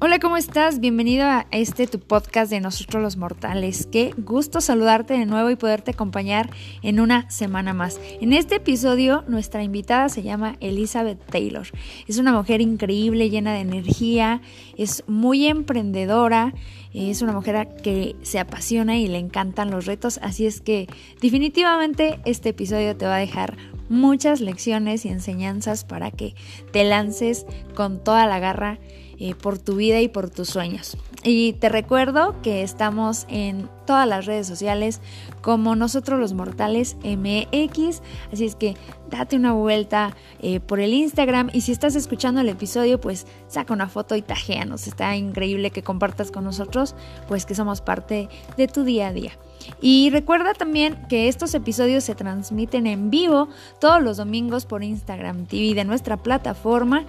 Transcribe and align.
Hola, 0.00 0.20
¿cómo 0.20 0.36
estás? 0.36 0.78
Bienvenido 0.78 1.26
a 1.26 1.48
este 1.50 1.88
tu 1.88 1.98
podcast 1.98 2.52
de 2.52 2.60
Nosotros 2.60 3.02
los 3.02 3.16
Mortales. 3.16 3.88
Qué 3.90 4.14
gusto 4.16 4.60
saludarte 4.60 5.14
de 5.14 5.26
nuevo 5.26 5.50
y 5.50 5.56
poderte 5.56 5.90
acompañar 5.90 6.50
en 6.82 7.00
una 7.00 7.28
semana 7.32 7.74
más. 7.74 8.00
En 8.20 8.32
este 8.32 8.54
episodio, 8.54 9.24
nuestra 9.26 9.64
invitada 9.64 10.08
se 10.08 10.22
llama 10.22 10.54
Elizabeth 10.60 11.18
Taylor. 11.26 11.66
Es 12.06 12.18
una 12.18 12.32
mujer 12.32 12.60
increíble, 12.60 13.28
llena 13.28 13.52
de 13.52 13.58
energía, 13.58 14.40
es 14.76 15.02
muy 15.08 15.48
emprendedora, 15.48 16.54
es 16.94 17.20
una 17.20 17.32
mujer 17.32 17.66
que 17.82 18.14
se 18.22 18.38
apasiona 18.38 18.98
y 18.98 19.08
le 19.08 19.18
encantan 19.18 19.72
los 19.72 19.86
retos, 19.86 20.20
así 20.22 20.46
es 20.46 20.60
que 20.60 20.86
definitivamente 21.20 22.20
este 22.24 22.50
episodio 22.50 22.96
te 22.96 23.06
va 23.06 23.16
a 23.16 23.20
dejar 23.20 23.56
muchas 23.88 24.40
lecciones 24.40 25.04
y 25.04 25.08
enseñanzas 25.08 25.84
para 25.84 26.12
que 26.12 26.36
te 26.70 26.84
lances 26.84 27.46
con 27.74 28.04
toda 28.04 28.26
la 28.26 28.38
garra 28.38 28.78
eh, 29.18 29.34
por 29.34 29.58
tu 29.58 29.76
vida 29.76 30.00
y 30.00 30.08
por 30.08 30.30
tus 30.30 30.48
sueños. 30.48 30.96
Y 31.24 31.54
te 31.54 31.68
recuerdo 31.68 32.40
que 32.42 32.62
estamos 32.62 33.26
en 33.28 33.68
todas 33.86 34.06
las 34.06 34.26
redes 34.26 34.46
sociales 34.46 35.00
como 35.42 35.74
nosotros 35.74 36.20
los 36.20 36.34
mortales 36.34 36.96
MX, 37.02 38.02
así 38.32 38.44
es 38.44 38.54
que 38.54 38.76
date 39.10 39.34
una 39.36 39.52
vuelta 39.52 40.14
eh, 40.40 40.60
por 40.60 40.78
el 40.78 40.92
Instagram 40.92 41.50
y 41.52 41.62
si 41.62 41.72
estás 41.72 41.96
escuchando 41.96 42.40
el 42.40 42.48
episodio 42.48 43.00
pues 43.00 43.26
saca 43.48 43.72
una 43.72 43.88
foto 43.88 44.14
y 44.14 44.22
tajéanos, 44.22 44.86
está 44.86 45.16
increíble 45.16 45.70
que 45.70 45.82
compartas 45.82 46.30
con 46.30 46.44
nosotros 46.44 46.94
pues 47.26 47.46
que 47.46 47.54
somos 47.54 47.80
parte 47.80 48.28
de 48.56 48.68
tu 48.68 48.84
día 48.84 49.08
a 49.08 49.12
día. 49.12 49.32
Y 49.80 50.10
recuerda 50.10 50.54
también 50.54 51.06
que 51.08 51.28
estos 51.28 51.54
episodios 51.54 52.04
se 52.04 52.14
transmiten 52.14 52.86
en 52.86 53.10
vivo 53.10 53.48
todos 53.80 54.02
los 54.02 54.16
domingos 54.16 54.66
por 54.66 54.82
Instagram 54.82 55.46
TV 55.46 55.74
de 55.74 55.84
nuestra 55.84 56.16
plataforma 56.16 57.04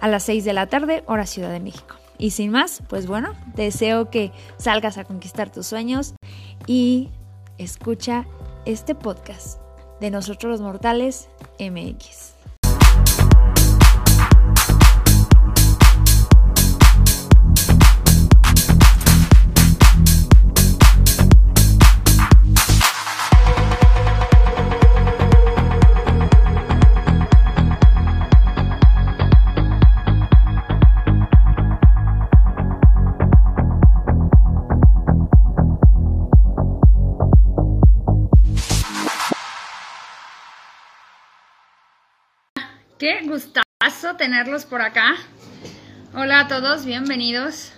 a 0.00 0.08
las 0.08 0.22
6 0.24 0.44
de 0.44 0.52
la 0.52 0.66
tarde, 0.66 1.04
hora 1.06 1.26
Ciudad 1.26 1.50
de 1.50 1.60
México. 1.60 1.96
Y 2.18 2.30
sin 2.30 2.50
más, 2.50 2.82
pues 2.88 3.06
bueno, 3.06 3.34
deseo 3.54 4.10
que 4.10 4.32
salgas 4.56 4.98
a 4.98 5.04
conquistar 5.04 5.50
tus 5.50 5.66
sueños 5.66 6.14
y 6.66 7.10
escucha 7.58 8.26
este 8.66 8.94
podcast 8.94 9.60
de 10.00 10.10
Nosotros 10.10 10.52
los 10.52 10.60
Mortales 10.60 11.28
MX. 11.58 12.33
Qué 43.04 43.20
gustazo 43.24 44.16
tenerlos 44.16 44.64
por 44.64 44.80
acá. 44.80 45.16
Hola 46.14 46.40
a 46.40 46.48
todos, 46.48 46.86
bienvenidos. 46.86 47.70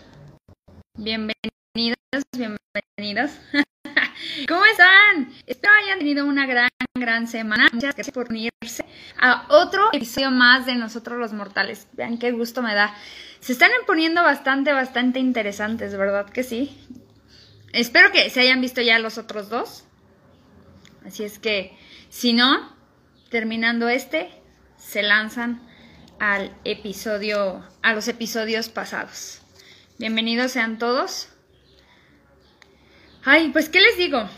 Bienvenidos, 0.96 1.96
bienvenidos. 2.30 3.32
¿Cómo 4.48 4.64
están? 4.66 5.32
Espero 5.44 5.74
hayan 5.82 5.98
tenido 5.98 6.26
una 6.26 6.46
gran, 6.46 6.68
gran 6.94 7.26
semana. 7.26 7.66
Muchas 7.72 7.96
gracias 7.96 8.14
por 8.14 8.30
unirse 8.30 8.84
a 9.20 9.46
otro 9.48 9.88
episodio 9.92 10.30
más 10.30 10.64
de 10.64 10.76
Nosotros 10.76 11.18
los 11.18 11.32
Mortales. 11.32 11.88
Vean 11.94 12.18
qué 12.18 12.30
gusto 12.30 12.62
me 12.62 12.76
da. 12.76 12.94
Se 13.40 13.52
están 13.52 13.72
poniendo 13.84 14.22
bastante, 14.22 14.72
bastante 14.72 15.18
interesantes, 15.18 15.98
¿verdad 15.98 16.30
que 16.30 16.44
sí? 16.44 16.78
Espero 17.72 18.12
que 18.12 18.30
se 18.30 18.42
hayan 18.42 18.60
visto 18.60 18.80
ya 18.80 19.00
los 19.00 19.18
otros 19.18 19.48
dos. 19.48 19.82
Así 21.04 21.24
es 21.24 21.40
que, 21.40 21.76
si 22.10 22.32
no, 22.32 22.72
terminando 23.28 23.88
este, 23.88 24.35
se 24.86 25.02
lanzan 25.02 25.60
al 26.20 26.54
episodio, 26.64 27.64
a 27.82 27.92
los 27.92 28.06
episodios 28.06 28.68
pasados. 28.68 29.42
Bienvenidos 29.98 30.52
sean 30.52 30.78
todos. 30.78 31.28
Ay, 33.24 33.50
pues, 33.52 33.68
¿qué 33.68 33.80
les 33.80 33.96
digo? 33.96 34.28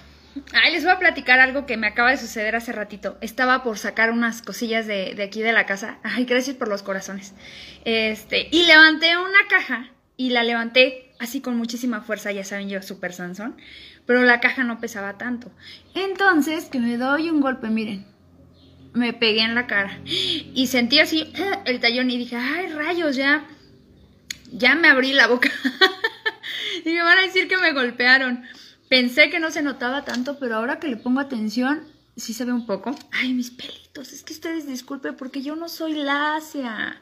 Ay, 0.54 0.72
les 0.72 0.84
voy 0.84 0.92
a 0.92 0.98
platicar 0.98 1.38
algo 1.38 1.66
que 1.66 1.76
me 1.76 1.86
acaba 1.86 2.10
de 2.10 2.16
suceder 2.16 2.56
hace 2.56 2.72
ratito. 2.72 3.19
Estaba 3.20 3.62
por 3.62 3.78
sacar 3.78 4.10
unas 4.10 4.41
cosillas 4.41 4.86
de, 4.86 5.14
de 5.14 5.22
aquí 5.22 5.42
de 5.42 5.53
la 5.53 5.66
casa. 5.66 5.98
Ay, 6.03 6.25
gracias 6.25 6.56
por 6.56 6.69
los 6.69 6.82
corazones. 6.82 7.34
Este, 7.84 8.48
y 8.50 8.65
levanté 8.65 9.19
una 9.19 9.47
caja 9.50 9.91
y 10.16 10.30
la 10.30 10.44
levanté 10.44 11.12
así 11.20 11.42
con 11.42 11.59
muchísima 11.59 12.00
fuerza, 12.00 12.32
ya 12.32 12.44
saben 12.44 12.70
yo, 12.70 12.80
super 12.80 13.12
Sansón, 13.12 13.56
pero 14.06 14.22
la 14.22 14.41
caja 14.41 14.65
no 14.65 14.80
pesaba 14.80 15.19
tanto. 15.19 15.50
Entonces, 15.94 16.66
que 16.66 16.78
me 16.78 16.97
doy 16.97 17.28
un 17.28 17.41
golpe, 17.41 17.69
miren, 17.69 18.06
me 18.93 19.12
pegué 19.12 19.41
en 19.41 19.54
la 19.54 19.66
cara 19.66 19.99
y 20.04 20.66
sentí 20.66 20.99
así 21.00 21.32
el 21.65 21.81
tallón 21.81 22.10
y 22.10 22.19
dije, 22.19 22.37
ay 22.37 22.72
rayos, 22.72 23.16
ya, 23.16 23.47
ya 24.53 24.75
me 24.75 24.88
abrí 24.88 25.12
la 25.12 25.26
boca. 25.26 25.50
y 26.84 26.91
me 26.91 27.03
van 27.03 27.19
a 27.19 27.22
decir 27.22 27.48
que 27.48 27.56
me 27.56 27.72
golpearon. 27.72 28.44
Pensé 28.88 29.28
que 29.28 29.41
no 29.41 29.50
se 29.50 29.62
notaba 29.62 30.04
tanto, 30.04 30.38
pero 30.38 30.56
ahora 30.56 30.81
que 30.81 30.88
le 30.88 30.97
pongo 30.97 31.21
atención, 31.21 31.87
sí 32.16 32.32
se 32.32 32.44
ve 32.44 32.53
un 32.53 32.66
poco. 32.66 32.94
Ay, 33.12 33.34
mis 33.34 33.50
pelitos, 33.50 34.12
es 34.12 34.22
que 34.22 34.32
ustedes 34.32 34.66
disculpen 34.66 35.16
porque 35.16 35.43
yo 35.43 35.56
no 35.56 35.69
soy 35.69 35.94
lacia. 35.94 37.00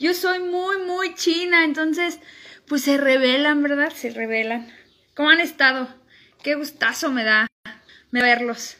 Yo 0.00 0.14
soy 0.14 0.40
muy, 0.40 0.78
muy 0.78 1.14
china, 1.14 1.64
entonces, 1.64 2.18
pues 2.66 2.82
se 2.82 2.96
revelan, 2.96 3.62
¿verdad? 3.62 3.92
Se 3.94 4.10
revelan. 4.10 4.68
¿Cómo 5.14 5.30
han 5.30 5.40
estado? 5.40 5.88
Qué 6.42 6.56
gustazo 6.56 7.10
me 7.10 7.24
da 7.24 7.46
verlos. 8.10 8.76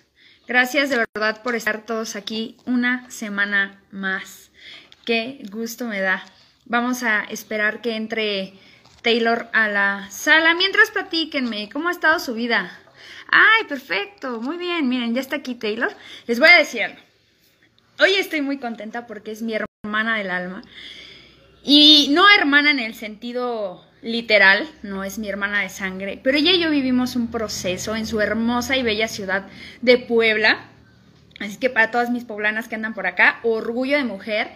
Gracias 0.48 0.88
de 0.88 0.97
verdad 0.97 1.42
por 1.42 1.54
estar 1.56 1.84
todos 1.84 2.16
aquí 2.16 2.56
una 2.64 3.09
semana 3.10 3.82
más. 3.91 4.50
Qué 5.04 5.42
gusto 5.53 5.84
me 5.84 6.00
da. 6.00 6.25
Vamos 6.64 7.03
a 7.03 7.25
esperar 7.25 7.82
que 7.82 7.97
entre 7.97 8.54
Taylor 9.03 9.50
a 9.53 9.69
la 9.69 10.10
sala. 10.10 10.54
Mientras 10.54 10.91
platíquenme, 10.91 11.69
¿cómo 11.70 11.88
ha 11.88 11.92
estado 11.92 12.19
su 12.19 12.32
vida? 12.32 12.72
Ay, 13.31 13.64
perfecto, 13.69 14.41
muy 14.41 14.56
bien. 14.56 14.88
Miren, 14.88 15.14
ya 15.14 15.20
está 15.20 15.36
aquí 15.36 15.54
Taylor. 15.54 15.94
Les 16.26 16.41
voy 16.41 16.48
a 16.48 16.56
decir 16.56 16.82
algo. 16.82 17.00
Hoy 18.00 18.15
estoy 18.15 18.41
muy 18.41 18.56
contenta 18.56 19.06
porque 19.06 19.32
es 19.32 19.42
mi 19.42 19.53
hermana 19.54 20.16
del 20.16 20.30
alma. 20.30 20.62
Y 21.62 22.09
no 22.12 22.25
hermana 22.30 22.70
en 22.70 22.78
el 22.78 22.94
sentido 22.94 23.84
literal, 24.03 24.69
no 24.82 25.04
es 25.04 25.19
mi 25.19 25.28
hermana 25.28 25.60
de 25.60 25.69
sangre, 25.69 26.20
pero 26.22 26.38
ella 26.38 26.53
y 26.53 26.60
yo 26.60 26.70
vivimos 26.70 27.16
un 27.16 27.31
proceso 27.31 27.97
en 27.97 28.06
su 28.06 28.20
hermosa 28.20 28.76
y 28.76 28.82
bella 28.82 29.09
ciudad 29.09 29.48
de 29.82 29.98
Puebla. 29.98 30.69
Así 31.41 31.56
que 31.59 31.70
para 31.70 31.91
todas 31.91 32.10
mis 32.10 32.25
poblanas 32.25 32.69
que 32.69 32.75
andan 32.75 32.94
por 32.94 33.06
acá, 33.06 33.41
orgullo 33.42 33.97
de 33.97 34.04
mujer, 34.04 34.50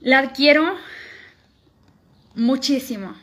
la 0.00 0.32
quiero 0.32 0.76
muchísimo. 2.34 3.16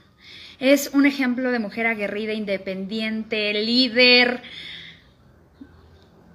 Es 0.60 0.92
un 0.94 1.06
ejemplo 1.06 1.52
de 1.52 1.60
mujer 1.60 1.88
aguerrida, 1.88 2.34
independiente, 2.34 3.54
líder. 3.54 4.42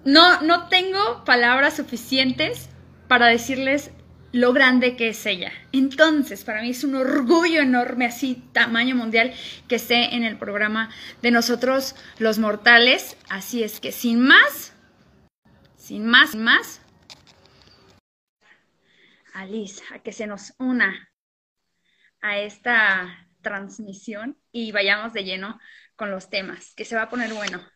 No, 0.04 0.40
no 0.42 0.68
tengo 0.68 1.24
palabras 1.24 1.76
suficientes 1.76 2.68
para 3.08 3.26
decirles 3.26 3.90
lo 4.36 4.52
grande 4.52 4.96
que 4.96 5.08
es 5.08 5.24
ella. 5.24 5.50
Entonces, 5.72 6.44
para 6.44 6.60
mí 6.60 6.70
es 6.70 6.84
un 6.84 6.94
orgullo 6.94 7.62
enorme, 7.62 8.06
así 8.06 8.42
tamaño 8.52 8.94
mundial, 8.94 9.32
que 9.66 9.76
esté 9.76 10.14
en 10.14 10.24
el 10.24 10.36
programa 10.36 10.90
de 11.22 11.30
nosotros 11.30 11.96
los 12.18 12.38
mortales. 12.38 13.16
Así 13.30 13.62
es 13.62 13.80
que 13.80 13.92
sin 13.92 14.20
más, 14.20 14.74
sin 15.76 16.06
más, 16.06 16.32
sin 16.32 16.44
más, 16.44 16.82
Alice, 19.32 19.82
a 19.92 20.00
que 20.00 20.12
se 20.12 20.26
nos 20.26 20.52
una 20.58 21.10
a 22.20 22.38
esta 22.38 23.28
transmisión 23.40 24.38
y 24.52 24.72
vayamos 24.72 25.12
de 25.14 25.24
lleno 25.24 25.58
con 25.94 26.10
los 26.10 26.28
temas, 26.28 26.74
que 26.74 26.84
se 26.84 26.96
va 26.96 27.02
a 27.02 27.08
poner 27.08 27.32
bueno. 27.32 27.66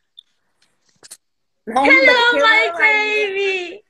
Hello, 1.66 2.32
my 2.34 2.70
baby. 2.78 3.84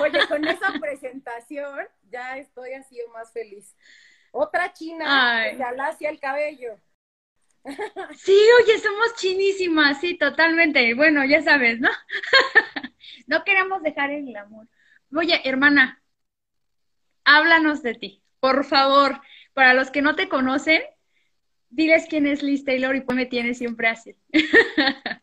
Oye, 0.00 0.26
con 0.28 0.46
esa 0.46 0.72
presentación 0.80 1.86
ya 2.10 2.36
estoy 2.38 2.72
así 2.74 2.98
más 3.12 3.32
feliz. 3.32 3.76
Otra 4.32 4.72
china 4.72 5.46
que 5.50 5.56
se 5.56 5.62
alacia 5.62 6.10
el 6.10 6.20
cabello. 6.20 6.76
Sí, 8.16 8.38
oye, 8.62 8.78
somos 8.78 9.14
chinísimas, 9.16 10.00
sí, 10.00 10.16
totalmente. 10.16 10.94
Bueno, 10.94 11.24
ya 11.24 11.42
sabes, 11.42 11.78
¿no? 11.78 11.90
No 13.26 13.44
queremos 13.44 13.82
dejar 13.82 14.10
el 14.10 14.34
amor. 14.34 14.66
Oye, 15.14 15.40
hermana, 15.44 16.02
háblanos 17.24 17.82
de 17.82 17.94
ti, 17.94 18.22
por 18.40 18.64
favor. 18.64 19.20
Para 19.52 19.74
los 19.74 19.90
que 19.90 20.02
no 20.02 20.16
te 20.16 20.28
conocen, 20.28 20.82
diles 21.68 22.06
quién 22.08 22.26
es 22.26 22.42
Liz 22.42 22.64
Taylor 22.64 22.96
y 22.96 23.02
pues 23.02 23.16
me 23.16 23.26
tienes 23.26 23.58
siempre 23.58 23.88
así. 23.88 24.16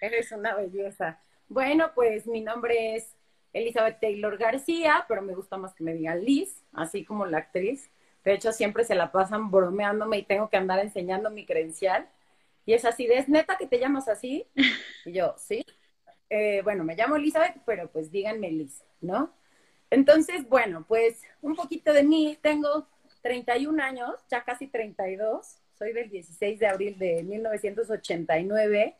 Eres 0.00 0.32
una 0.32 0.54
belleza. 0.54 1.20
Bueno, 1.48 1.92
pues 1.94 2.26
mi 2.26 2.40
nombre 2.40 2.96
es 2.96 3.15
Elizabeth 3.56 4.00
Taylor 4.00 4.36
García, 4.36 5.04
pero 5.08 5.22
me 5.22 5.34
gusta 5.34 5.56
más 5.56 5.74
que 5.74 5.82
me 5.82 5.94
digan 5.94 6.22
Liz, 6.22 6.62
así 6.72 7.04
como 7.04 7.24
la 7.26 7.38
actriz. 7.38 7.90
De 8.22 8.34
hecho, 8.34 8.52
siempre 8.52 8.84
se 8.84 8.94
la 8.94 9.12
pasan 9.12 9.50
bromeándome 9.50 10.18
y 10.18 10.22
tengo 10.24 10.50
que 10.50 10.56
andar 10.56 10.78
enseñando 10.80 11.30
mi 11.30 11.46
credencial. 11.46 12.08
Y 12.66 12.74
es 12.74 12.84
así, 12.84 13.06
¿es 13.06 13.28
neta 13.28 13.56
que 13.56 13.66
te 13.66 13.78
llamas 13.78 14.08
así? 14.08 14.46
Y 15.04 15.12
yo, 15.12 15.34
sí. 15.38 15.64
Eh, 16.28 16.60
bueno, 16.64 16.84
me 16.84 16.96
llamo 16.96 17.16
Elizabeth, 17.16 17.56
pero 17.64 17.88
pues 17.88 18.10
díganme 18.10 18.50
Liz, 18.50 18.84
¿no? 19.00 19.32
Entonces, 19.90 20.46
bueno, 20.48 20.84
pues 20.86 21.22
un 21.40 21.54
poquito 21.54 21.92
de 21.92 22.02
mí. 22.02 22.36
Tengo 22.42 22.88
31 23.22 23.82
años, 23.82 24.14
ya 24.28 24.44
casi 24.44 24.66
32. 24.66 25.58
Soy 25.78 25.92
del 25.92 26.10
16 26.10 26.58
de 26.58 26.66
abril 26.66 26.98
de 26.98 27.22
1989. 27.22 28.96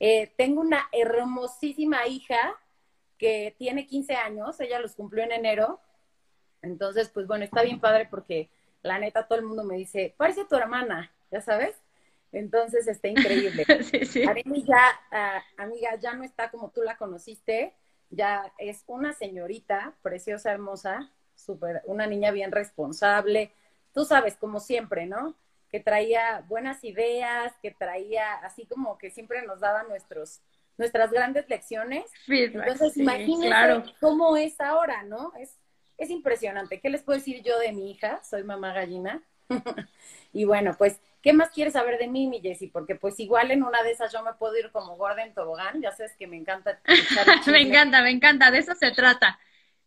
Eh, 0.00 0.32
tengo 0.36 0.60
una 0.60 0.88
hermosísima 0.92 2.06
hija 2.08 2.58
que 3.22 3.54
tiene 3.56 3.86
15 3.86 4.16
años. 4.16 4.58
Ella 4.58 4.80
los 4.80 4.96
cumplió 4.96 5.22
en 5.22 5.30
enero. 5.30 5.78
Entonces, 6.60 7.08
pues 7.08 7.28
bueno, 7.28 7.44
está 7.44 7.62
bien 7.62 7.78
padre 7.78 8.08
porque 8.10 8.50
la 8.82 8.98
neta 8.98 9.28
todo 9.28 9.38
el 9.38 9.44
mundo 9.44 9.62
me 9.62 9.76
dice, 9.76 10.12
parece 10.16 10.44
tu 10.44 10.56
hermana, 10.56 11.12
ya 11.30 11.40
sabes. 11.40 11.76
Entonces 12.32 12.88
está 12.88 13.06
increíble. 13.06 13.64
sí, 13.84 14.04
sí. 14.06 14.24
ya, 14.66 15.00
ah, 15.12 15.40
amiga, 15.56 15.94
ya 16.00 16.14
no 16.14 16.24
está 16.24 16.50
como 16.50 16.70
tú 16.70 16.82
la 16.82 16.96
conociste, 16.96 17.72
ya 18.10 18.52
es 18.58 18.82
una 18.88 19.12
señorita 19.12 19.94
preciosa, 20.02 20.50
hermosa, 20.50 21.08
súper, 21.36 21.80
una 21.84 22.08
niña 22.08 22.32
bien 22.32 22.50
responsable. 22.50 23.52
Tú 23.94 24.04
sabes, 24.04 24.36
como 24.36 24.58
siempre, 24.58 25.06
¿no? 25.06 25.36
Que 25.70 25.78
traía 25.78 26.44
buenas 26.48 26.82
ideas, 26.82 27.54
que 27.62 27.70
traía 27.70 28.34
así 28.42 28.66
como 28.66 28.98
que 28.98 29.10
siempre 29.10 29.46
nos 29.46 29.60
daba 29.60 29.84
nuestros, 29.84 30.40
nuestras 30.78 31.10
grandes 31.10 31.48
lecciones. 31.48 32.04
Entonces, 32.26 32.96
imagínense 32.96 33.94
cómo 34.00 34.36
es 34.36 34.60
ahora, 34.60 35.02
¿no? 35.02 35.32
Es, 35.38 35.56
es 35.98 36.10
impresionante. 36.10 36.80
¿Qué 36.80 36.90
les 36.90 37.02
puedo 37.02 37.18
decir 37.18 37.42
yo 37.42 37.58
de 37.58 37.72
mi 37.72 37.90
hija? 37.90 38.22
Soy 38.22 38.42
mamá 38.44 38.72
gallina. 38.72 39.22
y 40.32 40.44
bueno, 40.44 40.74
pues 40.76 41.00
¿qué 41.22 41.32
más 41.32 41.50
quieres 41.50 41.74
saber 41.74 41.98
de 41.98 42.08
mí, 42.08 42.26
mi 42.26 42.40
Jessie? 42.40 42.68
Porque 42.68 42.96
pues 42.96 43.18
igual 43.20 43.50
en 43.50 43.62
una 43.62 43.82
de 43.82 43.92
esas 43.92 44.12
yo 44.12 44.22
me 44.22 44.34
puedo 44.34 44.56
ir 44.58 44.70
como 44.72 44.96
gorda 44.96 45.22
en 45.22 45.34
tobogán, 45.34 45.80
ya 45.80 45.92
sabes 45.92 46.14
que 46.16 46.26
me 46.26 46.36
encanta. 46.36 46.80
me 47.46 47.60
encanta, 47.60 48.02
me 48.02 48.10
encanta, 48.10 48.50
de 48.50 48.58
eso 48.58 48.74
se 48.74 48.90
trata, 48.90 49.38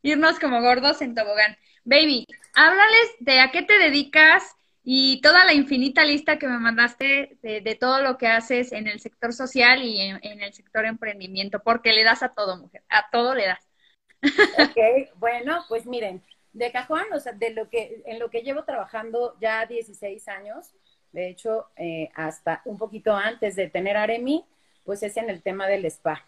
irnos 0.02 0.40
como 0.40 0.62
gordos 0.62 1.02
en 1.02 1.14
tobogán. 1.14 1.58
Baby, 1.84 2.26
háblales 2.54 3.16
de 3.20 3.42
a 3.42 3.52
qué 3.52 3.62
te 3.62 3.78
dedicas 3.78 4.56
y 4.88 5.20
toda 5.22 5.44
la 5.46 5.54
infinita 5.54 6.06
lista 6.06 6.38
que 6.38 6.48
me 6.48 6.60
mandaste 6.60 7.40
de, 7.42 7.76
todo 7.76 8.04
lo 8.04 8.20
que 8.20 8.28
haces 8.28 8.72
en 8.72 8.88
el 8.88 9.00
sector 9.00 9.34
social 9.34 9.82
y 9.82 10.00
en, 10.00 10.42
el 10.42 10.54
sector 10.54 10.86
emprendimiento, 10.86 11.60
porque 11.64 11.92
le 11.92 12.04
das 12.04 12.22
a 12.22 12.30
todo, 12.30 12.58
mujer, 12.58 12.84
a 12.90 13.10
todo 13.12 13.34
le 13.34 13.48
das. 13.48 13.68
Ok, 14.60 15.10
bueno, 15.16 15.66
pues 15.68 15.88
miren, 15.88 16.22
de 16.54 16.72
cajón, 16.72 17.06
o 17.14 17.20
sea, 17.20 17.34
de 17.34 17.50
lo 17.50 17.68
que, 17.68 18.04
en 18.06 18.20
lo 18.20 18.30
que 18.30 18.44
llevo 18.44 18.64
trabajando 18.64 19.36
ya 19.42 19.66
16 19.66 20.28
años, 20.28 20.70
de 21.12 21.30
hecho, 21.30 21.68
eh, 21.78 22.12
hasta 22.14 22.62
un 22.66 22.78
poquito 22.78 23.16
antes 23.16 23.56
de 23.56 23.70
tener 23.70 23.98
Aremi, 23.98 24.46
pues 24.84 25.02
es 25.02 25.18
en 25.18 25.32
el 25.32 25.42
tema 25.42 25.68
del 25.68 25.86
spa. 25.86 26.24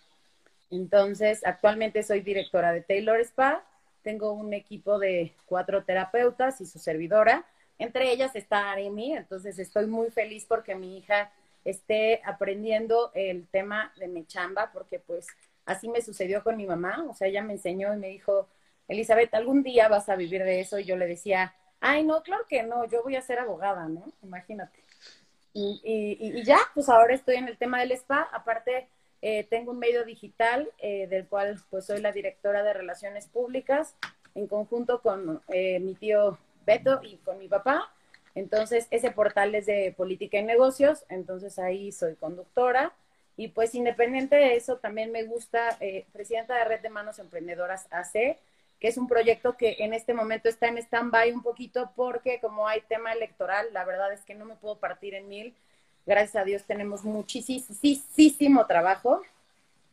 Entonces, 0.71 1.45
actualmente 1.45 2.01
soy 2.01 2.21
directora 2.21 2.71
de 2.71 2.81
Taylor 2.81 3.19
Spa, 3.19 3.63
tengo 4.01 4.31
un 4.31 4.53
equipo 4.53 4.97
de 4.97 5.35
cuatro 5.45 5.83
terapeutas 5.83 6.59
y 6.59 6.65
su 6.65 6.79
servidora, 6.79 7.45
entre 7.79 8.11
ellas 8.11 8.35
está 8.35 8.71
Aremi, 8.71 9.13
entonces 9.13 9.59
estoy 9.59 9.87
muy 9.87 10.09
feliz 10.09 10.45
porque 10.47 10.75
mi 10.75 10.97
hija 10.97 11.31
esté 11.63 12.21
aprendiendo 12.23 13.11
el 13.13 13.47
tema 13.47 13.93
de 13.97 14.07
mi 14.07 14.25
chamba, 14.25 14.71
porque 14.73 14.99
pues 14.99 15.27
así 15.65 15.89
me 15.89 16.01
sucedió 16.01 16.43
con 16.43 16.57
mi 16.57 16.65
mamá, 16.65 17.05
o 17.09 17.13
sea, 17.13 17.27
ella 17.27 17.43
me 17.43 17.53
enseñó 17.53 17.93
y 17.93 17.97
me 17.97 18.07
dijo, 18.07 18.47
Elizabeth, 18.87 19.33
algún 19.33 19.63
día 19.63 19.87
vas 19.87 20.09
a 20.09 20.15
vivir 20.15 20.43
de 20.43 20.61
eso. 20.61 20.79
Y 20.79 20.85
yo 20.85 20.95
le 20.97 21.07
decía, 21.07 21.53
ay, 21.79 22.03
no, 22.03 22.23
claro 22.23 22.45
que 22.47 22.63
no, 22.63 22.85
yo 22.85 23.03
voy 23.03 23.15
a 23.15 23.21
ser 23.21 23.39
abogada, 23.39 23.87
¿no? 23.87 24.05
Imagínate. 24.23 24.83
Y, 25.53 25.81
y, 25.83 26.43
ya, 26.43 26.59
pues 26.73 26.87
ahora 26.87 27.15
estoy 27.15 27.37
en 27.37 27.47
el 27.47 27.57
tema 27.57 27.79
del 27.79 27.91
spa. 27.93 28.29
Aparte, 28.31 28.87
eh, 29.21 29.43
tengo 29.49 29.71
un 29.71 29.79
medio 29.79 30.05
digital 30.05 30.71
eh, 30.77 31.07
del 31.07 31.27
cual 31.27 31.59
pues 31.71 31.85
soy 31.85 31.99
la 31.99 32.11
directora 32.11 32.63
de 32.63 32.73
relaciones 32.73 33.25
públicas 33.27 33.95
en 34.35 34.45
conjunto 34.45 35.01
con 35.01 35.41
eh, 35.47 35.79
mi 35.79 35.95
tío 35.95 36.37
Beto 36.67 36.99
y 37.01 37.17
con 37.17 37.39
mi 37.39 37.47
papá. 37.47 37.91
Entonces, 38.35 38.85
ese 38.91 39.09
portal 39.09 39.55
es 39.55 39.65
de 39.65 39.95
política 39.97 40.37
y 40.37 40.43
negocios, 40.43 41.05
entonces 41.09 41.57
ahí 41.57 41.91
soy 41.91 42.13
conductora. 42.13 42.93
Y 43.35 43.47
pues 43.47 43.73
independiente 43.73 44.35
de 44.35 44.55
eso, 44.55 44.77
también 44.77 45.11
me 45.11 45.23
gusta, 45.23 45.77
presidenta 46.11 46.55
de 46.55 46.65
Red 46.65 46.81
de 46.81 46.89
Manos 46.89 47.19
Emprendedoras 47.19 47.87
AC, 47.91 48.37
que 48.79 48.87
es 48.87 48.97
un 48.97 49.07
proyecto 49.07 49.57
que 49.57 49.77
en 49.79 49.93
este 49.93 50.13
momento 50.13 50.49
está 50.49 50.67
en 50.67 50.77
stand-by 50.77 51.31
un 51.31 51.41
poquito 51.41 51.91
porque 51.95 52.39
como 52.39 52.67
hay 52.67 52.81
tema 52.81 53.11
electoral, 53.13 53.67
la 53.73 53.85
verdad 53.85 54.13
es 54.13 54.21
que 54.21 54.35
no 54.35 54.45
me 54.45 54.55
puedo 54.55 54.77
partir 54.77 55.15
en 55.15 55.27
mil. 55.27 55.55
Gracias 56.05 56.35
a 56.35 56.45
Dios 56.45 56.63
tenemos 56.63 57.03
muchísimo 57.03 58.65
trabajo. 58.65 59.21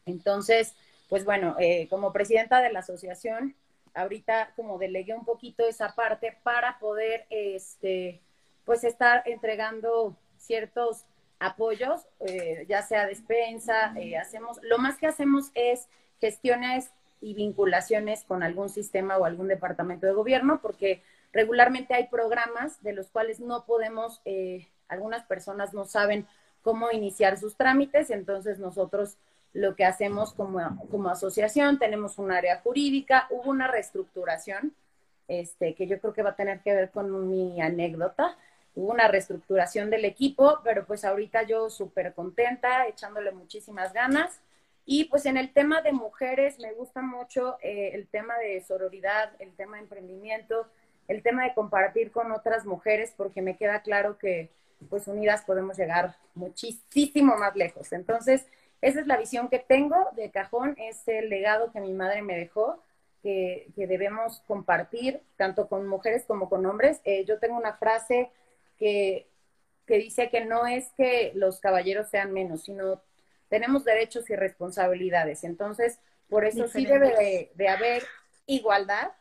Entonces, 0.06 0.75
pues 1.09 1.25
bueno, 1.25 1.56
eh, 1.59 1.87
como 1.88 2.12
presidenta 2.12 2.61
de 2.61 2.73
la 2.73 2.81
asociación, 2.81 3.55
ahorita 3.94 4.52
como 4.56 4.79
delegué 4.79 5.14
un 5.14 5.25
poquito 5.25 5.67
esa 5.67 5.94
parte 5.94 6.37
para 6.43 6.79
poder, 6.79 7.26
este, 7.31 8.20
pues 8.64 8.85
estar 8.85 9.23
entregando 9.26 10.17
ciertos 10.38 11.05
apoyos, 11.38 12.06
eh, 12.20 12.64
ya 12.69 12.82
sea 12.82 13.06
despensa, 13.06 13.93
eh, 13.96 14.17
hacemos, 14.17 14.58
lo 14.62 14.79
más 14.79 14.99
que 14.99 15.06
hacemos 15.06 15.50
es 15.55 15.88
gestiones 16.20 16.91
y 17.20 17.35
vinculaciones 17.35 18.25
con 18.25 18.43
algún 18.43 18.69
sistema 18.69 19.17
o 19.17 19.25
algún 19.25 19.49
departamento 19.49 20.06
de 20.06 20.12
gobierno, 20.12 20.61
porque 20.61 21.02
regularmente 21.32 21.94
hay 21.94 22.08
programas 22.08 22.82
de 22.82 22.93
los 22.93 23.11
cuales 23.11 23.40
no 23.40 23.64
podemos, 23.64 24.20
eh, 24.25 24.69
algunas 24.88 25.25
personas 25.25 25.75
no 25.75 25.85
saben 25.85 26.26
cómo 26.62 26.90
iniciar 26.90 27.38
sus 27.38 27.56
trámites, 27.56 28.11
entonces 28.11 28.58
nosotros 28.58 29.19
lo 29.55 29.77
que 29.77 29.85
hacemos 29.85 30.35
como, 30.35 30.61
como 30.91 31.09
asociación, 31.09 31.79
tenemos 31.79 32.19
un 32.19 32.33
área 32.33 32.61
jurídica, 32.61 33.29
hubo 33.31 33.51
una 33.51 33.69
reestructuración, 33.69 34.75
este, 35.29 35.75
que 35.75 35.87
yo 35.87 35.99
creo 36.01 36.12
que 36.12 36.23
va 36.23 36.31
a 36.31 36.37
tener 36.37 36.61
que 36.61 36.75
ver 36.75 36.91
con 36.91 37.31
mi 37.31 37.62
anécdota, 37.62 38.37
hubo 38.75 38.93
una 38.93 39.09
reestructuración 39.09 39.91
del 39.91 40.05
equipo, 40.05 40.61
pero 40.65 40.85
pues 40.85 41.05
ahorita 41.05 41.45
yo 41.45 41.71
súper 41.71 42.15
contenta, 42.15 42.87
echándole 42.89 43.31
muchísimas 43.31 43.93
ganas. 43.93 44.41
Y 44.87 45.05
pues 45.05 45.25
en 45.25 45.37
el 45.39 45.53
tema 45.53 45.81
de 45.81 45.93
mujeres 45.93 46.59
me 46.59 46.73
gusta 46.75 47.00
mucho 47.00 47.57
eh, 47.62 47.93
el 47.95 48.07
tema 48.09 48.37
de 48.39 48.61
sororidad, 48.61 49.33
el 49.39 49.55
tema 49.55 49.77
de 49.77 49.85
emprendimiento, 49.85 50.67
el 51.09 51.23
tema 51.23 51.45
de 51.45 51.55
compartir 51.55 52.11
con 52.11 52.33
otras 52.33 52.67
mujeres, 52.67 53.15
porque 53.17 53.41
me 53.41 53.57
queda 53.57 53.81
claro 53.81 54.19
que 54.19 54.50
pues 54.91 55.07
unidas 55.07 55.43
podemos 55.45 55.79
llegar 55.79 56.17
muchísimo 56.35 57.37
más 57.37 57.57
lejos. 57.57 57.93
Entonces, 57.93 58.45
esa 58.85 59.00
es 59.00 59.07
la 59.07 59.17
visión 59.17 59.49
que 59.49 59.59
tengo 59.59 59.97
de 60.14 60.31
cajón, 60.31 60.75
es 60.79 61.09
el 61.09 61.31
legado 61.31 61.73
que 61.73 61.81
mi 61.81 61.95
madre 61.95 62.21
me 62.21 62.37
dejó, 62.37 62.83
que, 63.23 63.73
debemos 63.76 64.43
compartir 64.47 65.23
tanto 65.37 65.69
con 65.69 65.87
mujeres 65.87 66.25
como 66.26 66.50
con 66.50 66.67
hombres. 66.67 67.00
Eh, 67.05 67.25
yo 67.25 67.38
tengo 67.38 67.57
una 67.57 67.79
frase 67.79 68.31
que, 68.79 69.26
que 69.87 69.97
dice 69.97 70.29
que 70.29 70.45
no 70.45 70.67
es 70.67 70.91
que 70.99 71.33
los 71.35 71.61
caballeros 71.61 72.11
sean 72.11 72.35
menos, 72.35 72.64
sino 72.64 73.00
tenemos 73.49 73.85
derechos 73.85 74.29
y 74.29 74.37
responsabilidades. 74.37 75.45
Entonces, 75.45 75.99
por 76.29 76.45
eso 76.45 76.69
sí 76.69 76.85
debe 76.85 77.50
de, 77.55 77.69
haber 77.69 78.03
igualdad, 78.45 79.12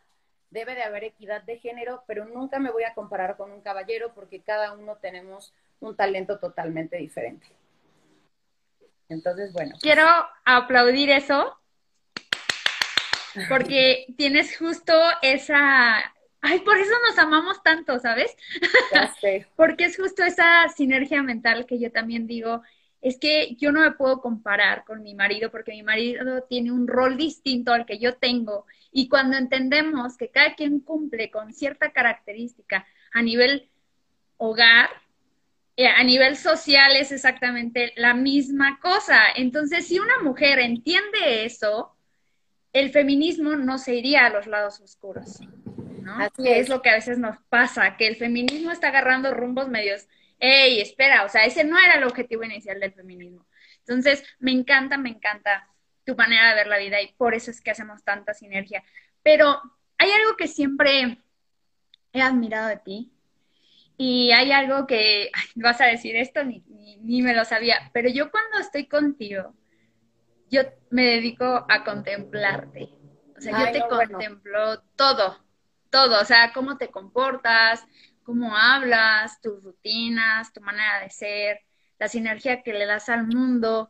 debe 0.50 0.76
de 0.76 0.84
haber 0.84 1.06
equidad 1.06 1.42
de 1.42 1.60
género, 1.60 2.04
pero 2.06 2.26
nunca 2.26 2.60
me 2.60 2.70
voy 2.70 2.84
a 2.84 2.94
comparar 2.94 3.38
con 3.38 3.50
un 3.50 3.62
caballero 3.62 4.14
porque 4.14 4.42
cada 4.42 4.74
uno 4.74 4.98
tenemos 4.98 5.54
un 5.80 5.96
talento 5.96 6.38
totalmente 6.40 6.98
diferente. 6.98 7.48
Entonces, 9.14 9.54
bueno. 9.54 9.76
Quiero 9.82 10.06
aplaudir 10.46 11.10
eso 11.10 11.58
porque 13.50 14.06
tienes 14.18 14.58
justo 14.58 14.94
esa... 15.22 16.14
Ay, 16.42 16.60
por 16.60 16.78
eso 16.78 16.92
nos 17.08 17.18
amamos 17.18 17.64
tanto, 17.64 18.00
¿sabes? 18.00 18.36
porque 19.56 19.86
es 19.86 19.96
justo 19.96 20.24
esa 20.24 20.68
sinergia 20.76 21.24
mental 21.24 21.66
que 21.66 21.80
yo 21.80 21.90
también 21.90 22.28
digo, 22.28 22.62
es 23.02 23.18
que 23.18 23.56
yo 23.56 23.72
no 23.72 23.82
me 23.82 23.92
puedo 23.92 24.20
comparar 24.22 24.84
con 24.84 25.04
mi 25.04 25.14
marido 25.14 25.52
porque 25.52 25.72
mi 25.72 25.84
marido 25.84 26.44
tiene 26.44 26.72
un 26.72 26.88
rol 26.88 27.16
distinto 27.18 27.72
al 27.72 27.86
que 27.86 28.00
yo 28.00 28.16
tengo. 28.16 28.66
Y 28.92 29.08
cuando 29.08 29.38
entendemos 29.38 30.18
que 30.18 30.30
cada 30.30 30.56
quien 30.56 30.80
cumple 30.80 31.32
con 31.32 31.54
cierta 31.54 31.92
característica 31.92 32.86
a 33.14 33.22
nivel 33.22 33.70
hogar, 34.38 34.90
a 35.78 36.04
nivel 36.04 36.36
social 36.38 36.96
es 36.96 37.12
exactamente 37.12 37.94
la 37.96 38.14
misma 38.14 38.80
cosa. 38.80 39.20
Entonces, 39.36 39.88
si 39.88 40.00
una 40.00 40.20
mujer 40.22 40.60
entiende 40.60 41.46
eso, 41.46 41.96
el 42.74 42.92
feminismo 42.92 43.56
no 43.56 43.78
se 43.78 43.96
iría 43.96 44.26
a 44.26 44.30
los 44.30 44.48
lados 44.48 44.80
oscuros. 44.82 45.40
¿no? 46.02 46.16
Así 46.20 46.48
es. 46.48 46.58
es 46.58 46.70
lo 46.70 46.82
que 46.82 46.90
a 46.90 46.96
veces 46.96 47.18
nos 47.18 47.38
pasa, 47.50 47.98
que 47.98 48.08
el 48.08 48.16
feminismo 48.16 48.72
está 48.72 48.90
agarrando 48.90 49.34
rumbos 49.34 49.70
medios 49.70 50.08
¡Ey, 50.46 50.82
espera, 50.82 51.24
o 51.24 51.30
sea, 51.30 51.46
ese 51.46 51.64
no 51.64 51.80
era 51.80 51.94
el 51.94 52.04
objetivo 52.04 52.44
inicial 52.44 52.78
del 52.78 52.92
feminismo. 52.92 53.48
Entonces, 53.80 54.26
me 54.40 54.52
encanta, 54.52 54.98
me 54.98 55.08
encanta 55.08 55.70
tu 56.06 56.18
manera 56.18 56.50
de 56.50 56.56
ver 56.56 56.68
la 56.68 56.80
vida 56.80 57.02
y 57.02 57.14
por 57.14 57.34
eso 57.34 57.50
es 57.50 57.62
que 57.62 57.72
hacemos 57.72 58.04
tanta 58.04 58.34
sinergia. 58.34 58.84
Pero 59.22 59.62
hay 59.98 60.12
algo 60.12 60.36
que 60.36 60.50
siempre 60.50 61.18
he 62.12 62.22
admirado 62.22 62.68
de 62.68 62.76
ti 62.76 63.13
Y 63.98 64.32
hay 64.32 64.52
algo 64.52 64.88
que 64.88 65.32
vas 65.56 65.80
a 65.82 65.86
decir 65.86 66.16
esto, 66.16 66.44
ni, 66.44 66.64
ni, 67.02 67.22
me 67.22 67.34
lo 67.34 67.46
sabía, 67.46 67.92
pero 67.94 68.10
yo 68.10 68.32
cuando 68.32 68.60
estoy 68.60 68.88
contigo, 68.88 69.54
yo 70.50 70.62
me 70.90 71.04
dedico 71.06 71.66
a 71.70 71.84
contemplarte. 71.84 72.90
O 73.38 73.42
sea, 73.42 73.66
yo 73.66 73.72
te 73.72 73.88
contemplo 73.88 74.82
todo, 74.96 75.44
todo, 75.90 76.22
o 76.22 76.26
sea, 76.26 76.52
cómo 76.54 76.78
te 76.78 76.90
comportas, 76.90 77.86
cómo 78.24 78.56
hablas, 78.56 79.40
tus 79.42 79.62
rutinas, 79.64 80.54
tu 80.54 80.62
manera 80.62 81.02
de 81.02 81.10
ser, 81.10 81.60
la 82.00 82.08
sinergia 82.08 82.64
que 82.64 82.74
le 82.74 82.86
das 82.86 83.10
al 83.10 83.28
mundo. 83.28 83.90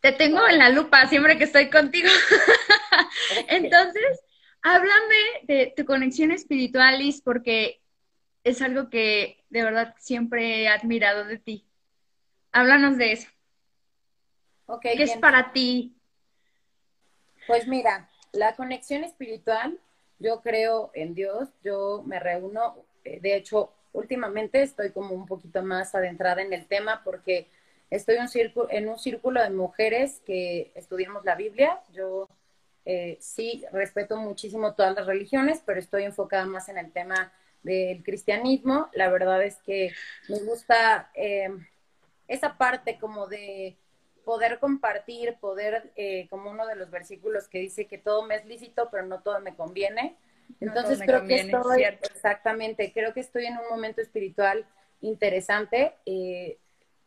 Te 0.00 0.12
tengo 0.12 0.46
en 0.48 0.58
la 0.58 0.70
lupa 0.70 1.06
siempre 1.06 1.36
que 1.36 1.44
estoy 1.44 1.68
contigo. 1.68 2.08
Entonces, 3.48 4.20
háblame 4.62 5.16
de 5.44 5.74
tu 5.76 5.84
conexión 5.84 6.30
espiritual, 6.30 6.98
Liz, 6.98 7.20
porque 7.22 7.80
es 8.46 8.62
algo 8.62 8.90
que 8.90 9.42
de 9.50 9.64
verdad 9.64 9.96
siempre 9.98 10.62
he 10.62 10.68
admirado 10.68 11.24
de 11.24 11.36
ti. 11.36 11.66
Háblanos 12.52 12.96
de 12.96 13.12
eso. 13.12 13.28
¿Qué 14.80 15.02
es 15.02 15.16
para 15.16 15.52
ti? 15.52 15.96
Pues 17.48 17.66
mira, 17.66 18.08
la 18.30 18.54
conexión 18.54 19.02
espiritual, 19.02 19.80
yo 20.20 20.42
creo 20.42 20.92
en 20.94 21.14
Dios, 21.14 21.48
yo 21.64 22.04
me 22.06 22.20
reúno, 22.20 22.76
eh, 23.02 23.18
de 23.20 23.34
hecho, 23.34 23.72
últimamente 23.92 24.62
estoy 24.62 24.92
como 24.92 25.12
un 25.12 25.26
poquito 25.26 25.64
más 25.64 25.96
adentrada 25.96 26.40
en 26.40 26.52
el 26.52 26.66
tema 26.66 27.02
porque 27.02 27.48
estoy 27.90 28.14
en 28.70 28.88
un 28.88 28.98
círculo 28.98 29.42
de 29.42 29.50
mujeres 29.50 30.22
que 30.24 30.70
estudiamos 30.76 31.24
la 31.24 31.34
Biblia. 31.34 31.80
Yo 31.92 32.28
eh, 32.84 33.18
sí 33.20 33.64
respeto 33.72 34.16
muchísimo 34.16 34.74
todas 34.74 34.94
las 34.94 35.06
religiones, 35.06 35.60
pero 35.66 35.80
estoy 35.80 36.04
enfocada 36.04 36.46
más 36.46 36.68
en 36.68 36.78
el 36.78 36.92
tema 36.92 37.32
del 37.66 38.02
cristianismo. 38.02 38.88
La 38.94 39.10
verdad 39.10 39.42
es 39.42 39.56
que 39.56 39.92
me 40.28 40.38
gusta 40.40 41.10
eh, 41.14 41.50
esa 42.28 42.56
parte 42.56 42.98
como 42.98 43.26
de 43.26 43.76
poder 44.24 44.58
compartir, 44.58 45.36
poder, 45.40 45.92
eh, 45.96 46.26
como 46.30 46.50
uno 46.50 46.66
de 46.66 46.76
los 46.76 46.90
versículos 46.90 47.48
que 47.48 47.58
dice 47.58 47.86
que 47.86 47.98
todo 47.98 48.24
me 48.24 48.36
es 48.36 48.44
lícito, 48.46 48.88
pero 48.90 49.04
no 49.06 49.20
todo 49.20 49.40
me 49.40 49.54
conviene. 49.54 50.16
Entonces 50.60 51.00
creo 51.04 51.26
que 51.26 51.40
estoy, 51.40 51.82
exactamente, 51.82 52.92
creo 52.92 53.12
que 53.12 53.20
estoy 53.20 53.46
en 53.46 53.58
un 53.58 53.68
momento 53.68 54.00
espiritual 54.00 54.66
interesante. 55.00 55.94
Eh, 56.06 56.58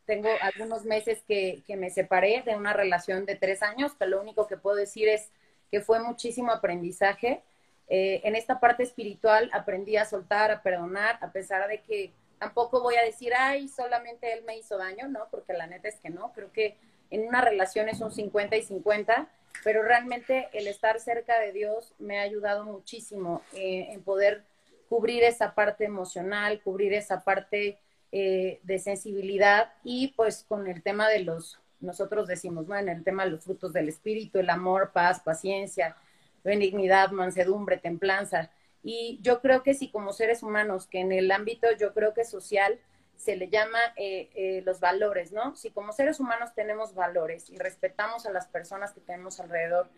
tengo 0.06 0.30
algunos 0.42 0.86
meses 0.86 1.24
que, 1.28 1.64
que 1.66 1.76
me 1.76 1.90
separé 1.90 2.42
de 2.46 2.56
una 2.56 2.74
relación 2.74 3.26
de 3.26 3.36
tres 3.36 3.62
años, 3.64 3.94
que 3.94 4.06
lo 4.06 4.22
único 4.22 4.48
que 4.48 4.58
puedo 4.58 4.76
decir 4.76 5.08
es 5.08 5.30
que 5.72 5.82
fue 5.82 6.00
muchísimo 6.02 6.52
aprendizaje. 6.52 7.44
Eh, 7.90 8.22
en 8.24 8.36
esta 8.36 8.60
parte 8.60 8.84
espiritual 8.84 9.50
aprendí 9.52 9.98
a 9.98 10.06
soltar, 10.06 10.52
a 10.52 10.62
perdonar, 10.62 11.18
a 11.22 11.32
pesar 11.32 11.68
de 11.68 11.82
que 11.82 12.12
tampoco 12.38 12.82
voy 12.82 12.96
a 12.96 13.04
decir, 13.04 13.34
ay, 13.36 13.68
solamente 13.68 14.32
él 14.32 14.44
me 14.46 14.58
hizo 14.58 14.78
daño, 14.78 15.08
¿no? 15.08 15.28
Porque 15.32 15.54
la 15.54 15.68
neta 15.68 15.88
es 15.88 15.96
que 16.00 16.10
no, 16.10 16.32
creo 16.34 16.52
que 16.52 16.78
en 17.10 17.28
una 17.28 17.42
relación 17.42 17.90
es 17.90 18.00
un 18.02 18.12
50 18.12 18.56
y 18.56 18.62
50, 18.62 19.28
pero 19.64 19.82
realmente 19.82 20.50
el 20.54 20.68
estar 20.68 21.00
cerca 21.00 21.40
de 21.40 21.52
Dios 21.52 21.94
me 21.98 22.20
ha 22.20 22.22
ayudado 22.22 22.64
muchísimo 22.64 23.42
eh, 23.54 23.88
en 23.92 24.04
poder 24.04 24.44
cubrir 24.88 25.24
esa 25.24 25.54
parte 25.54 25.86
emocional, 25.86 26.62
cubrir 26.62 26.94
esa 26.94 27.24
parte 27.24 27.80
eh, 28.12 28.60
de 28.64 28.80
sensibilidad 28.80 29.74
y 29.84 30.14
pues 30.16 30.46
con 30.48 30.68
el 30.68 30.82
tema 30.82 31.10
de 31.10 31.20
los, 31.20 31.60
nosotros 31.80 32.28
decimos, 32.28 32.68
bueno, 32.68 32.92
el 32.92 33.04
tema 33.04 33.26
de 33.26 33.32
los 33.32 33.44
frutos 33.44 33.74
del 33.74 33.90
espíritu, 33.90 34.40
el 34.40 34.50
amor, 34.50 34.92
paz, 34.92 35.20
paciencia, 35.20 35.96
benignidad, 36.44 37.12
mansedumbre, 37.12 37.78
templanza. 37.78 38.52
Y 38.84 39.20
yo 39.22 39.42
creo 39.42 39.64
que 39.64 39.74
si 39.74 39.92
como 39.92 40.14
seres 40.14 40.44
humanos, 40.44 40.88
que 40.88 41.00
en 41.00 41.12
el 41.12 41.32
ámbito 41.32 41.68
yo 41.78 41.94
creo 41.94 42.14
que 42.14 42.24
social 42.24 42.80
se 43.20 43.36
le 43.36 43.50
llama 43.50 43.80
eh, 43.98 44.30
eh, 44.34 44.62
los 44.66 44.80
valores, 44.80 45.34
¿no? 45.34 45.56
Si 45.58 45.72
como 45.72 45.92
seres 45.92 46.22
humanos 46.22 46.56
tenemos 46.56 46.96
valores 46.96 47.50
y 47.50 47.58
respetamos 47.58 48.26
a 48.26 48.32
las 48.32 48.48
personas 48.48 48.94
que 48.94 49.02
tenemos 49.02 49.42
alrededor 49.42 49.90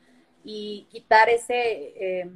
y 0.44 0.88
quitar 0.90 1.30
ese, 1.30 1.94
eh, 1.96 2.32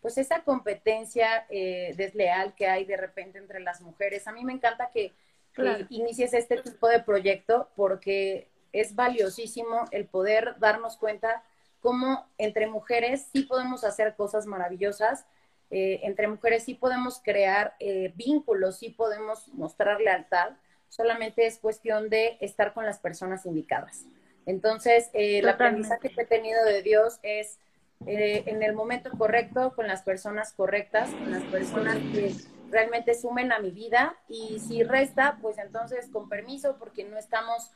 pues 0.00 0.18
esa 0.18 0.44
competencia 0.44 1.46
desleal 1.50 2.54
que 2.54 2.68
hay 2.68 2.84
de 2.84 2.96
repente 2.96 3.38
entre 3.38 3.58
las 3.58 3.80
mujeres. 3.80 4.28
A 4.28 4.32
mí 4.32 4.44
me 4.44 4.52
encanta 4.52 4.90
que, 4.92 5.12
que 5.52 5.86
inicies 5.90 6.32
este 6.32 6.62
tipo 6.62 6.86
de 6.86 7.00
proyecto 7.00 7.68
porque 7.74 8.48
es 8.72 8.94
valiosísimo 8.94 9.86
el 9.90 10.06
poder 10.06 10.54
darnos 10.60 10.96
cuenta 10.96 11.42
cómo 11.80 12.26
entre 12.38 12.66
mujeres 12.66 13.26
sí 13.32 13.42
podemos 13.42 13.84
hacer 13.84 14.14
cosas 14.14 14.46
maravillosas, 14.46 15.24
eh, 15.70 16.00
entre 16.02 16.26
mujeres 16.26 16.64
sí 16.64 16.74
podemos 16.74 17.20
crear 17.22 17.74
eh, 17.78 18.12
vínculos, 18.16 18.78
sí 18.78 18.90
podemos 18.90 19.48
mostrar 19.48 20.00
lealtad, 20.00 20.50
solamente 20.88 21.46
es 21.46 21.58
cuestión 21.58 22.10
de 22.10 22.38
estar 22.40 22.74
con 22.74 22.84
las 22.84 22.98
personas 22.98 23.46
indicadas. 23.46 24.04
Entonces, 24.46 25.10
eh, 25.12 25.38
el 25.38 25.48
aprendizaje 25.48 26.10
que 26.10 26.22
he 26.22 26.26
tenido 26.26 26.64
de 26.64 26.82
Dios 26.82 27.18
es 27.22 27.58
en 28.06 28.62
el 28.62 28.72
momento 28.72 29.10
correcto, 29.10 29.74
con 29.76 29.86
las 29.86 30.02
personas 30.02 30.54
correctas, 30.54 31.10
con 31.10 31.30
las 31.30 31.42
personas 31.44 31.96
que 31.96 32.34
realmente 32.70 33.12
sumen 33.12 33.52
a 33.52 33.58
mi 33.58 33.72
vida 33.72 34.16
y 34.26 34.58
si 34.58 34.82
resta, 34.82 35.38
pues 35.42 35.58
entonces 35.58 36.08
con 36.10 36.30
permiso, 36.30 36.76
porque 36.78 37.04
no 37.04 37.18
estamos 37.18 37.70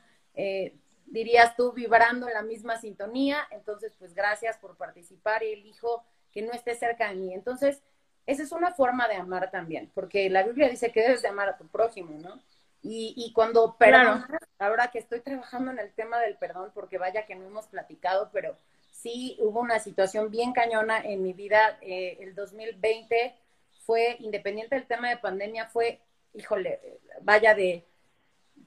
dirías 1.06 1.56
tú, 1.56 1.72
vibrando 1.72 2.28
en 2.28 2.34
la 2.34 2.42
misma 2.42 2.80
sintonía. 2.80 3.38
Entonces, 3.50 3.94
pues 3.98 4.14
gracias 4.14 4.56
por 4.58 4.76
participar 4.76 5.42
y 5.42 5.52
elijo 5.52 6.04
que 6.32 6.42
no 6.42 6.52
esté 6.52 6.74
cerca 6.74 7.08
de 7.08 7.16
mí. 7.16 7.34
Entonces, 7.34 7.82
esa 8.26 8.42
es 8.42 8.52
una 8.52 8.72
forma 8.72 9.06
de 9.08 9.16
amar 9.16 9.50
también, 9.50 9.90
porque 9.94 10.30
la 10.30 10.42
Biblia 10.42 10.68
dice 10.68 10.90
que 10.90 11.02
debes 11.02 11.22
de 11.22 11.28
amar 11.28 11.48
a 11.48 11.58
tu 11.58 11.66
prójimo, 11.68 12.18
¿no? 12.18 12.40
Y, 12.82 13.14
y 13.16 13.32
cuando 13.32 13.76
perdonas, 13.76 14.26
ahora 14.58 14.88
que 14.88 14.98
estoy 14.98 15.20
trabajando 15.20 15.70
en 15.70 15.78
el 15.78 15.92
tema 15.92 16.18
del 16.20 16.36
perdón, 16.36 16.70
porque 16.74 16.98
vaya 16.98 17.26
que 17.26 17.34
no 17.34 17.46
hemos 17.46 17.66
platicado, 17.66 18.30
pero 18.32 18.56
sí 18.90 19.36
hubo 19.40 19.60
una 19.60 19.78
situación 19.78 20.30
bien 20.30 20.52
cañona 20.52 20.98
en 20.98 21.22
mi 21.22 21.32
vida. 21.32 21.78
Eh, 21.82 22.18
el 22.20 22.34
2020 22.34 23.34
fue, 23.84 24.16
independiente 24.20 24.74
del 24.74 24.86
tema 24.86 25.10
de 25.10 25.18
pandemia, 25.18 25.66
fue, 25.66 26.00
híjole, 26.32 26.80
vaya 27.20 27.54
de 27.54 27.84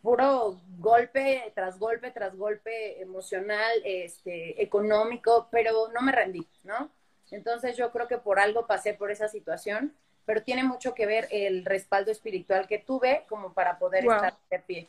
puro 0.02 0.62
golpe 0.78 1.52
tras 1.56 1.80
golpe 1.80 2.12
tras 2.12 2.36
golpe 2.36 3.02
emocional, 3.02 3.72
este, 3.84 4.62
económico, 4.62 5.48
pero 5.52 5.90
no 5.94 6.02
me 6.02 6.12
rendí, 6.12 6.48
¿no? 6.64 6.92
Entonces 7.32 7.76
yo 7.76 7.92
creo 7.92 8.08
que 8.08 8.18
por 8.18 8.40
algo 8.40 8.68
pasé 8.68 8.94
por 8.94 9.12
esa 9.12 9.28
situación, 9.28 9.94
pero 10.26 10.44
tiene 10.44 10.64
mucho 10.64 10.94
que 10.94 11.06
ver 11.06 11.28
el 11.32 11.66
respaldo 11.66 12.12
espiritual 12.12 12.68
que 12.68 12.80
tuve 12.80 13.26
como 13.28 13.54
para 13.54 13.80
poder 13.80 14.04
estar 14.06 14.38
de 14.50 14.60
pie. 14.60 14.88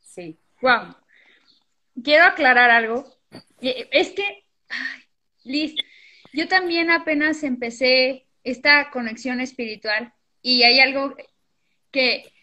Sí. 0.00 0.38
Wow. 0.60 0.94
Quiero 2.02 2.24
aclarar 2.24 2.70
algo. 2.70 3.04
Es 3.60 4.10
que, 4.10 4.44
Liz, 5.44 5.74
yo 6.32 6.48
también 6.48 6.90
apenas 6.90 7.42
empecé 7.42 8.26
esta 8.42 8.90
conexión 8.90 9.40
espiritual 9.40 10.12
y 10.42 10.64
hay 10.64 10.80
algo 10.80 11.14
que 11.90 12.33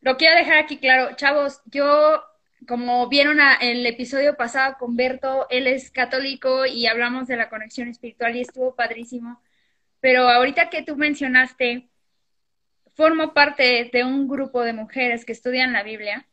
lo 0.00 0.16
quiero 0.16 0.36
dejar 0.36 0.58
aquí 0.58 0.78
claro, 0.78 1.14
chavos, 1.16 1.60
yo, 1.66 2.22
como 2.66 3.08
vieron 3.08 3.38
el 3.60 3.84
episodio 3.86 4.36
pasado 4.36 4.76
con 4.78 4.96
Berto, 4.96 5.46
él 5.50 5.66
es 5.66 5.90
católico 5.90 6.66
y 6.66 6.86
hablamos 6.86 7.26
de 7.26 7.36
la 7.36 7.48
conexión 7.48 7.88
espiritual 7.88 8.36
y 8.36 8.40
estuvo 8.40 8.74
padrísimo, 8.74 9.42
pero 10.00 10.28
ahorita 10.28 10.70
que 10.70 10.82
tú 10.82 10.96
mencionaste, 10.96 11.88
formo 12.94 13.34
parte 13.34 13.90
de 13.92 14.04
un 14.04 14.28
grupo 14.28 14.62
de 14.62 14.72
mujeres 14.72 15.24
que 15.24 15.32
estudian 15.32 15.72
la 15.72 15.82
Biblia, 15.82 16.26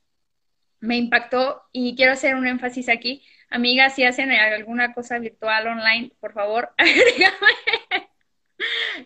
me 0.80 0.96
impactó 0.96 1.64
y 1.72 1.96
quiero 1.96 2.14
hacer 2.14 2.36
un 2.36 2.48
énfasis 2.48 2.90
aquí. 2.90 3.24
Amigas, 3.50 3.96
si 3.96 4.04
hacen 4.04 4.32
alguna 4.32 4.94
cosa 4.94 5.18
virtual 5.20 5.68
online, 5.68 6.12
por 6.20 6.34
favor, 6.34 6.74
agrégame. 6.78 8.12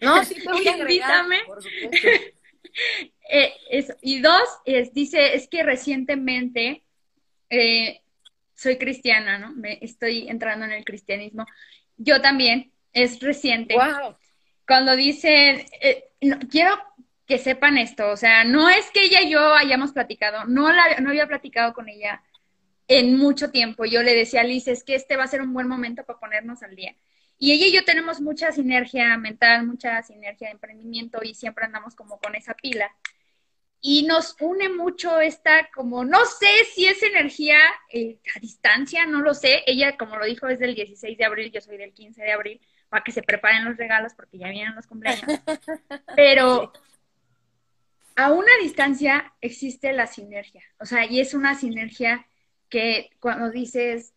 No, 0.01 0.24
sí, 0.24 0.36
te 0.36 0.50
voy 0.50 0.68
a 0.68 0.74
agregar, 0.74 1.25
por 1.46 1.62
supuesto. 1.62 2.08
Eh, 3.34 3.54
y 4.01 4.20
dos, 4.20 4.44
es, 4.66 4.94
dice, 4.94 5.38
es 5.38 5.48
que 5.48 5.63
recientemente 5.63 6.84
eh, 7.50 8.01
soy 8.54 8.78
cristiana, 8.78 9.40
¿no? 9.40 9.54
Me, 9.54 9.80
estoy 9.82 10.28
entrando 10.28 10.66
en 10.66 10.74
el 10.74 10.84
cristianismo. 10.84 11.46
Yo 11.96 12.20
también, 12.20 12.74
es 12.92 13.22
reciente. 13.22 13.75
Cuando 14.68 14.98
dice, 14.98 15.66
eh, 15.82 16.10
quiero 16.50 16.78
que 17.25 17.38
sepan 17.38 17.78
esto, 17.78 18.10
o 18.10 18.18
sea, 18.18 18.44
no 18.44 18.70
es 18.70 18.92
que 18.92 19.04
ella 19.04 19.22
y 19.22 19.32
yo 19.32 19.54
hayamos 19.54 19.94
platicado, 19.94 20.46
no, 20.46 20.70
la, 20.72 21.00
no 21.00 21.12
había 21.12 21.28
platicado 21.28 21.74
con 21.74 21.88
ella 21.88 22.22
en 22.88 23.18
mucho 23.18 23.51
tiempo. 23.51 23.86
Yo 23.86 24.04
le 24.04 24.13
decía 24.13 24.42
a 24.42 24.44
Liz, 24.44 24.68
es 24.68 24.84
que 24.84 24.96
este 24.96 25.16
va 25.16 25.24
a 25.24 25.28
ser 25.28 25.42
un 25.42 25.54
buen 25.54 25.68
momento 25.68 26.04
para 26.04 26.20
ponernos 26.20 26.62
al 26.63 26.75
día. 26.75 26.96
Y 27.41 27.53
ella 27.53 27.65
y 27.65 27.74
yo 27.74 27.83
tenemos 27.83 28.21
mucha 28.21 28.51
sinergia 28.51 29.17
mental, 29.17 29.65
mucha 29.65 30.03
sinergia 30.03 30.50
de 30.50 30.53
emprendimiento 30.53 31.21
y 31.24 31.33
siempre 31.33 31.65
andamos 31.65 31.95
como 31.95 32.19
con 32.19 32.36
esa 32.36 32.53
pila 32.53 32.95
y 33.81 34.03
nos 34.03 34.36
une 34.39 34.69
mucho 34.69 35.19
esta, 35.19 35.71
como, 35.74 36.05
no 36.05 36.24
sé 36.25 36.65
si 36.71 36.86
es 36.86 37.01
energía 37.01 37.57
eh, 37.91 38.19
a 38.36 38.39
distancia, 38.39 39.07
no 39.07 39.21
lo 39.21 39.33
sé. 39.33 39.63
Ella, 39.65 39.98
como 39.98 40.17
lo 40.17 40.25
dijo, 40.25 40.48
es 40.48 40.60
del 40.60 40.75
16 40.75 41.17
de 41.17 41.25
abril, 41.25 41.51
yo 41.51 41.62
soy 41.62 41.77
del 41.77 41.91
15 41.91 42.21
de 42.21 42.31
abril, 42.31 42.62
para 42.89 43.03
que 43.03 43.12
se 43.12 43.24
preparen 43.24 43.65
los 43.65 43.77
regalos 43.77 44.13
porque 44.13 44.38
ya 44.38 44.50
vienen 44.50 44.75
los 44.75 44.86
cumpleaños. 44.86 45.25
Pero 46.15 46.71
a 48.15 48.31
una 48.31 48.51
distancia 48.62 49.33
existe 49.41 49.93
la 49.93 50.05
sinergia, 50.05 50.62
o 50.79 50.86
sea, 50.86 51.07
y 51.07 51.19
es 51.19 51.33
una 51.33 51.55
sinergia 51.55 52.27
que 52.69 53.10
cuando 53.19 53.50
dices, 53.50 54.13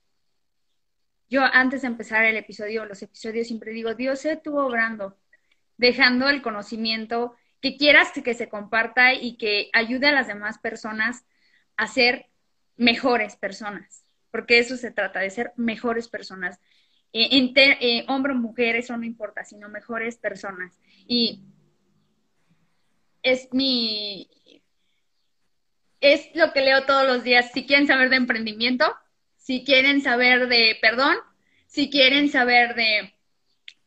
yo 1.28 1.43
antes 1.43 1.83
de 1.83 1.88
empezar 1.88 2.25
el 2.25 2.37
episodio, 2.37 2.85
los 2.85 3.02
episodios 3.02 3.47
siempre 3.47 3.73
digo, 3.73 3.95
Dios 3.95 4.21
se 4.21 4.33
estuvo 4.33 4.64
obrando, 4.64 5.16
dejando 5.76 6.28
el 6.28 6.43
conocimiento 6.43 7.35
que 7.61 7.76
quieras 7.76 8.12
que 8.12 8.35
se 8.35 8.49
comparta 8.49 9.14
y 9.14 9.37
que 9.37 9.71
ayude 9.73 10.09
a 10.09 10.12
las 10.12 10.26
demás 10.26 10.59
personas 10.59 11.25
a 11.76 11.87
ser 11.87 12.26
mejores 12.76 13.37
personas, 13.37 14.04
porque 14.31 14.59
eso 14.59 14.76
se 14.76 14.90
trata, 14.90 15.21
de 15.21 15.31
ser 15.31 15.52
mejores 15.57 16.09
personas. 16.09 16.61
Eh, 17.12 17.28
eh, 17.57 18.04
hombre 18.09 18.33
o 18.33 18.37
mujer, 18.37 18.76
eso 18.76 18.97
no 18.97 19.04
importa, 19.04 19.45
sino 19.45 19.69
mejores 19.69 20.19
personas. 20.19 20.78
Y 21.07 21.45
es 23.23 23.49
mi, 23.52 24.28
es 26.00 26.28
lo 26.35 26.52
que 26.52 26.61
leo 26.61 26.85
todos 26.85 27.07
los 27.07 27.25
días. 27.25 27.50
Si 27.52 27.66
quieren 27.66 27.87
saber 27.87 28.11
de 28.11 28.16
emprendimiento, 28.16 28.95
si 29.45 29.63
quieren 29.63 30.01
saber 30.01 30.49
de 30.49 30.79
perdón, 30.81 31.17
si 31.67 31.91
quieren 31.91 32.31
saber 32.31 32.75
de 32.75 33.15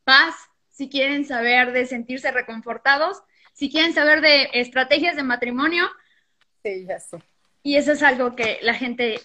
paz, 0.04 0.36
si 0.70 0.88
quieren 0.88 1.26
saber 1.26 1.72
de 1.72 1.88
sentirse 1.88 2.30
reconfortados, 2.30 3.24
si 3.54 3.72
quieren 3.72 3.92
saber 3.92 4.22
de 4.22 4.52
estrategias 4.54 5.16
de 5.16 5.24
matrimonio. 5.24 5.90
Sí, 6.64 6.86
ya 6.88 7.00
sé. 7.00 7.18
Y 7.64 7.78
eso 7.78 7.94
es 7.94 8.04
algo 8.04 8.36
que 8.36 8.60
la 8.62 8.76
gente 8.76 9.20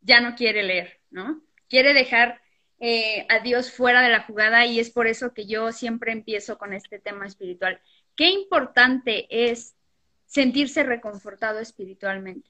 ya 0.00 0.22
no 0.22 0.36
quiere 0.36 0.62
leer, 0.62 1.00
¿no? 1.10 1.42
Quiere 1.68 1.92
dejar 1.92 2.40
eh, 2.80 3.26
a 3.28 3.40
Dios 3.40 3.72
fuera 3.72 4.00
de 4.00 4.08
la 4.08 4.22
jugada 4.22 4.64
y 4.64 4.80
es 4.80 4.90
por 4.90 5.06
eso 5.06 5.34
que 5.34 5.44
yo 5.44 5.70
siempre 5.70 6.12
empiezo 6.12 6.56
con 6.56 6.72
este 6.72 6.98
tema 6.98 7.26
espiritual. 7.26 7.78
Qué 8.16 8.30
importante 8.30 9.26
es 9.28 9.74
sentirse 10.24 10.82
reconfortado 10.82 11.58
espiritualmente. 11.58 12.48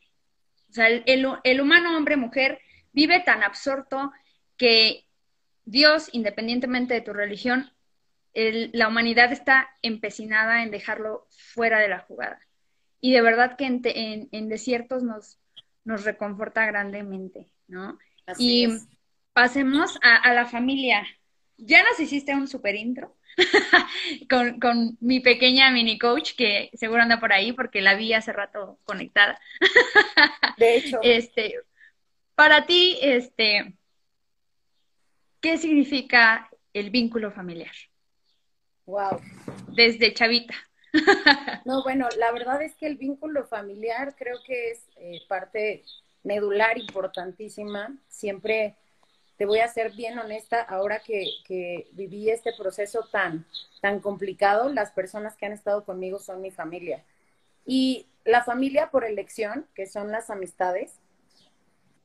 O 0.70 0.72
sea, 0.72 0.86
el, 0.86 1.60
humano 1.60 1.96
hombre-mujer 1.96 2.60
vive 2.92 3.20
tan 3.20 3.42
absorto 3.42 4.12
que 4.56 5.06
Dios, 5.64 6.08
independientemente 6.12 6.94
de 6.94 7.00
tu 7.00 7.12
religión, 7.12 7.72
la 8.34 8.88
humanidad 8.88 9.32
está 9.32 9.68
empecinada 9.82 10.62
en 10.62 10.70
dejarlo 10.70 11.26
fuera 11.30 11.78
de 11.78 11.88
la 11.88 12.00
jugada. 12.00 12.40
Y 13.00 13.12
de 13.12 13.20
verdad 13.20 13.56
que 13.56 13.66
en, 13.66 14.48
desiertos 14.48 15.02
nos, 15.02 15.38
nos 15.84 16.04
reconforta 16.04 16.64
grandemente, 16.66 17.50
¿no? 17.66 17.98
y 18.38 18.68
pasemos 19.32 19.98
a, 20.02 20.16
a, 20.16 20.32
la 20.32 20.46
familia. 20.46 21.04
Ya 21.58 21.82
nos 21.82 21.98
hiciste 21.98 22.34
un 22.34 22.46
super 22.46 22.74
intro, 22.76 23.16
con, 24.60 24.96
mi 25.00 25.20
pequeña 25.20 25.70
mini 25.70 25.98
coach 25.98 26.34
que 26.36 26.70
seguro 26.74 27.02
anda 27.02 27.20
por 27.20 27.32
ahí 27.32 27.52
porque 27.52 27.80
la 27.80 27.94
vi 27.94 28.12
hace 28.12 28.32
rato 28.32 28.78
conectada. 28.84 29.40
De 30.56 30.76
hecho. 30.76 31.00
Este, 31.02 31.54
para 32.34 32.66
ti, 32.66 32.98
este, 33.00 33.74
¿qué 35.40 35.58
significa 35.58 36.48
el 36.72 36.90
vínculo 36.90 37.30
familiar? 37.30 37.74
Wow. 38.86 39.20
Desde 39.68 40.12
chavita. 40.14 40.54
No, 41.64 41.82
bueno, 41.84 42.08
la 42.18 42.32
verdad 42.32 42.60
es 42.60 42.74
que 42.74 42.86
el 42.86 42.96
vínculo 42.96 43.46
familiar 43.46 44.14
creo 44.16 44.38
que 44.44 44.72
es 44.72 44.80
eh, 44.96 45.20
parte 45.28 45.84
medular 46.24 46.76
importantísima. 46.76 47.96
Siempre 48.08 48.74
te 49.36 49.46
voy 49.46 49.60
a 49.60 49.68
ser 49.68 49.92
bien 49.92 50.18
honesta, 50.18 50.60
ahora 50.60 50.98
que, 50.98 51.26
que, 51.44 51.88
viví 51.92 52.30
este 52.30 52.52
proceso 52.58 53.08
tan, 53.10 53.46
tan 53.80 54.00
complicado, 54.00 54.68
las 54.68 54.90
personas 54.90 55.36
que 55.36 55.46
han 55.46 55.52
estado 55.52 55.84
conmigo 55.84 56.18
son 56.18 56.42
mi 56.42 56.50
familia. 56.50 57.02
Y 57.64 58.06
la 58.24 58.44
familia 58.44 58.90
por 58.90 59.04
elección, 59.04 59.66
que 59.74 59.86
son 59.86 60.10
las 60.10 60.30
amistades, 60.30 60.98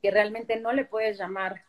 que 0.02 0.10
realmente 0.10 0.56
no 0.56 0.72
le 0.72 0.84
puedes 0.84 1.18
llamar 1.18 1.62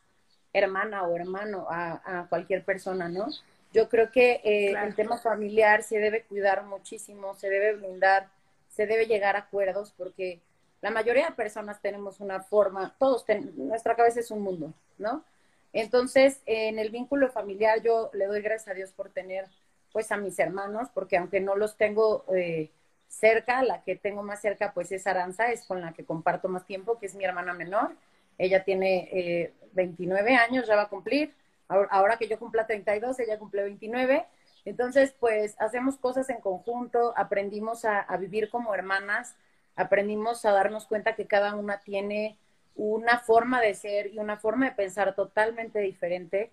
hermana 0.53 1.03
o 1.03 1.15
hermano 1.15 1.67
a, 1.69 2.21
a 2.21 2.27
cualquier 2.27 2.63
persona, 2.63 3.09
¿no? 3.09 3.27
Yo 3.71 3.87
creo 3.87 4.11
que 4.11 4.41
eh, 4.43 4.71
el 4.71 4.95
tema 4.95 5.17
familiar 5.17 5.83
se 5.83 5.99
debe 5.99 6.23
cuidar 6.23 6.63
muchísimo, 6.63 7.35
se 7.35 7.49
debe 7.49 7.73
blindar, 7.73 8.27
se 8.69 8.87
debe 8.87 9.05
llegar 9.05 9.35
a 9.35 9.39
acuerdos, 9.39 9.93
porque 9.95 10.39
la 10.81 10.89
mayoría 10.89 11.27
de 11.27 11.35
personas 11.35 11.79
tenemos 11.81 12.19
una 12.19 12.41
forma, 12.41 12.95
todos, 12.97 13.25
nuestra 13.55 13.95
cabeza 13.95 14.21
es 14.21 14.31
un 14.31 14.41
mundo, 14.41 14.73
¿no? 14.97 15.23
Entonces, 15.71 16.41
en 16.47 16.79
el 16.79 16.89
vínculo 16.89 17.29
familiar 17.29 17.81
yo 17.83 18.09
le 18.13 18.25
doy 18.25 18.41
gracias 18.41 18.69
a 18.69 18.73
Dios 18.73 18.91
por 18.91 19.09
tener 19.09 19.45
pues 19.91 20.11
a 20.11 20.17
mis 20.17 20.39
hermanos, 20.39 20.87
porque 20.93 21.17
aunque 21.17 21.39
no 21.39 21.55
los 21.55 21.77
tengo 21.77 22.25
eh, 22.33 22.71
cerca, 23.07 23.61
la 23.63 23.83
que 23.83 23.95
tengo 23.95 24.23
más 24.23 24.41
cerca 24.41 24.71
pues 24.73 24.91
es 24.91 25.05
Aranza, 25.05 25.51
es 25.51 25.63
con 25.65 25.81
la 25.81 25.93
que 25.93 26.05
comparto 26.05 26.47
más 26.47 26.65
tiempo, 26.65 26.97
que 26.97 27.05
es 27.05 27.15
mi 27.15 27.23
hermana 27.23 27.53
menor. 27.53 27.91
Ella 28.39 28.63
tiene 28.63 29.09
eh, 29.11 29.53
29 29.73 30.35
años, 30.35 30.65
ya 30.65 30.75
va 30.75 30.83
a 30.83 30.89
cumplir. 30.89 31.35
Ahora, 31.67 32.17
que 32.17 32.27
yo 32.27 32.39
cumpla 32.39 32.65
32, 32.65 33.19
ella 33.19 33.37
cumple 33.37 33.61
29. 33.61 34.25
Entonces, 34.65 35.13
pues 35.19 35.55
hacemos 35.59 35.97
cosas 35.97 36.27
en 36.31 36.41
conjunto, 36.41 37.13
aprendimos 37.15 37.85
a 37.85 38.17
vivir 38.17 38.49
como 38.49 38.73
hermanas, 38.73 39.35
aprendimos 39.75 40.43
a 40.45 40.51
darnos 40.51 40.87
cuenta 40.87 41.15
que 41.15 41.27
cada 41.27 41.53
una 41.53 41.79
tiene 41.81 42.39
una 42.79 43.19
forma 43.19 43.61
de 43.61 43.75
ser 43.75 44.07
y 44.07 44.19
una 44.19 44.37
forma 44.37 44.65
de 44.65 44.75
pensar 44.75 45.13
totalmente 45.13 45.79
diferente 45.79 46.51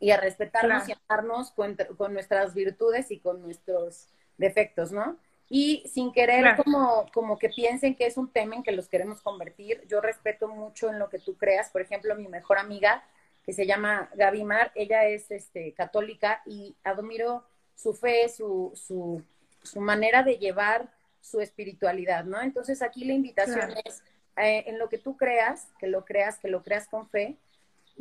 y 0.00 0.10
a 0.10 0.16
respetarnos 0.16 0.88
y 0.88 0.92
amarnos 0.92 1.52
con, 1.52 1.76
con, 1.96 2.12
nuestras 2.12 2.54
virtudes 2.54 3.10
y 3.10 3.20
con 3.20 3.40
nuestros 3.42 4.08
defectos, 4.38 4.90
¿no? 4.90 5.18
Y 5.50 5.82
sin 5.92 6.12
querer 6.12 6.56
como, 6.56 7.10
como 7.12 7.38
que 7.38 7.48
piensen 7.48 7.96
que 7.96 8.06
es 8.06 8.16
un 8.16 8.32
tema 8.32 8.54
en 8.54 8.62
que 8.62 8.72
los 8.72 8.88
queremos 8.88 9.20
convertir, 9.20 9.84
yo 9.88 10.00
respeto 10.00 10.48
mucho 10.48 10.88
en 10.88 10.98
lo 10.98 11.10
que 11.10 11.18
tú 11.18 11.36
creas. 11.36 11.70
Por 11.70 11.82
ejemplo, 11.82 12.14
mi 12.14 12.28
mejor 12.28 12.58
amiga, 12.58 13.02
que 13.44 13.52
se 13.52 13.66
llama 13.66 14.08
Gaby 14.14 14.44
Mar, 14.44 14.70
ella 14.76 15.06
es 15.06 15.30
este, 15.30 15.72
católica 15.72 16.40
y 16.46 16.76
admiro 16.84 17.44
su 17.74 17.92
fe, 17.92 18.28
su, 18.28 18.72
su, 18.74 19.22
su 19.62 19.80
manera 19.80 20.22
de 20.22 20.38
llevar 20.38 20.88
su 21.20 21.40
espiritualidad, 21.40 22.24
¿no? 22.24 22.40
Entonces 22.40 22.80
aquí 22.82 23.04
la 23.04 23.12
invitación 23.12 23.74
es 23.84 24.02
eh, 24.36 24.64
en 24.66 24.78
lo 24.78 24.88
que 24.88 24.98
tú 24.98 25.16
creas, 25.16 25.68
que 25.78 25.86
lo 25.86 26.04
creas, 26.04 26.38
que 26.38 26.48
lo 26.48 26.62
creas 26.62 26.88
con 26.88 27.08
fe 27.08 27.36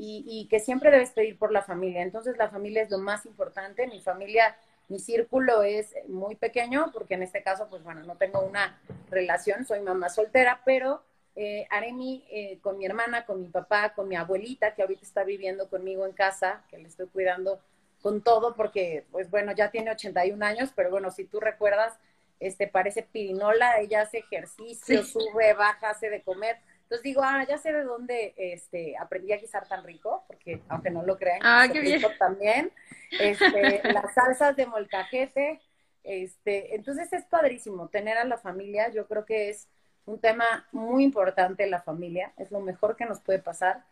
y, 0.01 0.47
que 0.49 0.62
siempre 0.62 0.91
debes 0.91 1.12
pedir 1.12 1.38
por 1.38 1.51
la 1.51 1.62
familia. 1.62 2.01
Entonces 2.01 2.38
la 2.38 2.49
familia 2.49 2.83
es 2.83 2.89
lo 2.89 2.99
más 2.99 3.25
importante. 3.25 3.85
Mi 3.88 3.99
familia, 3.99 4.55
mi 4.89 4.99
círculo 4.99 5.63
es 5.63 5.93
muy 6.08 6.36
pequeño 6.36 6.91
porque 6.91 7.13
en 7.13 7.23
este 7.23 7.41
caso, 7.43 7.67
pues 7.69 7.84
bueno, 7.84 8.04
no 8.04 8.17
tengo 8.17 8.41
una 8.41 8.82
relación, 9.10 9.65
soy 9.65 9.80
mamá 9.82 10.10
soltera, 10.10 10.62
pero 10.65 11.04
eh, 11.36 11.67
Aremi 11.69 12.25
eh, 12.30 12.60
con 12.62 12.78
mi 12.78 12.86
hermana, 12.86 13.25
con 13.25 13.41
mi 13.41 13.47
papá, 13.47 13.93
con 13.93 14.08
mi 14.08 14.15
abuelita 14.15 14.73
que 14.73 14.82
ahorita 14.82 15.04
está 15.04 15.23
viviendo 15.23 15.69
conmigo 15.69 16.06
en 16.06 16.12
casa, 16.12 16.63
que 16.69 16.80
le 16.80 16.88
estoy 16.88 17.08
cuidando 17.08 17.62
con 18.02 18.21
todo 18.21 18.56
porque, 18.56 19.06
pues 19.12 19.30
bueno, 19.30 19.52
ya 19.54 19.71
tiene 19.71 19.91
81 19.91 20.43
años, 20.43 20.71
pero 20.75 20.89
bueno, 20.89 21.12
si 21.12 21.25
tú 21.25 21.39
recuerdas, 21.39 21.97
este, 22.39 22.67
parece 22.67 23.04
pirinola, 23.04 23.80
ella 23.80 24.02
hace 24.02 24.19
ejercicio, 24.19 25.04
sube, 25.04 25.54
baja, 25.54 25.91
hace 25.91 26.10
de 26.10 26.21
comer. 26.23 26.58
Entonces 26.89 27.04
digo, 27.04 27.21
ah, 27.23 27.45
ya 27.47 27.60
sé 27.60 27.71
de 27.71 27.84
dónde 27.84 28.34
este, 28.36 28.97
aprendí 28.97 29.32
a 29.32 29.38
guisar 29.38 29.67
tan 29.67 29.84
rico, 29.84 30.23
porque 30.25 30.63
aunque 30.69 30.89
no 30.89 31.04
lo 31.04 31.19
crean, 31.19 31.39
ah, 31.43 31.67
qué 31.71 31.82
bien. 31.82 32.02
también. 32.17 32.71
Este, 33.12 33.82
las 33.93 34.12
salsas 34.15 34.56
de 34.56 34.65
molcajete. 34.65 35.62
Este, 36.04 36.73
entonces 36.73 37.13
es 37.13 37.25
padrísimo 37.25 37.89
tener 37.89 38.17
a 38.17 38.23
la 38.23 38.39
familia. 38.39 38.89
Yo 38.89 39.06
creo 39.06 39.23
que 39.23 39.49
es 39.49 39.67
un 40.08 40.19
tema 40.19 40.67
muy 40.71 41.04
importante 41.04 41.67
la 41.67 41.84
familia. 41.84 42.34
Es 42.38 42.49
lo 42.49 42.60
mejor 42.60 42.95
que 42.95 43.06
nos 43.06 43.19
puede 43.19 43.38
pasar. 43.38 43.84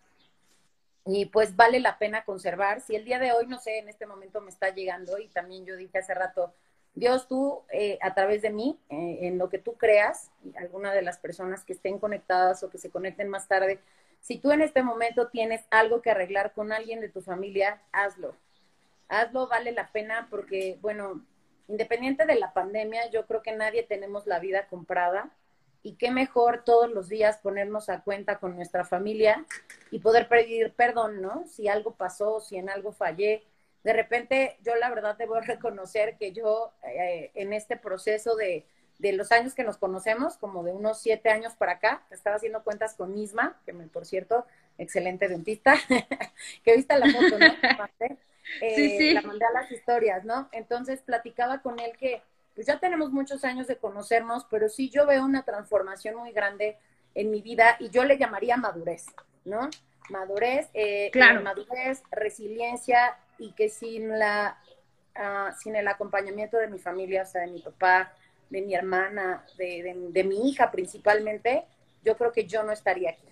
Y 1.06 1.28
pues 1.28 1.56
vale 1.56 1.80
la 1.80 2.00
pena 2.00 2.26
conservar. 2.26 2.82
Si 2.82 2.96
el 2.96 3.06
día 3.06 3.20
de 3.20 3.32
hoy, 3.32 3.46
no 3.46 3.60
sé, 3.60 3.78
en 3.78 3.90
este 3.90 4.08
momento 4.08 4.42
me 4.42 4.50
está 4.50 4.74
llegando, 4.74 5.20
y 5.20 5.28
también 5.28 5.68
yo 5.68 5.76
dije 5.76 6.00
hace 6.00 6.16
rato, 6.16 6.56
Dios, 6.98 7.28
tú, 7.28 7.62
eh, 7.72 8.00
a 8.02 8.16
través 8.16 8.42
de 8.42 8.50
mí, 8.50 8.80
eh, 8.90 9.20
en 9.22 9.38
lo 9.38 9.50
que 9.50 9.60
tú 9.60 9.74
creas, 9.74 10.32
alguna 10.58 10.92
de 10.94 11.04
las 11.04 11.20
personas 11.20 11.64
que 11.64 11.74
estén 11.74 12.00
conectadas 12.00 12.64
o 12.64 12.72
que 12.72 12.80
se 12.80 12.90
conecten 12.90 13.30
más 13.30 13.48
tarde, 13.48 13.80
si 14.20 14.40
tú 14.40 14.52
en 14.52 14.64
este 14.64 14.82
momento 14.82 15.28
tienes 15.28 15.62
algo 15.70 16.02
que 16.02 16.10
arreglar 16.10 16.54
con 16.54 16.72
alguien 16.72 17.00
de 17.00 17.10
tu 17.10 17.22
familia, 17.22 17.84
hazlo. 17.92 18.36
Hazlo, 19.10 19.48
vale 19.48 19.74
la 19.74 19.92
pena 19.92 20.26
porque, 20.32 20.80
bueno, 20.82 21.24
independiente 21.68 22.26
de 22.26 22.34
la 22.34 22.52
pandemia, 22.52 23.12
yo 23.12 23.28
creo 23.28 23.44
que 23.44 23.56
nadie 23.56 23.84
tenemos 23.84 24.26
la 24.26 24.40
vida 24.40 24.66
comprada 24.66 25.30
y 25.84 25.98
qué 25.98 26.10
mejor 26.10 26.64
todos 26.66 26.90
los 26.90 27.10
días 27.10 27.38
ponernos 27.38 27.90
a 27.90 28.02
cuenta 28.02 28.40
con 28.40 28.56
nuestra 28.56 28.86
familia 28.86 29.46
y 29.92 30.00
poder 30.00 30.28
pedir 30.28 30.74
perdón, 30.74 31.22
¿no? 31.22 31.46
Si 31.46 31.68
algo 31.68 31.92
pasó, 31.92 32.40
si 32.40 32.58
en 32.58 32.72
algo 32.72 32.92
fallé, 32.92 33.44
de 33.84 33.94
repente 33.94 34.58
yo 34.64 34.76
la 34.76 34.90
verdad 34.90 35.18
debo 35.18 35.40
reconocer 35.42 36.18
que 36.18 36.32
yo 36.32 36.74
eh, 36.84 37.32
en 37.36 37.54
este 37.54 37.78
proceso 37.78 38.36
de, 38.36 38.66
los 39.00 39.32
años 39.32 39.54
que 39.54 39.64
nos 39.64 39.78
conocemos, 39.78 40.38
como 40.38 40.64
de 40.64 40.72
unos 40.72 41.00
siete 41.02 41.30
años 41.30 41.54
para 41.54 41.74
acá, 41.74 42.04
estaba 42.10 42.38
haciendo 42.38 42.64
cuentas 42.64 42.96
con 42.96 43.14
Misma, 43.14 43.62
que 43.66 43.74
me, 43.74 43.88
por 43.88 44.06
cierto, 44.06 44.46
excelente 44.78 45.28
dentista, 45.28 45.76
que 46.64 46.76
viste 46.76 46.98
la 46.98 47.06
foto, 47.06 47.38
¿no? 47.38 47.48
sí, 48.60 48.98
sí. 48.98 49.14
La 49.14 49.22
mandé 49.22 49.46
a 49.46 49.52
las 49.52 49.72
historias, 49.72 50.26
¿no? 50.26 50.50
Entonces 50.52 51.02
platicaba 51.02 51.62
con 51.62 51.80
él 51.80 51.96
que 51.98 52.22
pues 52.58 52.66
ya 52.66 52.80
tenemos 52.80 53.12
muchos 53.12 53.44
años 53.44 53.68
de 53.68 53.78
conocernos, 53.78 54.48
pero 54.50 54.68
sí 54.68 54.90
yo 54.90 55.06
veo 55.06 55.24
una 55.24 55.44
transformación 55.44 56.16
muy 56.16 56.32
grande 56.32 56.76
en 57.14 57.30
mi 57.30 57.44
vida 57.44 57.78
y 57.80 57.92
yo 57.92 58.04
le 58.04 58.18
llamaría 58.18 58.58
madurez, 58.58 59.06
¿no? 59.46 59.70
Madurez, 60.10 60.68
eh, 60.74 61.12
claro. 61.12 61.44
madurez, 61.44 62.02
resiliencia 62.10 63.16
y 63.40 63.52
que 63.54 63.70
sin 63.70 64.18
la, 64.18 64.58
uh, 65.16 65.54
sin 65.58 65.76
el 65.76 65.88
acompañamiento 65.88 66.58
de 66.58 66.68
mi 66.68 66.80
familia, 66.80 67.24
o 67.24 67.26
sea, 67.26 67.42
de 67.42 67.52
mi 67.52 67.62
papá, 67.62 68.14
de 68.50 68.62
mi 68.62 68.76
hermana, 68.76 69.46
de, 69.58 69.84
de, 69.84 69.96
de 70.10 70.24
mi 70.24 70.50
hija 70.50 70.72
principalmente, 70.72 71.66
yo 72.04 72.16
creo 72.18 72.32
que 72.32 72.46
yo 72.46 72.64
no 72.64 72.72
estaría 72.72 73.12
aquí. 73.12 73.28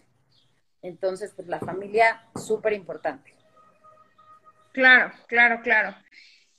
Entonces, 0.82 1.34
pues 1.36 1.48
la 1.48 1.60
familia, 1.60 2.22
súper 2.36 2.74
importante. 2.74 3.34
Claro, 4.72 5.14
claro, 5.28 5.62
claro. 5.64 5.96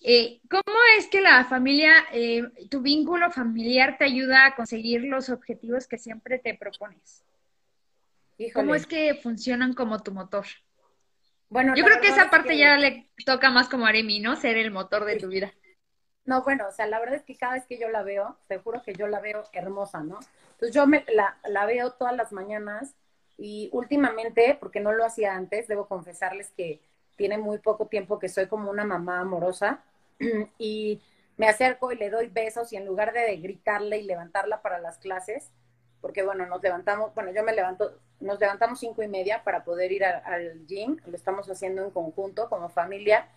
Eh, 0.01 0.41
¿Cómo 0.51 0.77
es 0.99 1.07
que 1.09 1.21
la 1.21 1.45
familia, 1.45 1.93
eh, 2.13 2.43
tu 2.71 2.81
vínculo 2.81 3.31
familiar 3.31 3.97
te 3.99 4.05
ayuda 4.05 4.47
a 4.47 4.55
conseguir 4.55 5.03
los 5.03 5.29
objetivos 5.29 5.87
que 5.87 5.99
siempre 5.99 6.39
te 6.39 6.55
propones? 6.55 7.25
Híjole. 8.39 8.53
¿Cómo 8.53 8.75
es 8.75 8.87
que 8.87 9.15
funcionan 9.15 9.75
como 9.75 10.03
tu 10.03 10.13
motor? 10.13 10.47
Bueno, 11.49 11.75
yo 11.77 11.85
creo 11.85 12.01
que 12.01 12.09
esa 12.09 12.31
parte 12.31 12.51
que... 12.51 12.59
ya 12.59 12.77
le 12.77 13.09
toca 13.25 13.51
más 13.51 13.69
como 13.69 13.87
a 13.87 13.91
Aremi, 13.91 14.21
¿no? 14.21 14.37
Ser 14.37 14.57
el 14.57 14.71
motor 14.71 15.05
de 15.05 15.17
tu 15.17 15.29
vida. 15.29 15.53
No, 16.25 16.43
bueno, 16.43 16.67
o 16.69 16.73
sea, 16.73 16.87
la 16.87 16.99
verdad 16.99 17.15
es 17.15 17.23
que 17.23 17.37
cada 17.37 17.55
vez 17.55 17.67
que 17.67 17.79
yo 17.79 17.89
la 17.89 18.03
veo, 18.03 18.37
te 18.49 18.59
juro 18.59 18.83
que 18.83 18.93
yo 18.95 19.07
la 19.07 19.21
veo 19.21 19.45
hermosa, 19.53 20.03
¿no? 20.03 20.19
Entonces 20.53 20.75
yo 20.75 20.87
me, 20.87 21.05
la, 21.15 21.39
la 21.45 21.67
veo 21.67 21.93
todas 21.93 22.17
las 22.17 22.33
mañanas 22.33 22.95
y 23.39 23.69
últimamente, 23.73 24.57
porque 24.59 24.81
no 24.81 24.93
lo 24.93 25.05
hacía 25.05 25.35
antes, 25.35 25.69
debo 25.69 25.87
confesarles 25.87 26.51
que 26.51 26.81
tiene 27.17 27.39
muy 27.39 27.59
poco 27.59 27.87
tiempo 27.87 28.19
que 28.19 28.29
soy 28.29 28.47
como 28.49 28.71
una 28.71 28.85
mamá 28.85 29.21
amorosa 29.21 29.85
y 30.59 31.01
me 31.37 31.49
acerco 31.49 31.93
y 31.93 31.97
le 31.97 32.11
doy 32.11 32.29
besos 32.29 32.73
y 32.73 32.77
en 32.77 32.87
lugar 32.87 33.13
de 33.13 33.37
gritarle 33.37 33.99
y 33.99 34.05
levantarla 34.05 34.63
para 34.63 34.79
las 34.81 34.99
clases, 34.99 35.51
porque 36.07 36.23
bueno, 36.23 36.47
nos 36.47 36.63
levantamos, 36.63 37.13
bueno, 37.17 37.33
yo 37.33 37.43
me 37.43 37.53
levanto, 37.53 37.99
nos 38.21 38.39
levantamos 38.39 38.79
cinco 38.79 39.03
y 39.03 39.09
media 39.09 39.43
para 39.43 39.65
poder 39.65 39.91
ir 39.91 40.05
a, 40.05 40.19
al 40.19 40.65
gym, 40.65 40.99
lo 41.05 41.17
estamos 41.17 41.51
haciendo 41.51 41.83
en 41.83 41.91
conjunto 41.91 42.49
como 42.49 42.69
familia 42.69 43.29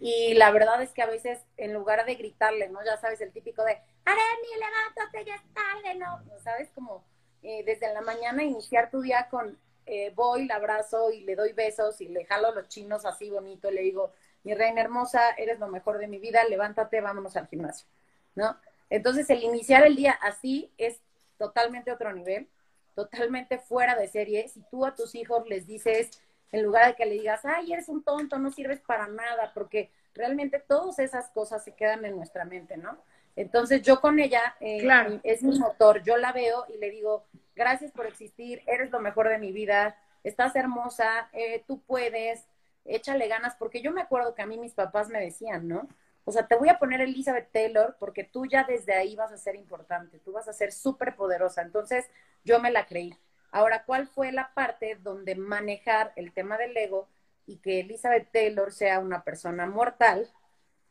y 0.00 0.34
la 0.34 0.50
verdad 0.50 0.82
es 0.82 0.90
que 0.90 1.02
a 1.02 1.06
veces 1.06 1.38
en 1.56 1.72
lugar 1.72 2.04
de 2.06 2.16
gritarle, 2.16 2.70
¿no? 2.70 2.84
Ya 2.84 2.96
sabes, 2.96 3.20
el 3.20 3.30
típico 3.30 3.62
de, 3.62 3.78
Aremi, 4.04 4.48
levántate, 4.58 5.24
ya 5.26 5.36
es 5.36 5.42
tarde, 5.54 5.94
¿no? 5.94 6.40
¿Sabes? 6.42 6.70
Como 6.74 7.04
eh, 7.44 7.62
desde 7.64 7.94
la 7.94 8.00
mañana 8.00 8.42
iniciar 8.42 8.90
tu 8.90 9.00
día 9.00 9.28
con 9.30 9.56
eh, 9.86 10.12
voy, 10.16 10.46
la 10.46 10.56
abrazo 10.56 11.12
y 11.12 11.20
le 11.20 11.36
doy 11.36 11.52
besos 11.52 12.00
y 12.00 12.08
le 12.08 12.24
jalo 12.24 12.52
los 12.52 12.66
chinos 12.66 13.04
así 13.04 13.30
bonito, 13.30 13.70
le 13.70 13.82
digo, 13.82 14.12
mi 14.42 14.54
reina 14.54 14.80
hermosa, 14.80 15.30
eres 15.38 15.60
lo 15.60 15.68
mejor 15.68 15.98
de 15.98 16.08
mi 16.08 16.18
vida, 16.18 16.42
levántate, 16.42 17.00
vámonos 17.00 17.36
al 17.36 17.46
gimnasio, 17.46 17.86
¿no? 18.34 18.58
Entonces 18.90 19.30
el 19.30 19.44
iniciar 19.44 19.86
el 19.86 19.94
día 19.94 20.18
así 20.20 20.72
es 20.78 21.00
totalmente 21.38 21.92
otro 21.92 22.12
nivel, 22.12 22.48
totalmente 22.94 23.58
fuera 23.58 23.94
de 23.96 24.08
serie. 24.08 24.48
Si 24.48 24.60
tú 24.70 24.84
a 24.84 24.94
tus 24.94 25.14
hijos 25.14 25.48
les 25.48 25.66
dices, 25.66 26.10
en 26.52 26.62
lugar 26.62 26.86
de 26.86 26.94
que 26.94 27.06
le 27.06 27.14
digas, 27.14 27.44
ay, 27.44 27.72
eres 27.72 27.88
un 27.88 28.02
tonto, 28.02 28.38
no 28.38 28.50
sirves 28.50 28.80
para 28.80 29.06
nada, 29.06 29.52
porque 29.54 29.90
realmente 30.14 30.58
todas 30.58 30.98
esas 30.98 31.28
cosas 31.30 31.64
se 31.64 31.74
quedan 31.74 32.04
en 32.04 32.16
nuestra 32.16 32.44
mente, 32.44 32.76
¿no? 32.76 32.98
Entonces 33.36 33.82
yo 33.82 34.00
con 34.00 34.18
ella, 34.18 34.56
eh, 34.58 34.80
claro. 34.80 35.20
es 35.22 35.42
mi 35.42 35.56
motor, 35.58 36.02
yo 36.02 36.16
la 36.16 36.32
veo 36.32 36.66
y 36.74 36.78
le 36.78 36.90
digo, 36.90 37.24
gracias 37.54 37.92
por 37.92 38.06
existir, 38.06 38.62
eres 38.66 38.90
lo 38.90 38.98
mejor 38.98 39.28
de 39.28 39.38
mi 39.38 39.52
vida, 39.52 39.96
estás 40.24 40.56
hermosa, 40.56 41.28
eh, 41.32 41.62
tú 41.66 41.80
puedes, 41.82 42.48
échale 42.84 43.28
ganas, 43.28 43.54
porque 43.54 43.80
yo 43.80 43.92
me 43.92 44.00
acuerdo 44.00 44.34
que 44.34 44.42
a 44.42 44.46
mí 44.46 44.58
mis 44.58 44.74
papás 44.74 45.08
me 45.08 45.20
decían, 45.20 45.68
¿no? 45.68 45.88
O 46.28 46.32
sea, 46.32 46.46
te 46.46 46.56
voy 46.56 46.68
a 46.68 46.78
poner 46.78 47.00
Elizabeth 47.00 47.50
Taylor 47.52 47.96
porque 47.98 48.22
tú 48.22 48.44
ya 48.44 48.62
desde 48.64 48.92
ahí 48.92 49.16
vas 49.16 49.32
a 49.32 49.38
ser 49.38 49.56
importante, 49.56 50.18
tú 50.18 50.32
vas 50.32 50.46
a 50.46 50.52
ser 50.52 50.72
súper 50.72 51.16
poderosa. 51.16 51.62
Entonces, 51.62 52.04
yo 52.44 52.60
me 52.60 52.70
la 52.70 52.84
creí. 52.84 53.14
Ahora, 53.50 53.84
¿cuál 53.86 54.06
fue 54.06 54.30
la 54.30 54.52
parte 54.52 54.98
donde 55.00 55.36
manejar 55.36 56.12
el 56.16 56.34
tema 56.34 56.58
del 56.58 56.76
ego 56.76 57.08
y 57.46 57.56
que 57.56 57.80
Elizabeth 57.80 58.30
Taylor 58.30 58.70
sea 58.74 58.98
una 58.98 59.24
persona 59.24 59.64
mortal, 59.64 60.30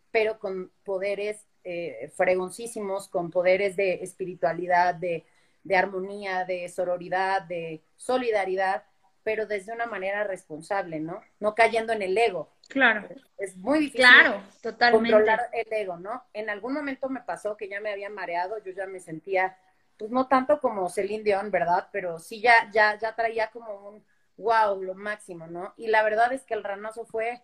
pero 0.10 0.39
con 0.39 0.71
poderes 0.84 1.45
eh, 1.63 2.12
fregoncísimos, 2.15 3.08
con 3.08 3.30
poderes 3.30 3.76
de 3.76 4.02
espiritualidad, 4.02 4.95
de, 4.95 5.23
de 5.62 5.76
armonía, 5.76 6.45
de 6.45 6.67
sororidad, 6.67 7.43
de 7.43 7.84
solidaridad, 7.95 8.86
pero 9.28 9.46
desde 9.46 9.74
una 9.74 9.88
manera 9.88 10.24
responsable, 10.24 11.02
¿no? 11.02 11.20
No 11.42 11.54
cayendo 11.54 11.92
en 11.92 12.02
el 12.02 12.18
ego. 12.18 12.50
Claro. 12.70 13.10
Es 13.38 13.58
muy 13.58 13.80
difícil 13.80 14.06
claro, 14.06 14.42
totalmente. 14.62 15.12
controlar 15.12 15.50
el 15.52 15.68
ego, 15.70 15.98
¿no? 15.98 16.24
En 16.32 16.50
algún 16.50 16.74
momento 16.74 17.10
me 17.10 17.20
pasó 17.20 17.58
que 17.58 17.68
ya 17.68 17.82
me 17.82 17.92
había 17.92 18.10
mareado, 18.10 18.58
yo 18.63 18.72
ya 18.72 18.88
me 18.88 19.02
sentía, 19.02 19.58
pues 19.98 20.12
no 20.12 20.30
tanto 20.30 20.62
como 20.62 20.88
Celine 20.88 21.26
Dion, 21.26 21.52
¿verdad? 21.52 21.90
Pero 21.92 22.20
sí 22.20 22.40
ya, 22.40 22.54
ya, 22.72 22.98
ya 22.98 23.16
traía 23.16 23.50
como 23.50 23.90
un 23.90 24.06
wow, 24.38 24.82
lo 24.82 24.96
máximo, 24.96 25.46
¿no? 25.46 25.74
Y 25.76 25.88
la 25.88 26.04
verdad 26.04 26.32
es 26.32 26.44
que 26.46 26.54
el 26.54 26.63
ranazo 26.63 27.04
fue 27.04 27.42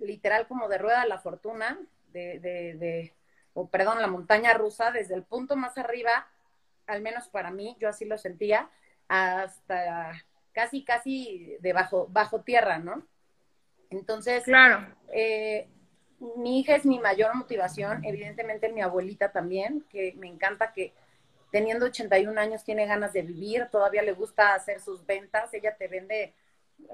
literal 0.00 0.46
como 0.46 0.68
de 0.68 0.78
rueda 0.78 1.00
de 1.00 1.08
la 1.08 1.18
fortuna, 1.18 1.76
de, 2.12 2.38
de, 2.38 2.74
de 2.74 3.14
o 3.52 3.68
perdón, 3.68 4.00
la 4.00 4.06
montaña 4.06 4.54
rusa, 4.54 4.92
desde 4.92 5.16
el 5.16 5.24
punto 5.24 5.56
más 5.56 5.76
arriba, 5.76 6.28
al 6.86 7.02
menos 7.02 7.26
para 7.26 7.50
mí, 7.50 7.76
yo 7.80 7.88
así 7.88 8.04
lo 8.04 8.16
sentía, 8.16 8.70
hasta 9.08 10.24
casi, 10.56 10.82
casi 10.82 11.54
de 11.60 11.74
bajo, 11.74 12.06
bajo 12.08 12.40
tierra, 12.40 12.78
¿no? 12.78 13.06
Entonces, 13.90 14.42
claro. 14.44 14.88
Eh, 15.12 15.68
mi 16.18 16.60
hija 16.60 16.74
es 16.74 16.86
mi 16.86 16.98
mayor 16.98 17.34
motivación, 17.34 18.02
evidentemente 18.06 18.72
mi 18.72 18.80
abuelita 18.80 19.32
también, 19.32 19.84
que 19.90 20.14
me 20.16 20.28
encanta 20.28 20.72
que 20.72 20.94
teniendo 21.52 21.84
81 21.84 22.40
años 22.40 22.64
tiene 22.64 22.86
ganas 22.86 23.12
de 23.12 23.20
vivir, 23.20 23.68
todavía 23.70 24.00
le 24.00 24.12
gusta 24.12 24.54
hacer 24.54 24.80
sus 24.80 25.04
ventas, 25.04 25.52
ella 25.52 25.76
te 25.76 25.88
vende 25.88 26.34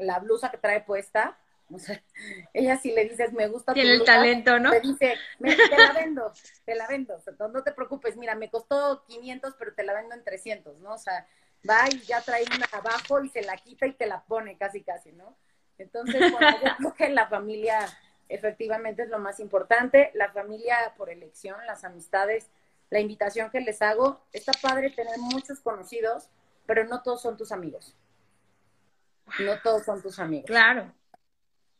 la 0.00 0.18
blusa 0.18 0.50
que 0.50 0.58
trae 0.58 0.80
puesta, 0.80 1.38
o 1.70 1.78
sea, 1.78 2.02
ella 2.52 2.76
si 2.78 2.90
le 2.90 3.04
dices, 3.04 3.32
me 3.32 3.46
gusta 3.46 3.74
Tiene 3.74 3.92
tu 3.92 3.98
blusa, 3.98 4.14
el 4.14 4.18
talento, 4.18 4.58
¿no? 4.58 4.72
Te 4.72 4.80
dice, 4.80 5.14
te 5.38 5.78
la 5.78 5.92
vendo, 5.92 6.32
te 6.64 6.74
la 6.74 6.88
vendo, 6.88 7.14
o 7.14 7.20
sea, 7.20 7.32
no 7.38 7.62
te 7.62 7.70
preocupes, 7.70 8.16
mira, 8.16 8.34
me 8.34 8.50
costó 8.50 9.04
500, 9.06 9.54
pero 9.56 9.72
te 9.72 9.84
la 9.84 9.94
vendo 9.94 10.16
en 10.16 10.24
300, 10.24 10.80
¿no? 10.80 10.94
O 10.94 10.98
sea, 10.98 11.28
va 11.68 11.88
y 11.90 11.98
ya 12.00 12.20
trae 12.20 12.44
una 12.56 12.66
abajo 12.72 13.22
y 13.22 13.28
se 13.28 13.42
la 13.42 13.56
quita 13.56 13.86
y 13.86 13.92
te 13.92 14.06
la 14.06 14.22
pone 14.24 14.56
casi, 14.56 14.82
casi, 14.82 15.12
¿no? 15.12 15.36
Entonces, 15.78 16.30
bueno, 16.30 16.48
yo 16.62 16.70
creo 16.78 16.94
que 16.94 17.08
la 17.10 17.28
familia 17.28 17.86
efectivamente 18.28 19.02
es 19.02 19.08
lo 19.08 19.18
más 19.18 19.40
importante, 19.40 20.10
la 20.14 20.30
familia 20.32 20.94
por 20.96 21.10
elección, 21.10 21.56
las 21.66 21.84
amistades, 21.84 22.50
la 22.90 23.00
invitación 23.00 23.50
que 23.50 23.60
les 23.60 23.82
hago, 23.82 24.24
está 24.32 24.52
padre 24.60 24.90
tener 24.90 25.18
muchos 25.18 25.60
conocidos, 25.60 26.28
pero 26.66 26.84
no 26.84 27.02
todos 27.02 27.22
son 27.22 27.36
tus 27.36 27.52
amigos. 27.52 27.96
No 29.38 29.60
todos 29.62 29.84
son 29.84 30.02
tus 30.02 30.18
amigos. 30.18 30.46
Claro. 30.46 30.92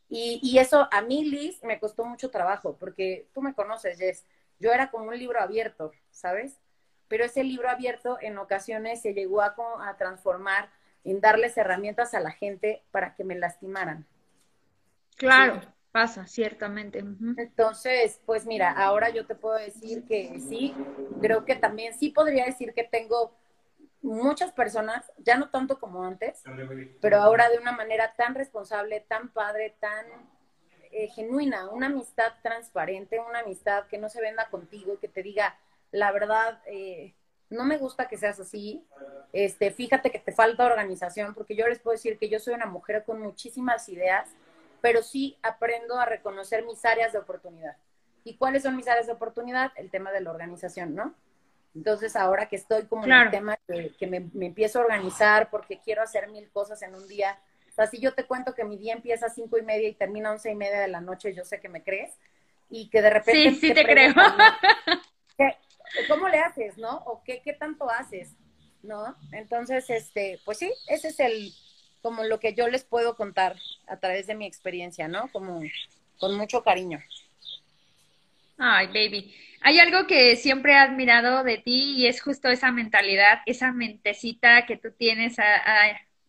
Y, 0.09 0.41
y 0.43 0.59
eso 0.59 0.89
a 0.91 1.01
mí, 1.03 1.25
Liz, 1.25 1.63
me 1.65 1.79
costó 1.79 2.05
mucho 2.05 2.31
trabajo, 2.31 2.77
porque 2.79 3.29
tú 3.33 3.41
me 3.41 3.55
conoces, 3.55 3.99
Jess, 3.99 4.25
yo 4.59 4.73
era 4.73 4.91
como 4.91 5.09
un 5.09 5.19
libro 5.19 5.41
abierto, 5.41 5.93
¿sabes? 6.11 6.59
Pero 7.13 7.27
ese 7.27 7.45
libro 7.45 7.69
abierto 7.69 8.17
en 8.23 8.39
ocasiones 8.39 9.03
se 9.03 9.13
llegó 9.13 9.43
a, 9.43 9.55
a 9.87 9.99
transformar 9.99 10.71
en 11.05 11.21
darles 11.21 11.59
herramientas 11.59 12.15
a 12.15 12.21
la 12.21 12.31
gente 12.31 12.83
para 12.91 13.15
que 13.15 13.23
me 13.23 13.35
lastimaran. 13.35 14.07
Claro, 15.17 15.61
¿Sí? 15.61 15.69
pasa, 15.93 16.27
ciertamente. 16.27 17.03
Uh 17.03 17.09
-huh. 17.09 17.35
Entonces, 17.37 18.19
pues 18.25 18.47
mira, 18.47 18.71
ahora 18.71 19.11
yo 19.11 19.27
te 19.27 19.35
puedo 19.35 19.57
decir 19.57 20.07
que 20.07 20.41
sí, 20.41 20.75
creo 21.21 21.45
que 21.45 21.55
también 21.55 21.93
sí 21.93 22.09
podría 22.09 22.47
decir 22.47 22.73
que 22.73 22.85
tengo 22.85 23.35
muchas 24.01 24.51
personas, 24.53 25.13
ya 25.19 25.37
no 25.37 25.51
tanto 25.51 25.79
como 25.79 26.05
antes, 26.05 26.43
pero 27.03 27.19
ahora 27.19 27.51
de 27.51 27.59
una 27.59 27.73
manera 27.73 28.15
tan 28.17 28.35
responsable, 28.35 29.05
tan 29.07 29.29
padre, 29.29 29.77
tan 29.81 30.07
eh, 30.93 31.09
genuina, 31.09 31.69
una 31.69 31.89
amistad 31.89 32.33
transparente, 32.43 33.21
una 33.21 33.41
amistad 33.41 33.87
que 33.89 33.99
no 33.99 34.09
se 34.09 34.23
venda 34.23 34.49
contigo 34.49 34.95
y 34.95 34.97
que 34.97 35.09
te 35.09 35.23
diga, 35.23 35.59
la 35.93 36.11
verdad, 36.11 36.61
eh, 36.67 37.15
no 37.51 37.65
me 37.65 37.79
gusta 37.79 38.09
que 38.09 38.17
seas 38.17 38.41
así. 38.41 38.85
Este, 39.33 39.71
fíjate 39.71 40.11
que 40.11 40.19
te 40.19 40.33
falta 40.33 40.67
organización, 40.67 41.35
porque 41.35 41.55
yo 41.55 41.69
les 41.69 41.79
puedo 41.79 41.95
decir 41.95 42.19
que 42.19 42.29
yo 42.29 42.41
soy 42.41 42.55
una 42.55 42.67
mujer 42.67 43.05
con 43.05 43.21
muchísimas 43.21 43.89
ideas, 43.89 44.31
pero 44.81 45.03
sí 45.03 45.39
aprendo 45.43 45.99
a 45.99 46.07
reconocer 46.07 46.65
mis 46.65 46.85
áreas 46.85 47.13
de 47.13 47.19
oportunidad. 47.19 47.77
¿Y 48.25 48.37
cuáles 48.37 48.63
son 48.63 48.77
mis 48.77 48.89
áreas 48.89 49.07
de 49.07 49.13
oportunidad? 49.13 49.73
El 49.77 49.91
tema 49.91 50.11
de 50.13 50.21
la 50.21 50.31
organización, 50.31 50.95
¿no? 50.95 51.15
Entonces, 51.75 52.17
ahora 52.17 52.49
que 52.49 52.57
estoy 52.57 52.85
como 52.85 53.03
claro. 53.03 53.23
en 53.23 53.27
el 53.27 53.33
tema 53.33 53.59
que, 53.67 53.95
que 53.99 54.07
me, 54.07 54.29
me, 54.33 54.47
empiezo 54.47 54.79
a 54.79 54.83
organizar 54.83 55.51
porque 55.51 55.81
quiero 55.81 56.03
hacer 56.03 56.29
mil 56.29 56.51
cosas 56.51 56.83
en 56.83 56.95
un 56.95 57.07
día. 57.09 57.39
O 57.71 57.73
sea, 57.73 57.87
si 57.87 57.99
yo 57.99 58.15
te 58.15 58.25
cuento 58.25 58.55
que 58.55 58.65
mi 58.65 58.77
día 58.77 58.93
empieza 58.93 59.27
a 59.27 59.31
cinco 59.31 59.57
y 59.59 59.63
media 59.63 59.89
y 59.89 59.95
termina 59.95 60.29
a 60.29 60.33
once 60.33 60.51
y 60.51 60.55
media 60.55 60.81
de 60.81 60.89
la 60.89 61.01
noche, 61.01 61.35
yo 61.35 61.45
sé 61.45 61.61
que 61.61 61.69
me 61.69 61.83
crees. 61.83 62.19
Y 62.69 62.89
que 62.91 63.03
de 63.03 63.11
repente... 63.11 63.51
Sí, 63.51 63.57
sí 63.57 63.69
te, 63.69 63.83
te 63.83 63.85
creo. 63.85 64.15
¿qué, 65.93 66.07
¿cómo 66.09 66.29
le 66.29 66.39
haces, 66.39 66.79
no? 66.79 66.99
O 67.07 67.23
qué, 67.25 67.41
qué 67.43 67.53
tanto 67.53 67.91
haces, 67.91 68.31
¿no? 68.83 69.17
Entonces, 69.33 69.89
este, 69.91 70.41
pues 70.45 70.59
sí, 70.59 70.73
ese 70.89 71.09
es 71.09 71.21
el, 71.21 71.53
como 72.03 72.25
lo 72.25 72.41
que 72.41 72.55
yo 72.55 72.69
les 72.69 72.85
puedo 72.85 73.17
contar 73.17 73.57
a 73.87 73.97
través 73.99 74.27
de 74.27 74.35
mi 74.35 74.47
experiencia, 74.47 75.09
¿no? 75.09 75.31
Como 75.33 75.63
con 76.19 76.37
mucho 76.37 76.63
cariño. 76.63 77.03
Ay, 78.59 78.87
baby. 78.89 79.35
Hay 79.63 79.79
algo 79.79 80.07
que 80.07 80.37
siempre 80.37 80.73
he 80.73 80.77
admirado 80.77 81.45
de 81.45 81.59
ti 81.59 81.95
y 81.97 82.07
es 82.07 82.21
justo 82.21 82.49
esa 82.49 82.73
mentalidad, 82.73 83.41
esa 83.47 83.73
mentecita 83.73 84.67
que 84.67 84.77
tú 84.77 84.91
tienes, 84.93 85.37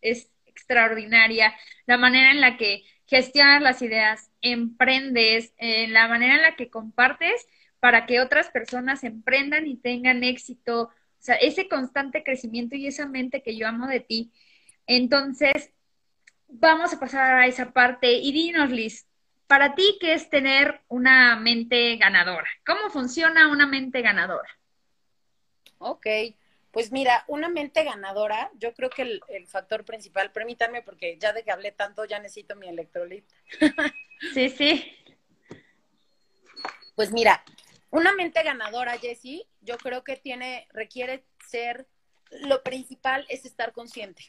es 0.02 0.30
extraordinaria. 0.46 1.54
La 1.86 1.98
manera 1.98 2.32
en 2.32 2.42
la 2.42 2.58
que 2.58 2.84
gestionas 3.08 3.62
las 3.62 3.82
ideas, 3.82 4.32
emprendes, 4.42 5.54
en 5.58 5.94
la 5.94 6.08
manera 6.08 6.36
en 6.36 6.42
la 6.42 6.56
que 6.56 6.70
compartes 6.70 7.48
para 7.84 8.06
que 8.06 8.22
otras 8.22 8.50
personas 8.50 9.04
emprendan 9.04 9.68
y 9.68 9.76
tengan 9.76 10.24
éxito. 10.24 10.84
O 10.84 10.92
sea, 11.20 11.36
ese 11.36 11.68
constante 11.68 12.24
crecimiento 12.24 12.78
y 12.78 12.88
esa 12.88 13.08
mente 13.08 13.44
que 13.44 13.58
yo 13.58 13.68
amo 13.68 13.88
de 13.88 14.00
ti. 14.00 14.32
Entonces, 14.88 15.70
vamos 16.48 16.94
a 16.94 17.00
pasar 17.02 17.34
a 17.34 17.46
esa 17.46 17.74
parte 17.74 18.14
y 18.14 18.32
dinos, 18.32 18.70
Liz, 18.70 19.06
para 19.48 19.76
ti, 19.76 19.98
¿qué 20.00 20.14
es 20.14 20.30
tener 20.30 20.80
una 20.88 21.36
mente 21.36 21.98
ganadora? 21.98 22.48
¿Cómo 22.66 22.90
funciona 22.90 23.50
una 23.50 23.68
mente 23.68 24.02
ganadora? 24.02 24.48
Ok, 25.80 26.08
pues 26.72 26.90
mira, 26.94 27.26
una 27.28 27.50
mente 27.50 27.84
ganadora, 27.84 28.50
yo 28.60 28.74
creo 28.74 28.90
que 28.92 29.20
el, 29.28 29.48
factor 29.48 29.84
principal, 29.84 30.32
permítanme 30.32 30.84
porque 30.84 31.18
ya 31.18 31.34
de 31.34 31.44
que 31.44 31.52
hablé 31.52 31.74
tanto 31.74 32.06
ya 32.06 32.20
necesito 32.20 32.56
mi 32.56 32.70
electrolit. 32.70 33.26
sí, 34.34 34.50
sí. 34.50 34.98
Pues 36.96 37.12
mira, 37.12 37.44
una 37.94 38.12
mente 38.16 38.42
ganadora, 38.42 38.98
Jessie, 38.98 39.46
yo 39.62 39.78
creo 39.78 40.04
que 40.04 40.16
tiene, 40.16 40.68
requiere 40.72 41.24
ser, 41.48 41.88
lo 42.32 42.64
principal 42.64 43.24
es 43.30 43.46
estar 43.46 43.72
consciente. 43.72 44.24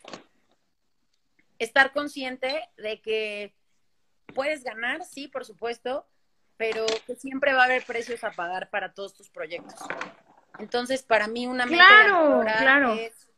Estar 1.58 1.94
consciente 1.94 2.68
de 2.76 3.00
que 3.00 3.54
puedes 4.34 4.64
ganar, 4.64 5.02
sí, 5.06 5.28
por 5.28 5.46
supuesto, 5.46 6.06
pero 6.58 6.84
que 7.06 7.16
siempre 7.16 7.54
va 7.54 7.62
a 7.62 7.64
haber 7.64 7.86
precios 7.86 8.22
a 8.22 8.32
pagar 8.32 8.68
para 8.68 8.92
todos 8.92 9.14
tus 9.14 9.30
proyectos. 9.30 9.80
Entonces, 10.58 11.02
para 11.02 11.26
mí 11.26 11.46
una 11.46 11.64
meta 11.64 11.86
claro. 12.58 12.92
es 12.92 13.30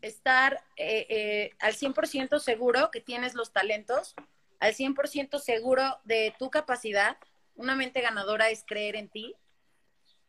estar 0.00 0.64
eh, 0.78 1.06
eh, 1.10 1.50
al 1.60 1.74
100% 1.74 2.38
seguro 2.38 2.90
que 2.90 3.02
tienes 3.02 3.34
los 3.34 3.52
talentos, 3.52 4.14
al 4.60 4.74
100% 4.74 5.38
seguro 5.40 6.00
de 6.04 6.34
tu 6.38 6.48
capacidad. 6.48 7.18
Una 7.54 7.76
mente 7.76 8.00
ganadora 8.00 8.48
es 8.48 8.64
creer 8.66 8.96
en 8.96 9.10
ti, 9.10 9.36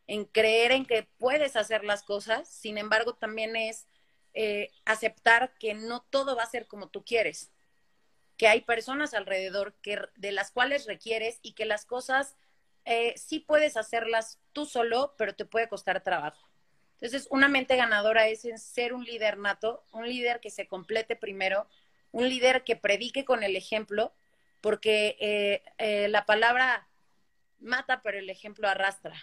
en 0.08 0.26
creer 0.26 0.72
en 0.72 0.86
que 0.86 1.08
puedes 1.18 1.56
hacer 1.56 1.84
las 1.84 2.04
cosas, 2.04 2.48
sin 2.48 2.78
embargo, 2.78 3.15
también 3.15 3.56
es 3.56 3.88
eh, 4.34 4.72
aceptar 4.86 5.54
que 5.60 5.74
no 5.74 6.02
todo 6.10 6.36
va 6.36 6.44
a 6.44 6.50
ser 6.50 6.68
como 6.68 6.89
tú 6.89 7.04
quieres 7.04 7.52
que 8.38 8.48
hay 8.48 8.62
personas 8.62 9.13
alrededor 9.13 9.76
que, 9.82 10.00
de 10.15 10.32
las 10.32 10.52
cuales 10.52 10.86
requieres 10.86 11.39
y 11.41 11.54
que 11.54 11.65
las 11.65 11.86
cosas 11.86 12.36
eh, 12.86 13.13
sí 13.18 13.39
puedes 13.39 13.78
hacerlas 13.78 14.39
tú 14.54 14.65
solo, 14.65 15.15
pero 15.18 15.36
te 15.36 15.46
puede 15.46 15.70
costar 15.70 16.04
trabajo. 16.04 16.50
Entonces, 16.94 17.28
una 17.30 17.48
mente 17.48 17.76
ganadora 17.76 18.28
es 18.28 18.48
ser 18.62 18.94
un 18.94 19.04
líder 19.04 19.38
nato, 19.38 19.84
un 19.91 20.08
líder 20.08 20.39
que 20.39 20.50
se 20.50 20.68
complete 20.68 21.15
primero, 21.15 21.68
un 22.12 22.30
líder 22.30 22.63
que 22.63 22.76
predique 22.76 23.26
con 23.26 23.44
el 23.44 23.56
ejemplo, 23.56 24.13
porque 24.62 25.18
eh, 25.20 25.63
eh, 25.78 26.08
la 26.08 26.26
palabra 26.26 26.88
mata, 27.60 28.02
pero 28.02 28.18
el 28.18 28.30
ejemplo 28.30 28.68
arrastra, 28.68 29.15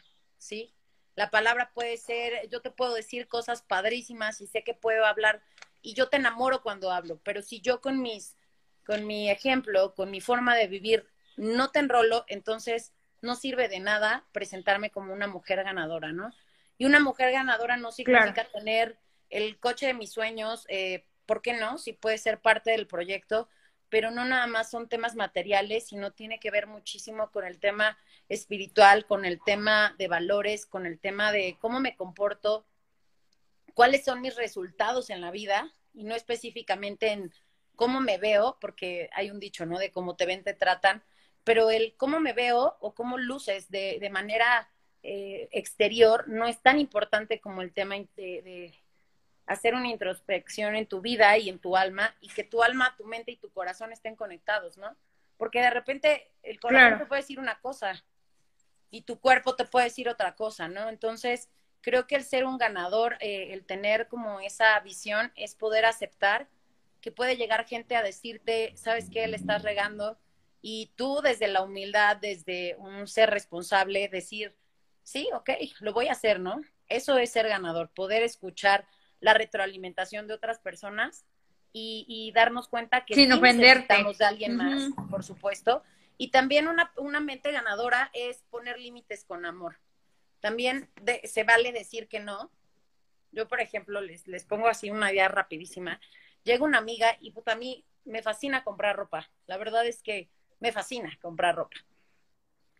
¿sí? 0.43 0.75
La 1.15 1.31
palabra 1.31 1.73
puede 1.75 1.97
ser, 1.97 2.49
yo 2.49 2.61
te 2.63 2.71
puedo 2.71 2.95
decir 2.95 3.29
cosas 3.29 3.63
padrísimas 3.63 4.41
y 4.41 4.47
sé 4.47 4.65
que 4.65 4.75
puedo 4.75 5.05
hablar 5.05 5.43
y 5.83 5.95
yo 5.95 6.09
te 6.09 6.17
enamoro 6.17 6.63
cuando 6.63 6.91
hablo, 6.91 7.21
pero 7.23 7.43
si 7.43 7.61
yo 7.61 7.81
con 7.81 8.01
mis 8.01 8.37
con 8.85 9.07
mi 9.07 9.31
ejemplo, 9.31 9.95
con 9.95 10.11
mi 10.11 10.21
forma 10.21 10.57
de 10.57 10.67
vivir, 10.67 11.07
no 11.37 11.71
te 11.71 11.79
enrolo, 11.79 12.25
entonces 12.27 12.93
no 13.21 13.37
sirve 13.37 13.69
de 13.69 13.79
nada 13.79 14.25
presentarme 14.33 14.91
como 14.91 15.13
una 15.13 15.29
mujer 15.29 15.63
ganadora, 15.63 16.13
¿no? 16.13 16.33
Y 16.79 16.85
una 16.85 16.99
mujer 16.99 17.31
ganadora 17.31 17.77
no 17.77 17.93
significa 17.93 18.45
tener 18.53 18.99
el 19.31 19.59
coche 19.61 19.87
de 19.87 19.95
mis 19.95 20.11
sueños, 20.11 20.67
eh, 20.69 21.07
¿por 21.27 21.43
qué 21.43 21.55
no? 21.55 21.79
Si 21.79 21.93
puede 21.93 22.19
ser 22.19 22.41
parte 22.41 22.73
del 22.73 22.89
proyecto, 22.89 23.49
pero 23.93 24.11
no 24.11 24.25
nada 24.25 24.47
más 24.47 24.71
son 24.71 24.89
temas 24.89 25.17
materiales, 25.17 25.89
sino 25.89 26.13
tiene 26.13 26.41
que 26.41 26.51
ver 26.51 26.67
muchísimo 26.67 27.31
con 27.31 27.45
el 27.45 27.61
tema 27.61 27.99
espiritual, 28.31 29.05
con 29.05 29.27
el 29.27 29.39
tema 29.45 29.95
de 29.99 30.09
valores, 30.09 30.65
con 30.65 30.87
el 30.87 30.99
tema 30.99 31.31
de 31.31 31.59
cómo 31.61 31.79
me 31.79 31.95
comporto, 31.95 32.65
cuáles 33.75 34.03
son 34.03 34.23
mis 34.23 34.35
resultados 34.35 35.11
en 35.11 35.21
la 35.21 35.31
vida, 35.31 35.75
y 35.93 36.05
no 36.05 36.15
específicamente 36.15 37.09
en 37.09 37.35
cómo 37.77 38.01
me 38.01 38.17
veo, 38.17 38.57
porque 38.63 39.11
hay 39.13 39.31
un 39.31 39.39
dicho, 39.39 39.67
¿no? 39.67 39.79
De 39.79 39.93
cómo 39.93 40.17
te 40.17 40.25
ven, 40.25 40.43
te 40.43 40.55
tratan, 40.55 41.05
pero 41.45 41.71
el 41.71 41.95
cómo 41.99 42.19
me 42.19 42.33
veo 42.33 42.79
o 42.81 42.95
cómo 42.95 43.19
luces 43.19 43.71
de, 43.71 43.99
de 44.01 44.09
manera 44.09 44.71
eh, 45.03 45.51
exterior 45.53 46.27
no 46.29 46.47
es 46.47 46.63
tan 46.63 46.81
importante 46.81 47.43
como 47.43 47.61
el 47.61 47.75
tema 47.75 47.97
de, 47.97 48.07
de, 48.17 48.75
hacer 49.47 49.75
una 49.75 49.89
introspección 49.89 50.77
en 50.77 50.87
tu 50.87 51.01
vida 51.01 51.37
y 51.39 51.49
en 51.49 51.59
tu 51.59 51.77
alma 51.77 52.15
y 52.21 52.29
que 52.29 52.45
tu 52.45 52.63
alma, 52.63 52.95
tu 52.97 53.05
mente 53.05 53.33
y 53.33 53.37
tu 53.37 53.51
corazón 53.51 53.93
estén 53.93 54.17
conectados, 54.17 54.77
¿no? 54.79 54.97
Porque 55.37 55.61
de 55.61 55.71
repente 55.71 56.31
el 56.43 56.61
corazón 56.61 56.99
te 56.99 57.07
puede 57.07 57.23
decir 57.23 57.41
una 57.41 57.61
cosa 57.61 58.05
y 58.91 59.03
tu 59.03 59.19
cuerpo 59.19 59.57
te 59.57 59.65
puede 59.65 59.87
decir 59.87 60.09
otra 60.09 60.35
cosa, 60.35 60.69
¿no? 60.69 60.89
Entonces, 60.89 61.49
creo 61.81 62.07
que 62.07 62.15
el 62.15 62.25
ser 62.25 62.45
un 62.45 62.59
ganador, 62.59 63.17
eh, 63.21 63.53
el 63.53 63.65
tener 63.65 64.07
como 64.09 64.41
esa 64.41 64.79
visión 64.81 65.33
es 65.35 65.55
poder 65.55 65.85
aceptar 65.85 66.49
que 67.01 67.11
puede 67.11 67.37
llegar 67.37 67.67
gente 67.67 67.97
a 67.97 68.03
decirte, 68.03 68.73
¿sabes 68.77 69.11
qué? 69.11 69.27
Le 69.27 69.37
estás 69.37 69.63
regando. 69.63 70.19
Y 70.63 70.93
tú 70.95 71.21
desde 71.21 71.49
la 71.49 71.63
humildad, 71.63 72.17
desde 72.17 72.77
un 72.77 73.09
ser 73.09 73.31
responsable, 73.31 74.09
decir, 74.09 74.55
sí, 75.03 75.29
ok, 75.35 75.51
lo 75.81 75.93
voy 75.93 76.07
a 76.09 76.13
hacer, 76.13 76.39
¿no? 76.39 76.61
Eso 76.89 77.19
es 77.19 77.33
ser 77.33 77.49
ganador, 77.49 77.91
poder 77.91 78.23
escuchar 78.23 78.87
la 79.23 79.33
retroalimentación 79.33 80.27
de 80.27 80.35
otras 80.35 80.59
personas 80.59 81.25
y, 81.73 82.31
darnos 82.35 82.69
cuenta 82.69 83.07
que 83.07 83.15
Sin 83.15 83.31
necesitamos 83.31 84.19
de 84.19 84.25
alguien 84.27 84.57
más, 84.57 84.91
por 85.09 85.25
supuesto. 85.25 85.83
Y 86.19 86.31
también 86.31 86.69
una, 86.69 86.93
una, 86.99 87.21
mente 87.21 87.51
ganadora 87.51 88.11
es 88.13 88.45
poner 88.51 88.79
límites 88.79 89.25
con 89.25 89.47
amor. 89.47 89.79
También 90.41 90.91
se 91.25 91.45
vale 91.45 91.73
decir 91.73 92.09
que 92.09 92.21
no. 92.21 92.51
Yo, 93.31 93.49
por 93.49 93.61
ejemplo, 93.61 94.03
les, 94.03 94.27
les 94.29 94.45
pongo 94.45 94.69
así 94.69 94.91
una 94.91 95.11
idea 95.11 95.29
rapidísima 95.29 95.99
llega 96.45 96.65
una 96.65 96.79
amiga 96.79 97.17
y 97.21 97.31
puta, 97.31 97.53
a 97.53 97.57
mí 97.57 97.85
me 98.05 98.23
fascina 98.23 98.65
comprar 98.65 98.97
ropa. 98.97 99.31
La 99.47 99.57
verdad 99.57 99.87
es 99.87 100.03
que 100.03 100.29
me 100.61 100.73
fascina 100.73 101.19
comprar 101.21 101.57
ropa. 101.57 101.77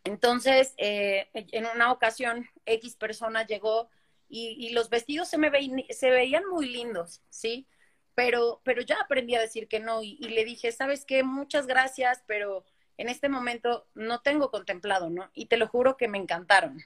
Entonces, 0.03 0.73
eh, 0.77 1.29
en 1.33 1.65
una 1.65 1.91
ocasión, 1.91 2.49
X 2.65 2.95
persona 2.95 3.45
llegó 3.45 3.89
y, 4.35 4.69
los 4.69 4.89
vestidos 4.89 5.29
se 5.29 5.37
me 5.37 5.51
se 5.91 6.09
veían 6.09 6.43
muy 6.49 6.67
lindos, 6.67 7.21
¿sí? 7.29 7.67
Pero, 8.15 8.61
pero 8.63 8.81
ya 8.81 8.97
aprendí 8.99 9.35
a 9.35 9.41
decir 9.41 9.67
que 9.67 9.79
no 9.79 10.01
y, 10.01 10.17
y, 10.19 10.29
le 10.29 10.43
dije, 10.43 10.71
¿sabes 10.71 11.05
qué? 11.05 11.23
Muchas 11.23 11.67
gracias, 11.67 12.23
pero 12.25 12.65
en 12.97 13.09
este 13.09 13.29
momento 13.29 13.87
no 13.93 14.21
tengo 14.21 14.49
contemplado, 14.49 15.09
¿no? 15.09 15.29
Y 15.33 15.45
te 15.45 15.57
lo 15.57 15.67
juro 15.67 15.97
que 15.97 16.07
me 16.07 16.17
encantaron. 16.17 16.79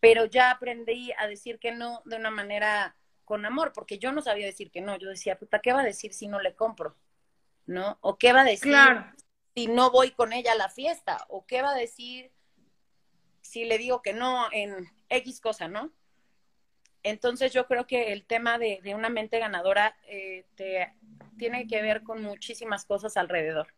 Pero 0.00 0.26
ya 0.26 0.50
aprendí 0.50 1.12
a 1.18 1.26
decir 1.26 1.58
que 1.58 1.72
no 1.72 2.02
de 2.04 2.16
una 2.16 2.30
manera 2.30 2.96
con 3.24 3.46
amor, 3.46 3.72
porque 3.72 3.98
yo 3.98 4.12
no 4.12 4.20
sabía 4.22 4.46
decir 4.46 4.70
que 4.70 4.80
no. 4.82 4.96
Yo 4.98 5.08
decía, 5.08 5.38
puta, 5.38 5.60
¿qué 5.60 5.72
va 5.72 5.80
a 5.80 5.84
decir 5.84 6.12
si 6.12 6.26
no 6.26 6.40
le 6.40 6.54
compro? 6.54 6.96
¿No? 7.64 7.98
¿O 8.02 8.18
qué 8.18 8.32
va 8.32 8.42
a 8.42 8.44
decir 8.44 8.74
si 9.54 9.66
no 9.66 9.90
voy 9.90 10.10
con 10.10 10.32
ella 10.32 10.52
a 10.52 10.56
la 10.56 10.68
fiesta? 10.68 11.24
¿O 11.28 11.46
qué 11.46 11.62
va 11.62 11.70
a 11.70 11.74
decir 11.74 12.32
si 13.40 13.64
le 13.64 13.78
digo 13.78 14.02
que 14.02 14.12
no 14.12 14.48
en 14.52 14.86
X 15.08 15.40
cosa, 15.40 15.68
¿no? 15.68 15.90
Entonces 17.02 17.52
yo 17.52 17.66
creo 17.66 17.86
que 17.86 18.12
el 18.12 18.24
tema 18.24 18.58
de, 18.58 18.80
una 18.94 19.08
mente 19.08 19.38
ganadora 19.38 19.96
eh, 20.06 20.44
te, 20.54 20.92
tiene 21.38 21.66
que 21.66 21.82
ver 21.82 22.02
con 22.02 22.22
muchísimas 22.22 22.84
cosas 22.84 23.16
alrededor. 23.16 23.68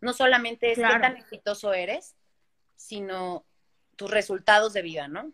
No 0.00 0.12
solamente 0.12 0.72
es 0.72 0.78
qué 0.78 0.82
tan 0.82 1.16
exitoso 1.16 1.72
eres, 1.72 2.16
sino 2.74 3.44
tus 3.94 4.10
resultados 4.10 4.72
de 4.72 4.82
vida, 4.82 5.06
¿no? 5.06 5.32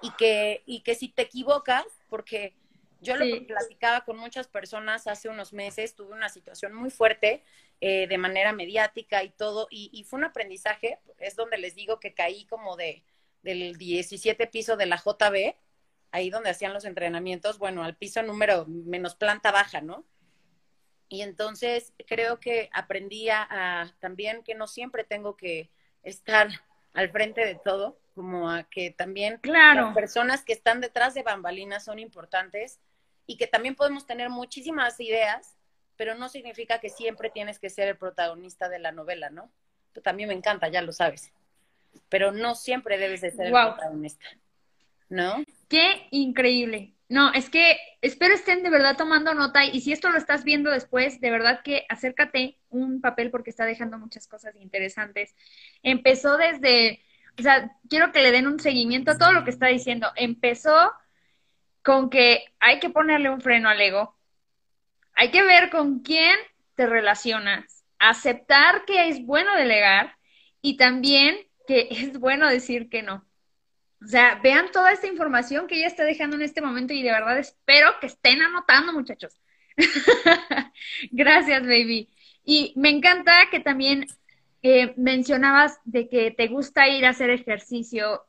Y 0.00 0.10
que, 0.12 0.62
y 0.64 0.80
que 0.80 0.94
si 0.94 1.08
te 1.08 1.22
equivocas, 1.22 1.84
porque 2.08 2.54
yo 3.00 3.16
lo 3.16 3.24
platicaba 3.46 4.04
con 4.04 4.16
muchas 4.16 4.48
personas 4.48 5.06
hace 5.06 5.28
unos 5.28 5.52
meses, 5.52 5.94
tuve 5.94 6.14
una 6.14 6.28
situación 6.28 6.72
muy 6.74 6.90
fuerte 6.90 7.44
eh, 7.80 8.06
de 8.08 8.18
manera 8.18 8.52
mediática 8.52 9.22
y 9.22 9.30
todo, 9.30 9.68
y, 9.70 10.04
fue 10.04 10.18
un 10.18 10.24
aprendizaje, 10.24 10.98
es 11.18 11.36
donde 11.36 11.58
les 11.58 11.74
digo 11.74 12.00
que 12.00 12.14
caí 12.14 12.44
como 12.46 12.76
de 12.76 13.04
del 13.42 13.76
17 13.76 14.48
piso 14.48 14.76
de 14.76 14.86
la 14.86 14.96
JB, 14.96 15.54
ahí 16.10 16.30
donde 16.30 16.50
hacían 16.50 16.72
los 16.72 16.84
entrenamientos, 16.84 17.58
bueno, 17.58 17.84
al 17.84 17.96
piso 17.96 18.22
número 18.22 18.66
menos 18.66 19.14
planta 19.14 19.50
baja, 19.52 19.80
¿no? 19.80 20.04
Y 21.08 21.22
entonces 21.22 21.92
creo 22.06 22.38
que 22.38 22.68
aprendí 22.72 23.30
a, 23.30 23.94
también 23.98 24.42
que 24.42 24.54
no 24.54 24.66
siempre 24.66 25.04
tengo 25.04 25.36
que 25.36 25.70
estar 26.02 26.48
al 26.92 27.10
frente 27.10 27.44
de 27.44 27.54
todo, 27.54 27.98
como 28.14 28.50
a 28.50 28.64
que 28.64 28.90
también 28.90 29.40
las 29.42 29.94
personas 29.94 30.44
que 30.44 30.52
están 30.52 30.80
detrás 30.80 31.14
de 31.14 31.22
bambalinas 31.22 31.84
son 31.84 31.98
importantes 31.98 32.80
y 33.26 33.36
que 33.36 33.46
también 33.46 33.74
podemos 33.76 34.06
tener 34.06 34.28
muchísimas 34.28 34.98
ideas, 35.00 35.56
pero 35.96 36.14
no 36.14 36.28
significa 36.28 36.80
que 36.80 36.88
siempre 36.90 37.30
tienes 37.30 37.58
que 37.58 37.70
ser 37.70 37.88
el 37.88 37.96
protagonista 37.96 38.68
de 38.68 38.78
la 38.78 38.92
novela, 38.92 39.30
¿no? 39.30 39.50
Tú 39.92 40.00
también 40.00 40.28
me 40.28 40.34
encanta, 40.34 40.68
ya 40.68 40.82
lo 40.82 40.92
sabes. 40.92 41.32
pero 42.08 42.32
no 42.32 42.54
siempre 42.54 42.98
debes 42.98 43.20
de 43.20 43.30
ser 43.30 43.46
el 43.46 43.52
protagonista, 43.52 44.26
¿no? 45.08 45.44
Qué 45.68 46.08
increíble. 46.10 46.94
No, 47.08 47.32
es 47.32 47.48
que 47.48 47.78
espero 48.02 48.34
estén 48.34 48.62
de 48.62 48.70
verdad 48.70 48.96
tomando 48.96 49.34
nota 49.34 49.64
y 49.64 49.80
si 49.80 49.92
esto 49.92 50.10
lo 50.10 50.18
estás 50.18 50.44
viendo 50.44 50.70
después, 50.70 51.20
de 51.20 51.30
verdad 51.30 51.62
que 51.62 51.86
acércate 51.88 52.58
un 52.68 53.00
papel 53.00 53.30
porque 53.30 53.50
está 53.50 53.64
dejando 53.64 53.98
muchas 53.98 54.26
cosas 54.28 54.54
interesantes. 54.56 55.34
Empezó 55.82 56.36
desde, 56.36 57.02
o 57.38 57.42
sea, 57.42 57.72
quiero 57.88 58.12
que 58.12 58.22
le 58.22 58.32
den 58.32 58.46
un 58.46 58.60
seguimiento 58.60 59.12
a 59.12 59.18
todo 59.18 59.32
lo 59.32 59.44
que 59.44 59.50
está 59.50 59.68
diciendo. 59.68 60.10
Empezó 60.16 60.92
con 61.82 62.10
que 62.10 62.44
hay 62.60 62.80
que 62.80 62.90
ponerle 62.90 63.30
un 63.30 63.40
freno 63.40 63.68
al 63.70 63.80
ego, 63.80 64.18
hay 65.14 65.30
que 65.30 65.42
ver 65.42 65.70
con 65.70 66.00
quién 66.00 66.36
te 66.74 66.86
relacionas, 66.86 67.84
aceptar 67.98 68.84
que 68.84 69.08
es 69.08 69.24
bueno 69.24 69.54
delegar 69.56 70.16
y 70.62 70.76
también 70.76 71.36
que 71.66 71.88
es 71.90 72.18
bueno 72.18 72.48
decir 72.48 72.88
que 72.88 73.02
no. 73.02 73.27
O 74.02 74.06
sea, 74.06 74.40
vean 74.42 74.70
toda 74.72 74.92
esta 74.92 75.06
información 75.06 75.66
que 75.66 75.76
ella 75.76 75.88
está 75.88 76.04
dejando 76.04 76.36
en 76.36 76.42
este 76.42 76.60
momento 76.60 76.92
y 76.92 77.02
de 77.02 77.10
verdad 77.10 77.38
espero 77.38 77.90
que 78.00 78.06
estén 78.06 78.42
anotando, 78.42 78.92
muchachos. 78.92 79.40
Gracias, 81.10 81.62
baby. 81.62 82.08
Y 82.44 82.72
me 82.76 82.90
encanta 82.90 83.32
que 83.50 83.60
también 83.60 84.06
eh, 84.62 84.94
mencionabas 84.96 85.78
de 85.84 86.08
que 86.08 86.30
te 86.30 86.46
gusta 86.48 86.88
ir 86.88 87.06
a 87.06 87.10
hacer 87.10 87.30
ejercicio. 87.30 88.24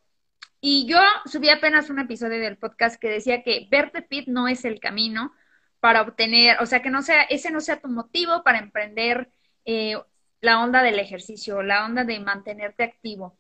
Y 0.61 0.87
yo 0.87 0.99
subí 1.25 1.49
apenas 1.49 1.89
un 1.89 1.99
episodio 1.99 2.39
del 2.39 2.57
podcast 2.57 2.99
que 2.99 3.09
decía 3.09 3.43
que 3.43 3.67
verte 3.71 4.01
fit 4.01 4.27
no 4.27 4.47
es 4.47 4.65
el 4.65 4.79
camino, 4.79 5.31
para 5.79 6.01
obtener, 6.01 6.57
o 6.61 6.65
sea, 6.65 6.81
que 6.81 6.89
no 6.89 7.01
sea, 7.01 7.21
ese 7.23 7.51
no 7.51 7.61
sea 7.61 7.79
tu 7.79 7.87
motivo 7.87 8.43
para 8.43 8.59
emprender 8.59 9.31
eh, 9.65 9.97
la 10.41 10.61
onda 10.61 10.83
del 10.83 10.99
ejercicio, 10.99 11.63
la 11.63 11.85
onda 11.85 12.03
de 12.03 12.19
mantenerte 12.19 12.83
activo. 12.83 13.37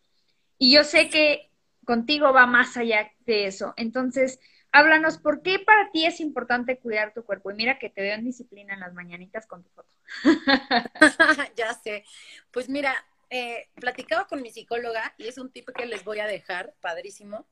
Y 0.57 0.73
yo 0.73 0.83
sé 0.83 1.09
que 1.09 1.48
contigo 1.89 2.31
va 2.31 2.45
más 2.45 2.77
allá 2.77 3.11
de 3.25 3.47
eso. 3.47 3.73
Entonces, 3.75 4.39
háblanos, 4.71 5.17
¿por 5.17 5.41
qué 5.41 5.57
para 5.57 5.89
ti 5.89 6.05
es 6.05 6.19
importante 6.19 6.77
cuidar 6.77 7.15
tu 7.15 7.25
cuerpo? 7.25 7.49
Y 7.49 7.55
mira 7.55 7.79
que 7.79 7.89
te 7.89 8.01
veo 8.01 8.13
en 8.13 8.25
disciplina 8.25 8.75
en 8.75 8.81
las 8.81 8.93
mañanitas 8.93 9.47
con 9.47 9.63
tu 9.63 9.71
foto. 9.71 9.89
ya 11.55 11.73
sé. 11.73 12.05
Pues 12.51 12.69
mira, 12.69 12.93
eh, 13.31 13.69
platicaba 13.73 14.27
con 14.27 14.43
mi 14.43 14.51
psicóloga 14.51 15.15
y 15.17 15.29
es 15.29 15.39
un 15.39 15.51
tip 15.51 15.67
que 15.75 15.87
les 15.87 16.03
voy 16.03 16.19
a 16.19 16.27
dejar, 16.27 16.75
padrísimo, 16.79 17.47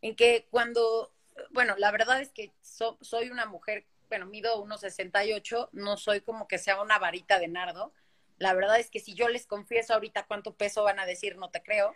en 0.00 0.16
que 0.16 0.46
cuando, 0.50 1.12
bueno, 1.50 1.74
la 1.76 1.90
verdad 1.90 2.22
es 2.22 2.30
que 2.30 2.54
soy 3.02 3.28
una 3.28 3.44
mujer 3.44 3.84
bueno, 4.08 4.24
mido 4.24 4.64
1,68, 4.64 5.68
no 5.72 5.98
soy 5.98 6.22
como 6.22 6.48
que 6.48 6.56
sea 6.56 6.80
una 6.80 6.98
varita 6.98 7.38
de 7.38 7.48
nardo. 7.48 7.92
La 8.38 8.54
verdad 8.54 8.80
es 8.80 8.88
que 8.88 9.00
si 9.00 9.12
yo 9.12 9.28
les 9.28 9.46
confieso 9.46 9.92
ahorita 9.92 10.24
cuánto 10.26 10.54
peso 10.54 10.82
van 10.82 10.98
a 10.98 11.04
decir, 11.04 11.36
no 11.36 11.50
te 11.50 11.62
creo, 11.62 11.94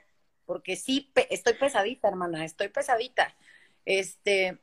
porque 0.51 0.75
sí, 0.75 1.13
estoy 1.31 1.55
pesadita, 1.55 2.09
hermana, 2.09 2.45
estoy 2.45 2.71
pesadita. 2.71 3.37
Este, 3.85 4.59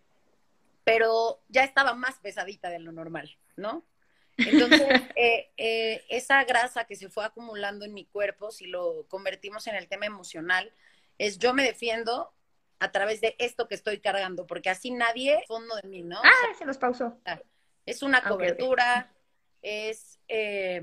pero 0.84 1.40
ya 1.48 1.64
estaba 1.64 1.94
más 1.94 2.20
pesadita 2.20 2.70
de 2.70 2.80
lo 2.80 2.92
normal, 2.92 3.38
¿no? 3.56 3.86
Entonces, 4.36 4.82
eh, 5.16 5.50
eh, 5.56 6.04
esa 6.10 6.44
grasa 6.44 6.84
que 6.84 6.98
se 6.98 7.08
fue 7.08 7.24
acumulando 7.24 7.86
en 7.86 7.94
mi 7.94 8.04
cuerpo, 8.04 8.52
si 8.52 8.68
lo 8.68 9.08
convertimos 9.08 9.66
en 9.68 9.76
el 9.76 9.88
tema 9.88 10.06
emocional, 10.06 10.74
es 11.20 11.40
yo 11.40 11.54
me 11.54 11.64
defiendo 11.64 12.34
a 12.80 12.92
través 12.92 13.22
de 13.22 13.38
esto 13.40 13.70
que 13.70 13.76
estoy 13.76 14.02
cargando, 14.02 14.46
porque 14.46 14.70
así 14.70 14.92
nadie 14.92 15.42
fondo 15.48 15.74
de 15.78 15.88
mí, 15.88 16.04
¿no? 16.04 16.20
Ah, 16.22 16.54
se 16.58 16.66
los 16.66 16.78
pausó. 16.78 17.18
Es 17.86 18.04
una 18.04 18.22
cobertura, 18.24 19.14
es... 19.62 20.20
Eh, 20.28 20.82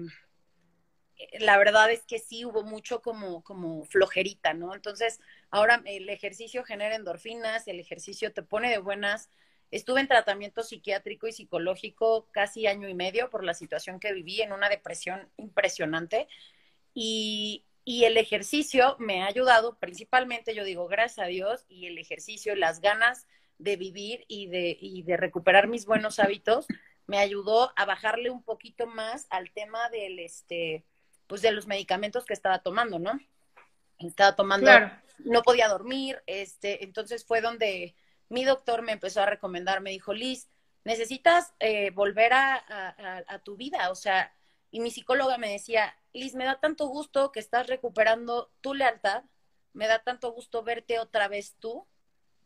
la 1.38 1.58
verdad 1.58 1.90
es 1.90 2.02
que 2.04 2.18
sí 2.18 2.44
hubo 2.44 2.62
mucho 2.62 3.00
como, 3.00 3.42
como 3.42 3.84
flojerita, 3.84 4.54
¿no? 4.54 4.74
Entonces, 4.74 5.20
ahora 5.50 5.82
el 5.84 6.08
ejercicio 6.08 6.64
genera 6.64 6.96
endorfinas, 6.96 7.68
el 7.68 7.80
ejercicio 7.80 8.32
te 8.32 8.42
pone 8.42 8.70
de 8.70 8.78
buenas. 8.78 9.30
Estuve 9.70 10.00
en 10.00 10.08
tratamiento 10.08 10.62
psiquiátrico 10.62 11.26
y 11.26 11.32
psicológico 11.32 12.28
casi 12.30 12.66
año 12.66 12.88
y 12.88 12.94
medio 12.94 13.30
por 13.30 13.44
la 13.44 13.54
situación 13.54 14.00
que 14.00 14.12
viví 14.12 14.40
en 14.40 14.52
una 14.52 14.68
depresión 14.68 15.28
impresionante. 15.36 16.28
Y, 16.94 17.64
y 17.84 18.04
el 18.04 18.16
ejercicio 18.16 18.96
me 18.98 19.22
ha 19.22 19.26
ayudado, 19.26 19.78
principalmente 19.78 20.54
yo 20.54 20.64
digo, 20.64 20.86
gracias 20.88 21.26
a 21.26 21.28
Dios, 21.28 21.64
y 21.68 21.86
el 21.86 21.98
ejercicio, 21.98 22.54
las 22.54 22.80
ganas 22.80 23.26
de 23.58 23.76
vivir 23.76 24.24
y 24.28 24.46
de, 24.46 24.76
y 24.80 25.02
de 25.02 25.16
recuperar 25.16 25.68
mis 25.68 25.86
buenos 25.86 26.18
hábitos, 26.18 26.66
me 27.06 27.18
ayudó 27.18 27.72
a 27.76 27.84
bajarle 27.84 28.30
un 28.30 28.42
poquito 28.42 28.86
más 28.86 29.26
al 29.30 29.50
tema 29.50 29.88
del, 29.90 30.18
este, 30.18 30.84
pues 31.26 31.42
de 31.42 31.52
los 31.52 31.66
medicamentos 31.66 32.24
que 32.24 32.34
estaba 32.34 32.60
tomando, 32.60 32.98
¿no? 32.98 33.18
Estaba 33.98 34.36
tomando, 34.36 34.70
no 35.18 35.42
podía 35.42 35.68
dormir, 35.68 36.22
este, 36.26 36.84
entonces 36.84 37.24
fue 37.24 37.40
donde 37.40 37.94
mi 38.28 38.44
doctor 38.44 38.82
me 38.82 38.92
empezó 38.92 39.22
a 39.22 39.26
recomendar, 39.26 39.80
me 39.80 39.90
dijo, 39.90 40.12
Liz, 40.12 40.48
necesitas 40.84 41.54
eh, 41.60 41.90
volver 41.90 42.32
a, 42.32 43.24
a 43.26 43.38
tu 43.40 43.56
vida, 43.56 43.90
o 43.90 43.94
sea, 43.94 44.34
y 44.70 44.80
mi 44.80 44.90
psicóloga 44.90 45.38
me 45.38 45.50
decía, 45.50 45.96
Liz, 46.12 46.34
me 46.34 46.44
da 46.44 46.60
tanto 46.60 46.88
gusto 46.88 47.32
que 47.32 47.40
estás 47.40 47.68
recuperando 47.68 48.50
tu 48.60 48.74
lealtad, 48.74 49.22
me 49.72 49.86
da 49.86 50.00
tanto 50.00 50.32
gusto 50.32 50.62
verte 50.62 50.98
otra 50.98 51.28
vez 51.28 51.54
tú, 51.58 51.86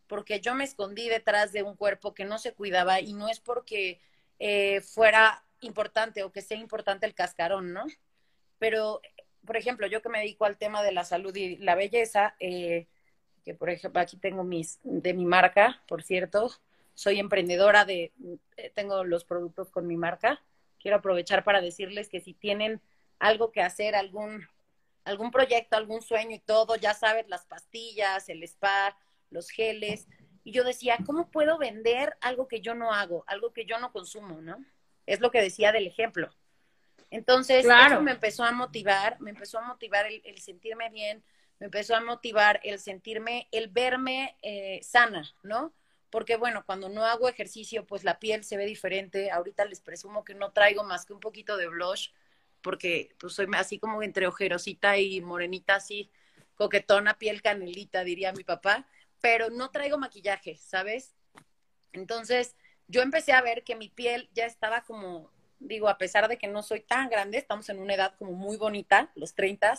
porque 0.09 0.41
yo 0.41 0.55
me 0.55 0.65
escondí 0.65 1.09
detrás 1.09 1.53
de 1.53 1.63
un 1.63 1.77
cuerpo 1.77 2.15
que 2.15 2.25
no 2.25 2.39
se 2.39 2.55
cuidaba 2.55 3.01
y 3.01 3.13
no 3.13 3.29
es 3.29 3.41
porque 3.41 4.01
eh, 4.39 4.81
fuera 4.81 5.45
importante 5.61 6.25
o 6.25 6.33
que 6.33 6.43
sea 6.43 6.57
importante 6.57 7.07
el 7.07 7.15
cascarón, 7.15 7.73
¿no? 7.73 7.85
Pero, 8.59 9.01
por 9.47 9.57
ejemplo, 9.57 9.87
yo 9.87 10.03
que 10.03 10.09
me 10.09 10.21
dedico 10.21 10.45
al 10.45 10.59
tema 10.59 10.83
de 10.83 10.93
la 10.93 11.05
salud 11.05 11.35
y 11.35 11.57
la 11.57 11.75
belleza, 11.75 12.35
eh, 12.41 12.87
que 13.45 13.55
por 13.55 13.71
ejemplo 13.71 14.01
aquí 14.01 14.17
tengo 14.17 14.45
mis, 14.45 14.79
de 14.83 15.15
mi 15.15 15.25
marca, 15.25 15.83
por 15.89 16.03
cierto, 16.03 16.51
soy 16.95 17.19
emprendedora 17.19 17.85
de, 17.85 18.13
eh, 18.57 18.73
tengo 18.75 19.05
los 19.05 19.25
productos 19.25 19.71
con 19.71 19.87
mi 19.87 19.97
marca, 19.97 20.43
quiero 20.81 20.99
aprovechar 20.99 21.45
para 21.45 21.61
decirles 21.61 22.09
que 22.09 22.21
si 22.21 22.35
tienen 22.35 22.81
algo 23.19 23.53
que 23.53 23.63
hacer, 23.63 23.95
algún, 23.95 24.47
algún 25.05 25.31
proyecto, 25.31 25.77
algún 25.77 26.03
sueño 26.03 26.37
y 26.37 26.41
todo, 26.41 26.77
ya 26.77 26.95
sabes, 26.95 27.29
las 27.29 27.47
pastillas, 27.47 28.29
el 28.29 28.43
spa, 28.43 28.97
los 29.31 29.51
geles. 29.51 30.09
Y 30.45 30.53
yo 30.53 30.65
decía, 30.65 30.99
¿cómo 31.05 31.31
puedo 31.31 31.59
vender 31.59 32.17
algo 32.21 32.49
que 32.49 32.61
yo 32.61 32.75
no 32.75 32.93
hago, 32.93 33.25
algo 33.27 33.53
que 33.53 33.65
yo 33.65 33.79
no 33.79 33.93
consumo, 33.93 34.41
no? 34.41 34.65
Es 35.07 35.21
lo 35.21 35.31
que 35.31 35.41
decía 35.41 35.73
del 35.73 35.87
ejemplo. 35.87 36.31
Entonces, 37.11 37.65
eso 37.65 38.03
me 38.03 38.13
empezó 38.13 38.45
a 38.45 38.53
motivar, 38.53 39.21
me 39.21 39.31
empezó 39.31 39.59
a 39.59 39.63
motivar 39.63 40.07
el, 40.07 40.39
sentirme 40.39 40.91
bien, 40.91 41.23
me 41.59 41.67
empezó 41.67 41.97
a 41.97 42.01
motivar 42.01 42.61
el 42.65 42.79
sentirme, 42.79 43.49
el 43.51 43.69
verme 43.69 44.37
eh, 44.43 44.81
sana, 44.83 45.35
¿no? 45.43 45.73
porque 46.11 46.37
bueno, 46.37 46.65
cuando 46.65 46.89
no 46.89 47.05
hago 47.05 47.29
ejercicio, 47.29 47.87
pues 47.87 48.05
la 48.05 48.19
piel 48.19 48.45
se 48.45 48.57
ve 48.57 48.65
diferente. 48.65 49.31
Ahorita 49.31 49.65
les 49.65 49.81
presumo 49.81 50.25
que 50.25 50.35
no 50.35 50.53
traigo 50.53 50.85
más 50.85 51.05
que 51.05 51.13
un 51.13 51.21
poquito 51.21 51.57
de 51.57 51.69
blush, 51.69 52.11
porque 52.63 53.15
pues 53.19 53.35
soy 53.35 53.47
así 53.55 53.79
como 53.79 54.03
entre 54.03 54.27
ojerosita 54.27 54.99
y 54.99 55.21
morenita, 55.21 55.77
así 55.77 56.11
coquetona, 56.55 57.19
piel 57.19 57.43
canelita, 57.43 58.05
diría 58.05 58.33
mi 58.33 58.43
papá, 58.43 58.87
pero 59.21 59.51
no 59.51 59.71
traigo 59.71 59.99
maquillaje, 59.99 60.57
¿sabes? 60.57 61.15
Entonces, 61.93 62.57
yo 62.89 63.03
empecé 63.03 63.33
a 63.33 63.43
ver 63.43 63.63
que 63.63 63.77
mi 63.77 63.89
piel 63.89 64.29
ya 64.33 64.47
estaba 64.47 64.83
como, 64.83 65.31
digo, 65.59 65.89
a 65.89 65.99
pesar 65.99 66.29
de 66.29 66.39
que 66.39 66.47
no 66.47 66.63
soy 66.63 66.81
tan 66.81 67.09
grande, 67.09 67.39
estamos 67.39 67.69
en 67.69 67.79
una 67.79 67.95
edad 67.95 68.15
como 68.19 68.33
muy 68.33 68.57
bonita, 68.57 69.11
los 69.15 69.35
30, 69.35 69.79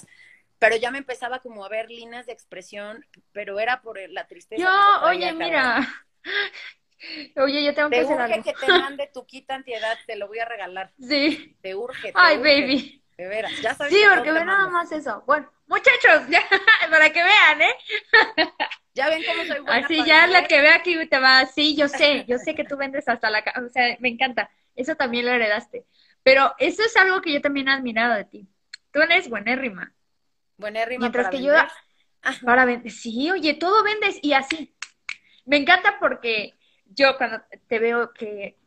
pero 0.59 0.75
ya 0.75 0.91
me 0.91 0.97
empezaba 0.97 1.39
como 1.39 1.63
a 1.63 1.69
ver 1.69 1.89
líneas 1.89 2.25
de 2.25 2.33
expresión, 2.33 3.05
pero 3.31 3.59
era 3.59 3.81
por 3.81 3.99
la 4.09 4.27
tristeza. 4.27 4.61
Yo, 4.61 5.07
oye, 5.07 5.31
mira, 5.33 5.87
Oye, 7.37 7.63
yo 7.63 7.73
tengo 7.73 7.89
que 7.89 7.99
hacer 7.99 8.19
algo. 8.19 8.43
que 8.43 8.53
te 8.53 8.67
mande 8.67 9.09
tu 9.13 9.25
kit 9.25 9.49
antiedad, 9.51 9.97
te 10.05 10.15
lo 10.15 10.27
voy 10.27 10.39
a 10.39 10.45
regalar. 10.45 10.91
Sí. 10.99 11.55
Te 11.61 11.75
urge. 11.75 12.11
Ay, 12.13 12.37
baby. 12.37 13.03
De 13.17 13.27
veras, 13.27 13.51
ya 13.61 13.73
sabes. 13.73 13.93
Sí, 13.93 14.01
porque 14.13 14.31
ve 14.31 14.45
nada 14.45 14.67
más 14.67 14.91
eso. 14.91 15.23
Bueno, 15.25 15.51
muchachos, 15.67 16.27
ya, 16.29 16.41
para 16.89 17.09
que 17.09 17.23
vean, 17.23 17.61
¿eh? 17.61 17.75
Ya 18.93 19.09
ven 19.09 19.23
cómo 19.25 19.43
soy 19.45 19.59
buena. 19.59 19.85
Así 19.85 20.05
ya 20.05 20.27
la 20.27 20.45
que 20.45 20.61
ve 20.61 20.69
aquí 20.69 21.05
te 21.07 21.19
va, 21.19 21.45
sí, 21.45 21.75
yo 21.75 21.87
sé, 21.87 22.25
yo 22.27 22.37
sé 22.37 22.55
que 22.55 22.63
tú 22.63 22.77
vendes 22.77 23.07
hasta 23.07 23.29
la 23.29 23.43
o 23.65 23.69
sea, 23.69 23.97
me 23.99 24.09
encanta. 24.09 24.49
Eso 24.79 24.95
también 24.95 25.25
lo 25.25 25.31
heredaste. 25.31 25.85
Pero 26.23 26.53
eso 26.57 26.83
es 26.83 26.95
algo 26.95 27.21
que 27.21 27.33
yo 27.33 27.41
también 27.41 27.67
he 27.67 27.71
admirado 27.71 28.15
de 28.15 28.23
ti. 28.23 28.47
Tú 28.91 29.01
eres 29.01 29.29
buenérrima. 29.29 29.93
Buenérrima 30.57 31.01
Mientras 31.01 31.25
para 31.25 31.37
que 31.37 31.43
yo 31.43 31.53
para 32.45 32.65
vender. 32.65 32.91
Sí, 32.91 33.29
oye, 33.29 33.55
todo 33.55 33.83
vendes 33.83 34.19
y 34.21 34.33
así. 34.33 34.73
Me 35.45 35.57
encanta 35.57 35.97
porque 35.99 36.53
yo 36.85 37.17
cuando 37.17 37.41
te 37.67 37.79
veo 37.79 38.13
que 38.13 38.57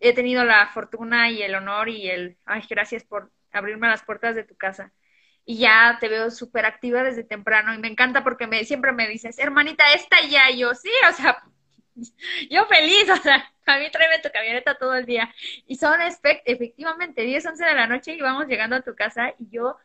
he 0.00 0.14
tenido 0.14 0.44
la 0.44 0.66
fortuna 0.68 1.30
y 1.30 1.42
el 1.42 1.54
honor 1.54 1.90
y 1.90 2.08
el, 2.08 2.38
ay, 2.46 2.62
gracias 2.68 3.04
por 3.04 3.30
abrirme 3.52 3.88
las 3.88 4.02
puertas 4.02 4.34
de 4.34 4.44
tu 4.44 4.56
casa. 4.56 4.92
Y 5.44 5.58
ya 5.58 5.98
te 6.00 6.08
veo 6.08 6.30
súper 6.30 6.64
activa 6.64 7.02
desde 7.02 7.24
temprano 7.24 7.74
y 7.74 7.78
me 7.78 7.88
encanta 7.88 8.24
porque 8.24 8.46
me, 8.46 8.64
siempre 8.64 8.92
me 8.92 9.08
dices, 9.08 9.38
hermanita, 9.38 9.92
esta 9.92 10.22
ya, 10.22 10.50
y 10.50 10.58
yo, 10.58 10.74
sí, 10.74 10.90
o 11.08 11.12
sea, 11.12 11.42
yo 12.50 12.66
feliz, 12.66 13.08
o 13.10 13.16
sea, 13.16 13.52
a 13.66 13.78
mí 13.78 13.90
tráeme 13.90 14.18
tu 14.20 14.30
camioneta 14.30 14.74
todo 14.74 14.94
el 14.94 15.06
día. 15.06 15.32
Y 15.66 15.76
son 15.76 16.00
efectivamente 16.00 17.22
10, 17.22 17.46
11 17.46 17.64
de 17.64 17.74
la 17.74 17.86
noche 17.86 18.14
y 18.14 18.20
vamos 18.20 18.46
llegando 18.46 18.76
a 18.76 18.82
tu 18.82 18.94
casa 18.94 19.34
y 19.38 19.48
yo 19.50 19.76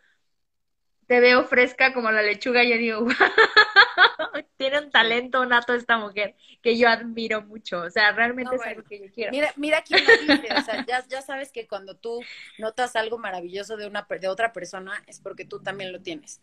te 1.08 1.20
veo 1.20 1.44
fresca 1.46 1.94
como 1.94 2.12
la 2.12 2.22
lechuga 2.22 2.64
y 2.64 2.70
yo 2.70 2.78
digo, 2.78 3.08
tiene 4.58 4.80
un 4.80 4.90
talento 4.90 5.46
nato 5.46 5.74
esta 5.74 5.98
mujer 5.98 6.36
que 6.62 6.78
yo 6.78 6.90
admiro 6.90 7.44
mucho. 7.44 7.82
O 7.82 7.90
sea, 7.90 8.12
realmente 8.12 8.56
es 8.56 8.62
algo 8.64 8.84
que 8.84 9.00
yo 9.00 9.12
quiero. 9.14 9.32
Mira, 9.32 9.54
mira 9.56 9.84
quién 9.84 10.04
lo 10.04 10.36
dice. 10.36 10.48
O 10.54 10.62
sea, 10.62 10.86
ya, 10.86 11.06
ya 11.08 11.22
sabes 11.22 11.52
que 11.52 11.68
cuando 11.68 11.96
tú 11.96 12.22
notas 12.58 12.96
algo 12.96 13.18
maravilloso 13.18 13.78
de, 13.78 13.88
una, 13.88 14.08
de 14.10 14.28
otra 14.28 14.52
persona 14.52 15.04
es 15.06 15.20
porque 15.20 15.46
tú 15.46 15.62
también 15.62 15.92
lo 15.92 16.02
tienes. 16.02 16.42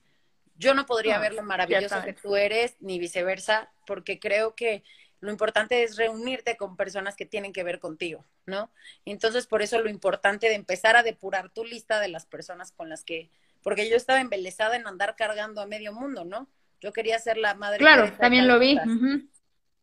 Yo 0.57 0.75
no 0.75 0.87
podría 0.87 1.18
ver 1.18 1.35
lo 1.35 1.43
maravilloso 1.43 2.03
que 2.05 2.12
tú 2.12 2.37
eres, 2.37 2.77
ni 2.79 2.99
viceversa, 3.01 3.73
porque 3.87 4.20
creo 4.20 4.55
que 4.55 4.85
lo 5.23 5.31
importante 5.31 5.85
es 5.85 5.97
reunirte 5.97 6.57
con 6.57 6.77
personas 6.77 7.14
que 7.14 7.25
tienen 7.25 7.53
que 7.53 7.62
ver 7.62 7.79
contigo, 7.79 8.25
¿no? 8.45 8.73
Entonces, 9.05 9.47
por 9.47 9.62
eso 9.62 9.81
lo 9.81 9.89
importante 9.89 10.49
de 10.49 10.57
empezar 10.57 10.97
a 10.97 11.05
depurar 11.05 11.49
tu 11.49 11.64
lista 11.64 12.01
de 12.01 12.09
las 12.09 12.27
personas 12.27 12.73
con 12.73 12.89
las 12.89 13.05
que, 13.05 13.31
porque 13.62 13.89
yo 13.89 13.95
estaba 13.97 14.20
embelesada 14.20 14.75
en 14.75 14.85
andar 14.85 15.14
cargando 15.14 15.61
a 15.61 15.66
medio 15.66 15.93
mundo, 15.93 16.25
¿no? 16.25 16.49
Yo 16.81 16.93
quería 16.93 17.20
ser 17.20 17.37
la 17.37 17.55
madre. 17.55 17.79
Claro, 17.79 18.12
también 18.18 18.49
lo 18.49 18.59
vi. 18.59 18.77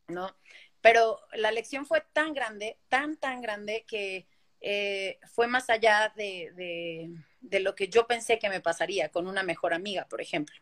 ¿No? 0.10 0.36
Pero 0.82 1.22
la 1.32 1.52
lección 1.52 1.86
fue 1.86 2.04
tan 2.12 2.34
grande, 2.34 2.78
tan, 2.90 3.16
tan 3.16 3.42
grande 3.42 3.86
que 3.88 4.28
eh, 4.60 5.20
fue 5.32 5.48
más 5.48 5.70
allá 5.70 6.12
de, 6.18 6.52
de, 6.58 7.12
de 7.40 7.60
lo 7.62 7.76
que 7.76 7.88
yo 7.88 8.08
pensé 8.08 8.40
que 8.40 8.50
me 8.50 8.60
pasaría 8.60 9.08
con 9.08 9.26
una 9.26 9.44
mejor 9.44 9.74
amiga, 9.74 10.06
por 10.10 10.20
ejemplo, 10.20 10.58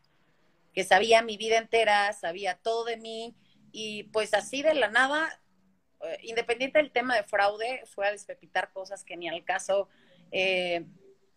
que 0.71 0.83
sabía 0.83 1.23
mi 1.23 1.35
vida 1.35 1.57
entera, 1.57 2.13
sabía 2.13 2.53
todo 2.53 2.85
de 2.85 2.97
mí, 2.97 3.35
y 3.79 4.05
pues 4.05 4.33
así 4.33 4.63
de 4.63 4.73
la 4.73 4.89
nada, 4.89 5.39
eh, 6.01 6.17
independiente 6.23 6.79
del 6.79 6.91
tema 6.91 7.15
de 7.15 7.21
fraude, 7.21 7.83
fue 7.85 8.07
a 8.07 8.11
despepitar 8.11 8.71
cosas 8.73 9.03
que 9.03 9.15
ni 9.15 9.29
al 9.29 9.45
caso 9.45 9.87
eh, 10.31 10.83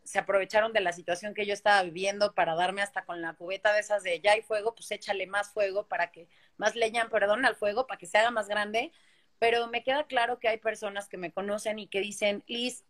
se 0.04 0.18
aprovecharon 0.18 0.72
de 0.72 0.80
la 0.80 0.94
situación 0.94 1.34
que 1.34 1.44
yo 1.44 1.52
estaba 1.52 1.82
viviendo 1.82 2.32
para 2.32 2.54
darme 2.54 2.80
hasta 2.80 3.04
con 3.04 3.20
la 3.20 3.34
cubeta 3.34 3.74
de 3.74 3.80
esas 3.80 4.02
de 4.02 4.20
ya 4.20 4.32
hay 4.32 4.40
fuego, 4.40 4.74
pues 4.74 4.90
échale 4.90 5.26
más 5.26 5.50
fuego 5.50 5.86
para 5.86 6.10
que, 6.12 6.28
más 6.56 6.76
leña, 6.76 7.10
perdón, 7.10 7.44
al 7.44 7.56
fuego 7.56 7.86
para 7.86 7.98
que 7.98 8.06
se 8.06 8.16
haga 8.16 8.30
más 8.30 8.48
grande. 8.48 8.90
Pero 9.38 9.66
me 9.66 9.82
queda 9.82 10.04
claro 10.04 10.38
que 10.38 10.48
hay 10.48 10.56
personas 10.56 11.08
que 11.10 11.18
me 11.18 11.32
conocen 11.32 11.78
y 11.78 11.88
que 11.88 12.00
dicen, 12.00 12.42
Liz, 12.46 12.84